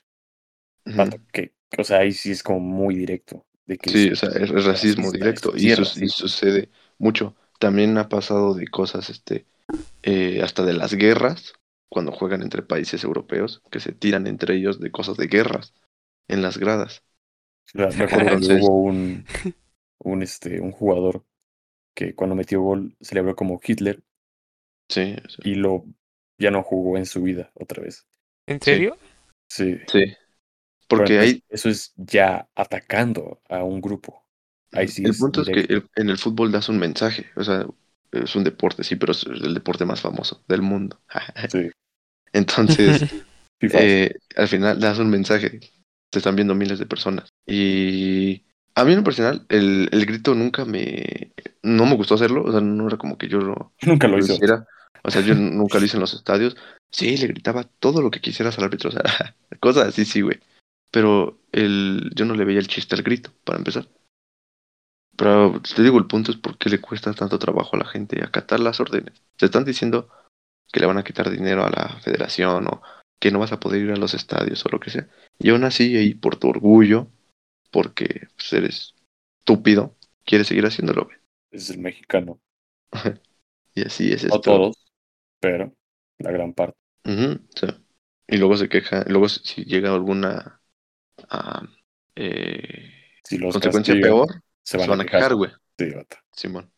que, 1.32 1.53
o 1.77 1.84
sea, 1.84 1.99
ahí 1.99 2.11
sí 2.11 2.32
es 2.32 2.43
como 2.43 2.59
muy 2.59 2.95
directo. 2.95 3.45
De 3.65 3.77
que 3.77 3.91
Sí, 3.91 4.09
es 4.09 4.11
o 4.11 4.15
sea, 4.15 4.29
es, 4.29 4.51
es 4.51 4.65
racismo 4.65 5.11
directo 5.11 5.53
y, 5.57 5.69
es 5.71 5.71
sus- 5.71 5.97
y 5.97 6.07
sucede 6.09 6.71
mucho. 6.97 7.36
También 7.59 7.97
ha 7.97 8.09
pasado 8.09 8.53
de 8.53 8.67
cosas, 8.67 9.09
este, 9.09 9.47
eh, 10.03 10.41
hasta 10.43 10.63
de 10.65 10.73
las 10.73 10.93
guerras, 10.95 11.53
cuando 11.89 12.11
juegan 12.11 12.43
entre 12.43 12.63
países 12.63 13.03
europeos, 13.03 13.63
que 13.71 13.79
se 13.79 13.93
tiran 13.93 14.27
entre 14.27 14.55
ellos 14.57 14.79
de 14.79 14.91
cosas 14.91 15.17
de 15.17 15.27
guerras 15.27 15.73
en 16.27 16.41
las 16.43 16.57
gradas. 16.59 17.03
Me 17.93 18.03
acuerdo 18.05 18.29
que 18.29 18.45
hubo 18.45 18.82
un, 18.84 19.27
un, 19.99 20.23
este, 20.23 20.61
un 20.61 20.71
jugador 20.71 21.25
que 21.95 22.15
cuando 22.15 22.36
metió 22.36 22.61
gol 22.61 22.95
celebró 23.01 23.36
como 23.36 23.59
Hitler 23.63 24.03
Sí, 24.91 25.15
y 25.43 25.55
lo 25.55 25.85
ya 26.37 26.51
no 26.51 26.63
jugó 26.63 26.97
en 26.97 27.05
su 27.05 27.21
vida 27.23 27.51
otra 27.55 27.83
vez. 27.83 28.07
¿En 28.47 28.61
serio? 28.61 28.97
Sí. 29.49 29.77
sí. 29.87 30.05
Porque 30.87 31.13
entonces 31.13 31.19
ahí, 31.19 31.43
Eso 31.49 31.69
es 31.69 31.93
ya 31.95 32.49
atacando 32.55 33.41
a 33.49 33.63
un 33.63 33.81
grupo. 33.81 34.25
Ahí 34.73 34.87
sí 34.87 35.03
el 35.03 35.11
es 35.11 35.17
punto 35.17 35.41
es 35.41 35.49
que 35.49 35.59
el- 35.61 35.89
en 35.95 36.09
el 36.09 36.17
fútbol 36.17 36.51
das 36.51 36.69
un 36.69 36.79
mensaje, 36.79 37.25
o 37.35 37.43
sea, 37.43 37.65
es 38.11 38.35
un 38.35 38.43
deporte, 38.43 38.83
sí, 38.83 38.95
pero 38.95 39.11
es 39.13 39.23
el 39.25 39.53
deporte 39.53 39.85
más 39.85 40.01
famoso 40.01 40.43
del 40.47 40.61
mundo. 40.61 40.99
Sí. 41.51 41.71
Entonces, 42.33 43.05
eh, 43.73 44.13
al 44.35 44.47
final 44.47 44.79
das 44.79 44.99
un 44.99 45.09
mensaje. 45.09 45.59
Te 46.09 46.19
están 46.19 46.35
viendo 46.35 46.55
miles 46.55 46.79
de 46.79 46.85
personas. 46.85 47.29
Y 47.45 48.43
a 48.75 48.83
mí 48.83 48.91
en 48.91 48.97
lo 48.99 49.03
personal, 49.03 49.45
el, 49.49 49.89
el 49.91 50.05
grito 50.05 50.35
nunca 50.35 50.65
me... 50.65 51.33
No 51.63 51.85
me 51.85 51.95
gustó 51.95 52.15
hacerlo. 52.15 52.43
O 52.43 52.51
sea, 52.51 52.61
no 52.61 52.87
era 52.87 52.97
como 52.97 53.17
que 53.17 53.27
yo 53.29 53.39
lo, 53.39 53.73
Nunca 53.85 54.07
lo 54.07 54.17
lo 54.17 54.25
hizo. 54.25 54.33
hiciera. 54.35 54.65
O 55.03 55.11
sea, 55.11 55.21
yo 55.21 55.35
nunca 55.35 55.79
lo 55.79 55.85
hice 55.85 55.97
en 55.97 56.01
los 56.01 56.13
estadios. 56.13 56.55
Sí, 56.91 57.17
le 57.17 57.27
gritaba 57.27 57.63
todo 57.63 58.01
lo 58.01 58.11
que 58.11 58.21
quisieras 58.21 58.57
al 58.57 58.65
árbitro. 58.65 58.89
O 58.89 58.93
sea, 58.93 59.03
cosas 59.59 59.87
así, 59.87 60.05
sí, 60.05 60.21
güey. 60.21 60.39
Pero 60.91 61.39
el, 61.51 62.11
yo 62.15 62.25
no 62.25 62.35
le 62.35 62.45
veía 62.45 62.59
el 62.59 62.67
chiste 62.67 62.95
al 62.95 63.03
grito, 63.03 63.31
para 63.45 63.59
empezar. 63.59 63.87
Pero 65.17 65.61
te 65.61 65.83
digo, 65.83 65.97
el 65.97 66.07
punto 66.07 66.31
es 66.31 66.37
por 66.37 66.57
qué 66.57 66.69
le 66.69 66.81
cuesta 66.81 67.13
tanto 67.13 67.39
trabajo 67.39 67.75
a 67.75 67.79
la 67.79 67.85
gente 67.85 68.23
acatar 68.23 68.59
las 68.59 68.79
órdenes. 68.79 69.21
Se 69.37 69.45
están 69.45 69.63
diciendo 69.65 70.09
que 70.71 70.79
le 70.79 70.85
van 70.85 70.97
a 70.97 71.03
quitar 71.03 71.29
dinero 71.29 71.65
a 71.65 71.69
la 71.69 71.99
federación 72.01 72.67
o 72.67 72.81
que 73.19 73.31
no 73.31 73.39
vas 73.39 73.51
a 73.51 73.59
poder 73.59 73.83
ir 73.83 73.91
a 73.91 73.97
los 73.97 74.13
estadios 74.13 74.65
o 74.65 74.69
lo 74.69 74.79
que 74.79 74.89
sea. 74.89 75.07
Y 75.37 75.49
aún 75.49 75.63
así, 75.63 75.95
ahí 75.95 76.15
por 76.15 76.37
tu 76.37 76.49
orgullo, 76.49 77.07
porque 77.71 78.27
pues, 78.35 78.53
eres 78.53 78.95
estúpido, 79.39 79.95
quieres 80.25 80.47
seguir 80.47 80.65
haciéndolo. 80.65 81.05
güey. 81.05 81.17
Es 81.51 81.69
el 81.69 81.79
mexicano. 81.79 82.39
Y 83.74 83.86
así 83.86 84.11
es 84.11 84.24
No 84.24 84.36
esto. 84.36 84.41
todos, 84.41 84.78
pero 85.39 85.74
la 86.19 86.32
gran 86.32 86.53
parte. 86.53 86.78
Sí. 87.05 87.67
Y 88.28 88.38
luego 88.38 88.55
se 88.57 88.69
queja, 88.69 89.03
luego 89.07 89.28
si 89.28 89.65
llega 89.65 89.93
alguna 89.93 90.61
ah, 91.30 91.63
eh, 92.15 92.91
Si 93.24 93.38
los 93.38 93.53
consecuencia 93.53 93.93
castigan, 93.93 94.11
peor, 94.11 94.43
se 94.63 94.80
se 94.80 94.88
van, 94.88 95.01
a 95.01 95.05
quejar, 95.05 95.36
güey. 95.36 95.51
Sí. 95.78 95.88
Simón. 96.34 96.72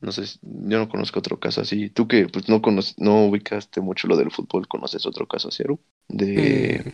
No 0.00 0.12
sé, 0.12 0.22
yo 0.42 0.78
no 0.78 0.88
conozco 0.88 1.18
otro 1.18 1.38
caso 1.40 1.62
así. 1.62 1.90
Tú 1.90 2.06
que 2.06 2.26
pues 2.28 2.48
no 2.48 2.60
conoces, 2.60 2.98
no 2.98 3.24
ubicaste 3.26 3.80
mucho 3.80 4.08
lo 4.08 4.16
del 4.16 4.30
fútbol, 4.30 4.68
¿conoces 4.68 5.06
otro 5.06 5.26
caso 5.26 5.48
así, 5.48 5.62
Aru? 5.62 5.80
De, 6.08 6.84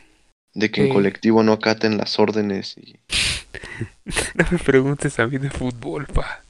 Mm, 0.55 0.59
de 0.61 0.71
que 0.71 0.83
en 0.83 0.87
eh. 0.89 0.93
colectivo 0.93 1.43
no 1.43 1.53
acaten 1.53 1.97
las 1.97 2.19
órdenes 2.19 2.77
y... 2.77 2.97
no 4.35 4.45
me 4.51 4.59
preguntes 4.59 5.19
a 5.19 5.27
mí 5.27 5.39
de 5.39 5.51
fútbol, 5.51 6.07
pa. 6.07 6.43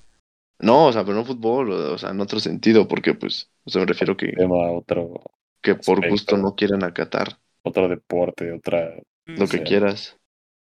No, 0.63 0.87
o 0.87 0.93
sea, 0.93 1.05
pero 1.05 1.17
no 1.17 1.25
fútbol, 1.25 1.73
o, 1.73 1.95
o 1.95 1.99
sea, 1.99 2.11
en 2.11 2.21
otro 2.21 2.41
sentido, 2.41 2.89
porque 2.89 3.15
pues, 3.15 3.51
o 3.65 3.71
sea, 3.71 3.81
me 3.83 3.87
refiero 3.87 4.17
que, 4.17 4.35
Tema 4.37 4.71
otro, 4.73 5.23
que 5.63 5.75
por 5.75 6.03
aspecto. 6.03 6.07
gusto 6.07 6.37
no 6.39 6.55
quieran 6.57 6.85
acatar 6.85 7.39
otro 7.63 7.89
deporte, 7.89 8.53
otra. 8.53 8.95
lo 9.35 9.49
que 9.49 9.63
Sí. 9.63 9.63
quieras. 9.63 10.19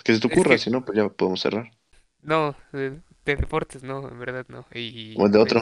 Que 0.04 0.14
se 0.14 0.20
te 0.20 0.28
Es 0.28 0.42
ocurra, 0.42 0.58
que- 0.58 0.58
si 0.58 0.70
no, 0.70 0.84
pues 0.84 0.98
ya 0.98 1.08
podemos 1.10 1.40
cerrar. 1.42 1.70
No, 2.22 2.56
de, 2.72 3.00
de 3.24 3.36
deportes 3.36 3.82
no, 3.82 4.08
en 4.08 4.18
verdad 4.18 4.46
no. 4.48 4.66
Y, 4.74 5.22
O 5.22 5.28
de 5.28 5.38
pues, 5.40 5.44
otro, 5.44 5.60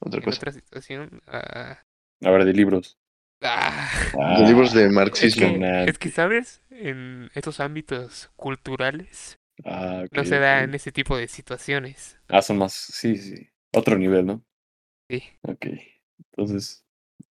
otra 0.00 0.20
cosa. 0.20 0.42
otra 0.42 0.52
situación. 0.52 1.22
ah, 1.26 1.78
A 2.22 2.30
ver, 2.30 2.44
de 2.44 2.52
libros. 2.52 2.98
ah, 3.42 3.88
Ah, 4.12 4.40
De 4.40 4.44
libros 4.44 4.72
de 4.72 4.88
es, 5.20 5.30
marxismo. 5.30 5.48
que, 5.48 5.64
es 5.84 5.98
que, 5.98 6.10
¿sabes? 6.10 6.62
En 6.70 7.30
estos 7.34 7.60
ámbitos 7.60 8.30
culturales 8.36 9.38
Ah, 9.64 10.02
ok, 10.06 10.16
no 10.16 10.24
se 10.24 10.38
ok. 10.40 10.40
dan 10.40 10.74
ese 10.74 10.92
tipo 10.92 11.16
de 11.18 11.28
situaciones. 11.28 12.18
Ah, 12.28 12.42
son 12.42 12.58
más. 12.58 12.72
Sí, 12.74 13.16
sí. 13.16 13.34
Otro 13.76 13.98
nivel, 13.98 14.24
¿no? 14.24 14.42
Sí. 15.10 15.22
Ok. 15.42 15.66
Entonces, 16.30 16.82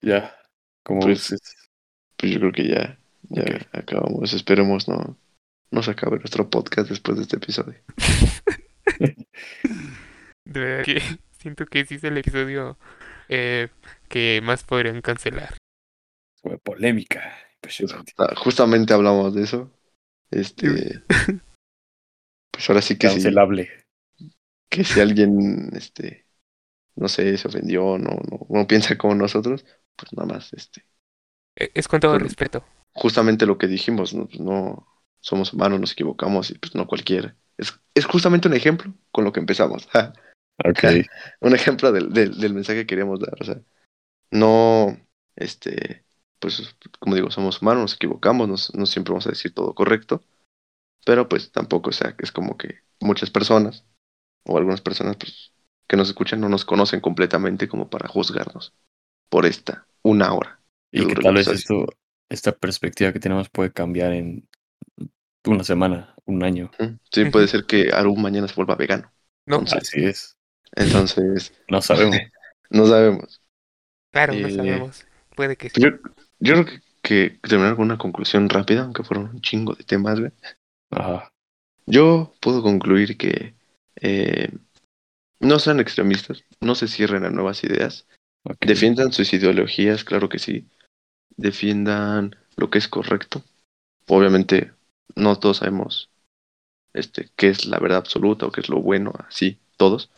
ya. 0.02 0.36
Como 0.82 1.00
Pues, 1.00 1.30
gustes. 1.30 1.56
Pues 2.18 2.32
yo 2.32 2.38
creo 2.38 2.52
que 2.52 2.68
ya, 2.68 2.98
ya 3.22 3.66
acabamos. 3.72 4.34
Esperemos 4.34 4.86
no, 4.86 5.16
no 5.70 5.82
se 5.82 5.90
acabe 5.92 6.18
nuestro 6.18 6.50
podcast 6.50 6.90
después 6.90 7.16
de 7.16 7.22
este 7.22 7.36
episodio. 7.36 7.80
De 10.44 10.60
verdad 10.60 10.84
que 10.84 11.00
siento 11.38 11.64
que 11.64 11.86
sí 11.86 11.94
es 11.94 12.04
el 12.04 12.18
episodio 12.18 12.78
eh, 13.30 13.68
que 14.08 14.40
más 14.44 14.62
podrían 14.64 15.00
cancelar. 15.00 15.56
Fue 16.42 16.58
polémica. 16.58 17.38
Impresionante. 17.54 18.12
Justamente 18.36 18.92
hablamos 18.92 19.34
de 19.34 19.44
eso. 19.44 19.70
Este. 20.30 21.02
Pues 22.50 22.68
ahora 22.68 22.82
sí 22.82 22.98
que 22.98 23.08
sí. 23.08 23.14
Cancelable. 23.14 23.70
que 24.68 24.84
si 24.84 25.00
alguien, 25.00 25.70
este, 25.74 26.23
no 26.96 27.08
sé, 27.08 27.36
se 27.38 27.48
ofendió, 27.48 27.98
no, 27.98 28.10
no, 28.30 28.46
no 28.48 28.66
piensa 28.66 28.96
como 28.98 29.14
nosotros, 29.14 29.64
pues 29.96 30.12
nada 30.12 30.26
más, 30.34 30.52
este, 30.52 30.84
Eh, 31.56 31.70
Es 31.74 31.88
con 31.88 32.00
todo 32.00 32.18
respeto. 32.18 32.64
justamente 32.94 33.46
lo 33.46 33.58
que 33.58 33.66
dijimos, 33.66 34.14
no, 34.14 34.26
Pues 34.26 34.40
no 34.40 34.86
somos 35.20 35.52
humanos, 35.52 35.80
nos 35.80 35.92
equivocamos 35.92 36.50
y 36.50 36.58
pues 36.58 36.74
no 36.74 36.86
cualquiera. 36.86 37.36
Es, 37.56 37.78
es 37.94 38.04
justamente 38.06 38.48
un 38.48 38.54
ejemplo 38.54 38.92
con 39.12 39.24
lo 39.24 39.32
que 39.32 39.40
empezamos. 39.40 39.86
ja. 39.88 40.12
Ok. 40.64 40.84
un 41.40 41.54
ejemplo 41.54 41.90
del, 41.90 42.12
del, 42.12 42.38
del 42.38 42.54
mensaje 42.54 42.80
que 42.80 42.86
queríamos 42.86 43.18
dar. 43.18 43.34
O 43.40 43.44
sea, 43.44 43.60
no, 44.30 44.96
este, 45.36 46.04
pues 46.38 46.76
como 47.00 47.16
digo, 47.16 47.30
somos 47.30 47.60
humanos, 47.62 47.82
nos 47.82 47.94
equivocamos, 47.94 48.48
nos- 48.48 48.74
no 48.74 48.86
siempre 48.86 49.12
vamos 49.12 49.26
a 49.26 49.30
decir 49.30 49.52
todo 49.54 49.74
correcto, 49.74 50.22
pero 51.06 51.28
pues 51.28 51.52
tampoco, 51.52 51.90
o 51.90 51.92
sea, 51.92 52.14
es 52.18 52.32
como 52.32 52.56
que 52.56 52.80
muchas 53.00 53.30
personas 53.30 53.84
o 54.44 54.58
algunas 54.58 54.80
personas 54.82 55.16
pues, 55.16 55.53
que 55.86 55.96
nos 55.96 56.08
escuchan 56.08 56.40
no 56.40 56.48
nos 56.48 56.64
conocen 56.64 57.00
completamente 57.00 57.68
como 57.68 57.88
para 57.88 58.08
juzgarnos 58.08 58.74
por 59.28 59.46
esta 59.46 59.86
una 60.02 60.32
hora. 60.32 60.60
Y 60.90 61.06
que 61.06 61.14
tal 61.16 61.34
vez 61.34 61.48
esto, 61.48 61.86
esta 62.28 62.52
perspectiva 62.52 63.12
que 63.12 63.20
tenemos 63.20 63.48
puede 63.48 63.72
cambiar 63.72 64.12
en 64.12 64.48
una 65.44 65.64
semana, 65.64 66.14
un 66.24 66.44
año. 66.44 66.70
Sí, 67.10 67.24
puede 67.26 67.48
ser 67.48 67.64
que 67.64 67.90
Aru 67.92 68.16
mañana 68.16 68.48
se 68.48 68.54
vuelva 68.54 68.76
vegano. 68.76 69.12
No, 69.46 69.58
Entonces- 69.58 69.88
Así 69.88 70.04
es. 70.04 70.36
Entonces, 70.76 71.52
No 71.68 71.80
sabemos. 71.82 72.16
no 72.70 72.86
sabemos. 72.86 73.42
claro, 74.10 74.34
no 74.34 74.48
eh, 74.48 74.54
sabemos. 74.54 75.06
Puede 75.36 75.56
que 75.56 75.70
sí. 75.70 75.80
Yo, 75.80 75.90
yo 76.38 76.54
creo 76.54 76.64
que, 76.64 76.80
que 77.02 77.38
terminar 77.48 77.76
con 77.76 77.84
una 77.84 77.98
conclusión 77.98 78.48
rápida, 78.48 78.82
aunque 78.82 79.04
fueron 79.04 79.30
un 79.30 79.40
chingo 79.40 79.74
de 79.74 79.84
temas, 79.84 80.18
güey. 80.18 80.32
Ajá. 80.90 81.32
Yo 81.86 82.32
puedo 82.40 82.62
concluir 82.62 83.16
que 83.16 83.54
eh, 84.00 84.50
no 85.40 85.58
sean 85.58 85.80
extremistas, 85.80 86.44
no 86.60 86.74
se 86.74 86.88
cierren 86.88 87.24
a 87.24 87.30
nuevas 87.30 87.64
ideas, 87.64 88.06
defiendan 88.60 89.12
sus 89.12 89.32
ideologías, 89.32 90.04
claro 90.04 90.28
que 90.28 90.38
sí, 90.38 90.68
defiendan 91.36 92.36
lo 92.56 92.70
que 92.70 92.78
es 92.78 92.88
correcto. 92.88 93.42
Obviamente, 94.06 94.72
no 95.16 95.38
todos 95.38 95.58
sabemos 95.58 96.10
este, 96.92 97.30
qué 97.36 97.48
es 97.48 97.66
la 97.66 97.78
verdad 97.78 97.98
absoluta 97.98 98.46
o 98.46 98.52
qué 98.52 98.60
es 98.60 98.68
lo 98.68 98.80
bueno, 98.80 99.12
así, 99.28 99.58
todos, 99.76 100.10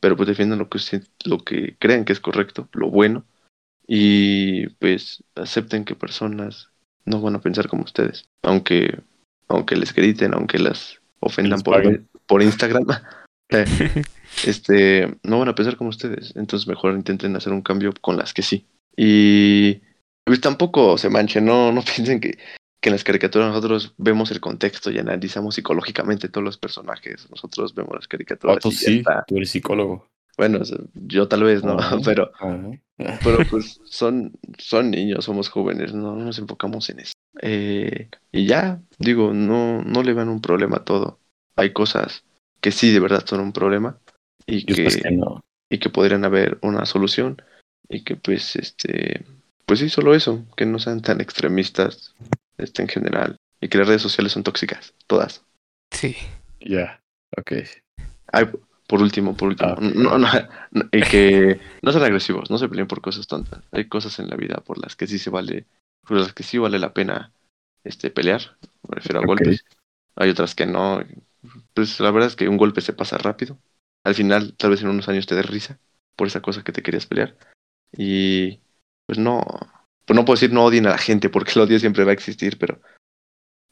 pero 0.00 0.16
pues 0.16 0.28
defiendan 0.28 0.58
lo 0.58 0.68
que, 0.68 0.78
lo 1.24 1.38
que 1.38 1.76
crean 1.78 2.04
que 2.04 2.12
es 2.12 2.20
correcto, 2.20 2.68
lo 2.72 2.90
bueno, 2.90 3.24
y 3.86 4.68
pues 4.68 5.24
acepten 5.34 5.84
que 5.84 5.94
personas 5.94 6.70
no 7.04 7.20
van 7.20 7.34
a 7.34 7.40
pensar 7.40 7.68
como 7.68 7.82
ustedes, 7.82 8.28
aunque, 8.42 9.00
aunque 9.48 9.76
les 9.76 9.94
griten, 9.94 10.34
aunque 10.34 10.58
las 10.58 11.00
ofendan 11.20 11.60
por, 11.60 12.02
por 12.26 12.42
Instagram. 12.42 12.86
eh, 13.52 13.64
este, 14.46 15.16
no 15.22 15.38
van 15.38 15.48
a 15.48 15.54
pensar 15.54 15.76
como 15.76 15.90
ustedes. 15.90 16.34
Entonces 16.36 16.66
mejor 16.68 16.94
intenten 16.94 17.36
hacer 17.36 17.52
un 17.52 17.62
cambio 17.62 17.92
con 18.00 18.16
las 18.16 18.32
que 18.34 18.42
sí. 18.42 18.66
Y 18.96 19.80
pues 20.24 20.40
tampoco 20.40 20.98
se 20.98 21.08
manchen, 21.10 21.44
no, 21.44 21.72
no 21.72 21.82
piensen 21.96 22.20
que, 22.20 22.38
que 22.80 22.88
en 22.88 22.92
las 22.92 23.04
caricaturas 23.04 23.48
nosotros 23.48 23.94
vemos 23.98 24.30
el 24.30 24.40
contexto 24.40 24.90
y 24.90 24.98
analizamos 24.98 25.54
psicológicamente 25.54 26.28
todos 26.28 26.44
los 26.44 26.58
personajes. 26.58 27.28
Nosotros 27.30 27.74
vemos 27.74 27.94
las 27.94 28.08
caricaturas 28.08 28.56
Ah, 28.56 28.60
tú 28.60 28.68
y 28.70 28.72
sí, 28.72 28.98
está. 28.98 29.24
tú 29.26 29.36
eres 29.36 29.50
psicólogo. 29.50 30.06
Bueno, 30.38 30.60
yo 30.94 31.28
tal 31.28 31.42
vez 31.44 31.62
no, 31.62 31.78
Ajá. 31.78 31.98
pero, 32.02 32.32
Ajá. 32.40 32.70
pero 33.22 33.38
pues 33.50 33.80
son, 33.84 34.32
son 34.56 34.90
niños, 34.90 35.26
somos 35.26 35.50
jóvenes, 35.50 35.92
no, 35.92 36.16
no 36.16 36.24
nos 36.24 36.38
enfocamos 36.38 36.88
en 36.88 37.00
eso. 37.00 37.12
Eh, 37.42 38.08
y 38.32 38.46
ya, 38.46 38.80
digo, 38.98 39.34
no, 39.34 39.82
no 39.82 40.02
le 40.02 40.14
vean 40.14 40.30
un 40.30 40.40
problema 40.40 40.78
a 40.78 40.84
todo. 40.84 41.18
Hay 41.54 41.74
cosas 41.74 42.24
que 42.62 42.72
sí 42.72 42.90
de 42.92 43.00
verdad 43.00 43.26
son 43.26 43.40
un 43.40 43.52
problema 43.52 43.98
y 44.46 44.64
que 44.64 44.86
que 44.86 45.10
no. 45.10 45.44
y 45.68 45.78
que 45.78 45.90
podrían 45.90 46.24
haber 46.24 46.58
una 46.62 46.86
solución. 46.86 47.42
Y 47.88 48.04
que 48.04 48.16
pues, 48.16 48.56
este, 48.56 49.26
pues 49.66 49.80
sí, 49.80 49.90
solo 49.90 50.14
eso, 50.14 50.46
que 50.56 50.64
no 50.64 50.78
sean 50.78 51.02
tan 51.02 51.20
extremistas 51.20 52.14
este, 52.56 52.80
en 52.80 52.88
general. 52.88 53.36
Y 53.60 53.68
que 53.68 53.78
las 53.78 53.88
redes 53.88 54.02
sociales 54.02 54.32
son 54.32 54.44
tóxicas, 54.44 54.94
todas. 55.06 55.44
Sí. 55.90 56.16
Ya, 56.60 57.00
ok. 57.36 57.52
Ay, 58.32 58.48
por 58.86 59.02
último, 59.02 59.36
por 59.36 59.48
último. 59.48 59.74
Ah, 59.76 59.80
no, 59.80 60.18
no, 60.18 60.28
no, 60.70 60.84
y 60.90 61.02
que 61.02 61.60
no 61.82 61.92
sean 61.92 62.04
agresivos, 62.04 62.50
no 62.50 62.58
se 62.58 62.68
peleen 62.68 62.88
por 62.88 63.02
cosas 63.02 63.26
tontas. 63.26 63.62
Hay 63.72 63.88
cosas 63.88 64.18
en 64.20 64.30
la 64.30 64.36
vida 64.36 64.56
por 64.64 64.78
las 64.78 64.96
que 64.96 65.06
sí 65.06 65.18
se 65.18 65.30
vale, 65.30 65.66
por 66.06 66.16
las 66.16 66.32
que 66.32 66.44
sí 66.44 66.58
vale 66.58 66.78
la 66.78 66.94
pena 66.94 67.32
este 67.84 68.10
pelear, 68.10 68.56
me 68.88 68.96
refiero 68.96 69.20
a 69.20 69.26
golpes. 69.26 69.64
Hay 70.16 70.30
otras 70.30 70.54
que 70.54 70.66
no. 70.66 71.02
Pues 71.74 71.98
la 72.00 72.10
verdad 72.10 72.28
es 72.28 72.36
que 72.36 72.48
un 72.48 72.56
golpe 72.56 72.80
se 72.80 72.92
pasa 72.92 73.18
rápido. 73.18 73.58
Al 74.04 74.14
final, 74.14 74.54
tal 74.56 74.70
vez 74.70 74.82
en 74.82 74.88
unos 74.88 75.08
años 75.08 75.26
te 75.26 75.34
dé 75.34 75.42
risa 75.42 75.78
por 76.16 76.26
esa 76.26 76.42
cosa 76.42 76.62
que 76.62 76.72
te 76.72 76.82
querías 76.82 77.06
pelear. 77.06 77.36
Y 77.96 78.60
pues 79.06 79.18
no, 79.18 79.44
pues 80.04 80.16
no 80.16 80.24
puedo 80.24 80.36
decir 80.36 80.52
no 80.52 80.64
odien 80.64 80.86
a 80.86 80.90
la 80.90 80.98
gente 80.98 81.30
porque 81.30 81.52
el 81.54 81.62
odio 81.62 81.78
siempre 81.78 82.04
va 82.04 82.10
a 82.10 82.14
existir, 82.14 82.58
pero 82.58 82.80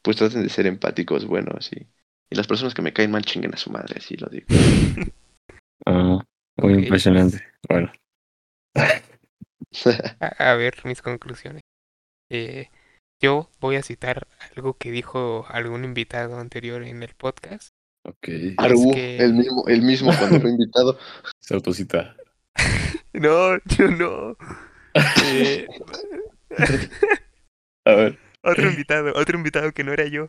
pues 0.01 0.17
traten 0.17 0.43
de 0.43 0.49
ser 0.49 0.67
empáticos, 0.67 1.25
buenos 1.25 1.71
y, 1.73 1.87
y 2.29 2.35
las 2.35 2.47
personas 2.47 2.73
que 2.73 2.81
me 2.81 2.93
caen 2.93 3.11
mal 3.11 3.25
chinguen 3.25 3.53
a 3.53 3.57
su 3.57 3.71
madre, 3.71 3.95
así 3.97 4.15
lo 4.17 4.27
digo. 4.27 4.47
Ah, 5.83 6.19
muy 6.57 6.73
impresionante. 6.73 7.43
Bueno, 7.67 7.91
A, 10.19 10.51
a 10.51 10.55
ver 10.55 10.75
mis 10.85 11.01
conclusiones. 11.01 11.63
Eh, 12.29 12.69
yo 13.21 13.49
voy 13.59 13.75
a 13.77 13.83
citar 13.83 14.27
algo 14.55 14.73
que 14.77 14.91
dijo 14.91 15.45
algún 15.47 15.85
invitado 15.85 16.39
anterior 16.39 16.83
en 16.83 17.03
el 17.03 17.13
podcast. 17.15 17.69
ok. 18.03 18.19
Que- 18.21 19.17
el 19.19 19.33
mismo, 19.33 19.67
el 19.67 19.81
mismo 19.83 20.11
cuando 20.17 20.41
fue 20.41 20.49
invitado. 20.57 20.97
Se 21.39 21.53
autocita. 21.53 22.15
No, 23.13 23.57
yo 23.77 23.87
no. 23.89 24.37
Eh, 25.25 25.67
A 27.85 27.91
ver. 27.93 28.17
otro 28.43 28.69
invitado, 28.69 29.11
otro 29.15 29.37
invitado 29.37 29.71
que 29.73 29.83
no 29.83 29.91
era 29.93 30.05
yo. 30.07 30.25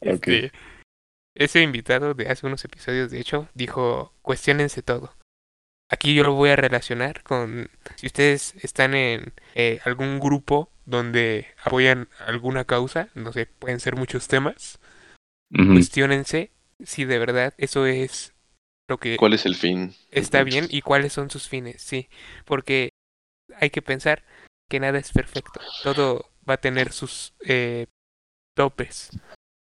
Ok. 0.00 0.26
Este, 0.28 0.52
ese 1.36 1.62
invitado 1.62 2.14
de 2.14 2.28
hace 2.28 2.46
unos 2.46 2.64
episodios, 2.64 3.10
de 3.12 3.20
hecho, 3.20 3.48
dijo, 3.54 4.12
cuestionense 4.22 4.82
todo. 4.82 5.14
Aquí 5.90 6.14
yo 6.14 6.24
lo 6.24 6.32
voy 6.34 6.50
a 6.50 6.56
relacionar 6.56 7.22
con 7.22 7.70
si 7.96 8.06
ustedes 8.06 8.54
están 8.64 8.94
en 8.94 9.32
eh, 9.54 9.80
algún 9.84 10.18
grupo 10.18 10.70
donde 10.86 11.46
apoyan 11.62 12.08
alguna 12.26 12.64
causa, 12.64 13.08
no 13.14 13.32
sé, 13.32 13.46
pueden 13.46 13.80
ser 13.80 13.96
muchos 13.96 14.28
temas, 14.28 14.78
Ujú. 15.50 15.72
cuestionense 15.72 16.50
si 16.82 17.04
de 17.04 17.18
verdad 17.18 17.54
eso 17.58 17.86
es 17.86 18.34
lo 18.88 18.98
que 18.98 19.16
¿Cuál 19.16 19.34
es 19.34 19.46
el 19.46 19.54
fin? 19.54 19.94
está 20.10 20.42
bien 20.42 20.66
y 20.70 20.82
cuáles 20.82 21.12
son 21.12 21.30
sus 21.30 21.48
fines, 21.48 21.82
sí, 21.82 22.08
porque 22.44 22.90
hay 23.56 23.70
que 23.70 23.82
pensar 23.82 24.22
que 24.68 24.80
nada 24.80 24.98
es 24.98 25.12
perfecto, 25.12 25.60
todo 25.82 26.30
va 26.48 26.54
a 26.54 26.60
tener 26.60 26.92
sus 26.92 27.34
eh, 27.46 27.86
topes 28.56 29.10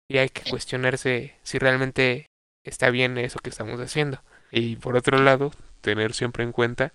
y 0.09 0.17
hay 0.17 0.29
que 0.29 0.43
cuestionarse 0.43 1.35
si 1.43 1.57
realmente 1.59 2.27
está 2.65 2.89
bien 2.89 3.17
eso 3.17 3.39
que 3.39 3.49
estamos 3.49 3.79
haciendo. 3.79 4.21
Y 4.51 4.75
por 4.75 4.97
otro 4.97 5.17
lado, 5.19 5.51
tener 5.81 6.13
siempre 6.13 6.43
en 6.43 6.51
cuenta 6.51 6.93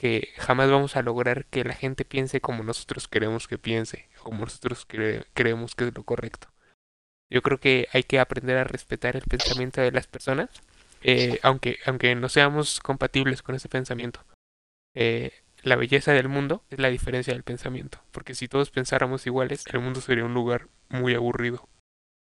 que 0.00 0.28
jamás 0.38 0.70
vamos 0.70 0.94
a 0.96 1.02
lograr 1.02 1.46
que 1.46 1.64
la 1.64 1.74
gente 1.74 2.04
piense 2.04 2.40
como 2.40 2.62
nosotros 2.62 3.08
queremos 3.08 3.48
que 3.48 3.58
piense, 3.58 4.08
como 4.22 4.44
nosotros 4.44 4.86
cre- 4.86 5.26
creemos 5.34 5.74
que 5.74 5.88
es 5.88 5.94
lo 5.94 6.04
correcto. 6.04 6.46
Yo 7.30 7.42
creo 7.42 7.58
que 7.58 7.88
hay 7.92 8.04
que 8.04 8.20
aprender 8.20 8.56
a 8.58 8.64
respetar 8.64 9.16
el 9.16 9.22
pensamiento 9.22 9.80
de 9.80 9.90
las 9.92 10.06
personas 10.06 10.48
eh, 11.02 11.38
aunque, 11.42 11.78
aunque 11.86 12.14
no 12.14 12.28
seamos 12.28 12.80
compatibles 12.80 13.42
con 13.42 13.54
ese 13.54 13.68
pensamiento. 13.68 14.24
Eh, 14.94 15.32
la 15.62 15.76
belleza 15.76 16.12
del 16.12 16.28
mundo 16.28 16.62
es 16.70 16.78
la 16.78 16.88
diferencia 16.90 17.32
del 17.32 17.42
pensamiento, 17.42 18.00
porque 18.12 18.34
si 18.34 18.46
todos 18.48 18.70
pensáramos 18.70 19.26
iguales, 19.26 19.64
el 19.72 19.80
mundo 19.80 20.00
sería 20.00 20.24
un 20.24 20.34
lugar 20.34 20.68
muy 20.88 21.14
aburrido 21.14 21.68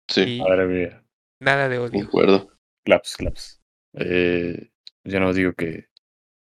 Sí, 0.10 0.38
y 0.38 0.42
Madre 0.42 0.66
mía. 0.66 1.04
nada 1.40 1.70
de 1.70 1.78
odio. 1.78 1.92
concuerdo. 2.04 2.52
Claps, 2.84 3.16
claps. 3.18 3.62
Eh, 3.94 4.72
yo 5.04 5.20
no 5.20 5.34
digo 5.34 5.54
que 5.54 5.89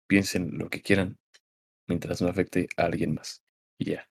piensen 0.08 0.58
lo 0.58 0.68
que 0.68 0.82
quieran 0.82 1.18
mientras 1.86 2.20
no 2.20 2.28
afecte 2.28 2.68
a 2.76 2.84
alguien 2.84 3.14
más. 3.14 3.42
Y 3.78 3.92
ya. 3.92 4.08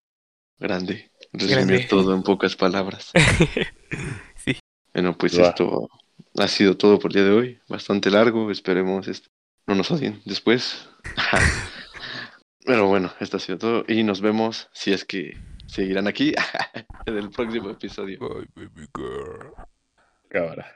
Grande. 0.59 1.11
Resumir 1.33 1.55
Grande. 1.67 1.87
todo 1.89 2.15
en 2.15 2.23
pocas 2.23 2.55
palabras. 2.55 3.11
sí, 4.37 4.57
Bueno, 4.93 5.17
pues 5.17 5.37
Va. 5.39 5.49
esto 5.49 5.89
ha 6.37 6.47
sido 6.47 6.77
todo 6.77 6.97
por 6.99 7.11
el 7.11 7.15
día 7.15 7.23
de 7.25 7.31
hoy. 7.31 7.59
Bastante 7.67 8.09
largo. 8.09 8.49
Esperemos 8.49 9.07
esto. 9.07 9.29
no 9.67 9.75
nos 9.75 9.91
odien 9.91 10.21
después. 10.25 10.89
Pero 12.65 12.87
bueno, 12.87 13.13
esto 13.19 13.37
ha 13.37 13.39
sido 13.39 13.57
todo. 13.57 13.85
Y 13.87 14.03
nos 14.03 14.21
vemos, 14.21 14.69
si 14.73 14.91
es 14.93 15.05
que 15.05 15.37
seguirán 15.67 16.07
aquí, 16.07 16.33
en 17.05 17.17
el 17.17 17.29
próximo 17.29 17.69
episodio. 17.69 18.19
Bye, 18.19 18.47
baby 18.55 18.87
girl. 18.95 19.53
Cámara. 20.29 20.75